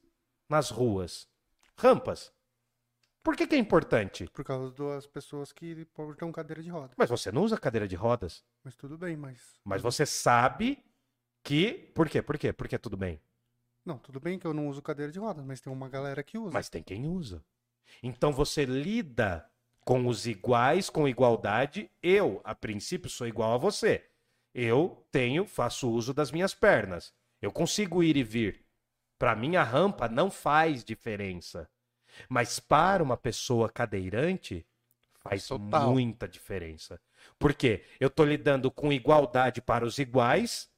nas 0.49 0.69
ruas? 0.69 1.29
Rampas. 1.77 2.33
Por 3.23 3.35
que, 3.35 3.45
que 3.45 3.55
é 3.55 3.57
importante? 3.57 4.25
Por 4.33 4.45
causa 4.45 4.71
das 4.71 5.05
pessoas 5.05 5.51
que 5.51 5.85
portam 5.85 6.31
cadeira 6.31 6.63
de 6.63 6.69
roda. 6.69 6.93
Mas 6.97 7.09
você 7.09 7.31
não 7.31 7.43
usa 7.43 7.57
cadeira 7.57 7.87
de 7.87 7.95
rodas. 7.95 8.43
Mas 8.63 8.75
tudo 8.75 8.97
bem, 8.97 9.17
mas. 9.17 9.59
Mas 9.63 9.81
você 9.81 10.05
sabe 10.05 10.83
que. 11.43 11.91
Por 11.93 12.09
quê? 12.09 12.21
Por 12.21 12.37
quê? 12.37 12.53
Porque 12.53 12.77
tudo 12.77 12.95
bem. 12.95 13.21
Não, 13.85 13.97
tudo 13.97 14.19
bem 14.19 14.37
que 14.37 14.45
eu 14.45 14.53
não 14.53 14.67
uso 14.67 14.81
cadeira 14.81 15.11
de 15.11 15.19
rodas, 15.19 15.43
mas 15.43 15.61
tem 15.61 15.71
uma 15.71 15.89
galera 15.89 16.23
que 16.23 16.37
usa. 16.37 16.53
Mas 16.53 16.69
tem 16.69 16.83
quem 16.83 17.07
usa. 17.07 17.43
Então 18.03 18.31
você 18.31 18.65
lida 18.65 19.49
com 19.83 20.07
os 20.07 20.27
iguais, 20.27 20.89
com 20.89 21.07
igualdade. 21.07 21.89
Eu, 22.01 22.41
a 22.43 22.53
princípio, 22.53 23.09
sou 23.09 23.27
igual 23.27 23.53
a 23.53 23.57
você. 23.57 24.07
Eu 24.53 25.05
tenho, 25.11 25.45
faço 25.45 25.89
uso 25.89 26.13
das 26.13 26.31
minhas 26.31 26.53
pernas. 26.53 27.13
Eu 27.41 27.51
consigo 27.51 28.03
ir 28.03 28.17
e 28.17 28.23
vir. 28.23 28.65
Para 29.17 29.35
mim, 29.35 29.55
a 29.55 29.63
rampa 29.63 30.07
não 30.07 30.29
faz 30.29 30.83
diferença. 30.83 31.69
Mas 32.27 32.59
para 32.59 33.03
uma 33.03 33.15
pessoa 33.15 33.69
cadeirante, 33.69 34.65
faz 35.19 35.47
Total. 35.47 35.87
muita 35.87 36.27
diferença. 36.27 36.99
Por 37.37 37.53
quê? 37.53 37.85
Eu 37.99 38.09
tô 38.09 38.23
lidando 38.23 38.71
com 38.71 38.91
igualdade 38.91 39.61
para 39.61 39.85
os 39.85 39.97
iguais, 39.97 40.69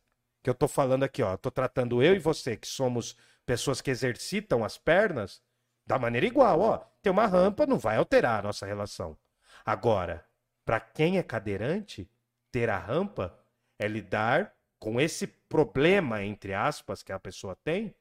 que 0.43 0.49
eu 0.49 0.55
tô 0.55 0.67
falando 0.67 1.03
aqui, 1.03 1.21
ó, 1.21 1.37
tô 1.37 1.51
tratando 1.51 2.01
eu 2.01 2.15
e 2.15 2.19
você, 2.19 2.57
que 2.57 2.67
somos 2.67 3.15
pessoas 3.45 3.81
que 3.81 3.91
exercitam 3.91 4.63
as 4.63 4.77
pernas, 4.77 5.41
da 5.85 5.97
maneira 5.99 6.25
igual, 6.25 6.59
ó. 6.59 6.77
Tem 7.01 7.11
uma 7.11 7.27
rampa, 7.27 7.65
não 7.65 7.77
vai 7.77 7.97
alterar 7.97 8.39
a 8.39 8.43
nossa 8.43 8.65
relação. 8.65 9.17
Agora, 9.65 10.25
para 10.65 10.79
quem 10.79 11.17
é 11.17 11.23
cadeirante, 11.23 12.09
ter 12.51 12.69
a 12.69 12.77
rampa 12.77 13.37
é 13.79 13.87
lidar 13.87 14.53
com 14.79 14.99
esse 14.99 15.27
problema, 15.27 16.23
entre 16.23 16.53
aspas, 16.53 17.03
que 17.03 17.11
a 17.11 17.19
pessoa 17.19 17.55
tem 17.63 17.93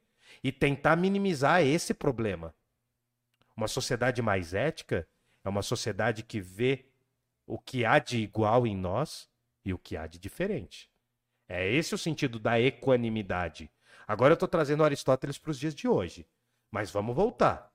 e 0.43 0.51
tentar 0.51 0.95
minimizar 0.95 1.61
esse 1.61 1.93
problema. 1.93 2.53
Uma 3.61 3.67
sociedade 3.67 4.23
mais 4.23 4.55
ética 4.55 5.07
é 5.43 5.47
uma 5.47 5.61
sociedade 5.61 6.23
que 6.23 6.41
vê 6.41 6.83
o 7.45 7.59
que 7.59 7.85
há 7.85 7.99
de 7.99 8.17
igual 8.17 8.65
em 8.65 8.75
nós 8.75 9.29
e 9.63 9.71
o 9.71 9.77
que 9.77 9.95
há 9.95 10.07
de 10.07 10.17
diferente. 10.17 10.91
É 11.47 11.71
esse 11.71 11.93
o 11.93 11.97
sentido 11.97 12.39
da 12.39 12.59
equanimidade. 12.59 13.71
Agora 14.07 14.31
eu 14.31 14.33
estou 14.33 14.47
trazendo 14.47 14.83
Aristóteles 14.83 15.37
para 15.37 15.51
os 15.51 15.59
dias 15.59 15.75
de 15.75 15.87
hoje. 15.87 16.27
Mas 16.71 16.89
vamos 16.89 17.15
voltar. 17.15 17.71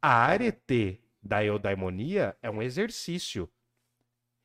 A 0.00 0.24
arete 0.24 1.02
da 1.20 1.44
eudaimonia 1.44 2.38
é 2.40 2.48
um 2.48 2.62
exercício. 2.62 3.52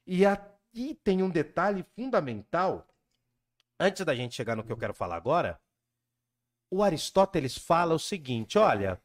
E 0.07 0.25
aqui 0.25 0.95
tem 1.03 1.21
um 1.21 1.29
detalhe 1.29 1.85
fundamental. 1.95 2.87
Antes 3.79 4.03
da 4.03 4.15
gente 4.15 4.33
chegar 4.33 4.55
no 4.55 4.63
que 4.63 4.71
eu 4.71 4.77
quero 4.77 4.95
falar 4.95 5.17
agora, 5.17 5.61
o 6.67 6.81
Aristóteles 6.81 7.55
fala 7.55 7.93
o 7.93 7.99
seguinte: 7.99 8.57
olha, 8.57 8.99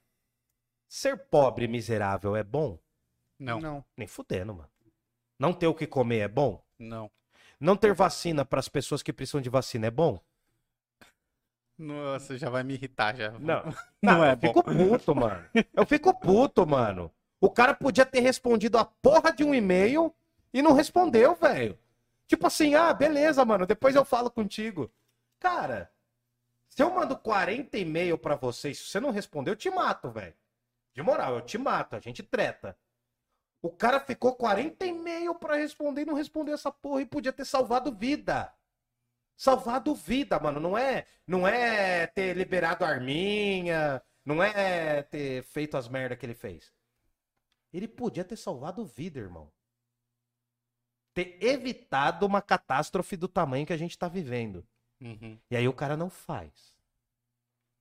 ser 0.89 1.17
pobre 1.27 1.67
e 1.67 1.69
miserável 1.69 2.35
é 2.35 2.43
bom? 2.43 2.79
Não. 3.39 3.61
Não. 3.61 3.85
Nem 3.97 4.07
fudendo, 4.07 4.55
mano. 4.55 4.71
Não 5.39 5.53
ter 5.53 5.67
o 5.67 5.75
que 5.75 5.87
comer 5.87 6.21
é 6.21 6.29
bom? 6.29 6.65
Não. 6.79 7.11
Não 7.61 7.77
ter 7.77 7.93
vacina 7.93 8.45
para 8.45 8.61
as 8.61 8.69
pessoas 8.69 9.03
que 9.03 9.13
precisam 9.13 9.41
de 9.41 9.51
vacina 9.51 9.87
é 9.87 9.91
bom? 9.91 10.21
Nossa, 11.77 12.37
já 12.37 12.51
vai 12.51 12.65
me 12.65 12.75
irritar 12.75 13.17
já. 13.17 13.31
Não. 13.39 13.63
Não 14.03 14.25
é 14.25 14.33
eu 14.33 14.37
bom. 14.37 14.49
fico 14.49 14.65
puto, 14.65 15.15
mano. 15.15 15.45
Eu 15.73 15.87
fico 15.87 16.19
puto, 16.19 16.67
mano. 16.67 17.13
O 17.41 17.51
cara 17.51 17.73
podia 17.75 18.05
ter 18.05 18.21
respondido 18.21 18.79
a 18.79 18.85
porra 18.85 19.33
de 19.33 19.45
um 19.45 19.55
e-mail 19.55 20.13
e 20.53 20.61
não 20.61 20.73
respondeu, 20.73 21.37
velho. 21.37 21.79
Tipo 22.27 22.49
assim, 22.49 22.75
ah, 22.75 22.93
beleza, 22.93 23.45
mano, 23.45 23.65
depois 23.65 23.95
eu 23.95 24.05
falo 24.05 24.29
contigo. 24.29 24.91
Cara, 25.39 25.89
se 26.69 26.83
eu 26.83 26.93
mando 26.93 27.17
40 27.17 27.79
e-mail 27.79 28.19
pra 28.19 28.35
você 28.35 28.71
e 28.71 28.75
se 28.75 28.85
você 28.85 28.99
não 28.99 29.11
responder, 29.11 29.53
eu 29.53 29.57
te 29.57 29.71
mato, 29.71 30.11
velho. 30.11 30.35
De 30.95 31.03
moral, 31.03 31.37
eu 31.37 31.41
te 31.43 31.57
mato, 31.59 31.97
a 31.97 32.01
gente 32.01 32.23
treta. 32.23 32.77
O 33.61 33.71
cara 33.71 33.99
ficou 34.01 34.35
40 34.37 34.87
e-mail 34.87 35.35
pra 35.35 35.57
responder 35.57 36.03
e 36.03 36.07
não 36.07 36.15
respondeu 36.15 36.55
essa 36.55 36.71
porra 36.71 37.03
e 37.03 37.07
podia 37.07 37.33
ter 37.33 37.45
salvado 37.45 37.93
vida. 37.93 38.53
Salvado 39.37 39.95
vida, 39.95 40.39
mano. 40.39 40.61
Não 40.61 40.77
é, 40.77 41.07
não 41.27 41.47
é 41.47 42.07
ter 42.07 42.37
liberado 42.37 42.85
a 42.85 42.89
arminha, 42.89 44.03
não 44.25 44.43
é 44.43 45.03
ter 45.03 45.43
feito 45.45 45.77
as 45.77 45.89
merda 45.89 46.17
que 46.17 46.25
ele 46.25 46.35
fez. 46.35 46.73
Ele 47.73 47.89
podia 47.89 48.25
ter 48.25 48.37
salvado 48.37 48.85
vida, 48.85 49.19
irmão. 49.19 49.53
Ter 51.15 51.39
evitado 51.43 52.27
uma 52.27 52.41
catástrofe 52.41 53.17
do 53.17 53.29
tamanho 53.29 53.67
que 53.67 53.73
a 53.73 53.77
gente 53.77 53.99
tá 53.99 54.09
vivendo. 54.09 54.67
Uhum. 55.01 55.39
E 55.51 55.57
aí 55.57 55.69
o 55.69 55.73
cara 55.73 55.97
não 55.97 56.09
faz. 56.09 56.78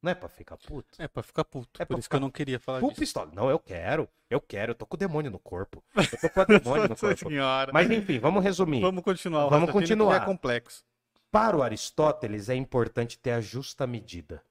Não 0.08 0.12
é 0.12 0.16
pra 0.16 0.30
ficar 0.30 0.58
puto? 0.58 0.88
É 1.02 1.08
pra 1.08 1.22
ficar 1.22 1.44
puto. 1.44 1.82
É 1.82 1.86
por 1.86 1.96
isso 2.00 2.04
ficar 2.06 2.18
que 2.18 2.22
eu 2.22 2.22
não 2.26 2.32
queria 2.32 2.60
falar 2.60 2.80
disso. 2.82 2.96
pistola. 2.96 3.32
Não, 3.34 3.50
eu 3.50 3.60
quero. 3.60 4.08
Eu 4.30 4.40
quero. 4.42 4.72
Eu 4.72 4.76
tô 4.76 4.86
com 4.86 4.96
o 4.96 4.98
demônio 5.00 5.30
no 5.30 5.40
corpo. 5.40 5.84
Eu 5.96 6.20
tô 6.20 6.30
com 6.30 6.42
o 6.42 6.46
demônio 6.60 6.90
no 6.90 6.96
corpo. 6.96 7.30
senhora. 7.30 7.72
Mas 7.74 7.90
enfim, 7.92 8.20
vamos 8.20 8.44
resumir. 8.44 8.82
Vamos 8.82 9.04
continuar. 9.04 9.48
Vamos 9.50 9.72
continuar. 9.72 10.22
É 10.22 10.26
complexo. 10.26 10.84
Para 11.30 11.58
o 11.58 11.62
Aristóteles 11.64 12.48
é 12.50 12.56
importante 12.56 13.20
ter 13.20 13.32
a 13.32 13.42
justa 13.42 13.86
medida. 13.86 14.42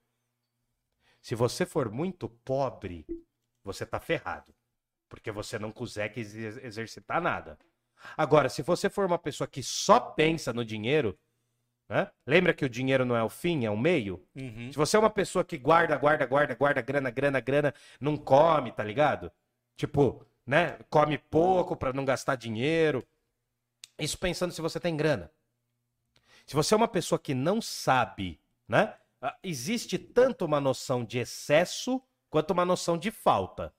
Se 1.21 1.35
você 1.35 1.65
for 1.65 1.89
muito 1.91 2.29
pobre, 2.29 3.05
você 3.63 3.85
tá 3.85 3.99
ferrado. 3.99 4.53
Porque 5.09 5.31
você 5.31 5.57
não 5.57 5.71
consegue 5.71 6.19
ex- 6.21 6.35
exercitar 6.63 7.21
nada. 7.21 7.57
Agora, 8.15 8.47
se 8.49 8.61
você 8.61 8.89
for 8.89 9.05
uma 9.05 9.17
pessoa 9.17 9.47
que 9.47 9.63
só 9.63 9.99
pensa 9.99 10.53
no 10.53 10.63
dinheiro, 10.63 11.17
né? 11.89 12.09
Lembra 12.25 12.53
que 12.53 12.65
o 12.65 12.69
dinheiro 12.69 13.05
não 13.05 13.15
é 13.15 13.23
o 13.23 13.29
fim, 13.29 13.65
é 13.65 13.71
o 13.71 13.77
meio? 13.77 14.23
Uhum. 14.35 14.71
Se 14.71 14.77
você 14.77 14.97
é 14.97 14.99
uma 14.99 15.09
pessoa 15.09 15.43
que 15.43 15.57
guarda, 15.57 15.95
guarda, 15.97 16.25
guarda, 16.25 16.55
guarda 16.55 16.81
grana, 16.81 17.09
grana, 17.09 17.39
grana, 17.39 17.73
não 17.99 18.17
come, 18.17 18.71
tá 18.71 18.83
ligado? 18.83 19.31
Tipo, 19.75 20.25
né? 20.45 20.77
Come 20.89 21.17
pouco 21.17 21.75
pra 21.75 21.93
não 21.93 22.03
gastar 22.05 22.35
dinheiro. 22.35 23.05
Isso 23.99 24.17
pensando 24.17 24.51
se 24.53 24.61
você 24.61 24.79
tem 24.79 24.95
grana. 24.95 25.31
Se 26.45 26.55
você 26.55 26.73
é 26.73 26.77
uma 26.77 26.87
pessoa 26.87 27.19
que 27.19 27.33
não 27.33 27.61
sabe, 27.61 28.39
né? 28.67 28.93
ah, 29.21 29.37
Existe 29.43 29.97
tanto 29.97 30.45
uma 30.45 30.61
noção 30.61 31.03
de 31.03 31.19
excesso 31.19 32.01
quanto 32.29 32.51
uma 32.51 32.65
noção 32.65 32.97
de 32.97 33.11
falta. 33.11 33.73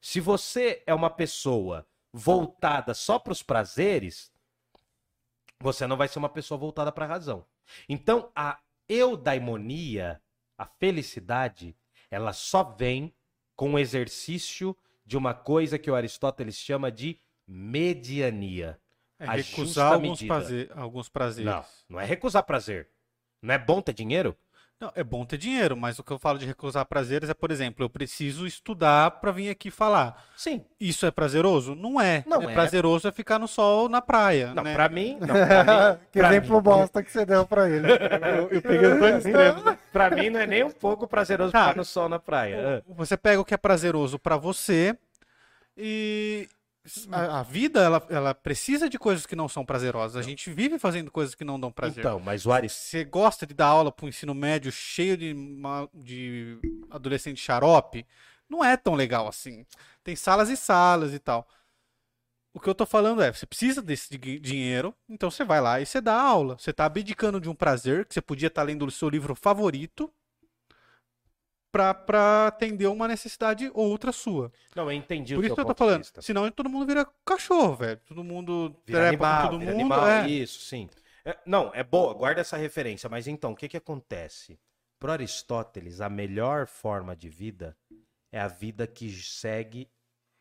Se 0.00 0.20
você 0.20 0.82
é 0.86 0.94
uma 0.94 1.10
pessoa 1.10 1.86
voltada 2.12 2.94
só 2.94 3.18
para 3.18 3.32
os 3.32 3.42
prazeres, 3.42 4.30
você 5.60 5.86
não 5.86 5.96
vai 5.96 6.08
ser 6.08 6.18
uma 6.18 6.28
pessoa 6.28 6.58
voltada 6.58 6.92
para 6.92 7.04
a 7.04 7.08
razão. 7.08 7.44
Então, 7.88 8.30
a 8.34 8.58
eudaimonia, 8.88 10.20
a 10.56 10.64
felicidade, 10.64 11.76
ela 12.10 12.32
só 12.32 12.62
vem 12.62 13.14
com 13.54 13.74
o 13.74 13.78
exercício 13.78 14.76
de 15.04 15.16
uma 15.16 15.34
coisa 15.34 15.78
que 15.78 15.90
o 15.90 15.94
Aristóteles 15.94 16.56
chama 16.56 16.90
de 16.90 17.18
mediania. 17.46 18.78
É 19.18 19.26
recusar 19.30 19.94
alguns, 19.94 20.22
prazer, 20.22 20.70
alguns 20.74 21.08
prazeres. 21.08 21.50
Não, 21.50 21.64
não 21.88 22.00
é 22.00 22.04
recusar 22.04 22.44
prazer. 22.44 22.90
Não 23.40 23.54
é 23.54 23.58
bom 23.58 23.80
ter 23.80 23.94
dinheiro? 23.94 24.36
Não, 24.78 24.92
é 24.94 25.02
bom 25.02 25.24
ter 25.24 25.38
dinheiro, 25.38 25.74
mas 25.74 25.98
o 25.98 26.04
que 26.04 26.12
eu 26.12 26.18
falo 26.18 26.38
de 26.38 26.44
recusar 26.44 26.84
prazeres 26.84 27.30
é, 27.30 27.34
por 27.34 27.50
exemplo, 27.50 27.82
eu 27.82 27.88
preciso 27.88 28.46
estudar 28.46 29.10
pra 29.12 29.32
vir 29.32 29.48
aqui 29.48 29.70
falar. 29.70 30.22
Sim. 30.36 30.62
Isso 30.78 31.06
é 31.06 31.10
prazeroso? 31.10 31.74
Não 31.74 31.98
é. 31.98 32.22
Não 32.26 32.42
é, 32.42 32.50
é. 32.50 32.54
prazeroso 32.54 33.08
é 33.08 33.10
ficar 33.12 33.38
no 33.38 33.48
sol 33.48 33.88
na 33.88 34.02
praia, 34.02 34.52
Não, 34.52 34.62
né? 34.62 34.74
pra 34.74 34.86
mim, 34.90 35.16
não, 35.18 35.28
pra 35.32 35.94
mim, 35.94 35.98
que 36.12 36.18
pra 36.18 36.28
exemplo 36.28 36.56
mim- 36.56 36.62
bosta 36.62 37.02
que 37.02 37.10
você 37.10 37.24
deu 37.24 37.46
pra 37.46 37.70
ele. 37.70 37.90
Eu, 37.90 38.48
eu 38.50 38.60
peguei 38.60 38.92
os 38.92 38.98
dois 38.98 39.16
extremos. 39.24 39.76
pra 39.90 40.10
mim 40.10 40.28
não 40.28 40.40
é 40.40 40.46
nem 40.46 40.62
um 40.62 40.70
pouco 40.70 41.08
prazeroso 41.08 41.52
Tá. 41.52 41.68
ficar 41.68 41.76
no 41.78 41.84
sol 41.84 42.08
na 42.10 42.18
praia. 42.18 42.84
Você 42.86 43.16
pega 43.16 43.40
o 43.40 43.44
que 43.46 43.54
é 43.54 43.56
prazeroso 43.56 44.18
pra 44.18 44.36
você 44.36 44.94
E 45.74 46.48
a, 47.10 47.40
a 47.40 47.42
vida, 47.42 47.80
ela, 47.80 48.06
ela 48.08 48.34
precisa 48.34 48.88
de 48.88 48.98
coisas 48.98 49.26
que 49.26 49.36
não 49.36 49.48
são 49.48 49.64
prazerosas. 49.64 50.16
A 50.16 50.22
gente 50.22 50.50
vive 50.50 50.78
fazendo 50.78 51.10
coisas 51.10 51.34
que 51.34 51.44
não 51.44 51.58
dão 51.58 51.70
prazer. 51.70 52.04
Então, 52.04 52.20
mas 52.20 52.46
o 52.46 52.52
Aris... 52.52 52.72
Você 52.72 53.04
gosta 53.04 53.46
de 53.46 53.54
dar 53.54 53.66
aula 53.66 53.92
para 53.92 54.06
o 54.06 54.08
ensino 54.08 54.34
médio 54.34 54.70
cheio 54.72 55.16
de, 55.16 55.34
de 55.94 56.58
adolescente 56.90 57.40
xarope? 57.40 58.06
Não 58.48 58.64
é 58.64 58.76
tão 58.76 58.94
legal 58.94 59.28
assim. 59.28 59.66
Tem 60.04 60.14
salas 60.14 60.48
e 60.48 60.56
salas 60.56 61.12
e 61.12 61.18
tal. 61.18 61.48
O 62.54 62.60
que 62.60 62.70
eu 62.70 62.74
tô 62.74 62.86
falando 62.86 63.20
é, 63.20 63.30
você 63.30 63.44
precisa 63.44 63.82
desse 63.82 64.16
di- 64.16 64.38
dinheiro, 64.38 64.94
então 65.08 65.30
você 65.30 65.44
vai 65.44 65.60
lá 65.60 65.78
e 65.78 65.84
você 65.84 66.00
dá 66.00 66.18
aula. 66.18 66.56
Você 66.58 66.72
tá 66.72 66.86
abdicando 66.86 67.38
de 67.38 67.50
um 67.50 67.54
prazer 67.54 68.06
que 68.06 68.14
você 68.14 68.22
podia 68.22 68.46
estar 68.46 68.62
lendo 68.62 68.86
o 68.86 68.90
seu 68.90 69.10
livro 69.10 69.34
favorito 69.34 70.10
pra, 71.76 71.92
pra 71.94 72.46
atender 72.46 72.86
uma 72.86 73.06
necessidade 73.06 73.70
outra 73.74 74.10
sua. 74.12 74.50
Não, 74.74 74.84
eu 74.84 74.92
entendi 74.92 75.34
Por 75.34 75.44
isso 75.44 75.54
que 75.54 75.60
eu 75.60 75.64
tô 75.66 75.74
falando. 75.74 75.98
vista. 75.98 76.22
Senão 76.22 76.50
todo 76.50 76.70
mundo 76.70 76.86
vira 76.86 77.06
cachorro, 77.24 77.76
velho. 77.76 78.00
Todo 78.06 78.24
mundo 78.24 78.74
Vira 78.86 79.08
animal, 79.08 79.50
todo 79.50 79.58
vira 79.58 79.72
mundo. 79.72 79.80
animal, 79.80 80.08
é. 80.08 80.28
isso, 80.28 80.60
sim. 80.60 80.88
É, 81.24 81.36
não, 81.44 81.70
é 81.74 81.84
boa, 81.84 82.14
guarda 82.14 82.40
essa 82.40 82.56
referência. 82.56 83.08
Mas 83.08 83.26
então, 83.26 83.52
o 83.52 83.56
que 83.56 83.68
que 83.68 83.76
acontece? 83.76 84.58
Para 84.98 85.12
Aristóteles, 85.12 86.00
a 86.00 86.08
melhor 86.08 86.66
forma 86.66 87.14
de 87.14 87.28
vida 87.28 87.76
é 88.32 88.40
a 88.40 88.48
vida 88.48 88.86
que 88.86 89.10
segue 89.12 89.90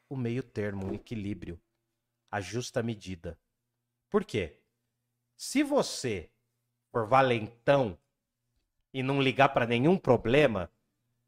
o 0.09 0.15
meio 0.15 0.41
termo, 0.41 0.91
o 0.91 0.93
equilíbrio, 0.93 1.59
a 2.31 2.39
justa 2.39 2.81
medida. 2.81 3.37
Por 4.09 4.23
quê? 4.23 4.61
Se 5.35 5.63
você 5.63 6.29
for 6.91 7.05
valentão 7.07 7.97
e 8.93 9.03
não 9.03 9.21
ligar 9.21 9.49
para 9.49 9.65
nenhum 9.65 9.97
problema, 9.97 10.71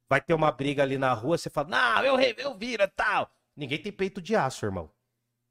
vai 0.10 0.22
ter 0.22 0.34
uma 0.34 0.52
briga 0.52 0.84
ali 0.84 0.98
na 0.98 1.14
rua, 1.14 1.38
você 1.38 1.50
fala, 1.50 1.70
não, 1.70 2.04
eu, 2.04 2.20
eu 2.20 2.58
vira, 2.58 2.88
tal. 2.88 3.30
Ninguém 3.56 3.82
tem 3.82 3.92
peito 3.92 4.22
de 4.22 4.36
aço, 4.36 4.66
irmão. 4.66 4.90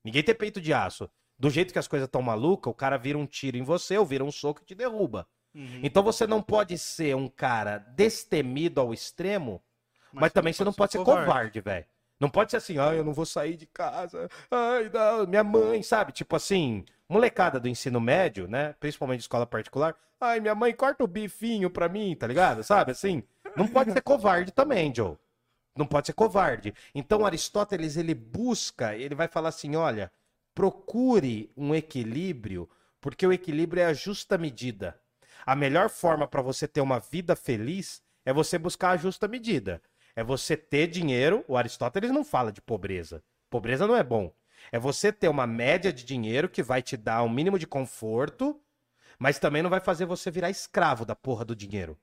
Ninguém 0.04 0.22
tem 0.22 0.34
peito 0.34 0.60
de 0.60 0.72
aço. 0.72 1.10
Do 1.38 1.50
jeito 1.50 1.72
que 1.72 1.78
as 1.78 1.88
coisas 1.88 2.06
estão 2.06 2.22
malucas, 2.22 2.70
o 2.70 2.74
cara 2.74 2.96
vira 2.96 3.18
um 3.18 3.26
tiro 3.26 3.56
em 3.56 3.62
você 3.62 3.98
ou 3.98 4.06
vira 4.06 4.24
um 4.24 4.32
soco 4.32 4.62
e 4.62 4.64
te 4.64 4.74
derruba. 4.74 5.26
Uhum. 5.54 5.80
Então 5.82 6.02
você 6.02 6.26
não 6.26 6.40
pode 6.40 6.78
ser 6.78 7.14
um 7.16 7.28
cara 7.28 7.78
destemido 7.78 8.80
ao 8.80 8.94
extremo, 8.94 9.62
mas, 10.12 10.32
também 10.32 10.52
você 10.52 10.64
não 10.64 10.72
pode 10.72 10.92
ser 10.92 11.04
covarde, 11.04 11.60
velho. 11.60 11.84
Não 12.18 12.30
pode 12.30 12.50
ser 12.50 12.56
assim, 12.56 12.78
ai, 12.78 12.98
eu 12.98 13.04
não 13.04 13.12
vou 13.12 13.26
sair 13.26 13.56
de 13.56 13.66
casa, 13.66 14.30
ai, 14.50 14.90
não, 14.92 15.26
minha 15.26 15.44
mãe, 15.44 15.82
sabe? 15.82 16.12
Tipo 16.12 16.36
assim, 16.36 16.84
molecada 17.06 17.60
do 17.60 17.68
ensino 17.68 18.00
médio, 18.00 18.48
né? 18.48 18.74
Principalmente 18.80 19.20
escola 19.20 19.46
particular, 19.46 19.94
ai, 20.18 20.40
minha 20.40 20.54
mãe 20.54 20.72
corta 20.72 21.04
o 21.04 21.06
bifinho 21.06 21.68
pra 21.68 21.88
mim, 21.88 22.14
tá 22.14 22.26
ligado? 22.26 22.62
Sabe 22.62 22.92
assim? 22.92 23.22
Não 23.56 23.66
pode 23.66 23.92
ser 23.92 24.02
covarde 24.02 24.52
também, 24.52 24.94
Joe. 24.94 25.16
Não 25.76 25.86
pode 25.86 26.06
ser 26.06 26.12
covarde. 26.12 26.74
Então 26.94 27.24
Aristóteles 27.24 27.96
ele 27.96 28.14
busca, 28.14 28.94
ele 28.94 29.14
vai 29.14 29.28
falar 29.28 29.50
assim, 29.50 29.76
olha, 29.76 30.10
procure 30.54 31.50
um 31.56 31.74
equilíbrio, 31.74 32.68
porque 33.00 33.26
o 33.26 33.32
equilíbrio 33.32 33.82
é 33.82 33.86
a 33.86 33.92
justa 33.92 34.38
medida. 34.38 34.98
A 35.44 35.54
melhor 35.54 35.90
forma 35.90 36.26
para 36.26 36.42
você 36.42 36.66
ter 36.66 36.80
uma 36.80 36.98
vida 36.98 37.36
feliz 37.36 38.02
é 38.24 38.32
você 38.32 38.58
buscar 38.58 38.90
a 38.90 38.96
justa 38.96 39.28
medida. 39.28 39.80
É 40.14 40.24
você 40.24 40.56
ter 40.56 40.86
dinheiro. 40.86 41.44
O 41.46 41.56
Aristóteles 41.56 42.10
não 42.10 42.24
fala 42.24 42.50
de 42.50 42.60
pobreza. 42.60 43.22
Pobreza 43.50 43.86
não 43.86 43.94
é 43.94 44.02
bom. 44.02 44.32
É 44.72 44.78
você 44.78 45.12
ter 45.12 45.28
uma 45.28 45.46
média 45.46 45.92
de 45.92 46.04
dinheiro 46.04 46.48
que 46.48 46.62
vai 46.62 46.82
te 46.82 46.96
dar 46.96 47.22
um 47.22 47.28
mínimo 47.28 47.58
de 47.58 47.66
conforto, 47.66 48.60
mas 49.18 49.38
também 49.38 49.62
não 49.62 49.70
vai 49.70 49.78
fazer 49.78 50.06
você 50.06 50.30
virar 50.30 50.50
escravo 50.50 51.04
da 51.04 51.14
porra 51.14 51.44
do 51.44 51.54
dinheiro. 51.54 51.96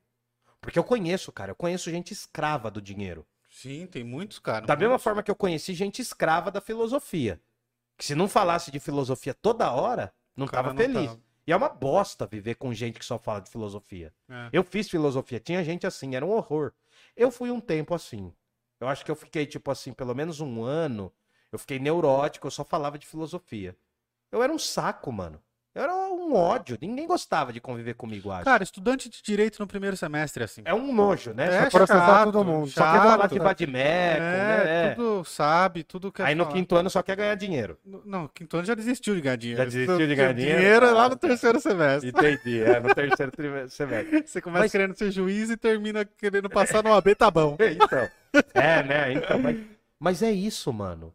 Porque 0.64 0.80
eu 0.80 0.84
conheço, 0.84 1.32
cara, 1.32 1.52
eu 1.52 1.56
conheço 1.56 1.92
gente 1.92 2.12
escrava 2.12 2.72
do 2.72 2.82
dinheiro. 2.82 3.28
Sim, 3.50 3.86
tem 3.86 4.04
muitos, 4.04 4.40
cara. 4.40 4.66
Da 4.66 4.76
mesma 4.78 4.98
forma 4.98 5.22
que 5.22 5.30
eu 5.30 5.36
conheci 5.36 5.74
gente 5.74 6.02
escrava 6.02 6.50
da 6.50 6.62
filosofia. 6.62 7.40
Que 7.98 8.06
se 8.06 8.16
não 8.16 8.30
falasse 8.30 8.72
de 8.72 8.80
filosofia 8.80 9.34
toda 9.34 9.72
hora, 9.72 10.14
não 10.36 10.48
cara 10.48 10.64
tava 10.64 10.74
não 10.74 10.82
feliz. 10.82 11.06
tava. 11.12 11.22
E 11.46 11.52
é 11.52 11.56
uma 11.56 11.68
bosta 11.68 12.26
viver 12.26 12.56
com 12.56 12.74
gente 12.74 12.98
que 12.98 13.06
só 13.06 13.20
fala 13.20 13.42
de 13.42 13.50
filosofia. 13.50 14.14
É. 14.30 14.50
Eu 14.54 14.64
fiz 14.64 14.90
filosofia, 14.90 15.40
tinha 15.40 15.62
gente 15.64 15.86
assim, 15.86 16.16
era 16.16 16.26
um 16.26 16.32
horror. 16.32 16.72
Eu 17.16 17.30
fui 17.30 17.52
um 17.52 17.60
tempo 17.60 17.94
assim. 17.94 18.34
Eu 18.80 18.88
acho 18.88 19.04
que 19.04 19.12
eu 19.12 19.16
fiquei, 19.16 19.46
tipo 19.46 19.70
assim, 19.70 19.92
pelo 19.92 20.16
menos 20.16 20.40
um 20.40 20.64
ano. 20.64 21.14
Eu 21.52 21.60
fiquei 21.60 21.78
neurótico, 21.78 22.48
eu 22.48 22.52
só 22.52 22.64
falava 22.64 22.98
de 22.98 23.06
filosofia. 23.06 23.78
Eu 24.32 24.42
era 24.42 24.52
um 24.52 24.58
saco, 24.58 25.12
mano. 25.12 25.44
Eu 25.76 25.82
era 25.82 25.94
um 25.96 26.36
ódio. 26.36 26.78
Ninguém 26.80 27.08
gostava 27.08 27.52
de 27.52 27.60
conviver 27.60 27.96
comigo, 27.96 28.30
acho. 28.32 28.46
Cara, 28.46 28.62
estudante 28.64 29.10
de 29.10 29.24
direito 29.24 29.60
no 29.60 29.66
primeiro 29.66 29.98
semestre, 29.98 30.44
assim. 30.44 30.62
é 30.66 30.74
um 30.74 30.94
nojo, 30.94 31.34
né? 31.34 31.48
É 31.48 31.70
só, 31.70 31.78
processar 31.80 32.06
chato, 32.06 32.32
todo 32.32 32.46
mundo. 32.46 32.68
só 32.70 32.84
quer 32.92 32.98
falar 33.00 33.28
de 33.28 33.36
chato. 33.36 33.44
vadimeco, 33.44 34.20
né? 34.22 34.64
É, 34.66 34.86
É. 34.92 34.96
tudo 34.96 35.26
sabe, 35.26 35.84
tudo 35.84 36.12
quer 36.12 36.26
Aí 36.26 36.36
no 36.36 36.44
falar. 36.44 36.56
quinto 36.56 36.76
ano 36.76 36.90
só 36.92 37.02
quer 37.02 37.16
ganhar 37.16 37.34
dinheiro. 37.36 37.78
No- 37.84 38.04
Não, 38.06 38.28
quinto 38.28 38.56
ano 38.56 38.66
já 38.68 38.76
desistiu 38.76 39.16
de 39.16 39.22
ganhar 39.22 39.36
dinheiro. 39.36 39.58
Já 39.64 39.66
desistiu 39.66 39.98
de 40.08 40.16
ganhar 40.16 40.34
dinheiro? 40.34 40.60
Dinheiro 40.60 40.86
é 40.86 40.92
lá 40.92 41.10
no 41.10 41.16
terceiro 41.16 41.60
semestre. 41.60 42.10
Entendi, 42.10 42.62
é 42.62 42.80
no 42.80 42.94
terceiro 42.94 43.32
trimestre. 43.32 43.72
semestre. 43.72 44.24
Você 44.28 44.42
começa 44.42 44.64
Mas- 44.66 44.72
querendo 44.72 44.96
ser 44.96 45.10
juiz 45.12 45.50
e 45.50 45.58
termina 45.58 46.06
querendo 46.06 46.50
passar 46.52 46.84
no 46.84 46.94
AB, 46.94 47.16
tá 47.16 47.32
bom. 47.32 47.58
Então. 47.74 48.08
É, 48.54 48.84
né? 48.84 49.14
Então, 49.14 49.40
mas, 49.40 49.58
mas 50.00 50.22
é 50.24 50.32
isso, 50.32 50.72
mano. 50.72 51.14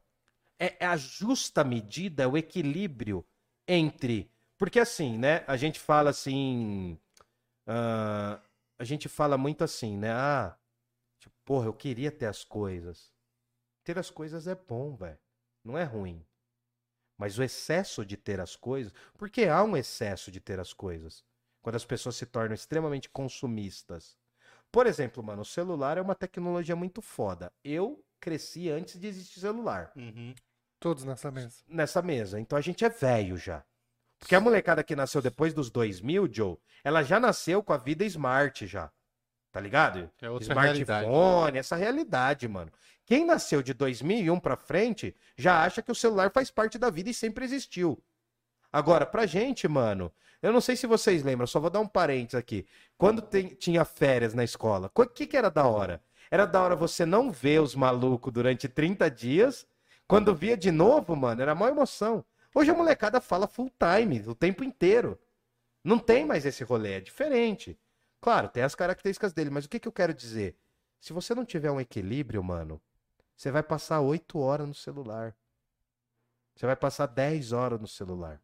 É, 0.59 0.75
é 0.81 0.87
a 0.87 0.97
justa 0.97 1.63
medida, 1.63 2.25
é 2.25 2.27
o 2.27 2.37
equilíbrio 2.37 3.25
entre. 3.67 4.29
Porque 4.59 4.81
assim, 4.81 5.17
né? 5.17 5.45
A 5.47 5.57
gente 5.57 5.79
fala 5.81 6.11
assim. 6.11 6.99
ah, 7.67 8.41
a 8.79 8.85
gente 8.85 9.09
fala 9.09 9.39
muito 9.39 9.65
assim, 9.65 9.97
né? 9.97 10.11
Ah, 10.13 10.57
tipo, 11.21 11.35
porra, 11.45 11.67
eu 11.67 11.73
queria 11.75 12.11
ter 12.13 12.27
as 12.27 12.45
coisas. 12.45 13.13
Ter 13.85 13.99
as 13.99 14.11
coisas 14.11 14.47
é 14.47 14.55
bom, 14.55 14.95
velho. 14.97 15.19
Não 15.65 15.79
é 15.79 15.85
ruim. 15.85 16.25
Mas 17.19 17.39
o 17.39 17.43
excesso 17.43 18.05
de 18.05 18.17
ter 18.17 18.41
as 18.41 18.55
coisas. 18.57 18.93
Porque 19.17 19.45
há 19.45 19.63
um 19.65 19.77
excesso 19.77 20.31
de 20.31 20.41
ter 20.41 20.61
as 20.61 20.73
coisas. 20.73 21.25
Quando 21.63 21.77
as 21.77 21.85
pessoas 21.85 22.17
se 22.17 22.27
tornam 22.27 22.55
extremamente 22.55 23.09
consumistas. 23.09 24.17
Por 24.71 24.87
exemplo, 24.87 25.23
mano, 25.23 25.43
o 25.43 25.47
celular 25.47 25.99
é 25.99 26.01
uma 26.03 26.15
tecnologia 26.15 26.77
muito 26.77 27.01
foda. 27.03 27.53
Eu 27.65 28.05
cresci 28.21 28.71
antes 28.71 28.99
de 28.99 29.07
existir 29.07 29.41
celular 29.41 29.93
Uhum. 29.97 30.35
Todos 30.81 31.05
nessa 31.05 31.31
mesa. 31.31 31.63
nessa 31.67 32.03
mesa. 32.03 32.41
Então 32.41 32.57
a 32.57 32.61
gente 32.61 32.85
é 32.85 32.89
velho 32.89 33.37
já. 33.37 33.65
Porque 34.19 34.35
a 34.35 34.41
molecada 34.41 34.83
que 34.83 34.97
nasceu 34.97 35.23
depois 35.23 35.55
dos 35.55 35.71
2000, 35.71 36.29
Joe, 36.33 36.57
ela 36.83 37.03
já 37.03 37.21
nasceu 37.21 37.63
com 37.63 37.73
a 37.73 37.77
vida 37.77 38.05
smart 38.05 38.67
já. 38.67 38.91
Tá 39.51 39.61
ligado? 39.61 40.11
É 40.21 40.29
outra 40.29 40.49
Smartphone, 40.53 40.85
realidade. 40.85 41.59
essa 41.59 41.77
realidade, 41.77 42.47
mano. 42.49 42.71
Quem 43.07 43.25
nasceu 43.25 43.63
de 43.63 43.73
2001 43.73 44.39
pra 44.39 44.57
frente 44.57 45.15
já 45.37 45.63
acha 45.63 45.81
que 45.81 45.91
o 45.91 45.95
celular 45.95 46.31
faz 46.31 46.51
parte 46.51 46.79
da 46.79 46.91
vida 46.91 47.09
e 47.09 47.15
sempre 47.15 47.45
existiu. 47.45 48.03
Agora, 48.71 49.07
pra 49.07 49.25
gente, 49.25 49.67
mano, 49.67 50.13
eu 50.43 50.53
não 50.53 50.61
sei 50.61 50.77
se 50.77 50.87
vocês 50.87 51.23
lembram, 51.23 51.47
só 51.47 51.59
vou 51.59 51.71
dar 51.71 51.81
um 51.81 51.87
parênteses 51.89 52.35
aqui. 52.35 52.67
Quando 52.99 53.23
tem- 53.23 53.55
tinha 53.55 53.85
férias 53.85 54.35
na 54.35 54.45
escola, 54.45 54.91
o 54.95 55.07
que, 55.07 55.27
que 55.27 55.37
era 55.37 55.51
da 55.51 55.67
hora? 55.67 56.03
Era 56.31 56.45
da 56.45 56.61
hora 56.61 56.77
você 56.77 57.07
não 57.07 57.31
ver 57.33 57.63
os 57.63 57.75
malucos 57.75 58.31
durante 58.33 58.69
30 58.69 59.11
dias. 59.11 59.67
Quando 60.07 60.35
via 60.35 60.57
de 60.57 60.71
novo, 60.71 61.17
mano, 61.17 61.41
era 61.41 61.55
maior 61.55 61.73
emoção. 61.73 62.23
Hoje 62.59 62.73
a 62.73 62.75
molecada 62.75 63.21
fala 63.21 63.47
full 63.47 63.71
time, 63.79 64.21
o 64.27 64.35
tempo 64.35 64.65
inteiro. 64.65 65.17
Não 65.85 65.97
tem 65.97 66.27
mais 66.27 66.45
esse 66.45 66.65
rolê, 66.65 66.95
é 66.95 67.01
diferente. 67.01 67.79
Claro, 68.21 68.49
tem 68.49 68.65
as 68.65 68.75
características 68.75 69.33
dele, 69.33 69.49
mas 69.49 69.65
o 69.65 69.69
que, 69.69 69.79
que 69.79 69.87
eu 69.87 69.93
quero 69.93 70.13
dizer? 70.13 70.57
Se 71.01 71.13
você 71.13 71.37
não 71.37 71.45
tiver 71.45 71.71
um 71.71 71.81
equilíbrio, 71.81 72.43
mano, 72.43 72.83
você 73.37 73.53
vai 73.53 73.63
passar 73.63 74.01
8 74.01 74.41
horas 74.41 74.67
no 74.67 74.75
celular. 74.75 75.37
Você 76.57 76.67
vai 76.67 76.75
passar 76.75 77.07
10 77.07 77.53
horas 77.53 77.81
no 77.81 77.87
celular. 77.87 78.43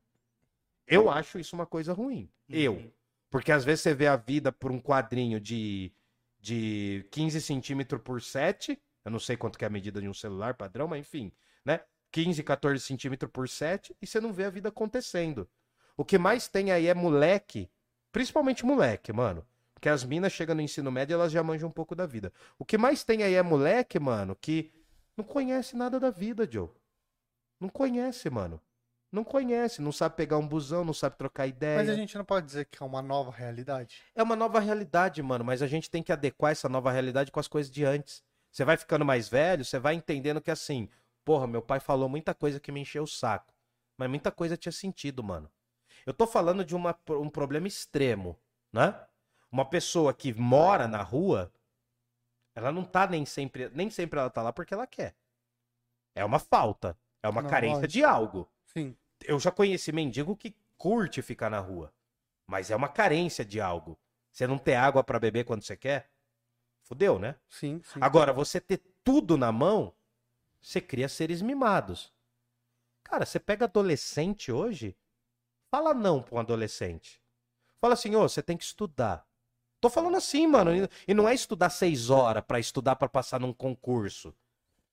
Eu 0.86 1.10
acho 1.10 1.36
isso 1.40 1.56
uma 1.56 1.66
coisa 1.66 1.92
ruim. 1.92 2.30
Eu. 2.48 2.74
Uhum. 2.74 2.92
Porque 3.28 3.50
às 3.50 3.64
vezes 3.64 3.80
você 3.80 3.94
vê 3.94 4.06
a 4.06 4.14
vida 4.14 4.52
por 4.52 4.70
um 4.70 4.80
quadrinho 4.80 5.40
de, 5.40 5.92
de 6.38 7.04
15 7.10 7.40
centímetros 7.40 8.00
por 8.00 8.22
7. 8.22 8.80
Eu 9.04 9.10
não 9.10 9.18
sei 9.18 9.36
quanto 9.36 9.58
que 9.58 9.64
é 9.64 9.66
a 9.66 9.70
medida 9.70 10.00
de 10.00 10.08
um 10.08 10.14
celular 10.14 10.54
padrão, 10.54 10.86
mas 10.86 11.00
enfim, 11.00 11.32
né? 11.64 11.80
15, 12.14 12.44
14 12.44 12.80
centímetros 12.80 13.28
por 13.32 13.48
7 13.48 13.96
e 14.00 14.06
você 14.06 14.20
não 14.20 14.32
vê 14.32 14.44
a 14.44 14.50
vida 14.50 14.68
acontecendo. 14.68 15.48
O 15.96 16.04
que 16.04 16.16
mais 16.16 16.46
tem 16.46 16.70
aí 16.70 16.86
é 16.86 16.94
moleque, 16.94 17.68
principalmente 18.12 18.64
moleque, 18.64 19.12
mano. 19.12 19.44
Porque 19.74 19.88
as 19.88 20.04
minas 20.04 20.32
chegam 20.32 20.54
no 20.54 20.62
ensino 20.62 20.92
médio 20.92 21.14
elas 21.14 21.32
já 21.32 21.42
manjam 21.42 21.68
um 21.68 21.72
pouco 21.72 21.92
da 21.92 22.06
vida. 22.06 22.32
O 22.56 22.64
que 22.64 22.78
mais 22.78 23.02
tem 23.02 23.24
aí 23.24 23.34
é 23.34 23.42
moleque, 23.42 23.98
mano, 23.98 24.36
que 24.40 24.72
não 25.16 25.24
conhece 25.24 25.76
nada 25.76 25.98
da 25.98 26.08
vida, 26.08 26.48
Joe. 26.48 26.70
Não 27.58 27.68
conhece, 27.68 28.30
mano. 28.30 28.60
Não 29.10 29.24
conhece, 29.24 29.82
não 29.82 29.90
sabe 29.90 30.14
pegar 30.14 30.38
um 30.38 30.46
busão, 30.46 30.84
não 30.84 30.94
sabe 30.94 31.18
trocar 31.18 31.48
ideia. 31.48 31.78
Mas 31.78 31.88
a 31.88 31.96
gente 31.96 32.16
não 32.16 32.24
pode 32.24 32.46
dizer 32.46 32.66
que 32.66 32.80
é 32.80 32.86
uma 32.86 33.02
nova 33.02 33.32
realidade. 33.32 34.02
É 34.14 34.22
uma 34.22 34.36
nova 34.36 34.60
realidade, 34.60 35.20
mano, 35.20 35.44
mas 35.44 35.62
a 35.62 35.66
gente 35.66 35.90
tem 35.90 36.02
que 36.02 36.12
adequar 36.12 36.52
essa 36.52 36.68
nova 36.68 36.92
realidade 36.92 37.32
com 37.32 37.40
as 37.40 37.48
coisas 37.48 37.72
de 37.72 37.84
antes. 37.84 38.22
Você 38.52 38.64
vai 38.64 38.76
ficando 38.76 39.04
mais 39.04 39.28
velho, 39.28 39.64
você 39.64 39.80
vai 39.80 39.94
entendendo 39.94 40.40
que 40.40 40.50
assim, 40.50 40.88
porra, 41.24 41.46
meu 41.46 41.62
pai 41.62 41.80
falou 41.80 42.08
muita 42.08 42.34
coisa 42.34 42.60
que 42.60 42.70
me 42.72 42.80
encheu 42.80 43.04
o 43.04 43.08
saco. 43.08 43.52
Mas 43.96 44.08
muita 44.08 44.30
coisa 44.30 44.56
tinha 44.56 44.72
sentido, 44.72 45.22
mano. 45.22 45.50
Eu 46.04 46.12
tô 46.12 46.26
falando 46.26 46.64
de 46.64 46.74
uma, 46.74 46.98
um 47.10 47.30
problema 47.30 47.68
extremo, 47.68 48.38
né? 48.72 49.06
Uma 49.50 49.64
pessoa 49.64 50.12
que 50.12 50.34
mora 50.34 50.88
na 50.88 51.02
rua, 51.02 51.52
ela 52.54 52.72
não 52.72 52.84
tá 52.84 53.06
nem 53.06 53.24
sempre, 53.24 53.68
nem 53.70 53.88
sempre 53.88 54.18
ela 54.18 54.28
tá 54.30 54.42
lá 54.42 54.52
porque 54.52 54.74
ela 54.74 54.86
quer. 54.86 55.16
É 56.14 56.24
uma 56.24 56.38
falta. 56.38 56.98
É 57.22 57.28
uma 57.28 57.42
Não, 57.42 57.48
carência 57.48 57.76
lógico. 57.76 57.92
de 57.92 58.04
algo. 58.04 58.48
Sim. 58.66 58.96
Eu 59.24 59.38
já 59.40 59.50
conheci 59.50 59.92
mendigo 59.92 60.36
que 60.36 60.54
curte 60.76 61.22
ficar 61.22 61.48
na 61.48 61.58
rua. 61.58 61.92
Mas 62.46 62.70
é 62.70 62.76
uma 62.76 62.88
carência 62.88 63.44
de 63.44 63.60
algo. 63.60 63.98
Você 64.30 64.46
não 64.46 64.58
ter 64.58 64.74
água 64.74 65.02
pra 65.02 65.18
beber 65.18 65.44
quando 65.44 65.62
você 65.62 65.76
quer? 65.76 66.10
Fudeu, 66.82 67.18
né? 67.18 67.36
Sim, 67.48 67.80
sim. 67.82 67.98
Agora, 68.02 68.32
você 68.32 68.60
ter 68.60 68.82
tudo 69.02 69.38
na 69.38 69.50
mão, 69.50 69.94
você 70.64 70.80
cria 70.80 71.08
seres 71.08 71.42
mimados. 71.42 72.10
Cara, 73.02 73.26
você 73.26 73.38
pega 73.38 73.66
adolescente 73.66 74.50
hoje, 74.50 74.96
fala 75.70 75.92
não 75.92 76.22
pra 76.22 76.36
um 76.36 76.38
adolescente. 76.38 77.20
Fala 77.80 77.92
assim, 77.94 78.14
ô, 78.16 78.22
você 78.26 78.42
tem 78.42 78.56
que 78.56 78.64
estudar. 78.64 79.26
Tô 79.78 79.90
falando 79.90 80.16
assim, 80.16 80.46
mano. 80.46 80.70
e- 81.06 81.12
não 81.12 81.28
é 81.28 81.34
estudar 81.34 81.68
seis 81.68 82.08
horas 82.08 82.42
pra 82.42 82.58
estudar 82.58 82.96
pra 82.96 83.08
passar 83.08 83.38
num 83.38 83.52
concurso. 83.52 84.34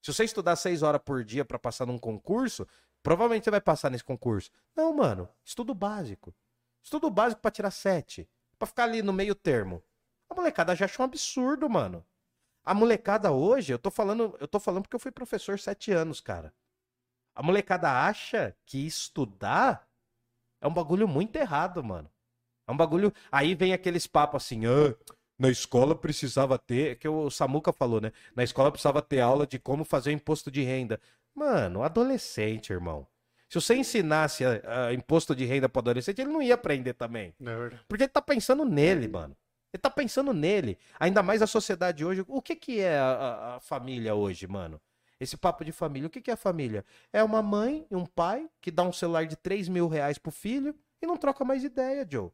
Se 0.01 0.13
você 0.13 0.25
estudar 0.25 0.57
seis 0.57 0.81
horas 0.83 1.01
por 1.03 1.23
dia 1.23 1.45
pra 1.45 1.57
passar 1.57 1.85
num 1.85 1.97
concurso, 1.97 2.67
provavelmente 3.01 3.45
você 3.45 3.51
vai 3.51 3.61
passar 3.61 3.89
nesse 3.89 4.03
concurso. 4.03 4.51
Não, 4.75 4.93
mano. 4.93 5.29
Estudo 5.45 5.73
básico. 5.73 6.35
Estudo 6.83 7.09
básico 7.09 7.41
pra 7.41 7.51
tirar 7.51 7.71
sete. 7.71 8.29
Pra 8.59 8.67
ficar 8.67 8.83
ali 8.83 9.01
no 9.01 9.13
meio 9.13 9.33
termo. 9.35 9.81
A 10.29 10.35
molecada 10.35 10.75
já 10.75 10.83
acha 10.85 11.01
um 11.01 11.05
absurdo, 11.05 11.69
mano. 11.69 12.05
A 12.63 12.73
molecada 12.73 13.31
hoje, 13.31 13.73
eu 13.73 13.79
tô 13.79 13.89
falando, 13.89 14.35
eu 14.39 14.47
tô 14.47 14.59
falando 14.59 14.83
porque 14.83 14.95
eu 14.95 14.99
fui 14.99 15.11
professor 15.11 15.57
sete 15.57 15.91
anos, 15.91 16.21
cara. 16.21 16.53
A 17.33 17.41
molecada 17.41 17.89
acha 17.89 18.55
que 18.65 18.85
estudar 18.85 19.87
é 20.61 20.67
um 20.67 20.73
bagulho 20.73 21.07
muito 21.07 21.35
errado, 21.35 21.83
mano. 21.83 22.09
É 22.67 22.71
um 22.71 22.77
bagulho. 22.77 23.11
Aí 23.31 23.55
vem 23.55 23.73
aqueles 23.73 24.05
papos 24.05 24.43
assim, 24.43 24.65
ah, 24.65 24.95
na 25.39 25.49
escola 25.49 25.95
precisava 25.95 26.57
ter. 26.59 26.97
Que 26.97 27.07
o 27.07 27.29
Samuca 27.29 27.73
falou, 27.73 27.99
né? 27.99 28.11
Na 28.35 28.43
escola 28.43 28.71
precisava 28.71 29.01
ter 29.01 29.21
aula 29.21 29.47
de 29.47 29.57
como 29.57 29.83
fazer 29.83 30.11
imposto 30.11 30.51
de 30.51 30.61
renda. 30.61 30.99
Mano, 31.33 31.83
adolescente, 31.83 32.71
irmão. 32.71 33.07
Se 33.49 33.59
você 33.59 33.75
ensinasse 33.75 34.45
ah, 34.45 34.61
ah, 34.65 34.93
imposto 34.93 35.35
de 35.35 35.45
renda 35.45 35.67
pro 35.67 35.79
adolescente, 35.79 36.21
ele 36.21 36.31
não 36.31 36.41
ia 36.41 36.53
aprender 36.53 36.93
também. 36.93 37.33
É. 37.41 37.77
Porque 37.87 38.03
ele 38.03 38.09
tá 38.09 38.21
pensando 38.21 38.63
nele, 38.63 39.07
mano. 39.07 39.35
Ele 39.73 39.81
tá 39.81 39.89
pensando 39.89 40.33
nele. 40.33 40.77
Ainda 40.99 41.23
mais 41.23 41.41
a 41.41 41.47
sociedade 41.47 42.03
hoje. 42.03 42.23
O 42.27 42.41
que 42.41 42.55
que 42.55 42.79
é 42.79 42.97
a, 42.97 43.55
a- 43.55 43.59
família 43.59 44.13
hoje, 44.15 44.47
mano? 44.47 44.81
Esse 45.19 45.37
papo 45.37 45.63
de 45.63 45.71
família. 45.71 46.07
O 46.07 46.09
que 46.09 46.21
que 46.21 46.31
é 46.31 46.33
a 46.33 46.37
família? 46.37 46.85
É 47.13 47.23
uma 47.23 47.41
mãe 47.41 47.85
e 47.89 47.95
um 47.95 48.05
pai 48.05 48.49
que 48.59 48.71
dá 48.71 48.83
um 48.83 48.91
celular 48.93 49.25
de 49.25 49.35
3 49.35 49.69
mil 49.69 49.87
reais 49.87 50.17
pro 50.17 50.31
filho 50.31 50.75
e 51.01 51.07
não 51.07 51.15
troca 51.17 51.45
mais 51.45 51.63
ideia, 51.63 52.07
Joe. 52.09 52.31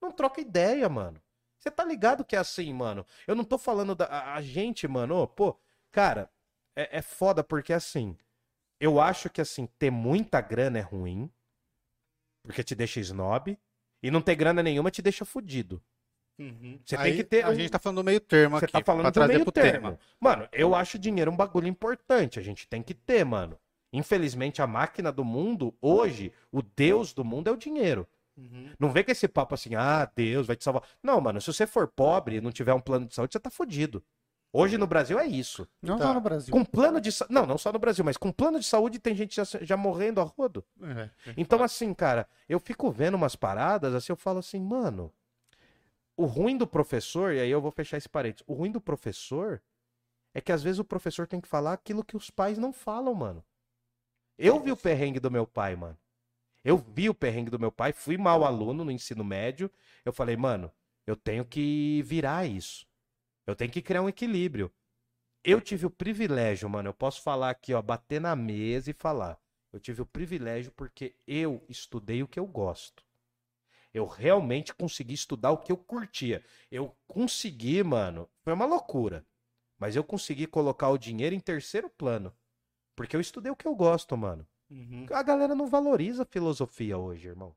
Não 0.00 0.12
troca 0.12 0.40
ideia, 0.40 0.88
mano. 0.88 1.20
Você 1.58 1.70
tá 1.70 1.84
ligado 1.84 2.24
que 2.24 2.36
é 2.36 2.38
assim, 2.38 2.72
mano? 2.72 3.06
Eu 3.26 3.34
não 3.34 3.44
tô 3.44 3.58
falando 3.58 3.94
da 3.94 4.06
a, 4.06 4.34
a 4.34 4.42
gente, 4.42 4.88
mano. 4.88 5.26
pô, 5.28 5.56
cara, 5.92 6.30
é, 6.76 6.98
é 6.98 7.02
foda 7.02 7.44
porque 7.44 7.72
assim. 7.72 8.16
Eu 8.80 9.00
acho 9.00 9.30
que 9.30 9.40
assim, 9.40 9.66
ter 9.78 9.90
muita 9.90 10.40
grana 10.40 10.78
é 10.78 10.82
ruim. 10.82 11.30
Porque 12.42 12.62
te 12.64 12.74
deixa 12.74 13.00
snob. 13.00 13.58
E 14.02 14.10
não 14.10 14.20
ter 14.20 14.34
grana 14.34 14.62
nenhuma 14.62 14.90
te 14.90 15.00
deixa 15.02 15.24
fudido. 15.24 15.82
Uhum. 16.42 16.78
Você 16.84 16.96
tem 16.96 17.04
Aí, 17.06 17.16
que 17.16 17.24
ter 17.24 17.44
A 17.44 17.50
um- 17.50 17.54
gente 17.54 17.70
tá 17.70 17.78
falando 17.78 17.98
do 17.98 18.04
meio 18.04 18.20
termo 18.20 18.58
Você 18.58 18.64
aqui, 18.64 18.72
tá 18.72 18.82
falando 18.84 19.02
pra 19.02 19.10
do 19.10 19.14
trazer 19.14 19.32
meio 19.34 19.52
termo. 19.52 19.72
tema. 19.88 19.98
Mano, 20.20 20.48
eu 20.52 20.74
acho 20.74 20.98
dinheiro 20.98 21.30
um 21.30 21.36
bagulho 21.36 21.66
importante. 21.68 22.38
A 22.38 22.42
gente 22.42 22.66
tem 22.68 22.82
que 22.82 22.94
ter, 22.94 23.24
mano. 23.24 23.56
Infelizmente, 23.92 24.62
a 24.62 24.66
máquina 24.66 25.12
do 25.12 25.24
mundo, 25.24 25.74
hoje, 25.80 26.32
o 26.50 26.62
Deus 26.62 27.12
do 27.12 27.24
mundo 27.24 27.48
é 27.48 27.52
o 27.52 27.56
dinheiro. 27.56 28.08
Uhum. 28.36 28.70
Não 28.78 28.90
vem 28.90 29.04
com 29.04 29.10
esse 29.12 29.28
papo 29.28 29.54
assim, 29.54 29.74
ah, 29.74 30.10
Deus 30.16 30.46
vai 30.46 30.56
te 30.56 30.64
salvar. 30.64 30.82
Não, 31.02 31.20
mano, 31.20 31.40
se 31.40 31.52
você 31.52 31.66
for 31.66 31.86
pobre 31.86 32.36
e 32.36 32.40
não 32.40 32.50
tiver 32.50 32.72
um 32.72 32.80
plano 32.80 33.06
de 33.06 33.14
saúde, 33.14 33.32
você 33.34 33.38
tá 33.38 33.50
fudido. 33.50 34.02
Hoje 34.54 34.76
no 34.78 34.86
Brasil 34.86 35.18
é 35.18 35.26
isso. 35.26 35.66
Não 35.82 35.98
Tá. 35.98 36.04
só 36.06 36.14
no 36.14 36.20
Brasil. 36.20 36.52
Com 36.52 36.64
plano 36.64 37.00
de 37.00 37.12
saúde. 37.12 37.32
Não, 37.34 37.44
não 37.46 37.56
só 37.58 37.70
no 37.72 37.78
Brasil, 37.78 38.04
mas 38.04 38.16
com 38.16 38.32
plano 38.32 38.58
de 38.58 38.66
saúde 38.66 38.98
tem 38.98 39.14
gente 39.14 39.36
já, 39.36 39.44
já 39.62 39.76
morrendo 39.76 40.20
a 40.20 40.24
rodo. 40.24 40.64
É, 40.82 41.10
Então, 41.36 41.62
assim, 41.62 41.92
cara, 41.94 42.26
eu 42.48 42.58
fico 42.58 42.90
vendo 42.90 43.14
umas 43.14 43.36
paradas, 43.36 43.94
assim, 43.94 44.12
eu 44.12 44.16
falo 44.16 44.38
assim, 44.40 44.60
mano, 44.60 45.12
o 46.22 46.26
ruim 46.26 46.56
do 46.56 46.66
professor, 46.66 47.32
e 47.32 47.40
aí 47.40 47.50
eu 47.50 47.60
vou 47.60 47.70
fechar 47.70 47.96
esse 47.96 48.08
parênteses, 48.08 48.44
o 48.46 48.54
ruim 48.54 48.70
do 48.70 48.80
professor 48.80 49.60
é 50.32 50.40
que 50.40 50.52
às 50.52 50.62
vezes 50.62 50.78
o 50.78 50.84
professor 50.84 51.26
tem 51.26 51.40
que 51.40 51.48
falar 51.48 51.72
aquilo 51.72 52.04
que 52.04 52.16
os 52.16 52.30
pais 52.30 52.56
não 52.56 52.72
falam, 52.72 53.14
mano. 53.14 53.44
Eu 54.38 54.60
vi 54.60 54.72
o 54.72 54.76
perrengue 54.76 55.20
do 55.20 55.30
meu 55.30 55.46
pai, 55.46 55.76
mano. 55.76 55.98
Eu 56.64 56.78
vi 56.78 57.08
o 57.08 57.14
perrengue 57.14 57.50
do 57.50 57.58
meu 57.58 57.72
pai, 57.72 57.92
fui 57.92 58.16
mau 58.16 58.44
aluno 58.44 58.84
no 58.84 58.90
ensino 58.90 59.24
médio. 59.24 59.70
Eu 60.04 60.12
falei, 60.12 60.36
mano, 60.36 60.72
eu 61.06 61.16
tenho 61.16 61.44
que 61.44 62.02
virar 62.04 62.46
isso. 62.46 62.86
Eu 63.46 63.56
tenho 63.56 63.70
que 63.70 63.82
criar 63.82 64.02
um 64.02 64.08
equilíbrio. 64.08 64.72
Eu 65.44 65.60
tive 65.60 65.86
o 65.86 65.90
privilégio, 65.90 66.70
mano, 66.70 66.88
eu 66.88 66.94
posso 66.94 67.20
falar 67.20 67.50
aqui, 67.50 67.74
ó, 67.74 67.82
bater 67.82 68.20
na 68.20 68.36
mesa 68.36 68.90
e 68.90 68.94
falar. 68.94 69.38
Eu 69.72 69.80
tive 69.80 70.00
o 70.00 70.06
privilégio 70.06 70.70
porque 70.70 71.16
eu 71.26 71.64
estudei 71.68 72.22
o 72.22 72.28
que 72.28 72.38
eu 72.38 72.46
gosto. 72.46 73.04
Eu 73.92 74.06
realmente 74.06 74.74
consegui 74.74 75.14
estudar 75.14 75.50
o 75.50 75.58
que 75.58 75.70
eu 75.70 75.76
curtia. 75.76 76.42
Eu 76.70 76.96
consegui, 77.06 77.82
mano. 77.82 78.28
Foi 78.42 78.52
uma 78.52 78.64
loucura. 78.64 79.26
Mas 79.78 79.96
eu 79.96 80.02
consegui 80.02 80.46
colocar 80.46 80.88
o 80.88 80.98
dinheiro 80.98 81.34
em 81.34 81.40
terceiro 81.40 81.90
plano. 81.90 82.32
Porque 82.96 83.14
eu 83.14 83.20
estudei 83.20 83.52
o 83.52 83.56
que 83.56 83.66
eu 83.66 83.74
gosto, 83.74 84.16
mano. 84.16 84.46
Uhum. 84.70 85.06
A 85.10 85.22
galera 85.22 85.54
não 85.54 85.66
valoriza 85.66 86.22
a 86.22 86.26
filosofia 86.26 86.96
hoje, 86.96 87.28
irmão. 87.28 87.54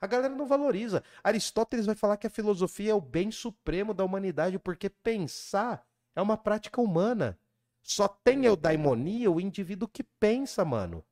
A 0.00 0.06
galera 0.06 0.34
não 0.34 0.46
valoriza. 0.46 1.02
Aristóteles 1.22 1.86
vai 1.86 1.94
falar 1.94 2.16
que 2.16 2.26
a 2.26 2.30
filosofia 2.30 2.92
é 2.92 2.94
o 2.94 3.00
bem 3.00 3.30
supremo 3.30 3.92
da 3.92 4.04
humanidade, 4.04 4.58
porque 4.58 4.88
pensar 4.88 5.84
é 6.14 6.22
uma 6.22 6.36
prática 6.36 6.80
humana. 6.80 7.38
Só 7.82 8.06
tem 8.06 8.44
eudaimonia 8.44 9.30
o 9.30 9.40
indivíduo 9.40 9.88
que 9.88 10.04
pensa, 10.04 10.64
mano. 10.64 11.04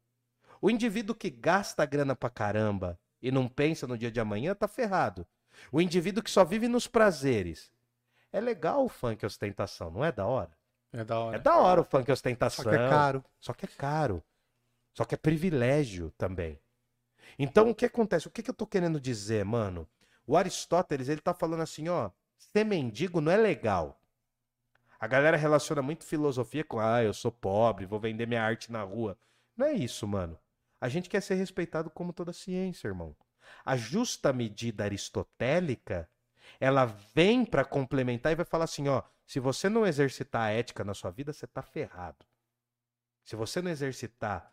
O 0.60 0.70
indivíduo 0.70 1.14
que 1.14 1.30
gasta 1.30 1.84
grana 1.84 2.14
pra 2.14 2.30
caramba 2.30 3.00
e 3.22 3.30
não 3.30 3.48
pensa 3.48 3.86
no 3.86 3.96
dia 3.96 4.10
de 4.10 4.20
amanhã 4.20 4.54
tá 4.54 4.66
ferrado. 4.66 5.26
O 5.70 5.80
indivíduo 5.80 6.22
que 6.22 6.30
só 6.30 6.44
vive 6.44 6.66
nos 6.66 6.86
prazeres. 6.86 7.72
É 8.32 8.40
legal 8.40 8.84
o 8.84 8.88
funk 8.88 9.24
ostentação, 9.24 9.90
não 9.90 10.04
é 10.04 10.10
da 10.10 10.26
hora? 10.26 10.50
É 10.92 11.04
da 11.04 11.18
hora. 11.18 11.36
É 11.36 11.40
da 11.40 11.56
hora 11.56 11.80
o 11.80 11.84
funk 11.84 12.06
Só 12.06 12.12
ostentação. 12.12 12.64
que 12.64 12.70
é 12.70 12.88
caro. 12.88 13.24
Só 13.38 13.52
que 13.52 13.64
é 13.64 13.68
caro. 13.68 14.22
Só 14.92 15.04
que 15.04 15.14
é 15.14 15.18
privilégio 15.18 16.12
também. 16.18 16.58
Então, 17.38 17.70
o 17.70 17.74
que 17.74 17.86
acontece? 17.86 18.28
O 18.28 18.30
que, 18.30 18.42
que 18.42 18.50
eu 18.50 18.54
tô 18.54 18.66
querendo 18.66 19.00
dizer, 19.00 19.44
mano? 19.44 19.88
O 20.26 20.36
Aristóteles, 20.36 21.08
ele 21.08 21.20
tá 21.20 21.32
falando 21.32 21.62
assim, 21.62 21.88
ó, 21.88 22.10
ser 22.36 22.64
mendigo 22.64 23.20
não 23.20 23.32
é 23.32 23.36
legal. 23.36 23.98
A 25.00 25.06
galera 25.06 25.36
relaciona 25.36 25.82
muito 25.82 26.04
filosofia 26.04 26.62
com, 26.62 26.78
ah, 26.78 27.02
eu 27.02 27.12
sou 27.12 27.32
pobre, 27.32 27.86
vou 27.86 27.98
vender 27.98 28.26
minha 28.26 28.42
arte 28.42 28.70
na 28.70 28.82
rua. 28.82 29.16
Não 29.56 29.66
é 29.66 29.72
isso, 29.72 30.06
mano. 30.06 30.38
A 30.82 30.88
gente 30.88 31.08
quer 31.08 31.20
ser 31.22 31.36
respeitado 31.36 31.88
como 31.88 32.12
toda 32.12 32.32
ciência, 32.32 32.88
irmão. 32.88 33.14
A 33.64 33.76
justa 33.76 34.32
medida 34.32 34.82
aristotélica, 34.82 36.10
ela 36.58 36.86
vem 37.14 37.44
pra 37.44 37.64
complementar 37.64 38.32
e 38.32 38.34
vai 38.34 38.44
falar 38.44 38.64
assim, 38.64 38.88
ó, 38.88 39.04
se 39.24 39.38
você 39.38 39.68
não 39.68 39.86
exercitar 39.86 40.42
a 40.42 40.50
ética 40.50 40.82
na 40.82 40.92
sua 40.92 41.12
vida, 41.12 41.32
você 41.32 41.46
tá 41.46 41.62
ferrado. 41.62 42.26
Se 43.22 43.36
você 43.36 43.62
não 43.62 43.70
exercitar 43.70 44.52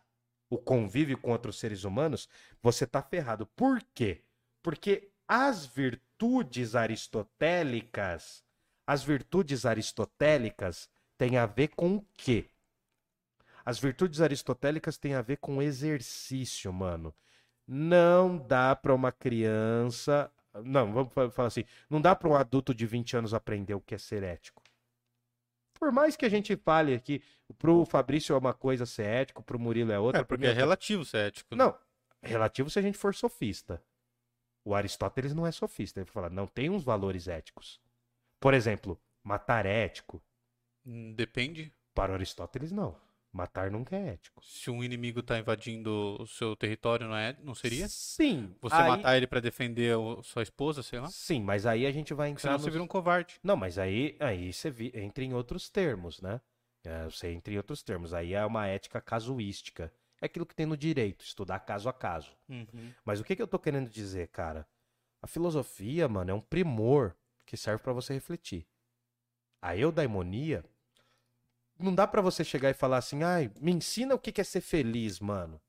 o 0.52 0.60
convívio 0.60 1.18
com 1.18 1.32
outros 1.32 1.58
seres 1.58 1.84
humanos, 1.84 2.30
você 2.62 2.86
tá 2.86 3.02
ferrado. 3.02 3.48
Por 3.48 3.82
quê? 3.96 4.24
Porque 4.62 5.10
as 5.28 5.66
virtudes 5.66 6.76
aristotélicas, 6.76 8.44
as 8.86 9.02
virtudes 9.02 9.66
aristotélicas 9.66 10.92
têm 11.18 11.38
a 11.38 11.48
ver 11.48 11.70
com 11.70 11.96
o 11.96 12.06
quê? 12.14 12.52
As 13.66 13.80
virtudes 13.80 14.22
aristotélicas 14.22 14.98
têm 14.98 15.14
a 15.16 15.22
ver 15.22 15.38
com 15.38 15.62
exercício, 15.62 16.72
mano. 16.74 17.14
Não 17.68 18.38
dá 18.38 18.76
para 18.76 18.96
uma 18.96 19.12
criança, 19.12 20.32
não, 20.64 20.92
vamos 20.92 21.14
fa- 21.14 21.30
falar 21.30 21.48
assim, 21.50 21.64
não 21.90 22.02
dá 22.02 22.16
para 22.16 22.28
um 22.30 22.36
adulto 22.36 22.74
de 22.74 22.86
20 22.88 23.16
anos 23.18 23.34
aprender 23.34 23.76
o 23.76 23.82
que 23.82 23.94
é 23.94 23.98
ser 23.98 24.24
ético. 24.24 24.64
Por 25.76 25.92
mais 25.92 26.16
que 26.16 26.26
a 26.26 26.30
gente 26.30 26.56
fale 26.58 26.94
aqui, 26.94 27.24
pro 27.58 27.86
Fabrício 27.86 28.34
é 28.34 28.38
uma 28.38 28.54
coisa 28.54 28.86
ser 28.86 29.06
ético, 29.06 29.42
pro 29.44 29.60
Murilo 29.60 29.92
é 29.92 30.00
outra. 30.00 30.22
É, 30.22 30.24
pra 30.24 30.36
porque 30.38 30.46
mim 30.48 30.52
é 30.52 30.54
relativo 30.56 31.06
ser 31.06 31.28
ético. 31.28 31.56
né? 31.56 31.64
não, 31.64 31.78
relativo 32.22 32.70
se 32.70 32.80
a 32.80 32.82
gente 32.82 32.98
for 32.98 33.14
sofista. 33.16 33.82
O 34.66 34.76
Aristóteles 34.76 35.34
não 35.34 35.48
é 35.48 35.52
sofista. 35.52 36.02
Ele 36.02 36.10
fala, 36.12 36.30
não 36.30 36.46
tem 36.46 36.70
uns 36.70 36.84
valores 36.84 37.28
éticos. 37.28 37.80
Por 38.42 38.54
exemplo, 38.54 39.00
matar 39.24 39.66
é 39.66 39.86
ético. 39.86 40.22
Hum, 40.86 41.14
Depende. 41.14 41.74
Para 41.94 42.12
o 42.12 42.16
Aristóteles, 42.16 42.72
não. 42.72 42.96
Matar 43.32 43.70
nunca 43.70 43.96
é 43.96 44.10
ético. 44.14 44.44
Se 44.44 44.72
um 44.72 44.84
inimigo 44.84 45.22
tá 45.22 45.38
invadindo 45.38 46.18
o 46.20 46.26
seu 46.26 46.56
território, 46.56 47.08
não, 47.08 47.16
é, 47.16 47.38
não 47.44 47.54
seria? 47.54 47.88
Sim. 47.88 48.56
Você 48.60 48.76
aí- 48.76 48.88
matar 48.88 49.18
ele 49.18 49.28
pra 49.28 49.40
defender 49.40 49.96
o- 49.96 50.24
sua 50.24 50.42
esposa, 50.42 50.82
sei 50.82 51.00
lá? 51.00 51.08
Sim, 51.10 51.42
mas 51.44 51.66
aí 51.68 51.86
a 51.86 51.92
gente 51.92 52.12
vai 52.14 52.30
entrar 52.30 52.42
Senão 52.42 52.54
nos... 52.54 52.64
você 52.64 52.72
vira 52.72 52.84
um 52.84 52.88
covarde. 52.88 53.40
Não, 53.44 53.56
mas 53.56 53.78
aí, 53.78 54.18
aí 54.20 54.52
você 54.52 54.72
vi- 54.72 54.92
entra 54.96 55.24
em 55.24 55.34
outros 55.34 55.70
termos, 55.70 56.20
né? 56.22 56.42
É, 56.84 57.04
você 57.06 57.30
entra 57.32 57.54
em 57.54 57.58
outros 57.58 57.84
termos. 57.84 58.14
Aí 58.16 58.34
é 58.34 58.44
uma 58.44 58.66
ética 58.66 59.00
casuística. 59.00 59.94
É 60.22 60.26
aquilo 60.26 60.46
que 60.46 60.56
tem 60.56 60.66
no 60.66 60.76
direito, 60.76 61.24
estudar 61.24 61.60
caso 61.60 61.88
a 61.88 61.94
caso. 61.94 62.36
Uhum. 62.50 62.92
Mas 63.06 63.20
o 63.20 63.24
que, 63.24 63.36
que 63.36 63.42
eu 63.42 63.48
tô 63.48 63.60
querendo 63.60 63.90
dizer, 63.90 64.28
cara? 64.30 64.68
A 65.22 65.28
filosofia, 65.28 66.08
mano, 66.10 66.32
é 66.32 66.34
um 66.34 66.42
primor 66.42 67.16
que 67.46 67.56
serve 67.56 67.84
pra 67.84 67.94
você 67.94 68.14
refletir. 68.14 68.66
A 69.62 69.76
eudaimonia 69.78 70.64
não 71.80 71.96
dá 71.96 72.06
pra 72.06 72.22
você 72.22 72.44
chegar 72.44 72.70
e 72.70 72.74
falar 72.74 72.98
assim, 72.98 73.24
ai, 73.24 73.52
me 73.60 73.72
ensina 73.72 74.14
o 74.14 74.20
que 74.20 74.40
é 74.40 74.44
ser 74.44 74.62
feliz, 74.62 75.20
mano. 75.20 75.62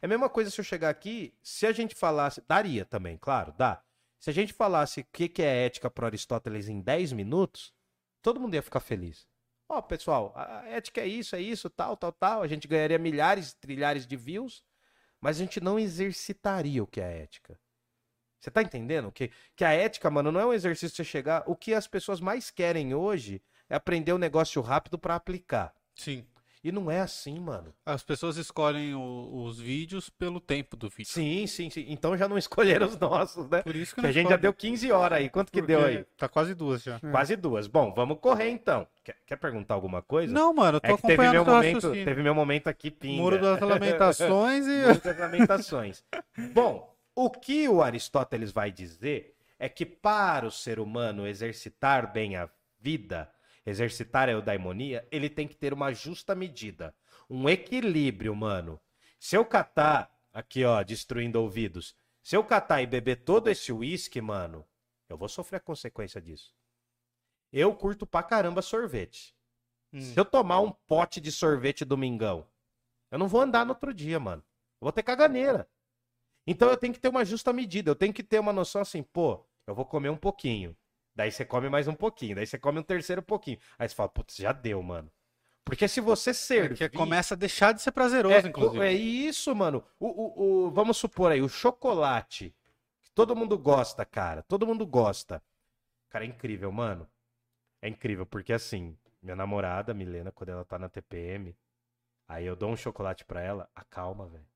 É 0.00 0.06
a 0.06 0.08
mesma 0.08 0.28
coisa 0.28 0.50
se 0.50 0.60
eu 0.60 0.64
chegar 0.64 0.90
aqui, 0.90 1.34
se 1.42 1.66
a 1.66 1.72
gente 1.72 1.94
falasse, 1.94 2.42
daria 2.46 2.84
também, 2.84 3.16
claro, 3.16 3.52
dá. 3.56 3.82
Se 4.18 4.30
a 4.30 4.32
gente 4.32 4.52
falasse 4.52 5.00
o 5.00 5.04
que 5.04 5.42
é 5.42 5.64
ética 5.64 5.90
para 5.90 6.06
Aristóteles 6.06 6.68
em 6.68 6.80
10 6.80 7.12
minutos, 7.12 7.72
todo 8.20 8.38
mundo 8.38 8.54
ia 8.54 8.62
ficar 8.62 8.80
feliz. 8.80 9.26
Ó, 9.68 9.80
pessoal, 9.80 10.32
a 10.36 10.68
ética 10.68 11.00
é 11.00 11.06
isso, 11.06 11.34
é 11.34 11.40
isso, 11.40 11.70
tal, 11.70 11.96
tal, 11.96 12.12
tal. 12.12 12.42
A 12.42 12.46
gente 12.46 12.68
ganharia 12.68 12.98
milhares, 12.98 13.54
trilhares 13.54 14.06
de 14.06 14.16
views, 14.16 14.62
mas 15.20 15.36
a 15.36 15.38
gente 15.40 15.60
não 15.60 15.78
exercitaria 15.78 16.82
o 16.82 16.86
que 16.86 17.00
é 17.00 17.22
ética. 17.22 17.58
Você 18.38 18.50
tá 18.50 18.60
entendendo? 18.60 19.10
Que, 19.10 19.30
que 19.56 19.64
a 19.64 19.72
ética, 19.72 20.10
mano, 20.10 20.30
não 20.30 20.40
é 20.40 20.46
um 20.46 20.52
exercício 20.52 20.96
você 20.96 21.04
chegar. 21.04 21.44
O 21.46 21.56
que 21.56 21.72
as 21.72 21.86
pessoas 21.86 22.20
mais 22.20 22.50
querem 22.50 22.92
hoje 22.92 23.40
é 23.72 23.76
aprender 23.76 24.12
um 24.12 24.18
negócio 24.18 24.60
rápido 24.60 24.98
para 24.98 25.14
aplicar. 25.14 25.72
Sim. 25.94 26.26
E 26.62 26.70
não 26.70 26.88
é 26.90 27.00
assim, 27.00 27.40
mano. 27.40 27.74
As 27.84 28.04
pessoas 28.04 28.36
escolhem 28.36 28.94
o- 28.94 29.44
os 29.46 29.58
vídeos 29.58 30.08
pelo 30.10 30.38
tempo 30.38 30.76
do 30.76 30.88
vídeo. 30.88 31.10
Sim, 31.10 31.44
sim, 31.46 31.70
sim. 31.70 31.86
Então 31.88 32.16
já 32.16 32.28
não 32.28 32.36
escolheram 32.38 32.86
os 32.86 32.96
nossos, 32.98 33.48
né? 33.48 33.62
Por 33.62 33.74
isso 33.74 33.94
que, 33.94 34.00
Que 34.02 34.06
a 34.06 34.12
gente 34.12 34.28
já 34.28 34.36
deu 34.36 34.52
15 34.52 34.92
horas 34.92 35.18
aí. 35.18 35.28
Quanto 35.28 35.50
que 35.50 35.60
porque 35.60 35.74
deu 35.74 35.84
aí? 35.84 36.04
Tá 36.16 36.28
quase 36.28 36.54
duas 36.54 36.82
já. 36.82 37.00
Quase 37.00 37.34
duas. 37.34 37.66
Bom, 37.66 37.92
vamos 37.94 38.18
correr 38.20 38.50
então. 38.50 38.86
Quer, 39.02 39.16
quer 39.26 39.36
perguntar 39.36 39.74
alguma 39.74 40.02
coisa? 40.02 40.32
Não, 40.32 40.52
mano, 40.54 40.76
eu 40.76 40.80
tô 40.80 40.86
é 40.88 40.96
que 40.96 41.02
teve 41.02 41.30
meu 41.30 41.42
o 41.42 41.46
momento, 41.46 41.90
teve 41.92 42.22
meu 42.22 42.34
momento 42.34 42.68
aqui 42.68 42.90
pinga. 42.92 43.20
Muro 43.22 43.40
das 43.40 43.58
Lamentações 43.60 44.66
e. 44.66 44.70
Muro 44.86 45.00
das 45.00 45.18
Lamentações. 45.18 46.04
Bom, 46.52 46.94
o 47.16 47.28
que 47.30 47.68
o 47.68 47.82
Aristóteles 47.82 48.52
vai 48.52 48.70
dizer 48.70 49.34
é 49.58 49.68
que 49.68 49.84
para 49.84 50.46
o 50.46 50.50
ser 50.50 50.78
humano 50.78 51.26
exercitar 51.26 52.12
bem 52.12 52.36
a 52.36 52.48
vida, 52.80 53.28
exercitar 53.64 54.28
a 54.28 54.32
eudaimonia, 54.32 55.06
ele 55.10 55.30
tem 55.30 55.46
que 55.46 55.56
ter 55.56 55.72
uma 55.72 55.92
justa 55.92 56.34
medida, 56.34 56.94
um 57.28 57.48
equilíbrio, 57.48 58.34
mano. 58.34 58.80
Se 59.18 59.36
eu 59.36 59.44
catar, 59.44 60.10
aqui 60.32 60.64
ó, 60.64 60.82
destruindo 60.82 61.40
ouvidos, 61.40 61.96
se 62.22 62.36
eu 62.36 62.44
catar 62.44 62.82
e 62.82 62.86
beber 62.86 63.24
todo 63.24 63.48
esse 63.48 63.72
uísque, 63.72 64.20
mano, 64.20 64.64
eu 65.08 65.16
vou 65.16 65.28
sofrer 65.28 65.58
a 65.58 65.60
consequência 65.60 66.20
disso. 66.20 66.54
Eu 67.52 67.74
curto 67.74 68.06
pra 68.06 68.22
caramba 68.22 68.62
sorvete. 68.62 69.34
Hum. 69.92 70.00
Se 70.00 70.18
eu 70.18 70.24
tomar 70.24 70.60
um 70.60 70.70
pote 70.70 71.20
de 71.20 71.30
sorvete 71.30 71.84
domingão, 71.84 72.46
eu 73.10 73.18
não 73.18 73.28
vou 73.28 73.42
andar 73.42 73.66
no 73.66 73.72
outro 73.72 73.92
dia, 73.92 74.18
mano. 74.18 74.42
Eu 74.80 74.86
vou 74.86 74.92
ter 74.92 75.02
caganeira. 75.02 75.68
Então 76.46 76.70
eu 76.70 76.76
tenho 76.76 76.94
que 76.94 77.00
ter 77.00 77.08
uma 77.08 77.24
justa 77.24 77.52
medida. 77.52 77.90
Eu 77.90 77.94
tenho 77.94 78.12
que 78.12 78.22
ter 78.22 78.38
uma 78.38 78.52
noção 78.52 78.80
assim, 78.80 79.02
pô, 79.02 79.44
eu 79.66 79.74
vou 79.74 79.84
comer 79.84 80.08
um 80.08 80.16
pouquinho. 80.16 80.76
Daí 81.14 81.30
você 81.30 81.44
come 81.44 81.68
mais 81.68 81.88
um 81.88 81.94
pouquinho. 81.94 82.34
Daí 82.36 82.46
você 82.46 82.58
come 82.58 82.78
um 82.80 82.82
terceiro 82.82 83.22
pouquinho. 83.22 83.58
Aí 83.78 83.88
você 83.88 83.94
fala, 83.94 84.08
putz, 84.08 84.36
já 84.36 84.52
deu, 84.52 84.82
mano. 84.82 85.10
Porque 85.64 85.86
se 85.88 86.00
você 86.00 86.30
É 86.30 86.34
servir... 86.34 86.76
que 86.76 86.88
começa 86.88 87.34
a 87.34 87.36
deixar 87.36 87.72
de 87.72 87.82
ser 87.82 87.92
prazeroso, 87.92 88.46
É, 88.46 88.50
inclusive. 88.50 88.84
é 88.84 88.92
isso, 88.92 89.54
mano. 89.54 89.84
O, 89.98 90.06
o, 90.08 90.66
o- 90.66 90.70
vamos 90.70 90.96
supor 90.96 91.30
aí, 91.32 91.40
o 91.42 91.48
chocolate. 91.48 92.54
Que 93.02 93.10
todo 93.12 93.36
mundo 93.36 93.58
gosta, 93.58 94.04
cara. 94.04 94.42
Todo 94.42 94.66
mundo 94.66 94.86
gosta. 94.86 95.42
Cara, 96.10 96.24
é 96.24 96.28
incrível, 96.28 96.70
mano. 96.70 97.08
É 97.82 97.88
incrível, 97.88 98.26
porque 98.26 98.52
assim, 98.52 98.96
minha 99.22 99.36
namorada, 99.36 99.94
Milena, 99.94 100.32
quando 100.32 100.50
ela 100.50 100.64
tá 100.64 100.78
na 100.78 100.88
TPM, 100.88 101.56
aí 102.28 102.46
eu 102.46 102.56
dou 102.56 102.70
um 102.70 102.76
chocolate 102.76 103.24
pra 103.24 103.40
ela, 103.42 103.70
acalma, 103.74 104.26
velho. 104.28 104.46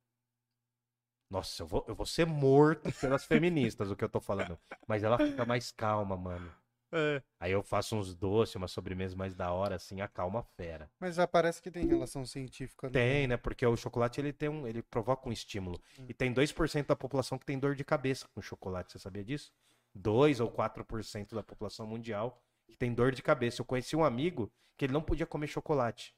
Nossa, 1.30 1.62
eu 1.62 1.66
vou, 1.66 1.84
eu 1.88 1.94
vou 1.94 2.06
ser 2.06 2.26
morto 2.26 2.90
pelas 3.00 3.24
feministas, 3.24 3.90
o 3.90 3.96
que 3.96 4.04
eu 4.04 4.08
tô 4.08 4.20
falando. 4.20 4.58
Mas 4.86 5.02
ela 5.02 5.18
fica 5.18 5.44
mais 5.44 5.72
calma, 5.72 6.16
mano. 6.16 6.52
É. 6.92 7.20
Aí 7.40 7.52
eu 7.52 7.62
faço 7.62 7.96
uns 7.96 8.14
doces, 8.14 8.54
uma 8.54 8.68
sobremesa 8.68 9.16
mais 9.16 9.34
da 9.34 9.52
hora, 9.52 9.74
assim, 9.74 10.00
acalma 10.00 10.40
a 10.40 10.42
fera. 10.42 10.88
Mas 11.00 11.16
já 11.16 11.26
parece 11.26 11.60
que 11.60 11.70
tem 11.70 11.86
relação 11.86 12.24
científica. 12.24 12.86
né? 12.86 12.92
Tem, 12.92 13.26
né? 13.26 13.36
Porque 13.36 13.66
o 13.66 13.76
chocolate 13.76 14.20
ele 14.20 14.32
tem 14.32 14.48
um, 14.48 14.66
ele 14.66 14.82
provoca 14.82 15.28
um 15.28 15.32
estímulo. 15.32 15.80
Hum. 15.98 16.06
E 16.08 16.14
tem 16.14 16.32
2% 16.32 16.86
da 16.86 16.96
população 16.96 17.38
que 17.38 17.44
tem 17.44 17.58
dor 17.58 17.74
de 17.74 17.84
cabeça 17.84 18.26
com 18.34 18.40
chocolate, 18.40 18.92
você 18.92 18.98
sabia 18.98 19.24
disso? 19.24 19.52
2 19.94 20.40
ou 20.40 20.50
4% 20.50 21.34
da 21.34 21.42
população 21.42 21.86
mundial 21.86 22.40
que 22.68 22.76
tem 22.76 22.92
dor 22.92 23.12
de 23.12 23.22
cabeça. 23.22 23.60
Eu 23.60 23.64
conheci 23.64 23.96
um 23.96 24.04
amigo 24.04 24.50
que 24.76 24.84
ele 24.84 24.92
não 24.92 25.02
podia 25.02 25.26
comer 25.26 25.46
chocolate. 25.46 26.14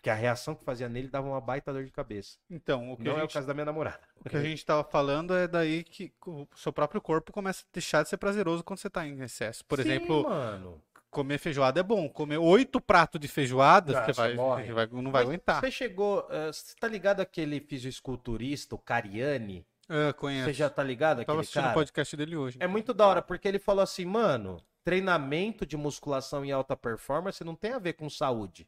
Porque 0.00 0.08
a 0.08 0.14
reação 0.14 0.54
que 0.54 0.64
fazia 0.64 0.88
nele 0.88 1.08
dava 1.08 1.28
uma 1.28 1.42
baita 1.42 1.70
dor 1.74 1.84
de 1.84 1.90
cabeça. 1.90 2.38
Então, 2.48 2.90
o 2.90 2.96
que, 2.96 3.04
Não 3.04 3.12
a 3.12 3.14
é 3.16 3.18
o 3.18 3.20
gente, 3.22 3.34
caso 3.34 3.46
da 3.46 3.52
minha 3.52 3.66
namorada. 3.66 4.00
o 4.24 4.26
que 4.30 4.34
a 4.34 4.40
gente 4.42 4.64
tava 4.64 4.82
falando 4.82 5.34
é 5.34 5.46
daí 5.46 5.84
que 5.84 6.10
o 6.26 6.48
seu 6.56 6.72
próprio 6.72 7.02
corpo 7.02 7.30
começa 7.30 7.64
a 7.64 7.68
deixar 7.70 8.02
de 8.02 8.08
ser 8.08 8.16
prazeroso 8.16 8.64
quando 8.64 8.78
você 8.78 8.88
tá 8.88 9.06
em 9.06 9.20
excesso. 9.20 9.62
Por 9.66 9.76
Sim, 9.78 9.90
exemplo, 9.90 10.22
mano. 10.22 10.82
comer 11.10 11.36
feijoada 11.36 11.80
é 11.80 11.82
bom. 11.82 12.08
Comer 12.08 12.38
oito 12.38 12.80
pratos 12.80 13.20
de 13.20 13.28
feijoada, 13.28 13.98
Ah, 14.00 14.04
você 14.06 14.12
vai, 14.14 14.34
você 14.36 14.72
vai- 14.72 14.86
não 14.86 15.12
vai 15.12 15.22
Mas 15.22 15.28
aguentar. 15.28 15.60
Você 15.60 15.70
chegou. 15.70 16.26
eh, 16.30 16.46
Você 16.50 16.74
tá 16.80 16.88
ligado 16.88 17.20
aquele 17.20 17.60
fisiculturista, 17.60 18.74
o 18.74 18.78
Cariani? 18.78 19.66
É, 19.86 20.14
conheço. 20.14 20.46
Você 20.46 20.54
já 20.54 20.70
tá 20.70 20.82
ligado 20.82 21.16
Tava 21.18 21.22
aquele 21.24 21.40
assistindo 21.40 21.60
o 21.60 21.64
cara? 21.64 21.74
podcast 21.74 22.16
dele 22.16 22.36
hoje. 22.36 22.56
É 22.58 22.66
muito 22.66 22.94
da 22.94 23.06
hora, 23.06 23.20
porque 23.20 23.46
ele 23.46 23.58
falou 23.58 23.82
assim, 23.82 24.06
mano, 24.06 24.62
treinamento 24.82 25.66
de 25.66 25.76
musculação 25.76 26.42
em 26.42 26.52
alta 26.52 26.74
performance 26.74 27.44
não 27.44 27.54
tem 27.54 27.72
a 27.74 27.78
ver 27.78 27.92
com 27.92 28.08
saúde. 28.08 28.66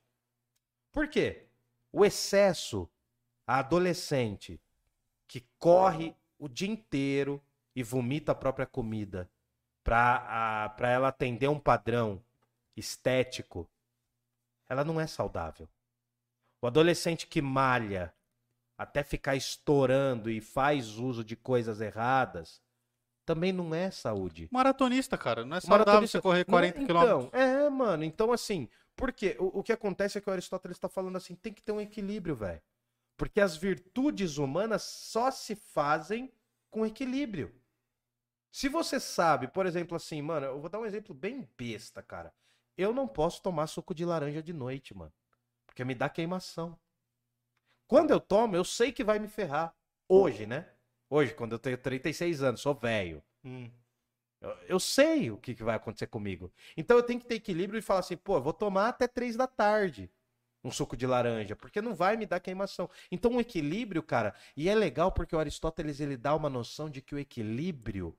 Por 0.92 1.08
quê? 1.08 1.46
O 1.90 2.04
excesso, 2.04 2.88
a 3.46 3.58
adolescente 3.58 4.60
que 5.26 5.44
corre 5.58 6.14
o 6.38 6.48
dia 6.48 6.68
inteiro 6.68 7.42
e 7.74 7.82
vomita 7.82 8.32
a 8.32 8.34
própria 8.34 8.66
comida 8.66 9.28
pra, 9.82 10.64
a- 10.64 10.68
pra 10.70 10.90
ela 10.90 11.08
atender 11.08 11.48
um 11.48 11.58
padrão 11.58 12.22
estético, 12.76 13.68
ela 14.68 14.84
não 14.84 15.00
é 15.00 15.06
saudável. 15.06 15.68
O 16.60 16.66
adolescente 16.66 17.26
que 17.26 17.42
malha 17.42 18.12
até 18.78 19.02
ficar 19.02 19.36
estourando 19.36 20.30
e 20.30 20.40
faz 20.40 20.96
uso 20.98 21.22
de 21.24 21.36
coisas 21.36 21.80
erradas, 21.80 22.60
também 23.24 23.52
não 23.52 23.74
é 23.74 23.90
saúde. 23.90 24.48
Maratonista, 24.50 25.16
cara. 25.16 25.44
Não 25.44 25.56
é 25.56 25.60
saudável 25.60 25.86
maratonista- 25.86 26.18
você 26.18 26.22
correr 26.22 26.38
Não 26.48 26.58
é- 26.58 26.72
40 26.72 26.84
quilômetros. 26.86 27.24
Então, 27.28 27.40
é, 27.40 27.70
mano. 27.70 28.04
Então, 28.04 28.32
assim, 28.32 28.68
porque 29.02 29.34
o, 29.40 29.58
o 29.58 29.62
que 29.64 29.72
acontece 29.72 30.16
é 30.16 30.20
que 30.20 30.30
o 30.30 30.32
Aristóteles 30.32 30.76
está 30.76 30.88
falando 30.88 31.16
assim, 31.16 31.34
tem 31.34 31.52
que 31.52 31.60
ter 31.60 31.72
um 31.72 31.80
equilíbrio, 31.80 32.36
velho. 32.36 32.62
Porque 33.16 33.40
as 33.40 33.56
virtudes 33.56 34.36
humanas 34.36 34.84
só 34.84 35.28
se 35.32 35.56
fazem 35.56 36.32
com 36.70 36.86
equilíbrio. 36.86 37.52
Se 38.52 38.68
você 38.68 39.00
sabe, 39.00 39.48
por 39.48 39.66
exemplo, 39.66 39.96
assim, 39.96 40.22
mano, 40.22 40.46
eu 40.46 40.60
vou 40.60 40.70
dar 40.70 40.78
um 40.78 40.86
exemplo 40.86 41.12
bem 41.12 41.50
besta, 41.58 42.00
cara. 42.00 42.32
Eu 42.78 42.94
não 42.94 43.08
posso 43.08 43.42
tomar 43.42 43.66
suco 43.66 43.92
de 43.92 44.04
laranja 44.04 44.40
de 44.40 44.52
noite, 44.52 44.96
mano. 44.96 45.12
Porque 45.66 45.84
me 45.84 45.96
dá 45.96 46.08
queimação. 46.08 46.78
Quando 47.88 48.12
eu 48.12 48.20
tomo, 48.20 48.54
eu 48.54 48.62
sei 48.62 48.92
que 48.92 49.02
vai 49.02 49.18
me 49.18 49.26
ferrar. 49.26 49.74
Hoje, 50.08 50.46
né? 50.46 50.70
Hoje, 51.10 51.34
quando 51.34 51.50
eu 51.50 51.58
tenho 51.58 51.76
36 51.76 52.40
anos, 52.40 52.60
sou 52.60 52.72
velho. 52.72 53.20
Hum. 53.42 53.68
Eu, 54.42 54.50
eu 54.68 54.80
sei 54.80 55.30
o 55.30 55.36
que, 55.38 55.54
que 55.54 55.62
vai 55.62 55.76
acontecer 55.76 56.08
comigo. 56.08 56.52
Então 56.76 56.96
eu 56.96 57.02
tenho 57.02 57.20
que 57.20 57.26
ter 57.26 57.36
equilíbrio 57.36 57.78
e 57.78 57.82
falar 57.82 58.00
assim, 58.00 58.16
pô, 58.16 58.36
eu 58.36 58.42
vou 58.42 58.52
tomar 58.52 58.88
até 58.88 59.06
três 59.06 59.36
da 59.36 59.46
tarde 59.46 60.10
um 60.64 60.70
suco 60.70 60.96
de 60.96 61.06
laranja, 61.06 61.56
porque 61.56 61.80
não 61.82 61.94
vai 61.94 62.16
me 62.16 62.24
dar 62.26 62.38
queimação. 62.38 62.88
Então 63.10 63.34
o 63.36 63.40
equilíbrio, 63.40 64.02
cara, 64.02 64.32
e 64.56 64.68
é 64.68 64.74
legal 64.74 65.10
porque 65.10 65.34
o 65.34 65.38
Aristóteles 65.38 65.98
ele 66.00 66.16
dá 66.16 66.34
uma 66.36 66.48
noção 66.48 66.88
de 66.88 67.00
que 67.00 67.14
o 67.14 67.18
equilíbrio 67.18 68.16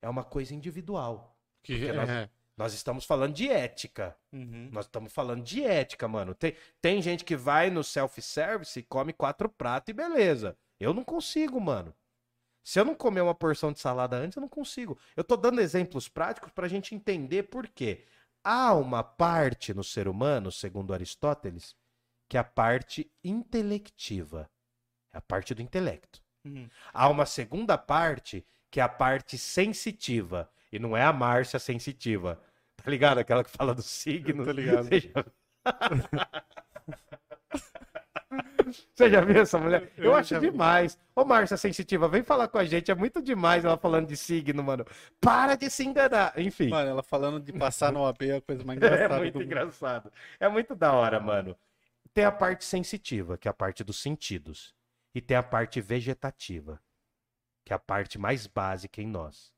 é 0.00 0.08
uma 0.08 0.24
coisa 0.24 0.54
individual. 0.54 1.36
Que, 1.62 1.78
Porque 1.78 1.92
nós- 1.92 2.08
é. 2.08 2.30
Nós 2.56 2.72
estamos 2.72 3.04
falando 3.04 3.34
de 3.34 3.48
ética. 3.50 4.16
Uhum. 4.32 4.68
Nós 4.70 4.86
estamos 4.86 5.12
falando 5.12 5.42
de 5.42 5.64
ética, 5.64 6.06
mano. 6.06 6.34
Tem, 6.36 6.54
tem 6.80 7.02
gente 7.02 7.24
que 7.24 7.34
vai 7.34 7.68
no 7.68 7.82
self-service 7.82 8.78
e 8.78 8.82
come 8.84 9.12
quatro 9.12 9.48
pratos 9.48 9.90
e 9.90 9.92
beleza. 9.92 10.56
Eu 10.78 10.94
não 10.94 11.02
consigo, 11.02 11.60
mano. 11.60 11.92
Se 12.64 12.80
eu 12.80 12.84
não 12.84 12.94
comer 12.94 13.20
uma 13.20 13.34
porção 13.34 13.70
de 13.70 13.78
salada 13.78 14.16
antes, 14.16 14.36
eu 14.36 14.40
não 14.40 14.48
consigo. 14.48 14.98
Eu 15.14 15.22
tô 15.22 15.36
dando 15.36 15.60
exemplos 15.60 16.08
práticos 16.08 16.50
pra 16.50 16.66
gente 16.66 16.94
entender 16.94 17.44
por 17.44 17.68
quê. 17.68 18.06
Há 18.42 18.72
uma 18.74 19.02
parte 19.02 19.74
no 19.74 19.84
ser 19.84 20.08
humano, 20.08 20.50
segundo 20.50 20.94
Aristóteles, 20.94 21.76
que 22.26 22.38
é 22.38 22.40
a 22.40 22.44
parte 22.44 23.10
intelectiva. 23.22 24.50
É 25.12 25.18
a 25.18 25.20
parte 25.20 25.54
do 25.54 25.60
intelecto. 25.60 26.22
Uhum. 26.42 26.68
Há 26.92 27.08
uma 27.08 27.26
segunda 27.26 27.76
parte, 27.76 28.46
que 28.70 28.80
é 28.80 28.82
a 28.82 28.88
parte 28.88 29.36
sensitiva. 29.36 30.50
E 30.72 30.78
não 30.78 30.96
é 30.96 31.04
a 31.04 31.12
Márcia 31.12 31.58
sensitiva. 31.58 32.42
Tá 32.76 32.90
ligado? 32.90 33.18
Aquela 33.18 33.44
que 33.44 33.50
fala 33.50 33.74
do 33.74 33.82
signo. 33.82 34.44
Tô 34.44 34.50
ligado. 34.50 34.88
Você 34.88 35.00
já... 35.00 35.24
Você 38.94 39.10
já 39.10 39.20
viu 39.20 39.40
essa 39.42 39.58
mulher? 39.58 39.92
Eu, 39.96 40.04
Eu 40.04 40.14
acho 40.14 40.30
já 40.30 40.38
vi. 40.38 40.50
demais. 40.50 40.98
Ô, 41.14 41.24
Márcia 41.24 41.56
Sensitiva, 41.56 42.08
vem 42.08 42.22
falar 42.22 42.48
com 42.48 42.58
a 42.58 42.64
gente. 42.64 42.90
É 42.90 42.94
muito 42.94 43.20
demais 43.22 43.64
ela 43.64 43.76
falando 43.76 44.06
de 44.08 44.16
signo, 44.16 44.62
mano. 44.62 44.84
Para 45.20 45.56
de 45.56 45.68
se 45.70 45.84
enganar. 45.84 46.38
Enfim. 46.38 46.68
Mano, 46.68 46.90
ela 46.90 47.02
falando 47.02 47.40
de 47.40 47.52
passar 47.52 47.92
no 47.92 48.00
OAB 48.00 48.22
é 48.22 48.36
a 48.36 48.40
coisa 48.40 48.64
mais 48.64 48.78
É 48.82 48.86
engraçada 48.86 49.18
muito 49.18 49.32
do 49.32 49.40
mundo. 49.40 49.44
engraçado. 49.44 50.12
É 50.40 50.48
muito 50.48 50.74
da 50.74 50.92
hora, 50.92 51.20
mano. 51.20 51.56
Tem 52.12 52.24
a 52.24 52.32
parte 52.32 52.64
sensitiva, 52.64 53.36
que 53.36 53.48
é 53.48 53.50
a 53.50 53.54
parte 53.54 53.82
dos 53.84 54.00
sentidos. 54.00 54.74
E 55.14 55.20
tem 55.20 55.36
a 55.36 55.42
parte 55.42 55.80
vegetativa, 55.80 56.80
que 57.64 57.72
é 57.72 57.76
a 57.76 57.78
parte 57.78 58.18
mais 58.18 58.46
básica 58.46 59.00
em 59.00 59.06
nós. 59.06 59.52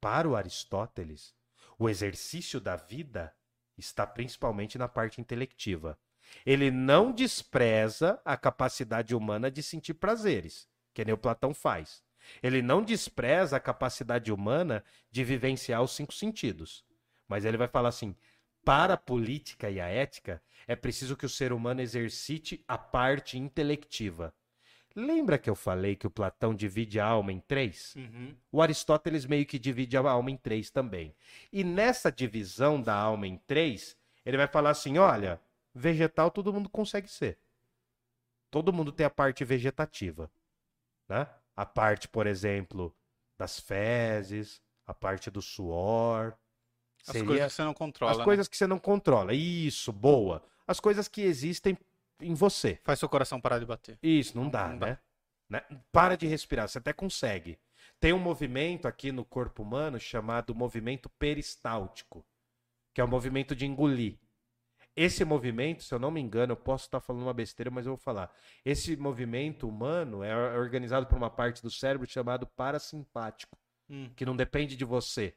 Para 0.00 0.28
o 0.28 0.36
Aristóteles, 0.36 1.34
o 1.78 1.88
exercício 1.88 2.60
da 2.60 2.76
vida 2.76 3.32
está 3.76 4.06
principalmente 4.06 4.76
na 4.78 4.88
parte 4.88 5.20
intelectiva. 5.20 5.98
Ele 6.44 6.70
não 6.70 7.12
despreza 7.12 8.20
a 8.24 8.36
capacidade 8.36 9.14
humana 9.14 9.50
de 9.50 9.62
sentir 9.62 9.94
prazeres, 9.94 10.68
que 10.94 11.04
nem 11.04 11.14
o 11.14 11.18
Platão 11.18 11.52
faz. 11.52 12.02
Ele 12.42 12.62
não 12.62 12.82
despreza 12.82 13.56
a 13.56 13.60
capacidade 13.60 14.32
humana 14.32 14.84
de 15.10 15.24
vivenciar 15.24 15.82
os 15.82 15.92
cinco 15.92 16.12
sentidos. 16.12 16.84
Mas 17.26 17.44
ele 17.44 17.56
vai 17.56 17.68
falar 17.68 17.90
assim: 17.90 18.14
para 18.64 18.94
a 18.94 18.98
política 18.98 19.70
e 19.70 19.80
a 19.80 19.86
ética, 19.86 20.42
é 20.66 20.76
preciso 20.76 21.16
que 21.16 21.26
o 21.26 21.28
ser 21.28 21.52
humano 21.52 21.80
exercite 21.80 22.62
a 22.66 22.76
parte 22.76 23.38
intelectiva. 23.38 24.34
Lembra 24.94 25.38
que 25.38 25.48
eu 25.48 25.54
falei 25.54 25.94
que 25.94 26.06
o 26.06 26.10
Platão 26.10 26.54
divide 26.54 26.98
a 26.98 27.06
alma 27.06 27.32
em 27.32 27.40
três? 27.40 27.94
Uhum. 27.94 28.34
O 28.50 28.60
Aristóteles 28.60 29.26
meio 29.26 29.46
que 29.46 29.58
divide 29.58 29.96
a 29.96 30.00
alma 30.00 30.30
em 30.30 30.36
três 30.36 30.70
também. 30.70 31.14
E 31.52 31.62
nessa 31.62 32.10
divisão 32.10 32.80
da 32.80 32.94
alma 32.94 33.26
em 33.26 33.36
três, 33.36 33.96
ele 34.26 34.36
vai 34.36 34.48
falar 34.48 34.70
assim: 34.70 34.98
olha, 34.98 35.40
vegetal 35.78 36.30
todo 36.30 36.52
mundo 36.52 36.68
consegue 36.68 37.08
ser. 37.08 37.38
Todo 38.50 38.72
mundo 38.72 38.90
tem 38.92 39.06
a 39.06 39.10
parte 39.10 39.44
vegetativa. 39.44 40.30
Né? 41.08 41.26
A 41.56 41.64
parte, 41.64 42.08
por 42.08 42.26
exemplo, 42.26 42.94
das 43.38 43.60
fezes, 43.60 44.60
a 44.86 44.92
parte 44.92 45.30
do 45.30 45.40
suor. 45.40 46.34
As 47.06 47.12
Seria 47.12 47.26
coisas 47.26 47.46
que 47.48 47.54
você 47.56 47.64
não 47.64 47.74
controla. 47.74 48.12
as 48.12 48.18
né? 48.18 48.24
coisas 48.24 48.48
que 48.48 48.56
você 48.56 48.66
não 48.66 48.78
controla. 48.78 49.32
Isso, 49.32 49.92
boa. 49.92 50.42
As 50.66 50.80
coisas 50.80 51.08
que 51.08 51.22
existem 51.22 51.78
em 52.20 52.34
você. 52.34 52.80
Faz 52.82 52.98
seu 52.98 53.08
coração 53.08 53.40
parar 53.40 53.58
de 53.58 53.66
bater. 53.66 53.98
Isso, 54.02 54.36
não 54.36 54.48
dá, 54.48 54.68
Não 54.68 54.78
dá. 54.78 54.86
né? 54.86 54.98
né? 55.48 55.62
Para 55.92 56.16
de 56.16 56.26
respirar, 56.26 56.68
você 56.68 56.78
até 56.78 56.92
consegue. 56.92 57.58
Tem 58.00 58.12
um 58.12 58.18
movimento 58.18 58.86
aqui 58.86 59.10
no 59.12 59.24
corpo 59.24 59.62
humano 59.62 59.98
chamado 59.98 60.54
movimento 60.54 61.08
peristáltico, 61.10 62.24
que 62.94 63.00
é 63.00 63.04
o 63.04 63.08
movimento 63.08 63.54
de 63.56 63.66
engolir. 63.66 64.18
Esse 65.00 65.24
movimento, 65.24 65.84
se 65.84 65.94
eu 65.94 65.98
não 66.00 66.10
me 66.10 66.20
engano, 66.20 66.54
eu 66.54 66.56
posso 66.56 66.86
estar 66.86 66.98
falando 66.98 67.22
uma 67.22 67.32
besteira, 67.32 67.70
mas 67.70 67.86
eu 67.86 67.92
vou 67.92 67.96
falar. 67.96 68.34
Esse 68.64 68.96
movimento 68.96 69.68
humano 69.68 70.24
é 70.24 70.58
organizado 70.58 71.06
por 71.06 71.16
uma 71.16 71.30
parte 71.30 71.62
do 71.62 71.70
cérebro 71.70 72.04
chamado 72.04 72.48
parasimpático, 72.48 73.56
Hum. 73.88 74.10
que 74.16 74.26
não 74.26 74.34
depende 74.34 74.74
de 74.74 74.84
você. 74.84 75.36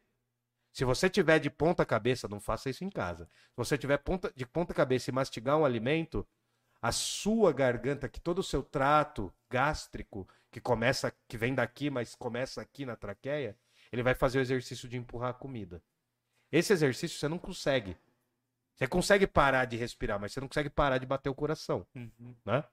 Se 0.74 0.84
você 0.84 1.08
tiver 1.08 1.38
de 1.38 1.52
ponta 1.52 1.86
cabeça, 1.86 2.28
não 2.28 2.40
faça 2.40 2.72
isso 2.72 2.84
em 2.84 2.90
casa. 2.90 3.26
Se 3.26 3.56
você 3.56 3.78
tiver 3.78 4.00
ponta, 4.00 4.34
de 4.36 4.48
ponta 4.48 4.74
cabeça 4.74 5.12
e 5.12 5.14
mastigar 5.14 5.60
um 5.60 5.64
alimento, 5.64 6.28
a 6.82 6.92
sua 6.92 7.54
garganta, 7.54 8.10
que 8.10 8.20
todo 8.20 8.40
o 8.40 8.44
seu 8.44 8.64
trato 8.64 9.32
gástrico, 9.48 10.28
que 10.50 10.60
começa, 10.60 11.14
que 11.28 11.38
vem 11.38 11.54
daqui, 11.54 11.92
mas 11.92 12.16
começa 12.16 12.64
aqui 12.64 12.84
na 12.84 12.96
traqueia, 12.96 13.56
ele 13.92 14.02
vai 14.02 14.16
fazer 14.16 14.40
o 14.40 14.42
exercício 14.42 14.90
de 14.90 14.98
empurrar 14.98 15.30
a 15.30 15.34
comida. 15.36 15.84
Esse 16.52 16.74
exercício 16.74 17.20
você 17.20 17.28
não 17.28 17.38
consegue. 17.38 17.96
Você 18.76 18.88
consegue 18.88 19.28
parar 19.28 19.66
de 19.66 19.78
respirar, 19.78 20.20
mas 20.20 20.32
você 20.34 20.40
não 20.42 20.48
consegue 20.48 20.70
parar 20.70 20.98
de 20.98 21.06
bater 21.06 21.30
o 21.30 21.36
coração, 21.36 21.86
Uhum. 21.96 22.36
né? 22.46 22.64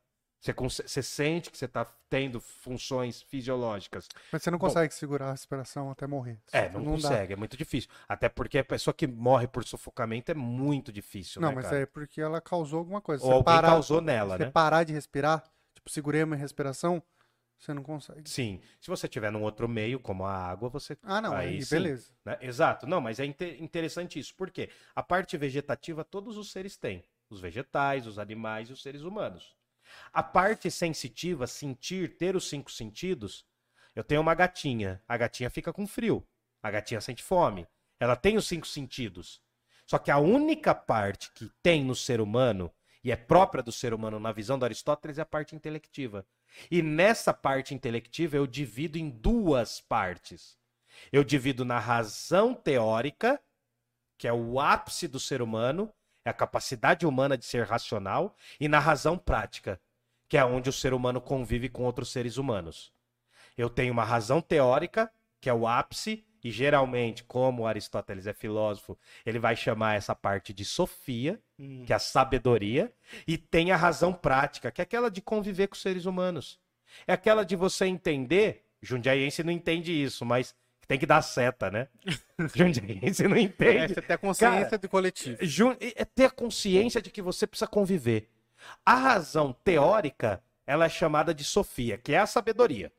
Você, 0.40 0.52
você 0.52 1.02
sente 1.02 1.50
que 1.50 1.58
você 1.58 1.64
está 1.64 1.84
tendo 2.08 2.40
funções 2.40 3.20
fisiológicas. 3.22 4.06
Mas 4.32 4.40
você 4.40 4.52
não 4.52 4.58
Bom. 4.58 4.66
consegue 4.68 4.94
segurar 4.94 5.28
a 5.28 5.30
respiração 5.32 5.90
até 5.90 6.06
morrer. 6.06 6.38
É, 6.52 6.68
não, 6.68 6.84
dá. 6.84 6.92
consegue, 6.92 7.32
é 7.32 7.36
muito 7.36 7.56
difícil. 7.56 7.90
Até 8.08 8.28
porque 8.28 8.56
a 8.58 8.64
pessoa 8.64 8.94
que 8.94 9.06
morre 9.06 9.48
por 9.48 9.64
sufocamento 9.64 10.30
é 10.30 10.34
muito 10.34 10.92
difícil, 10.92 11.42
Não, 11.42 11.48
né, 11.48 11.56
mas 11.56 11.64
cara? 11.64 11.80
é 11.80 11.86
porque 11.86 12.20
ela 12.20 12.40
causou 12.40 12.78
alguma 12.78 13.00
coisa. 13.00 13.24
Ou 13.24 13.30
Você 13.30 13.34
alguém 13.34 13.44
parar, 13.46 13.68
causou 13.68 14.00
nela, 14.00 14.36
você 14.36 14.44
né? 14.44 14.50
parar 14.52 14.84
de 14.84 14.92
respirar, 14.92 15.42
tipo, 15.74 15.90
segurei 15.90 16.22
a 16.22 16.26
minha 16.26 16.38
respiração, 16.38 17.02
você 17.58 17.74
não 17.74 17.82
consegue. 17.82 18.28
Sim. 18.28 18.60
Se 18.80 18.88
você 18.88 19.08
tiver 19.08 19.30
num 19.32 19.42
outro 19.42 19.68
meio, 19.68 19.98
como 19.98 20.24
a 20.24 20.32
água, 20.32 20.68
você 20.68 20.96
Ah, 21.02 21.20
não, 21.20 21.34
Aí 21.34 21.48
aí, 21.56 21.62
sim. 21.62 21.74
beleza. 21.76 22.12
né? 22.24 22.38
Exato. 22.40 22.86
Não, 22.86 23.00
mas 23.00 23.18
é 23.18 23.24
inte- 23.24 23.56
interessante 23.60 24.18
isso. 24.18 24.34
Por 24.34 24.50
quê? 24.50 24.70
A 24.94 25.02
parte 25.02 25.36
vegetativa 25.36 26.04
todos 26.04 26.36
os 26.36 26.52
seres 26.52 26.76
têm. 26.76 27.04
Os 27.28 27.40
vegetais, 27.40 28.06
os 28.06 28.18
animais 28.18 28.70
e 28.70 28.72
os 28.72 28.82
seres 28.82 29.02
humanos. 29.02 29.56
A 30.12 30.22
parte 30.22 30.70
sensitiva, 30.70 31.46
sentir, 31.46 32.16
ter 32.16 32.36
os 32.36 32.48
cinco 32.48 32.70
sentidos, 32.70 33.44
eu 33.94 34.04
tenho 34.04 34.20
uma 34.20 34.34
gatinha. 34.34 35.02
A 35.08 35.16
gatinha 35.16 35.50
fica 35.50 35.72
com 35.72 35.86
frio. 35.86 36.26
A 36.62 36.70
gatinha 36.70 37.00
sente 37.00 37.22
fome. 37.22 37.66
Ela 37.98 38.14
tem 38.16 38.36
os 38.36 38.46
cinco 38.46 38.66
sentidos. 38.66 39.40
Só 39.86 39.98
que 39.98 40.10
a 40.10 40.18
única 40.18 40.74
parte 40.74 41.32
que 41.32 41.50
tem 41.62 41.82
no 41.84 41.94
ser 41.94 42.20
humano, 42.20 42.70
e 43.02 43.10
é 43.10 43.16
própria 43.16 43.62
do 43.62 43.72
ser 43.72 43.94
humano 43.94 44.20
na 44.20 44.30
visão 44.32 44.58
do 44.58 44.64
Aristóteles, 44.64 45.18
é 45.18 45.22
a 45.22 45.26
parte 45.26 45.56
intelectiva. 45.56 46.26
E 46.70 46.82
nessa 46.82 47.32
parte 47.32 47.74
intelectiva 47.74 48.36
eu 48.36 48.46
divido 48.46 48.98
em 48.98 49.08
duas 49.08 49.80
partes. 49.80 50.58
Eu 51.12 51.22
divido 51.22 51.64
na 51.64 51.78
razão 51.78 52.54
teórica, 52.54 53.40
que 54.16 54.26
é 54.26 54.32
o 54.32 54.58
ápice 54.58 55.06
do 55.06 55.20
ser 55.20 55.40
humano, 55.40 55.92
é 56.24 56.30
a 56.30 56.34
capacidade 56.34 57.06
humana 57.06 57.38
de 57.38 57.44
ser 57.44 57.64
racional, 57.64 58.36
e 58.58 58.68
na 58.68 58.78
razão 58.78 59.16
prática, 59.16 59.80
que 60.28 60.36
é 60.36 60.44
onde 60.44 60.68
o 60.68 60.72
ser 60.72 60.92
humano 60.92 61.20
convive 61.20 61.68
com 61.68 61.84
outros 61.84 62.10
seres 62.10 62.36
humanos. 62.36 62.92
Eu 63.56 63.70
tenho 63.70 63.92
uma 63.92 64.04
razão 64.04 64.40
teórica, 64.40 65.10
que 65.40 65.48
é 65.48 65.54
o 65.54 65.66
ápice, 65.66 66.26
e 66.42 66.50
geralmente, 66.50 67.24
como 67.24 67.66
Aristóteles 67.66 68.26
é 68.26 68.32
filósofo, 68.32 68.96
ele 69.26 69.38
vai 69.38 69.56
chamar 69.56 69.94
essa 69.96 70.14
parte 70.14 70.52
de 70.52 70.64
sofia, 70.64 71.40
Hum. 71.58 71.82
que 71.84 71.92
é 71.92 71.96
a 71.96 71.98
sabedoria, 71.98 72.92
e 73.26 73.36
tem 73.36 73.72
a 73.72 73.76
razão 73.76 74.12
prática, 74.12 74.70
que 74.70 74.80
é 74.80 74.84
aquela 74.84 75.10
de 75.10 75.20
conviver 75.20 75.66
com 75.66 75.74
os 75.74 75.82
seres 75.82 76.04
humanos. 76.06 76.58
É 77.06 77.12
aquela 77.12 77.44
de 77.44 77.56
você 77.56 77.86
entender, 77.86 78.64
Jundiaiense 78.80 79.42
não 79.42 79.52
entende 79.52 79.92
isso, 79.92 80.24
mas 80.24 80.54
tem 80.86 80.98
que 80.98 81.04
dar 81.04 81.20
seta, 81.20 81.68
né? 81.70 81.88
Jundiaiense 82.54 83.26
não 83.26 83.36
É, 83.36 83.40
entende. 83.40 83.94
você 83.94 84.02
tem 84.02 84.14
a 84.14 84.18
consciência 84.18 84.78
do 84.78 84.88
coletivo. 84.88 85.36
É 85.96 86.04
ter 86.04 86.24
a 86.26 86.30
consciência 86.30 87.02
de 87.02 87.10
que 87.10 87.20
você 87.20 87.46
precisa 87.46 87.66
conviver. 87.68 88.30
A 88.86 88.94
razão 88.94 89.52
teórica, 89.64 90.42
ela 90.66 90.84
é 90.86 90.88
chamada 90.88 91.34
de 91.34 91.44
sofia, 91.44 91.98
que 91.98 92.12
é 92.14 92.18
a 92.18 92.26
sabedoria. 92.26 92.92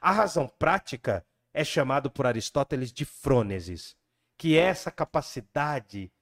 A 0.00 0.10
razão 0.10 0.48
prática 0.58 1.24
é 1.52 1.64
chamado 1.64 2.10
por 2.10 2.26
Aristóteles 2.26 2.92
de 2.92 3.04
frônesis, 3.04 3.96
que 4.36 4.56
é 4.56 4.62
essa 4.62 4.90
capacidade 4.90 6.12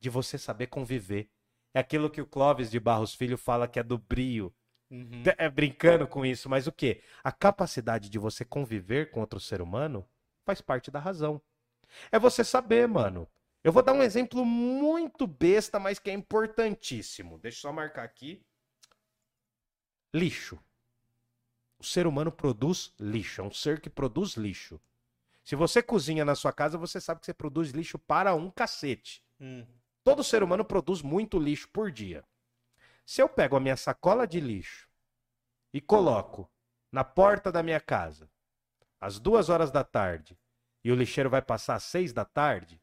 de 0.00 0.08
você 0.08 0.38
saber 0.38 0.66
conviver. 0.68 1.28
É 1.74 1.80
aquilo 1.80 2.10
que 2.10 2.20
o 2.20 2.26
Clóvis 2.26 2.70
de 2.70 2.80
Barros 2.80 3.14
Filho 3.14 3.38
fala 3.38 3.68
que 3.68 3.78
é 3.78 3.82
do 3.82 3.98
brio. 3.98 4.52
Uhum. 4.90 5.22
É 5.38 5.48
brincando 5.48 6.06
com 6.08 6.26
isso, 6.26 6.48
mas 6.48 6.66
o 6.66 6.72
quê? 6.72 7.02
A 7.22 7.30
capacidade 7.30 8.10
de 8.10 8.18
você 8.18 8.44
conviver 8.44 9.10
com 9.10 9.20
outro 9.20 9.38
ser 9.38 9.62
humano 9.62 10.08
faz 10.44 10.60
parte 10.60 10.90
da 10.90 10.98
razão. 10.98 11.40
É 12.10 12.18
você 12.18 12.42
saber, 12.42 12.88
mano. 12.88 13.28
Eu 13.62 13.72
vou 13.72 13.82
dar 13.82 13.92
um 13.92 14.02
exemplo 14.02 14.44
muito 14.44 15.26
besta, 15.26 15.78
mas 15.78 15.98
que 15.98 16.10
é 16.10 16.14
importantíssimo. 16.14 17.38
Deixa 17.38 17.58
eu 17.58 17.60
só 17.62 17.72
marcar 17.72 18.02
aqui. 18.02 18.42
Lixo. 20.14 20.58
O 21.80 21.84
ser 21.84 22.06
humano 22.06 22.30
produz 22.30 22.92
lixo. 23.00 23.40
É 23.40 23.44
um 23.44 23.50
ser 23.50 23.80
que 23.80 23.88
produz 23.88 24.34
lixo. 24.34 24.78
Se 25.42 25.56
você 25.56 25.82
cozinha 25.82 26.26
na 26.26 26.34
sua 26.34 26.52
casa, 26.52 26.76
você 26.76 27.00
sabe 27.00 27.20
que 27.20 27.26
você 27.26 27.32
produz 27.32 27.70
lixo 27.70 27.98
para 27.98 28.34
um 28.34 28.50
cacete. 28.50 29.24
Hum. 29.40 29.66
Todo 30.04 30.22
ser 30.22 30.42
humano 30.42 30.62
produz 30.62 31.00
muito 31.00 31.38
lixo 31.38 31.70
por 31.70 31.90
dia. 31.90 32.22
Se 33.06 33.22
eu 33.22 33.28
pego 33.30 33.56
a 33.56 33.60
minha 33.60 33.78
sacola 33.78 34.26
de 34.26 34.40
lixo 34.40 34.90
e 35.72 35.80
coloco 35.80 36.50
na 36.92 37.02
porta 37.02 37.50
da 37.50 37.62
minha 37.62 37.80
casa 37.80 38.30
às 39.00 39.18
duas 39.18 39.48
horas 39.48 39.70
da 39.70 39.82
tarde 39.82 40.38
e 40.84 40.92
o 40.92 40.94
lixeiro 40.94 41.30
vai 41.30 41.40
passar 41.40 41.76
às 41.76 41.84
seis 41.84 42.12
da 42.12 42.26
tarde, 42.26 42.78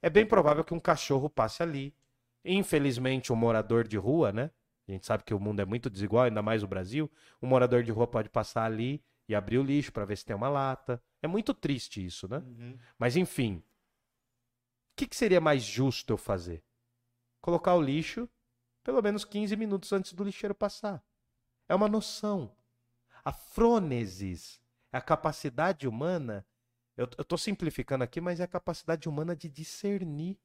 é 0.00 0.08
bem 0.08 0.24
provável 0.24 0.62
que 0.62 0.72
um 0.72 0.80
cachorro 0.80 1.28
passe 1.28 1.64
ali. 1.64 1.96
Infelizmente, 2.44 3.32
um 3.32 3.36
morador 3.36 3.86
de 3.88 3.96
rua, 3.96 4.30
né? 4.30 4.52
A 4.88 4.92
gente 4.92 5.06
sabe 5.06 5.24
que 5.24 5.34
o 5.34 5.38
mundo 5.38 5.60
é 5.60 5.64
muito 5.64 5.88
desigual, 5.88 6.24
ainda 6.24 6.42
mais 6.42 6.62
o 6.62 6.66
Brasil. 6.66 7.10
Um 7.40 7.46
morador 7.46 7.82
de 7.82 7.92
rua 7.92 8.06
pode 8.06 8.28
passar 8.28 8.64
ali 8.64 9.04
e 9.28 9.34
abrir 9.34 9.58
o 9.58 9.62
lixo 9.62 9.92
para 9.92 10.04
ver 10.04 10.16
se 10.16 10.24
tem 10.24 10.34
uma 10.34 10.48
lata. 10.48 11.02
É 11.22 11.28
muito 11.28 11.54
triste 11.54 12.04
isso, 12.04 12.28
né? 12.28 12.38
Uhum. 12.38 12.78
Mas 12.98 13.16
enfim, 13.16 13.56
o 13.56 14.96
que, 14.96 15.06
que 15.06 15.16
seria 15.16 15.40
mais 15.40 15.62
justo 15.62 16.12
eu 16.12 16.16
fazer? 16.16 16.64
Colocar 17.40 17.74
o 17.74 17.82
lixo 17.82 18.28
pelo 18.82 19.02
menos 19.02 19.24
15 19.24 19.56
minutos 19.56 19.92
antes 19.92 20.12
do 20.12 20.24
lixeiro 20.24 20.54
passar. 20.54 21.04
É 21.68 21.74
uma 21.74 21.88
noção. 21.88 22.56
A 23.24 23.32
frônesis, 23.32 24.60
é 24.92 24.98
a 24.98 25.00
capacidade 25.00 25.86
humana. 25.86 26.46
Eu, 26.96 27.06
tô 27.06 27.38
simplificando 27.38 28.04
aqui, 28.04 28.20
mas 28.20 28.40
é 28.40 28.44
a 28.44 28.48
capacidade 28.48 29.08
humana 29.08 29.36
de 29.36 29.48
discernir. 29.48 30.38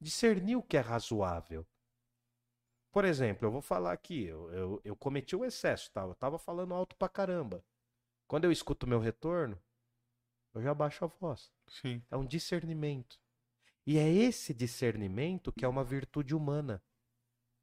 Discernir 0.00 0.56
o 0.56 0.62
que 0.62 0.76
é 0.76 0.80
razoável. 0.80 1.66
Por 2.98 3.04
exemplo, 3.04 3.46
eu 3.46 3.52
vou 3.52 3.62
falar 3.62 3.92
aqui, 3.92 4.24
eu, 4.24 4.52
eu, 4.52 4.80
eu 4.84 4.96
cometi 4.96 5.36
o 5.36 5.44
excesso, 5.44 5.88
tá? 5.92 6.02
Eu 6.02 6.16
tava 6.16 6.36
falando 6.36 6.74
alto 6.74 6.96
pra 6.96 7.08
caramba. 7.08 7.64
Quando 8.26 8.42
eu 8.42 8.50
escuto 8.50 8.88
meu 8.88 8.98
retorno, 8.98 9.56
eu 10.52 10.60
já 10.60 10.74
baixo 10.74 11.04
a 11.04 11.06
voz. 11.06 11.52
Sim. 11.68 12.02
É 12.10 12.16
um 12.16 12.26
discernimento. 12.26 13.20
E 13.86 13.98
é 13.98 14.08
esse 14.12 14.52
discernimento 14.52 15.52
que 15.52 15.64
é 15.64 15.68
uma 15.68 15.84
virtude 15.84 16.34
humana. 16.34 16.82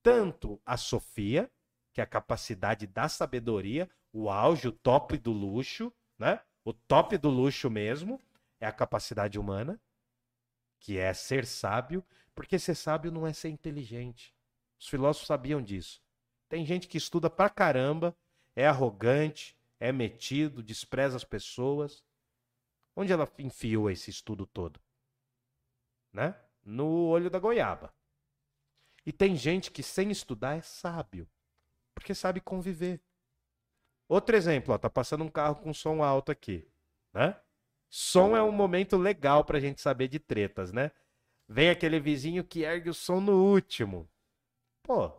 Tanto 0.01 0.57
a 0.65 0.77
Sofia, 0.77 1.51
que 1.91 1.99
é 1.99 2.03
a 2.05 2.07
capacidade 2.07 2.87
da 2.87 3.09
sabedoria, 3.09 3.89
o 4.13 4.29
auge, 4.29 4.69
o 4.69 4.71
top 4.71 5.17
do 5.17 5.33
luxo, 5.33 5.91
né? 6.17 6.39
O 6.63 6.71
top 6.71 7.17
do 7.17 7.27
luxo 7.29 7.69
mesmo 7.69 8.21
é 8.57 8.67
a 8.67 8.71
capacidade 8.71 9.37
humana, 9.37 9.81
que 10.79 10.97
é 10.97 11.13
ser 11.13 11.45
sábio, 11.45 12.05
porque 12.33 12.57
ser 12.57 12.75
sábio 12.75 13.11
não 13.11 13.27
é 13.27 13.33
ser 13.33 13.49
inteligente. 13.49 14.33
Os 14.79 14.87
filósofos 14.87 15.27
sabiam 15.27 15.61
disso. 15.61 16.01
Tem 16.47 16.65
gente 16.65 16.87
que 16.87 16.97
estuda 16.97 17.29
pra 17.29 17.49
caramba, 17.49 18.15
é 18.55 18.67
arrogante, 18.67 19.57
é 19.79 19.91
metido, 19.91 20.63
despreza 20.63 21.17
as 21.17 21.23
pessoas. 21.23 22.03
Onde 22.95 23.11
ela 23.11 23.29
enfiou 23.39 23.89
esse 23.89 24.09
estudo 24.09 24.45
todo? 24.45 24.79
Né? 26.13 26.35
No 26.63 27.07
olho 27.07 27.29
da 27.29 27.39
goiaba. 27.39 27.93
E 29.05 29.11
tem 29.11 29.35
gente 29.35 29.69
que 29.69 29.83
sem 29.83 30.09
estudar 30.09 30.57
é 30.57 30.61
sábio, 30.61 31.29
porque 31.93 32.15
sabe 32.15 32.39
conviver. 32.41 33.01
Outro 34.07 34.35
exemplo, 34.35 34.73
ó, 34.73 34.77
tá 34.77 34.89
passando 34.89 35.23
um 35.23 35.29
carro 35.29 35.57
com 35.57 35.73
som 35.73 36.03
alto 36.03 36.31
aqui, 36.31 36.67
né? 37.13 37.39
Som 37.89 38.35
é 38.35 38.41
um 38.41 38.51
momento 38.51 38.97
legal 38.97 39.43
pra 39.43 39.59
gente 39.59 39.81
saber 39.81 40.07
de 40.07 40.19
tretas, 40.19 40.71
né? 40.71 40.91
Vem 41.47 41.69
aquele 41.69 41.99
vizinho 41.99 42.43
que 42.43 42.61
ergue 42.61 42.89
o 42.89 42.93
som 42.93 43.19
no 43.19 43.43
último. 43.51 44.09
Pô, 44.85 45.11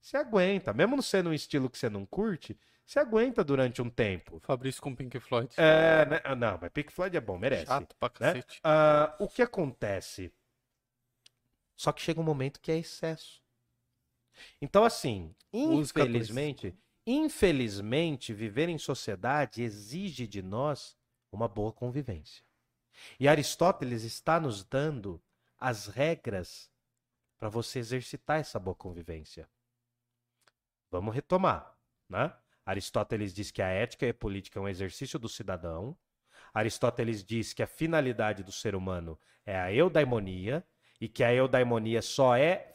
você 0.00 0.16
aguenta, 0.16 0.72
mesmo 0.72 0.94
não 0.94 1.02
sendo 1.02 1.30
um 1.30 1.34
estilo 1.34 1.68
que 1.68 1.76
você 1.76 1.90
não 1.90 2.06
curte, 2.06 2.56
você 2.86 3.00
aguenta 3.00 3.42
durante 3.42 3.82
um 3.82 3.90
tempo. 3.90 4.38
Fabrício 4.40 4.80
com 4.80 4.94
Pink 4.94 5.18
Floyd. 5.18 5.52
É, 5.56 6.06
né? 6.06 6.20
Ah, 6.24 6.36
Não, 6.36 6.56
mas 6.60 6.70
Pink 6.70 6.92
Floyd 6.92 7.16
é 7.16 7.20
bom, 7.20 7.36
merece. 7.36 7.66
Chato 7.66 7.94
pra 7.96 8.08
né? 8.08 8.14
cacete. 8.14 8.60
Ah, 8.62 9.14
o 9.18 9.28
que 9.28 9.42
acontece? 9.42 10.32
Só 11.76 11.92
que 11.92 12.00
chega 12.00 12.20
um 12.20 12.24
momento 12.24 12.60
que 12.60 12.72
é 12.72 12.78
excesso. 12.78 13.42
Então, 14.62 14.84
assim, 14.84 15.34
infelizmente, 15.52 16.74
infelizmente, 17.04 18.32
viver 18.32 18.68
em 18.68 18.78
sociedade 18.78 19.62
exige 19.62 20.26
de 20.26 20.42
nós 20.42 20.96
uma 21.32 21.48
boa 21.48 21.72
convivência. 21.72 22.44
E 23.18 23.28
Aristóteles 23.28 24.04
está 24.04 24.38
nos 24.40 24.64
dando 24.64 25.20
as 25.58 25.88
regras 25.88 26.70
para 27.38 27.48
você 27.48 27.78
exercitar 27.78 28.40
essa 28.40 28.58
boa 28.58 28.74
convivência. 28.74 29.48
Vamos 30.90 31.14
retomar, 31.14 31.76
né? 32.08 32.34
Aristóteles 32.64 33.32
diz 33.32 33.50
que 33.50 33.62
a 33.62 33.68
ética 33.68 34.06
e 34.06 34.10
a 34.10 34.14
política 34.14 34.58
é 34.58 34.62
um 34.62 34.68
exercício 34.68 35.18
do 35.18 35.28
cidadão. 35.28 35.96
Aristóteles 36.52 37.24
diz 37.24 37.52
que 37.52 37.62
a 37.62 37.66
finalidade 37.66 38.42
do 38.42 38.52
ser 38.52 38.74
humano 38.74 39.18
é 39.46 39.58
a 39.58 39.72
eudaimonia 39.72 40.66
e 41.00 41.08
que 41.08 41.24
a 41.24 41.32
eudaimonia 41.32 42.02
só 42.02 42.36
é 42.36 42.72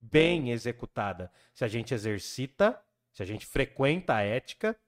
bem 0.00 0.50
executada 0.50 1.32
se 1.54 1.64
a 1.64 1.68
gente 1.68 1.92
exercita, 1.92 2.80
se 3.12 3.22
a 3.22 3.26
gente 3.26 3.46
frequenta 3.46 4.14
a 4.14 4.22
ética 4.22 4.78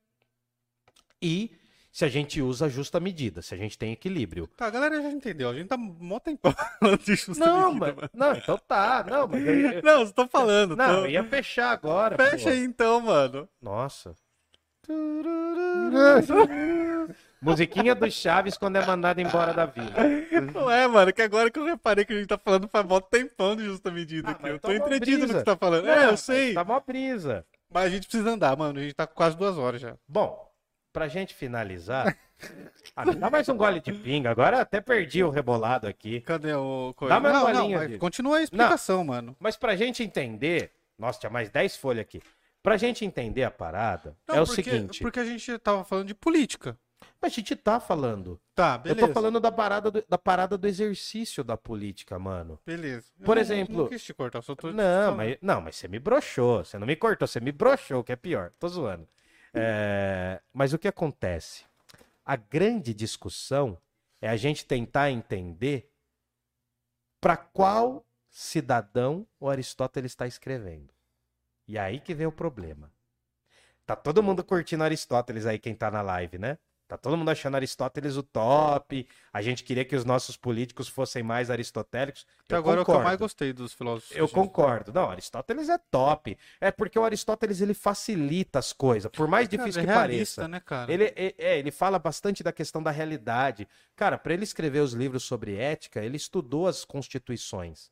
e 1.20 1.58
se 1.90 2.04
a 2.04 2.08
gente 2.08 2.40
usa 2.42 2.66
a 2.66 2.68
justa 2.68 3.00
medida, 3.00 3.42
se 3.42 3.54
a 3.54 3.56
gente 3.56 3.76
tem 3.78 3.92
equilíbrio. 3.92 4.46
Tá, 4.56 4.66
a 4.66 4.70
galera 4.70 5.00
já 5.02 5.10
entendeu. 5.10 5.48
A 5.50 5.54
gente 5.54 5.68
tá 5.68 5.76
mó 5.76 6.18
tempão 6.20 6.52
falando 6.80 6.98
de 7.02 7.14
justa 7.16 7.44
Não, 7.44 7.74
medida, 7.74 7.86
mas, 7.86 7.94
mano. 7.96 8.10
não, 8.14 8.32
então 8.34 8.58
tá, 8.68 9.04
não, 9.08 9.26
mas 9.28 9.46
eu, 9.46 9.54
eu- 9.72 9.82
Não, 9.82 10.06
você 10.06 10.12
tá 10.12 10.26
falando. 10.28 10.76
não, 10.76 10.86
tô- 10.86 11.04
eu 11.06 11.10
ia 11.10 11.24
fechar 11.24 11.70
agora. 11.72 12.16
Fecha 12.16 12.44
pô. 12.44 12.50
aí 12.50 12.64
então, 12.64 13.00
mano. 13.00 13.48
Nossa. 13.60 14.14
Musiquinha 17.42 17.94
do 17.94 18.10
Chaves 18.10 18.56
quando 18.56 18.76
é 18.76 18.86
mandado 18.86 19.20
embora 19.20 19.52
da 19.52 19.66
vila. 19.66 19.92
Não 20.54 20.70
é, 20.70 20.86
mano, 20.88 21.12
que 21.12 21.22
agora 21.22 21.50
que 21.50 21.58
eu 21.58 21.64
reparei 21.64 22.04
que 22.04 22.12
a 22.12 22.16
gente 22.16 22.26
tá 22.28 22.38
falando 22.38 22.66
faz 22.68 22.86
mó 22.86 23.00
tempão 23.00 23.54
de 23.54 23.64
justa 23.64 23.90
medida 23.90 24.28
Ah, 24.28 24.32
aqui. 24.32 24.48
Eu 24.48 24.58
tá 24.58 24.68
tô 24.68 24.74
uma 24.74 24.76
entretido 24.86 25.20
no 25.22 25.26
que 25.28 25.32
você 25.34 25.44
tá 25.44 25.56
falando. 25.56 25.84
Não, 25.84 25.92
é, 25.92 26.06
eu 26.10 26.16
sei. 26.16 26.54
Tá 26.54 26.64
mó 26.64 26.80
brisa. 26.80 27.44
Mas 27.70 27.84
a 27.84 27.90
gente 27.90 28.08
precisa 28.08 28.30
andar, 28.30 28.56
mano. 28.56 28.78
A 28.78 28.82
gente 28.82 28.94
tá 28.94 29.06
com 29.06 29.14
quase 29.14 29.36
duas 29.36 29.56
horas 29.58 29.80
já. 29.80 29.94
Bom, 30.08 30.47
pra 30.92 31.08
gente 31.08 31.34
finalizar. 31.34 32.16
Ah, 32.94 33.04
me 33.04 33.16
dá 33.16 33.28
mais 33.28 33.48
um 33.48 33.56
gole 33.56 33.80
de 33.80 33.92
pinga. 33.92 34.30
Agora 34.30 34.58
eu 34.58 34.60
até 34.62 34.80
perdi 34.80 35.24
o 35.24 35.28
rebolado 35.28 35.88
aqui. 35.88 36.20
Cadê 36.20 36.54
o. 36.54 36.94
Dá 37.08 37.18
mais 37.18 37.34
não, 37.34 37.42
uma 37.44 37.52
não, 37.52 37.66
linha 37.66 37.78
mas 37.78 37.88
de- 37.90 37.98
continua 37.98 38.38
a 38.38 38.42
explicação, 38.44 39.02
mano. 39.04 39.36
Mas 39.40 39.56
pra 39.56 39.74
gente 39.74 40.04
entender. 40.04 40.70
Nossa, 40.96 41.18
tinha 41.18 41.30
mais 41.30 41.50
10 41.50 41.76
folhas 41.76 42.02
aqui. 42.02 42.22
Pra 42.62 42.76
gente 42.76 43.04
entender 43.04 43.42
a 43.42 43.50
parada, 43.50 44.16
Não, 44.28 44.36
é 44.36 44.40
o 44.40 44.46
porque, 44.46 44.62
seguinte. 44.62 45.00
Porque 45.02 45.18
a 45.18 45.24
gente 45.24 45.58
tava 45.58 45.82
falando 45.84 46.06
de 46.06 46.14
política. 46.14 46.78
A 47.20 47.28
gente 47.28 47.56
tá 47.56 47.80
falando. 47.80 48.40
Tá, 48.54 48.74
Eu 48.84 48.94
beleza. 48.94 49.08
tô 49.08 49.12
falando 49.14 49.40
da 49.40 49.50
parada 49.50 49.90
do, 49.90 50.04
da 50.08 50.18
parada 50.18 50.56
do 50.56 50.66
exercício 50.68 51.42
da 51.42 51.56
política, 51.56 52.20
mano. 52.20 52.56
Beleza. 52.64 53.08
Eu 53.18 53.26
Por 53.26 53.34
não- 53.34 53.42
exemplo- 53.42 53.76
Não 53.78 53.88
quis 53.88 54.02
te 54.04 54.14
cortar, 54.14 54.42
só 54.42 54.54
tô. 54.54 54.70
Não, 54.72 55.16
mas, 55.16 55.36
não, 55.42 55.60
mas 55.60 55.74
você 55.74 55.88
me 55.88 55.98
broxou. 55.98 56.64
Você 56.64 56.78
não 56.78 56.86
me 56.86 56.94
cortou, 56.94 57.26
você 57.26 57.40
me 57.40 57.50
broxou, 57.50 58.04
que 58.04 58.12
é 58.12 58.16
pior. 58.16 58.52
Tô 58.60 58.68
zoando. 58.68 59.08
É, 59.54 60.40
mas 60.52 60.72
o 60.72 60.78
que 60.78 60.88
acontece? 60.88 61.64
A 62.24 62.36
grande 62.36 62.92
discussão 62.92 63.78
é 64.20 64.28
a 64.28 64.36
gente 64.36 64.64
tentar 64.64 65.10
entender 65.10 65.90
para 67.20 67.36
qual 67.36 68.04
cidadão 68.30 69.26
o 69.40 69.48
Aristóteles 69.48 70.12
está 70.12 70.26
escrevendo. 70.26 70.92
E 71.66 71.78
aí 71.78 72.00
que 72.00 72.14
vem 72.14 72.26
o 72.26 72.32
problema. 72.32 72.92
Tá 73.84 73.96
todo 73.96 74.22
mundo 74.22 74.44
curtindo 74.44 74.84
Aristóteles 74.84 75.46
aí, 75.46 75.58
quem 75.58 75.74
tá 75.74 75.90
na 75.90 76.02
live, 76.02 76.38
né? 76.38 76.58
Tá 76.88 76.96
todo 76.96 77.18
mundo 77.18 77.30
achando 77.30 77.54
Aristóteles 77.54 78.16
o 78.16 78.22
top. 78.22 79.06
A 79.30 79.42
gente 79.42 79.62
queria 79.62 79.84
que 79.84 79.94
os 79.94 80.06
nossos 80.06 80.38
políticos 80.38 80.88
fossem 80.88 81.22
mais 81.22 81.50
aristotélicos. 81.50 82.26
Até 82.46 82.54
Eu 82.54 82.58
agora 82.60 82.80
é 82.80 82.80
o 82.80 82.84
que 82.84 82.90
eu 82.90 82.94
concordo. 82.94 83.04
mais 83.06 83.18
gostei 83.18 83.52
dos 83.52 83.74
filósofos. 83.74 84.16
Eu 84.16 84.26
concordo. 84.26 84.90
Não, 84.90 85.10
Aristóteles 85.10 85.68
é 85.68 85.76
top. 85.90 86.38
É 86.58 86.70
porque 86.70 86.98
o 86.98 87.04
Aristóteles 87.04 87.60
ele 87.60 87.74
facilita 87.74 88.58
as 88.58 88.72
coisas, 88.72 89.10
por 89.12 89.28
mais 89.28 89.46
difícil 89.46 89.82
é 89.82 89.84
que 89.84 89.90
realista, 89.92 90.40
pareça. 90.42 90.48
né, 90.48 90.60
cara? 90.60 90.90
Ele, 90.90 91.04
é, 91.14 91.34
é, 91.36 91.58
ele 91.58 91.70
fala 91.70 91.98
bastante 91.98 92.42
da 92.42 92.52
questão 92.52 92.82
da 92.82 92.90
realidade. 92.90 93.68
Cara, 93.94 94.16
para 94.16 94.32
ele 94.32 94.44
escrever 94.44 94.80
os 94.80 94.94
livros 94.94 95.24
sobre 95.24 95.56
ética, 95.56 96.00
ele 96.02 96.16
estudou 96.16 96.66
as 96.66 96.86
constituições. 96.86 97.90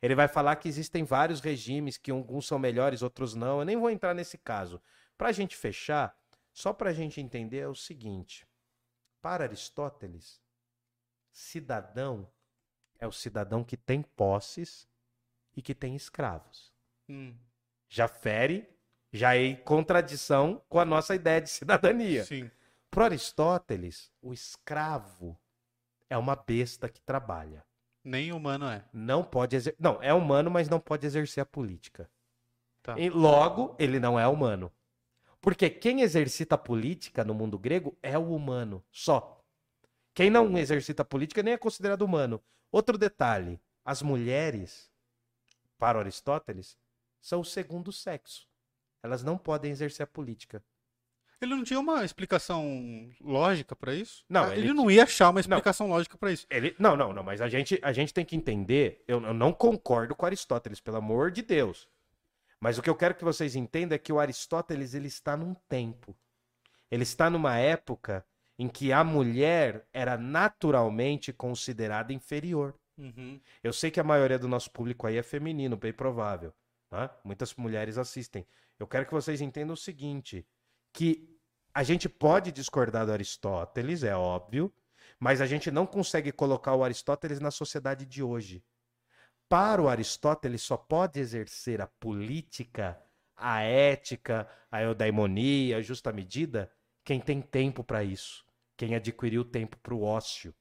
Ele 0.00 0.16
vai 0.16 0.26
falar 0.26 0.56
que 0.56 0.68
existem 0.68 1.04
vários 1.04 1.38
regimes, 1.38 1.96
que 1.96 2.10
alguns 2.10 2.46
são 2.48 2.58
melhores, 2.58 3.02
outros 3.02 3.36
não. 3.36 3.60
Eu 3.60 3.64
nem 3.64 3.76
vou 3.76 3.88
entrar 3.88 4.14
nesse 4.14 4.36
caso. 4.36 4.80
Para 5.16 5.28
a 5.28 5.32
gente 5.32 5.56
fechar, 5.56 6.12
só 6.52 6.72
para 6.72 6.90
a 6.90 6.92
gente 6.92 7.20
entender 7.20 7.58
é 7.58 7.68
o 7.68 7.74
seguinte: 7.74 8.46
para 9.20 9.44
Aristóteles, 9.44 10.40
cidadão 11.30 12.28
é 12.98 13.06
o 13.06 13.12
cidadão 13.12 13.64
que 13.64 13.76
tem 13.76 14.02
posses 14.02 14.88
e 15.56 15.62
que 15.62 15.74
tem 15.74 15.94
escravos. 15.96 16.72
Hum, 17.08 17.34
Já 17.88 18.08
fere, 18.08 18.68
já 19.12 19.34
é 19.36 19.44
em 19.44 19.56
contradição 19.56 20.62
com 20.68 20.78
a 20.78 20.84
nossa 20.84 21.14
ideia 21.14 21.40
de 21.40 21.50
cidadania. 21.50 22.24
sim. 22.24 22.50
Para 22.90 23.06
Aristóteles, 23.06 24.12
o 24.20 24.34
escravo 24.34 25.38
é 26.10 26.18
uma 26.18 26.36
besta 26.36 26.90
que 26.90 27.00
trabalha. 27.00 27.64
Nem 28.04 28.32
humano 28.32 28.66
é. 28.68 28.84
Não 28.92 29.24
pode 29.24 29.56
exer... 29.56 29.74
Não, 29.78 30.02
é 30.02 30.12
humano, 30.12 30.50
mas 30.50 30.68
não 30.68 30.78
pode 30.78 31.06
exercer 31.06 31.40
a 31.40 31.46
política. 31.46 32.10
Tá. 32.82 32.98
E 32.98 33.08
logo, 33.08 33.74
ele 33.78 33.98
não 33.98 34.20
é 34.20 34.28
humano. 34.28 34.70
Porque 35.42 35.68
quem 35.68 36.02
exercita 36.02 36.54
a 36.54 36.58
política 36.58 37.24
no 37.24 37.34
mundo 37.34 37.58
grego 37.58 37.98
é 38.00 38.16
o 38.16 38.32
humano, 38.32 38.82
só. 38.92 39.44
Quem 40.14 40.30
não 40.30 40.56
exercita 40.56 41.02
a 41.02 41.04
política 41.04 41.42
nem 41.42 41.54
é 41.54 41.58
considerado 41.58 42.02
humano. 42.02 42.40
Outro 42.70 42.96
detalhe: 42.96 43.60
as 43.84 44.02
mulheres, 44.02 44.88
para 45.76 45.98
Aristóteles, 45.98 46.78
são 47.20 47.40
o 47.40 47.44
segundo 47.44 47.90
sexo. 47.90 48.48
Elas 49.02 49.24
não 49.24 49.36
podem 49.36 49.72
exercer 49.72 50.04
a 50.04 50.06
política. 50.06 50.62
Ele 51.40 51.56
não 51.56 51.64
tinha 51.64 51.80
uma 51.80 52.04
explicação 52.04 53.10
lógica 53.20 53.74
pra 53.74 53.92
isso? 53.92 54.24
Não, 54.28 54.52
ele 54.52 54.68
ele, 54.68 54.72
não 54.72 54.88
ia 54.88 55.02
achar 55.02 55.26
uma 55.26 55.32
Não. 55.32 55.40
explicação 55.40 55.88
lógica 55.88 56.16
pra 56.16 56.30
isso. 56.30 56.46
Ele... 56.48 56.72
Não, 56.78 56.96
não, 56.96 57.12
não, 57.12 57.24
mas 57.24 57.40
a 57.40 57.48
gente, 57.48 57.80
a 57.82 57.92
gente 57.92 58.14
tem 58.14 58.24
que 58.24 58.36
entender. 58.36 59.02
Eu, 59.08 59.20
eu 59.20 59.34
não 59.34 59.52
concordo 59.52 60.14
com 60.14 60.24
Aristóteles, 60.24 60.78
pelo 60.78 60.98
amor 60.98 61.32
de 61.32 61.42
Deus. 61.42 61.88
Mas 62.62 62.78
o 62.78 62.82
que 62.82 62.88
eu 62.88 62.94
quero 62.94 63.16
que 63.16 63.24
vocês 63.24 63.56
entendam 63.56 63.96
é 63.96 63.98
que 63.98 64.12
o 64.12 64.20
Aristóteles 64.20 64.94
ele 64.94 65.08
está 65.08 65.36
num 65.36 65.52
tempo. 65.68 66.16
Ele 66.88 67.02
está 67.02 67.28
numa 67.28 67.58
época 67.58 68.24
em 68.56 68.68
que 68.68 68.92
a 68.92 69.02
mulher 69.02 69.84
era 69.92 70.16
naturalmente 70.16 71.32
considerada 71.32 72.12
inferior. 72.12 72.78
Uhum. 72.96 73.40
Eu 73.64 73.72
sei 73.72 73.90
que 73.90 73.98
a 73.98 74.04
maioria 74.04 74.38
do 74.38 74.46
nosso 74.46 74.70
público 74.70 75.08
aí 75.08 75.16
é 75.16 75.24
feminino, 75.24 75.76
bem 75.76 75.92
provável. 75.92 76.54
tá? 76.88 77.12
Muitas 77.24 77.52
mulheres 77.56 77.98
assistem. 77.98 78.46
Eu 78.78 78.86
quero 78.86 79.06
que 79.06 79.12
vocês 79.12 79.40
entendam 79.40 79.74
o 79.74 79.76
seguinte: 79.76 80.46
que 80.92 81.36
a 81.74 81.82
gente 81.82 82.08
pode 82.08 82.52
discordar 82.52 83.04
do 83.06 83.12
Aristóteles, 83.12 84.04
é 84.04 84.14
óbvio, 84.14 84.72
mas 85.18 85.40
a 85.40 85.46
gente 85.46 85.68
não 85.72 85.84
consegue 85.84 86.30
colocar 86.30 86.76
o 86.76 86.84
Aristóteles 86.84 87.40
na 87.40 87.50
sociedade 87.50 88.06
de 88.06 88.22
hoje. 88.22 88.62
Para 89.52 89.82
o 89.82 89.88
Aristóteles, 89.90 90.62
só 90.62 90.78
pode 90.78 91.20
exercer 91.20 91.82
a 91.82 91.86
política, 91.86 92.98
a 93.36 93.60
ética, 93.60 94.48
a 94.70 94.80
eudaimonia, 94.80 95.76
a 95.76 95.82
justa 95.82 96.10
medida, 96.10 96.72
quem 97.04 97.20
tem 97.20 97.42
tempo 97.42 97.84
para 97.84 98.02
isso, 98.02 98.46
quem 98.78 98.94
adquiriu 98.94 99.44
tempo 99.44 99.76
para 99.76 99.92
o 99.92 100.04
ócio, 100.04 100.54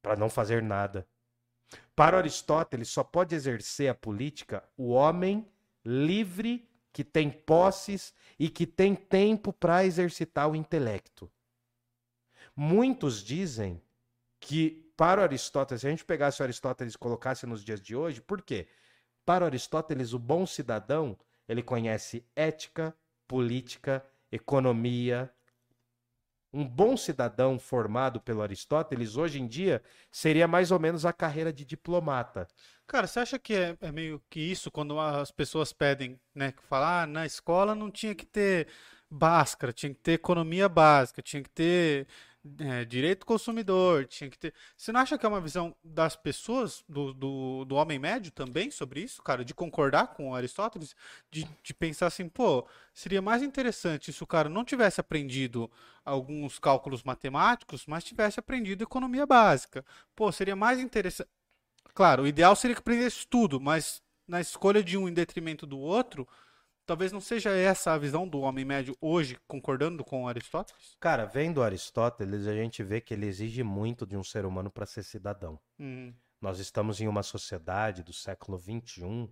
para 0.00 0.14
não 0.14 0.30
fazer 0.30 0.62
nada. 0.62 1.04
Para 1.96 2.16
Aristóteles, 2.16 2.90
só 2.90 3.02
pode 3.02 3.34
exercer 3.34 3.90
a 3.90 3.94
política 3.94 4.62
o 4.76 4.90
homem 4.90 5.44
livre 5.84 6.70
que 6.92 7.02
tem 7.02 7.28
posses 7.28 8.14
e 8.38 8.48
que 8.48 8.68
tem 8.68 8.94
tempo 8.94 9.52
para 9.52 9.84
exercitar 9.84 10.48
o 10.48 10.54
intelecto. 10.54 11.28
Muitos 12.54 13.20
dizem 13.20 13.82
que 14.38 14.83
para 14.96 15.22
Aristóteles, 15.22 15.80
se 15.80 15.86
a 15.86 15.90
gente 15.90 16.04
pegasse 16.04 16.40
o 16.40 16.44
Aristóteles 16.44 16.94
e 16.94 16.98
colocasse 16.98 17.46
nos 17.46 17.64
dias 17.64 17.80
de 17.80 17.96
hoje, 17.96 18.20
por 18.20 18.42
quê? 18.42 18.68
Para 19.24 19.46
Aristóteles, 19.46 20.12
o 20.12 20.18
bom 20.18 20.46
cidadão, 20.46 21.18
ele 21.48 21.62
conhece 21.62 22.24
ética, 22.36 22.94
política, 23.26 24.04
economia. 24.30 25.32
Um 26.52 26.64
bom 26.64 26.96
cidadão 26.96 27.58
formado 27.58 28.20
pelo 28.20 28.42
Aristóteles, 28.42 29.16
hoje 29.16 29.40
em 29.40 29.46
dia, 29.48 29.82
seria 30.10 30.46
mais 30.46 30.70
ou 30.70 30.78
menos 30.78 31.04
a 31.04 31.12
carreira 31.12 31.52
de 31.52 31.64
diplomata. 31.64 32.46
Cara, 32.86 33.08
você 33.08 33.18
acha 33.18 33.38
que 33.38 33.54
é, 33.54 33.76
é 33.80 33.90
meio 33.90 34.22
que 34.30 34.38
isso 34.38 34.70
quando 34.70 35.00
as 35.00 35.32
pessoas 35.32 35.72
pedem, 35.72 36.20
né? 36.32 36.52
Que 36.52 36.62
falar, 36.62 37.02
ah, 37.02 37.06
na 37.06 37.26
escola 37.26 37.74
não 37.74 37.90
tinha 37.90 38.14
que 38.14 38.26
ter 38.26 38.68
Bhaskara, 39.10 39.72
tinha 39.72 39.92
que 39.92 40.00
ter 40.00 40.12
economia 40.12 40.68
básica, 40.68 41.22
tinha 41.22 41.42
que 41.42 41.50
ter 41.50 42.06
é, 42.58 42.84
direito 42.84 43.20
do 43.20 43.26
consumidor, 43.26 44.06
tinha 44.06 44.28
que 44.28 44.38
ter. 44.38 44.52
Você 44.76 44.92
não 44.92 45.00
acha 45.00 45.16
que 45.16 45.24
é 45.24 45.28
uma 45.28 45.40
visão 45.40 45.74
das 45.82 46.14
pessoas, 46.14 46.84
do, 46.88 47.14
do, 47.14 47.64
do 47.64 47.74
homem 47.74 47.98
médio 47.98 48.30
também 48.30 48.70
sobre 48.70 49.00
isso, 49.00 49.22
cara? 49.22 49.44
De 49.44 49.54
concordar 49.54 50.08
com 50.08 50.34
Aristóteles? 50.34 50.94
De, 51.30 51.48
de 51.62 51.74
pensar 51.74 52.08
assim, 52.08 52.28
pô, 52.28 52.66
seria 52.92 53.22
mais 53.22 53.42
interessante 53.42 54.12
se 54.12 54.22
o 54.22 54.26
cara 54.26 54.48
não 54.48 54.64
tivesse 54.64 55.00
aprendido 55.00 55.70
alguns 56.04 56.58
cálculos 56.58 57.02
matemáticos, 57.02 57.86
mas 57.86 58.04
tivesse 58.04 58.38
aprendido 58.38 58.84
economia 58.84 59.24
básica. 59.26 59.84
Pô, 60.14 60.30
seria 60.30 60.54
mais 60.54 60.78
interessante. 60.78 61.30
Claro, 61.94 62.24
o 62.24 62.26
ideal 62.26 62.54
seria 62.56 62.74
que 62.74 62.80
aprendesse 62.80 63.26
tudo, 63.26 63.60
mas 63.60 64.02
na 64.26 64.40
escolha 64.40 64.82
de 64.82 64.98
um 64.98 65.08
em 65.08 65.12
detrimento 65.12 65.66
do 65.66 65.78
outro, 65.78 66.26
talvez 66.86 67.12
não 67.12 67.20
seja 67.20 67.50
essa 67.50 67.92
a 67.92 67.98
visão 67.98 68.26
do 68.28 68.40
homem 68.40 68.64
médio 68.64 68.96
hoje, 69.00 69.38
concordando 69.46 70.04
com 70.04 70.26
Aristóteles? 70.28 70.96
Cara, 71.00 71.24
vendo 71.24 71.62
Aristóteles, 71.62 72.46
a 72.46 72.54
gente 72.54 72.82
vê 72.82 73.00
que 73.00 73.14
ele 73.14 73.26
exige 73.26 73.62
muito 73.62 74.06
de 74.06 74.16
um 74.16 74.22
ser 74.24 74.44
humano 74.44 74.70
para 74.70 74.86
ser 74.86 75.02
cidadão. 75.02 75.58
Hum, 75.78 76.12
Nós 76.40 76.58
estamos 76.58 77.00
em 77.00 77.08
uma 77.08 77.22
sociedade 77.22 78.02
do 78.02 78.12
século 78.12 78.58
XXI 78.58 79.30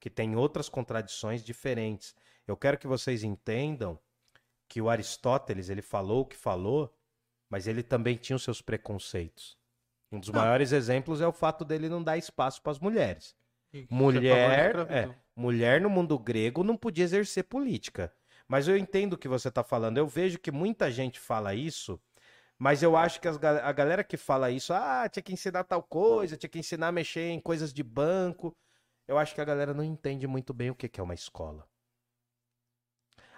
que 0.00 0.10
tem 0.10 0.34
outras 0.36 0.68
contradições 0.68 1.42
diferentes. 1.44 2.14
Eu 2.46 2.56
quero 2.56 2.76
que 2.78 2.86
vocês 2.86 3.22
entendam 3.22 3.98
que 4.68 4.80
o 4.80 4.88
Aristóteles, 4.90 5.68
ele 5.70 5.82
falou 5.82 6.22
o 6.22 6.26
que 6.26 6.36
falou, 6.36 6.92
mas 7.48 7.66
ele 7.66 7.82
também 7.82 8.16
tinha 8.16 8.36
os 8.36 8.42
seus 8.42 8.60
preconceitos. 8.60 9.56
Um 10.10 10.18
dos 10.18 10.30
Ah. 10.30 10.32
maiores 10.38 10.72
exemplos 10.72 11.20
é 11.20 11.26
o 11.26 11.32
fato 11.32 11.64
dele 11.64 11.88
não 11.88 12.02
dar 12.02 12.16
espaço 12.18 12.60
para 12.62 12.72
as 12.72 12.78
mulheres. 12.78 13.36
da 13.70 13.86
Mulher, 13.90 14.76
é, 14.90 15.14
mulher 15.38 15.80
no 15.80 15.88
mundo 15.88 16.18
grego 16.18 16.64
não 16.64 16.76
podia 16.76 17.04
exercer 17.04 17.44
política. 17.44 18.12
Mas 18.48 18.66
eu 18.66 18.76
entendo 18.76 19.12
o 19.12 19.18
que 19.18 19.28
você 19.28 19.48
está 19.48 19.62
falando. 19.62 19.98
Eu 19.98 20.06
vejo 20.06 20.38
que 20.38 20.50
muita 20.50 20.90
gente 20.90 21.20
fala 21.20 21.54
isso, 21.54 22.00
mas 22.58 22.82
eu 22.82 22.96
acho 22.96 23.20
que 23.20 23.28
as 23.28 23.38
a 23.42 23.72
galera 23.72 24.02
que 24.02 24.16
fala 24.16 24.50
isso, 24.50 24.72
ah, 24.72 25.08
tinha 25.08 25.22
que 25.22 25.32
ensinar 25.32 25.64
tal 25.64 25.82
coisa, 25.82 26.36
tinha 26.36 26.50
que 26.50 26.58
ensinar 26.58 26.88
a 26.88 26.92
mexer 26.92 27.28
em 27.28 27.40
coisas 27.40 27.72
de 27.72 27.82
banco. 27.82 28.56
Eu 29.06 29.16
acho 29.16 29.34
que 29.34 29.40
a 29.40 29.44
galera 29.44 29.72
não 29.72 29.84
entende 29.84 30.26
muito 30.26 30.52
bem 30.52 30.70
o 30.70 30.74
que 30.74 30.88
que 30.88 31.00
é 31.00 31.02
uma 31.02 31.14
escola. 31.14 31.66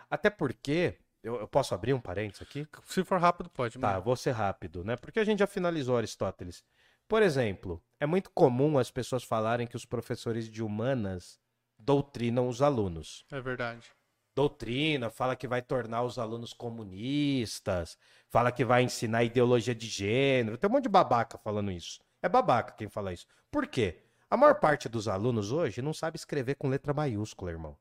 Até 0.08 0.30
porque, 0.30 0.96
eu, 1.22 1.36
eu 1.36 1.46
posso 1.46 1.74
abrir 1.74 1.92
um 1.92 2.00
parênteses 2.00 2.42
aqui? 2.42 2.66
Se 2.84 3.04
for 3.04 3.20
rápido, 3.20 3.50
pode. 3.50 3.78
Tá, 3.78 4.00
vou 4.00 4.16
ser 4.16 4.32
rápido, 4.32 4.82
né? 4.82 4.96
Porque 4.96 5.20
a 5.20 5.24
gente 5.24 5.40
já 5.40 5.46
finalizou 5.46 5.96
Aristóteles. 5.96 6.64
Por 7.06 7.22
exemplo, 7.22 7.82
é 8.00 8.06
muito 8.06 8.30
comum 8.30 8.78
as 8.78 8.90
pessoas 8.90 9.22
falarem 9.22 9.66
que 9.66 9.76
os 9.76 9.84
professores 9.84 10.48
de 10.48 10.62
humanas 10.62 11.38
doutrinam 11.80 12.48
os 12.48 12.62
alunos. 12.62 13.24
É 13.30 13.40
verdade. 13.40 13.90
Doutrina, 14.34 15.10
fala 15.10 15.34
que 15.34 15.48
vai 15.48 15.60
tornar 15.60 16.02
os 16.02 16.18
alunos 16.18 16.52
comunistas, 16.52 17.98
fala 18.28 18.52
que 18.52 18.64
vai 18.64 18.82
ensinar 18.82 19.24
ideologia 19.24 19.74
de 19.74 19.86
gênero. 19.86 20.56
Tem 20.56 20.70
um 20.70 20.72
monte 20.72 20.84
de 20.84 20.88
babaca 20.88 21.36
falando 21.38 21.70
isso. 21.70 22.00
É 22.22 22.28
babaca 22.28 22.74
quem 22.74 22.88
fala 22.88 23.12
isso. 23.12 23.26
Por 23.50 23.66
quê? 23.66 24.02
A 24.30 24.36
maior 24.36 24.60
parte 24.60 24.88
dos 24.88 25.08
alunos 25.08 25.50
hoje 25.50 25.82
não 25.82 25.92
sabe 25.92 26.16
escrever 26.16 26.54
com 26.54 26.68
letra 26.68 26.94
maiúscula, 26.94 27.50
irmão. 27.50 27.76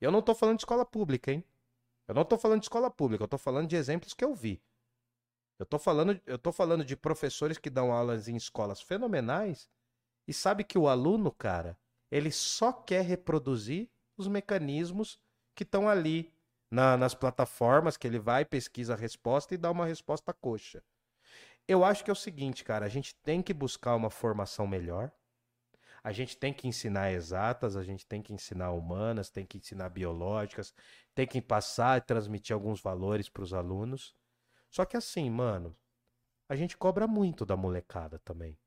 Eu 0.00 0.10
não 0.10 0.22
tô 0.22 0.34
falando 0.34 0.56
de 0.56 0.62
escola 0.62 0.84
pública, 0.84 1.30
hein? 1.30 1.44
Eu 2.08 2.14
não 2.14 2.24
tô 2.24 2.38
falando 2.38 2.60
de 2.60 2.64
escola 2.64 2.90
pública, 2.90 3.24
eu 3.24 3.28
tô 3.28 3.38
falando 3.38 3.68
de 3.68 3.76
exemplos 3.76 4.14
que 4.14 4.24
eu 4.24 4.34
vi. 4.34 4.62
Eu 5.58 5.66
tô 5.66 5.78
falando, 5.78 6.20
eu 6.26 6.38
tô 6.38 6.50
falando 6.52 6.84
de 6.84 6.96
professores 6.96 7.58
que 7.58 7.70
dão 7.70 7.92
aulas 7.92 8.26
em 8.26 8.36
escolas 8.36 8.80
fenomenais 8.80 9.68
e 10.26 10.32
sabe 10.32 10.64
que 10.64 10.78
o 10.78 10.88
aluno, 10.88 11.30
cara, 11.30 11.78
ele 12.10 12.30
só 12.30 12.72
quer 12.72 13.04
reproduzir 13.04 13.90
os 14.16 14.28
mecanismos 14.28 15.18
que 15.54 15.62
estão 15.64 15.88
ali 15.88 16.32
na- 16.70 16.96
nas 16.96 17.14
plataformas 17.14 17.96
que 17.96 18.06
ele 18.06 18.18
vai, 18.18 18.44
pesquisa 18.44 18.94
a 18.94 18.96
resposta 18.96 19.54
e 19.54 19.58
dá 19.58 19.70
uma 19.70 19.86
resposta 19.86 20.32
coxa. 20.32 20.82
Eu 21.66 21.84
acho 21.84 22.04
que 22.04 22.10
é 22.10 22.12
o 22.12 22.16
seguinte, 22.16 22.64
cara, 22.64 22.86
a 22.86 22.88
gente 22.88 23.14
tem 23.16 23.42
que 23.42 23.54
buscar 23.54 23.96
uma 23.96 24.10
formação 24.10 24.66
melhor. 24.66 25.10
A 26.02 26.12
gente 26.12 26.36
tem 26.36 26.52
que 26.52 26.68
ensinar 26.68 27.12
exatas, 27.12 27.76
a 27.76 27.82
gente 27.82 28.06
tem 28.06 28.22
que 28.22 28.32
ensinar 28.32 28.72
humanas, 28.72 29.30
tem 29.30 29.46
que 29.46 29.58
ensinar 29.58 29.88
biológicas, 29.88 30.74
tem 31.14 31.26
que 31.26 31.40
passar 31.40 31.98
e 31.98 32.02
transmitir 32.02 32.54
alguns 32.54 32.80
valores 32.80 33.28
para 33.28 33.42
os 33.42 33.54
alunos. 33.54 34.14
Só 34.70 34.84
que 34.84 34.96
assim, 34.96 35.30
mano, 35.30 35.76
a 36.48 36.56
gente 36.56 36.76
cobra 36.76 37.06
muito 37.06 37.46
da 37.46 37.56
molecada 37.56 38.18
também. 38.20 38.58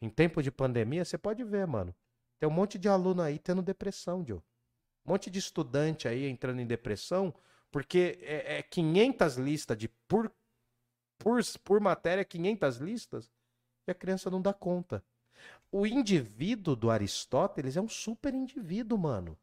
Em 0.00 0.10
tempo 0.10 0.42
de 0.42 0.50
pandemia, 0.50 1.04
você 1.04 1.18
pode 1.18 1.44
ver, 1.44 1.66
mano. 1.66 1.94
Tem 2.40 2.48
um 2.48 2.52
monte 2.52 2.78
de 2.78 2.88
aluno 2.88 3.20
aí 3.20 3.38
tendo 3.38 3.60
depressão, 3.60 4.24
Joe. 4.26 4.38
Um 5.04 5.12
monte 5.12 5.30
de 5.30 5.38
estudante 5.38 6.08
aí 6.08 6.26
entrando 6.26 6.60
em 6.60 6.66
depressão, 6.66 7.34
porque 7.70 8.18
é, 8.22 8.58
é 8.58 8.62
500 8.62 9.36
listas 9.36 9.76
de 9.76 9.88
por, 10.08 10.32
por, 11.18 11.38
por 11.62 11.80
matéria, 11.80 12.24
500 12.24 12.76
listas, 12.78 13.30
e 13.86 13.90
a 13.90 13.94
criança 13.94 14.30
não 14.30 14.40
dá 14.40 14.54
conta. 14.54 15.04
O 15.70 15.86
indivíduo 15.86 16.74
do 16.74 16.90
Aristóteles 16.90 17.76
é 17.76 17.80
um 17.80 17.88
super 17.88 18.34
indivíduo, 18.34 18.98
mano. 18.98 19.38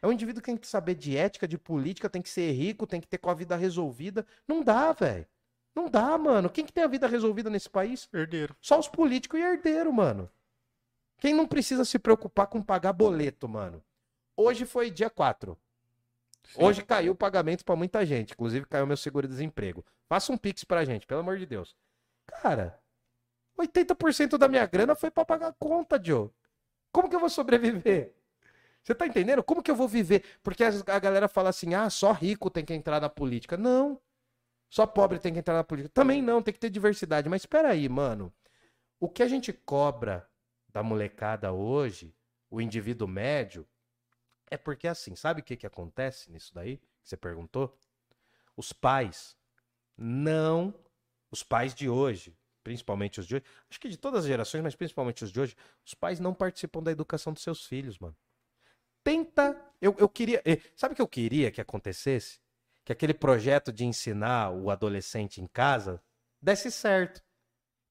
É 0.00 0.06
um 0.06 0.12
indivíduo 0.12 0.40
que 0.40 0.46
tem 0.46 0.56
que 0.56 0.68
saber 0.68 0.94
de 0.94 1.16
ética, 1.16 1.48
de 1.48 1.58
política, 1.58 2.08
tem 2.08 2.22
que 2.22 2.30
ser 2.30 2.52
rico, 2.52 2.86
tem 2.86 3.00
que 3.00 3.08
ter 3.08 3.18
com 3.18 3.30
a 3.30 3.34
vida 3.34 3.56
resolvida. 3.56 4.24
Não 4.46 4.62
dá, 4.62 4.92
velho. 4.92 5.26
Não 5.74 5.90
dá, 5.90 6.16
mano. 6.16 6.48
Quem 6.48 6.64
que 6.64 6.72
tem 6.72 6.84
a 6.84 6.88
vida 6.88 7.06
resolvida 7.08 7.50
nesse 7.50 7.68
país? 7.68 8.08
Herdeiro. 8.12 8.56
Só 8.60 8.78
os 8.78 8.88
políticos 8.88 9.38
e 9.38 9.42
herdeiro, 9.42 9.92
mano. 9.92 10.30
Quem 11.18 11.34
não 11.34 11.46
precisa 11.46 11.84
se 11.84 11.98
preocupar 11.98 12.46
com 12.46 12.62
pagar 12.62 12.92
boleto, 12.92 13.48
mano? 13.48 13.82
Hoje 14.36 14.64
foi 14.64 14.90
dia 14.90 15.08
4. 15.08 15.58
Sim. 16.44 16.62
Hoje 16.62 16.82
caiu 16.82 17.12
o 17.12 17.16
pagamento 17.16 17.64
pra 17.64 17.74
muita 17.74 18.04
gente. 18.04 18.32
Inclusive 18.32 18.66
caiu 18.66 18.86
meu 18.86 18.96
seguro-desemprego. 18.96 19.84
Faça 20.08 20.32
um 20.32 20.36
pix 20.36 20.62
pra 20.64 20.84
gente, 20.84 21.06
pelo 21.06 21.20
amor 21.20 21.38
de 21.38 21.46
Deus. 21.46 21.74
Cara, 22.26 22.78
80% 23.58 24.36
da 24.36 24.48
minha 24.48 24.66
grana 24.66 24.94
foi 24.94 25.10
pra 25.10 25.24
pagar 25.24 25.48
a 25.48 25.52
conta, 25.52 26.00
Joe. 26.02 26.30
Como 26.92 27.08
que 27.08 27.16
eu 27.16 27.20
vou 27.20 27.30
sobreviver? 27.30 28.14
Você 28.82 28.94
tá 28.94 29.06
entendendo? 29.06 29.42
Como 29.42 29.62
que 29.62 29.70
eu 29.70 29.74
vou 29.74 29.88
viver? 29.88 30.24
Porque 30.42 30.62
a 30.62 30.98
galera 30.98 31.26
fala 31.26 31.48
assim: 31.48 31.74
ah, 31.74 31.90
só 31.90 32.12
rico 32.12 32.50
tem 32.50 32.64
que 32.64 32.72
entrar 32.72 33.00
na 33.00 33.08
política. 33.08 33.56
Não. 33.56 34.00
Só 34.70 34.86
pobre 34.86 35.18
tem 35.18 35.32
que 35.32 35.38
entrar 35.38 35.54
na 35.54 35.64
política. 35.64 35.92
Também 35.94 36.22
não, 36.22 36.42
tem 36.42 36.54
que 36.54 36.60
ter 36.60 36.70
diversidade. 36.70 37.28
Mas 37.28 37.42
espera 37.42 37.70
aí, 37.70 37.88
mano. 37.88 38.32
O 39.00 39.08
que 39.08 39.22
a 39.22 39.28
gente 39.28 39.52
cobra 39.52 40.28
da 40.76 40.82
molecada 40.82 41.54
hoje, 41.54 42.14
o 42.50 42.60
indivíduo 42.60 43.08
médio, 43.08 43.66
é 44.50 44.58
porque 44.58 44.86
assim, 44.86 45.16
sabe 45.16 45.40
o 45.40 45.42
que, 45.42 45.56
que 45.56 45.66
acontece 45.66 46.30
nisso 46.30 46.54
daí? 46.54 46.76
Que 46.76 47.08
você 47.08 47.16
perguntou? 47.16 47.74
Os 48.54 48.74
pais 48.74 49.34
não. 49.96 50.74
Os 51.30 51.42
pais 51.42 51.74
de 51.74 51.88
hoje, 51.88 52.36
principalmente 52.62 53.20
os 53.20 53.26
de 53.26 53.36
hoje, 53.36 53.44
acho 53.70 53.80
que 53.80 53.88
de 53.88 53.96
todas 53.96 54.20
as 54.20 54.26
gerações, 54.26 54.62
mas 54.62 54.76
principalmente 54.76 55.24
os 55.24 55.32
de 55.32 55.40
hoje, 55.40 55.56
os 55.82 55.94
pais 55.94 56.20
não 56.20 56.34
participam 56.34 56.82
da 56.82 56.92
educação 56.92 57.32
dos 57.32 57.42
seus 57.42 57.64
filhos, 57.64 57.98
mano. 57.98 58.14
Tenta. 59.02 59.58
Eu, 59.80 59.96
eu 59.98 60.10
queria. 60.10 60.42
eh, 60.44 60.60
Sabe 60.76 60.92
o 60.92 60.96
que 60.96 61.02
eu 61.02 61.08
queria 61.08 61.50
que 61.50 61.60
acontecesse? 61.62 62.38
Que 62.84 62.92
aquele 62.92 63.14
projeto 63.14 63.72
de 63.72 63.86
ensinar 63.86 64.50
o 64.50 64.70
adolescente 64.70 65.40
em 65.40 65.46
casa 65.46 66.02
desse 66.40 66.70
certo. 66.70 67.24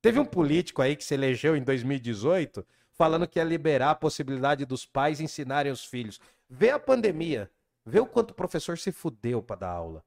Teve 0.05 0.19
um 0.19 0.25
político 0.25 0.83
aí 0.83 0.95
que 0.95 1.03
se 1.03 1.15
elegeu 1.15 1.57
em 1.57 1.63
2018 1.63 2.63
falando 2.91 3.27
que 3.27 3.39
ia 3.39 3.43
liberar 3.43 3.89
a 3.89 3.95
possibilidade 3.95 4.63
dos 4.63 4.85
pais 4.85 5.19
ensinarem 5.19 5.71
os 5.71 5.83
filhos. 5.83 6.21
Vê 6.47 6.69
a 6.69 6.77
pandemia. 6.77 7.49
Vê 7.83 7.99
o 7.99 8.05
quanto 8.05 8.29
o 8.29 8.35
professor 8.35 8.77
se 8.77 8.91
fudeu 8.91 9.41
pra 9.41 9.55
dar 9.55 9.71
aula 9.71 10.05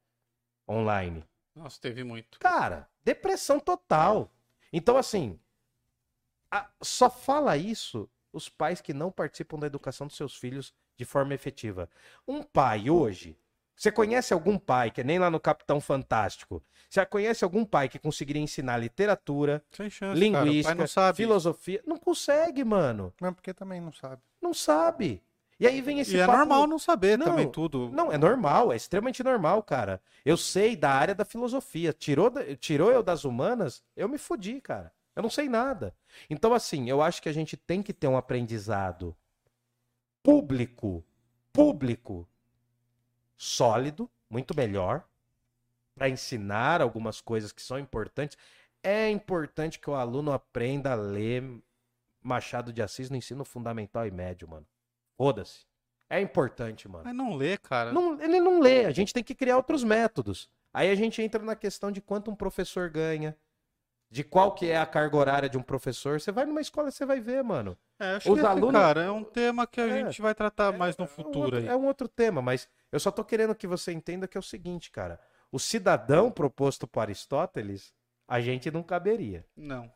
online. 0.69 1.25
Nossa, 1.53 1.81
teve 1.81 2.05
muito. 2.05 2.39
Cara, 2.39 2.89
depressão 3.03 3.59
total. 3.59 4.33
Então, 4.73 4.97
assim, 4.97 5.37
a- 6.49 6.71
só 6.81 7.11
fala 7.11 7.57
isso 7.57 8.09
os 8.33 8.49
pais 8.49 8.81
que 8.81 8.95
não 8.95 9.11
participam 9.11 9.59
da 9.59 9.67
educação 9.67 10.07
dos 10.07 10.17
seus 10.17 10.37
filhos 10.37 10.73
de 10.97 11.05
forma 11.05 11.35
efetiva. 11.35 11.91
Um 12.25 12.45
pai 12.45 12.89
hoje, 12.89 13.37
você 13.79 13.93
conhece 13.93 14.33
algum 14.35 14.59
pai, 14.59 14.91
que 14.91 15.01
é 15.01 15.05
nem 15.05 15.19
lá 15.21 15.31
no 15.31 15.39
Capitão 15.39 15.81
Fantástico, 15.81 16.61
você 16.91 17.05
conhece 17.07 17.45
algum 17.45 17.65
pai 17.65 17.89
que 17.89 17.99
conseguiria 17.99 18.43
ensinar 18.43 18.77
literatura, 18.77 19.63
chance, 19.89 20.19
linguística, 20.19 20.75
não 20.75 20.87
sabe. 20.87 21.17
filosofia? 21.17 21.81
Não 21.87 21.97
consegue, 21.97 22.65
mano. 22.65 23.15
Mas 23.21 23.33
porque 23.35 23.55
também 23.55 23.81
não 23.81 23.93
sabe. 23.93 24.21
Não 24.43 24.53
sabe. 24.53 25.23
E 25.61 25.67
aí 25.67 25.81
vem 25.81 26.01
esse 26.01 26.17
E 26.17 26.21
é 26.21 26.27
papo- 26.27 26.39
normal 26.39 26.67
não 26.67 26.79
saber 26.79 27.17
Não, 27.19 27.27
também 27.27 27.51
tudo. 27.51 27.89
Não, 27.91 28.13
é 28.13 28.19
normal, 28.19 28.73
é 28.73 28.77
extremamente 28.77 29.23
normal, 29.23 29.63
cara. 29.63 30.01
Eu 30.25 30.37
sei 30.37 30.75
da 30.77 30.91
área 30.91 31.15
da 31.15 31.25
filosofia. 31.25 31.93
Tirou, 31.93 32.33
tirou 32.61 32.91
eu 32.93 33.03
das 33.03 33.25
humanas, 33.25 33.83
eu 33.97 34.09
me 34.09 34.19
fudi, 34.19 34.61
cara. 34.61 34.93
Eu 35.17 35.23
não 35.23 35.31
sei 35.31 35.49
nada. 35.49 35.95
Então, 36.31 36.55
assim, 36.55 36.89
eu 36.89 37.03
acho 37.03 37.21
que 37.21 37.29
a 37.29 37.33
gente 37.33 37.57
tem 37.57 37.83
que 37.83 37.93
ter 37.93 38.07
um 38.07 38.17
aprendizado 38.17 39.17
público, 40.23 41.05
público 41.53 42.29
sólido, 43.39 44.11
muito 44.29 44.55
melhor, 44.55 45.05
para 45.95 46.09
ensinar 46.09 46.83
algumas 46.83 47.21
coisas 47.21 47.53
que 47.53 47.63
são 47.63 47.79
importantes. 47.79 48.37
É 48.83 49.09
importante 49.09 49.79
que 49.79 49.89
o 49.89 49.95
aluno 49.95 50.33
aprenda 50.33 50.93
a 50.93 50.97
ler 50.97 51.43
Machado 52.23 52.73
de 52.73 52.83
Assis 52.83 53.09
no 53.09 53.17
ensino 53.17 53.45
fundamental 53.45 54.07
e 54.07 54.11
médio, 54.11 54.47
mano. 54.49 54.67
Foda-se. 55.17 55.67
É 56.11 56.21
importante, 56.21 56.89
mano. 56.89 57.05
Mas 57.05 57.15
não 57.15 57.35
lê, 57.35 57.57
cara. 57.57 57.93
Não- 57.93 58.21
ele 58.21 58.41
não 58.41 58.61
lê, 58.61 58.85
a 58.85 58.91
gente 58.91 59.13
tem 59.15 59.23
que 59.23 59.35
criar 59.35 59.57
outros 59.57 59.85
métodos. 59.85 60.49
Aí 60.73 60.91
a 60.91 60.95
gente 60.95 61.21
entra 61.23 61.43
na 61.43 61.57
questão 61.57 61.91
de 61.91 62.01
quanto 62.01 62.31
um 62.31 62.37
professor 62.37 62.89
ganha, 62.91 63.37
de 64.11 64.25
qual 64.25 64.55
que 64.55 64.67
é 64.71 64.79
a 64.79 64.87
carga 64.87 65.17
horária 65.17 65.49
de 65.49 65.59
um 65.59 65.63
professor. 65.63 66.21
Você 66.21 66.33
vai 66.33 66.47
numa 66.47 66.61
escola, 66.61 66.91
você 66.91 67.05
vai 67.05 67.21
ver, 67.21 67.43
mano. 67.45 67.77
É, 67.99 68.17
acho 68.17 68.29
Os 68.33 68.35
que 68.39 68.41
esse, 68.41 68.49
alunos- 68.49 68.81
cara, 68.81 69.03
é 69.03 69.11
um 69.11 69.23
tema 69.25 69.67
que 69.67 69.81
a 69.81 69.87
É. 69.87 70.05
gente 70.05 70.23
vai 70.23 70.35
tratar 70.35 70.73
mais 70.73 70.97
no 70.97 71.05
É 71.05 71.07
um 71.07 71.09
futuro 71.11 71.41
outro- 71.41 71.59
aí. 71.59 71.67
É 71.69 71.77
um 71.77 71.85
outro 71.87 72.09
tema, 72.09 72.41
mas 72.41 72.69
eu 72.91 72.99
só 72.99 73.11
tô 73.11 73.23
querendo 73.25 73.55
que 73.55 73.67
você 73.67 73.93
entenda 73.93 74.27
que 74.27 74.39
é 74.39 74.41
o 74.41 74.43
seguinte, 74.43 74.91
cara. 74.91 75.21
O 75.53 75.59
cidadão 75.59 76.31
proposto 76.31 76.87
por 76.87 77.01
Aristóteles, 77.01 77.93
a 78.27 78.41
gente 78.41 78.71
não 78.71 78.83
caberia. 78.83 79.45
Não. 79.57 79.93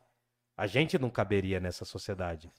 A 0.56 0.66
gente 0.66 0.98
não 0.98 1.08
caberia 1.10 1.58
nessa 1.60 1.84
sociedade. 1.84 2.50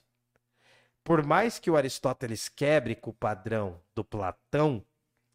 Por 1.02 1.24
mais 1.24 1.58
que 1.58 1.70
o 1.70 1.76
Aristóteles 1.76 2.48
quebre 2.48 2.94
com 2.94 3.10
o 3.10 3.14
padrão 3.14 3.80
do 3.94 4.02
Platão, 4.02 4.84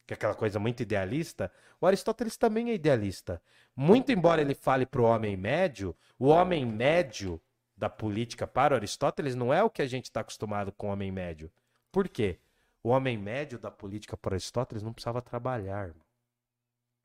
que 0.08 0.14
é 0.14 0.16
aquela 0.16 0.34
coisa 0.34 0.60
muito 0.60 0.82
idealista, 0.82 1.52
o 1.80 1.86
Aristóteles 1.86 2.36
também 2.36 2.72
é 2.72 2.74
idealista. 2.74 3.42
Muito 3.82 4.12
embora 4.12 4.42
ele 4.42 4.54
fale 4.54 4.86
para 4.86 5.00
o 5.00 5.06
homem 5.06 5.38
médio, 5.38 5.96
o 6.18 6.28
homem 6.28 6.66
médio 6.66 7.42
da 7.78 7.90
política 7.90 8.46
para 8.46 8.74
o 8.74 8.76
Aristóteles 8.76 9.36
não 9.36 9.54
é 9.54 9.64
o 9.64 9.70
que 9.70 9.82
a 9.82 9.88
gente 9.88 10.04
está 10.04 10.20
acostumado 10.20 10.70
com 10.74 10.90
o 10.90 10.92
homem 10.92 11.10
médio. 11.10 11.50
Por 11.90 12.10
quê? 12.10 12.40
O 12.84 12.90
homem 12.90 13.18
médio 13.18 13.58
da 13.58 13.72
política 13.72 14.18
para 14.18 14.36
Aristóteles 14.36 14.84
não 14.84 14.92
precisava 14.92 15.22
trabalhar. 15.22 15.96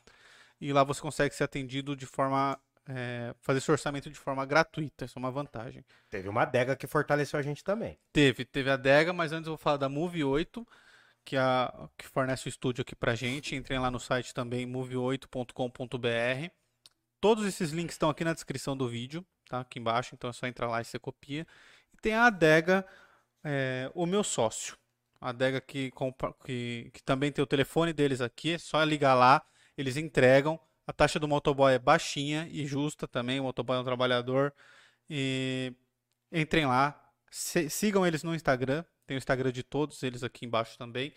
E 0.60 0.72
lá 0.72 0.84
você 0.84 1.00
consegue 1.00 1.34
ser 1.34 1.42
atendido 1.42 1.96
de 1.96 2.06
forma. 2.06 2.56
É, 2.88 3.34
fazer 3.40 3.60
seu 3.60 3.72
orçamento 3.72 4.10
de 4.10 4.18
forma 4.18 4.44
gratuita. 4.44 5.04
Isso 5.04 5.18
é 5.18 5.20
uma 5.20 5.30
vantagem. 5.30 5.84
Teve 6.10 6.28
uma 6.28 6.42
adega 6.42 6.76
que 6.76 6.86
fortaleceu 6.86 7.38
a 7.38 7.42
gente 7.42 7.62
também. 7.62 7.98
Teve, 8.12 8.44
teve 8.44 8.70
a 8.70 8.76
Dega, 8.76 9.12
mas 9.12 9.32
antes 9.32 9.46
eu 9.46 9.52
vou 9.52 9.58
falar 9.58 9.76
da 9.76 9.88
Move 9.88 10.24
8, 10.24 10.66
que, 11.24 11.36
é 11.36 11.40
a, 11.40 11.88
que 11.96 12.06
fornece 12.06 12.48
o 12.48 12.50
estúdio 12.50 12.82
aqui 12.82 12.94
pra 12.94 13.14
gente. 13.14 13.54
Entrem 13.54 13.78
lá 13.78 13.90
no 13.90 14.00
site 14.00 14.34
também, 14.34 14.66
move8.com.br. 14.66 16.50
Todos 17.20 17.46
esses 17.46 17.70
links 17.70 17.94
estão 17.94 18.10
aqui 18.10 18.24
na 18.24 18.34
descrição 18.34 18.76
do 18.76 18.88
vídeo, 18.88 19.24
tá? 19.48 19.60
Aqui 19.60 19.78
embaixo, 19.78 20.14
então 20.14 20.28
é 20.28 20.32
só 20.32 20.46
entrar 20.46 20.68
lá 20.68 20.80
e 20.80 20.84
você 20.84 20.98
copia. 20.98 21.46
E 21.92 21.96
tem 21.98 22.14
a 22.14 22.26
Adega, 22.26 22.84
é, 23.44 23.90
o 23.94 24.06
meu 24.06 24.24
sócio. 24.24 24.76
A 25.20 25.28
Adega 25.28 25.60
que, 25.60 25.92
que, 26.44 26.90
que 26.92 27.02
também 27.04 27.30
tem 27.30 27.40
o 27.42 27.46
telefone 27.46 27.92
deles 27.92 28.20
aqui, 28.20 28.54
é 28.54 28.58
só 28.58 28.82
ligar 28.82 29.14
lá, 29.14 29.40
eles 29.76 29.96
entregam. 29.96 30.58
A 30.86 30.92
taxa 30.92 31.18
do 31.18 31.28
motoboy 31.28 31.72
é 31.74 31.78
baixinha 31.78 32.48
e 32.50 32.66
justa 32.66 33.06
também, 33.06 33.38
o 33.40 33.44
motoboy 33.44 33.76
é 33.76 33.80
um 33.80 33.84
trabalhador. 33.84 34.52
E 35.08 35.72
entrem 36.32 36.66
lá, 36.66 37.00
se- 37.30 37.68
sigam 37.70 38.06
eles 38.06 38.22
no 38.22 38.34
Instagram, 38.34 38.84
tem 39.06 39.16
o 39.16 39.18
Instagram 39.18 39.52
de 39.52 39.62
todos 39.62 40.02
eles 40.02 40.22
aqui 40.22 40.44
embaixo 40.46 40.76
também. 40.78 41.12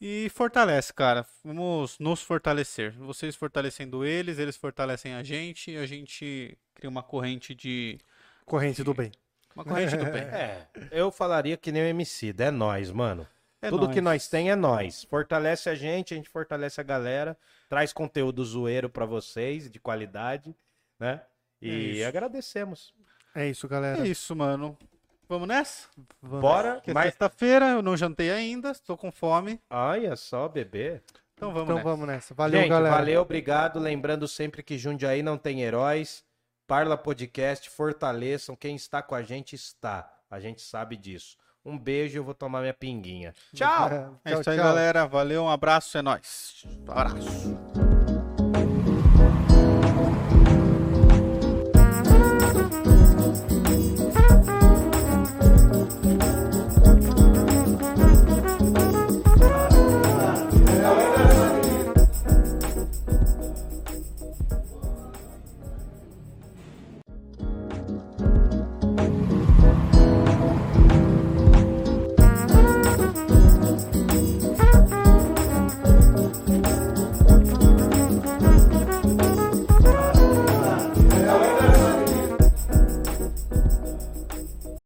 E 0.00 0.28
fortalece, 0.34 0.92
cara. 0.92 1.26
Vamos 1.42 1.98
nos 1.98 2.20
fortalecer. 2.22 2.92
Vocês 2.98 3.34
fortalecendo 3.34 4.04
eles, 4.04 4.38
eles 4.38 4.56
fortalecem 4.56 5.14
a 5.14 5.22
gente 5.22 5.70
e 5.70 5.76
a 5.78 5.86
gente 5.86 6.56
cria 6.74 6.90
uma 6.90 7.02
corrente 7.02 7.54
de. 7.54 7.98
Corrente 8.44 8.84
do 8.84 8.92
bem. 8.92 9.10
Uma 9.54 9.64
corrente 9.64 9.96
do 9.96 10.04
bem. 10.04 10.22
É, 10.30 10.66
eu 10.90 11.10
falaria 11.10 11.56
que 11.56 11.72
nem 11.72 11.82
o 11.82 11.86
MC, 11.86 12.34
é 12.38 12.50
nós, 12.50 12.90
mano. 12.90 13.26
É 13.62 13.70
Tudo 13.70 13.84
nóis. 13.84 13.94
que 13.94 14.00
nós 14.02 14.28
tem 14.28 14.50
é 14.50 14.54
nós. 14.54 15.04
Fortalece 15.04 15.70
a 15.70 15.74
gente, 15.74 16.12
a 16.12 16.16
gente 16.18 16.28
fortalece 16.28 16.78
a 16.78 16.84
galera, 16.84 17.36
traz 17.68 17.92
conteúdo 17.92 18.44
zoeiro 18.44 18.88
pra 18.88 19.04
vocês, 19.04 19.70
de 19.70 19.78
qualidade, 19.80 20.54
né? 20.98 21.22
É 21.60 21.66
E 21.66 21.98
isso. 21.98 22.08
agradecemos. 22.08 22.94
É 23.34 23.48
isso, 23.48 23.66
galera. 23.68 24.02
É 24.04 24.08
isso, 24.08 24.34
mano. 24.34 24.76
Vamos 25.28 25.48
nessa? 25.48 25.88
Vamos. 26.22 26.40
Bora, 26.40 26.80
Que 26.80 26.90
é 26.90 26.94
mas... 26.94 27.04
sexta-feira, 27.06 27.70
eu 27.70 27.82
não 27.82 27.96
jantei 27.96 28.30
ainda, 28.30 28.70
estou 28.70 28.96
com 28.96 29.10
fome. 29.10 29.60
Olha 29.68 30.14
só, 30.16 30.48
bebê. 30.48 31.00
Então 31.34 31.52
vamos 31.52 31.64
Então 31.64 31.76
nessa. 31.76 31.88
vamos 31.88 32.06
nessa. 32.06 32.34
Valeu, 32.34 32.60
gente, 32.60 32.70
galera. 32.70 32.94
valeu, 32.94 33.20
obrigado. 33.22 33.78
Lembrando 33.80 34.26
sempre 34.28 34.62
que 34.62 34.78
Jundiaí 34.78 35.22
não 35.22 35.36
tem 35.36 35.62
heróis. 35.62 36.24
Parla 36.66 36.96
Podcast, 36.96 37.68
fortaleçam. 37.70 38.56
Quem 38.56 38.76
está 38.76 39.02
com 39.02 39.14
a 39.14 39.22
gente 39.22 39.54
está. 39.54 40.12
A 40.30 40.40
gente 40.40 40.62
sabe 40.62 40.96
disso. 40.96 41.36
Um 41.66 41.76
beijo, 41.76 42.16
eu 42.16 42.22
vou 42.24 42.32
tomar 42.32 42.60
minha 42.60 42.72
pinguinha. 42.72 43.34
Tchau! 43.52 44.16
É 44.24 44.34
isso 44.34 44.48
aí, 44.48 44.56
galera. 44.56 45.04
Valeu, 45.06 45.42
um 45.42 45.50
abraço, 45.50 45.98
é 45.98 46.02
nóis. 46.02 46.64
Abraço. 46.86 47.85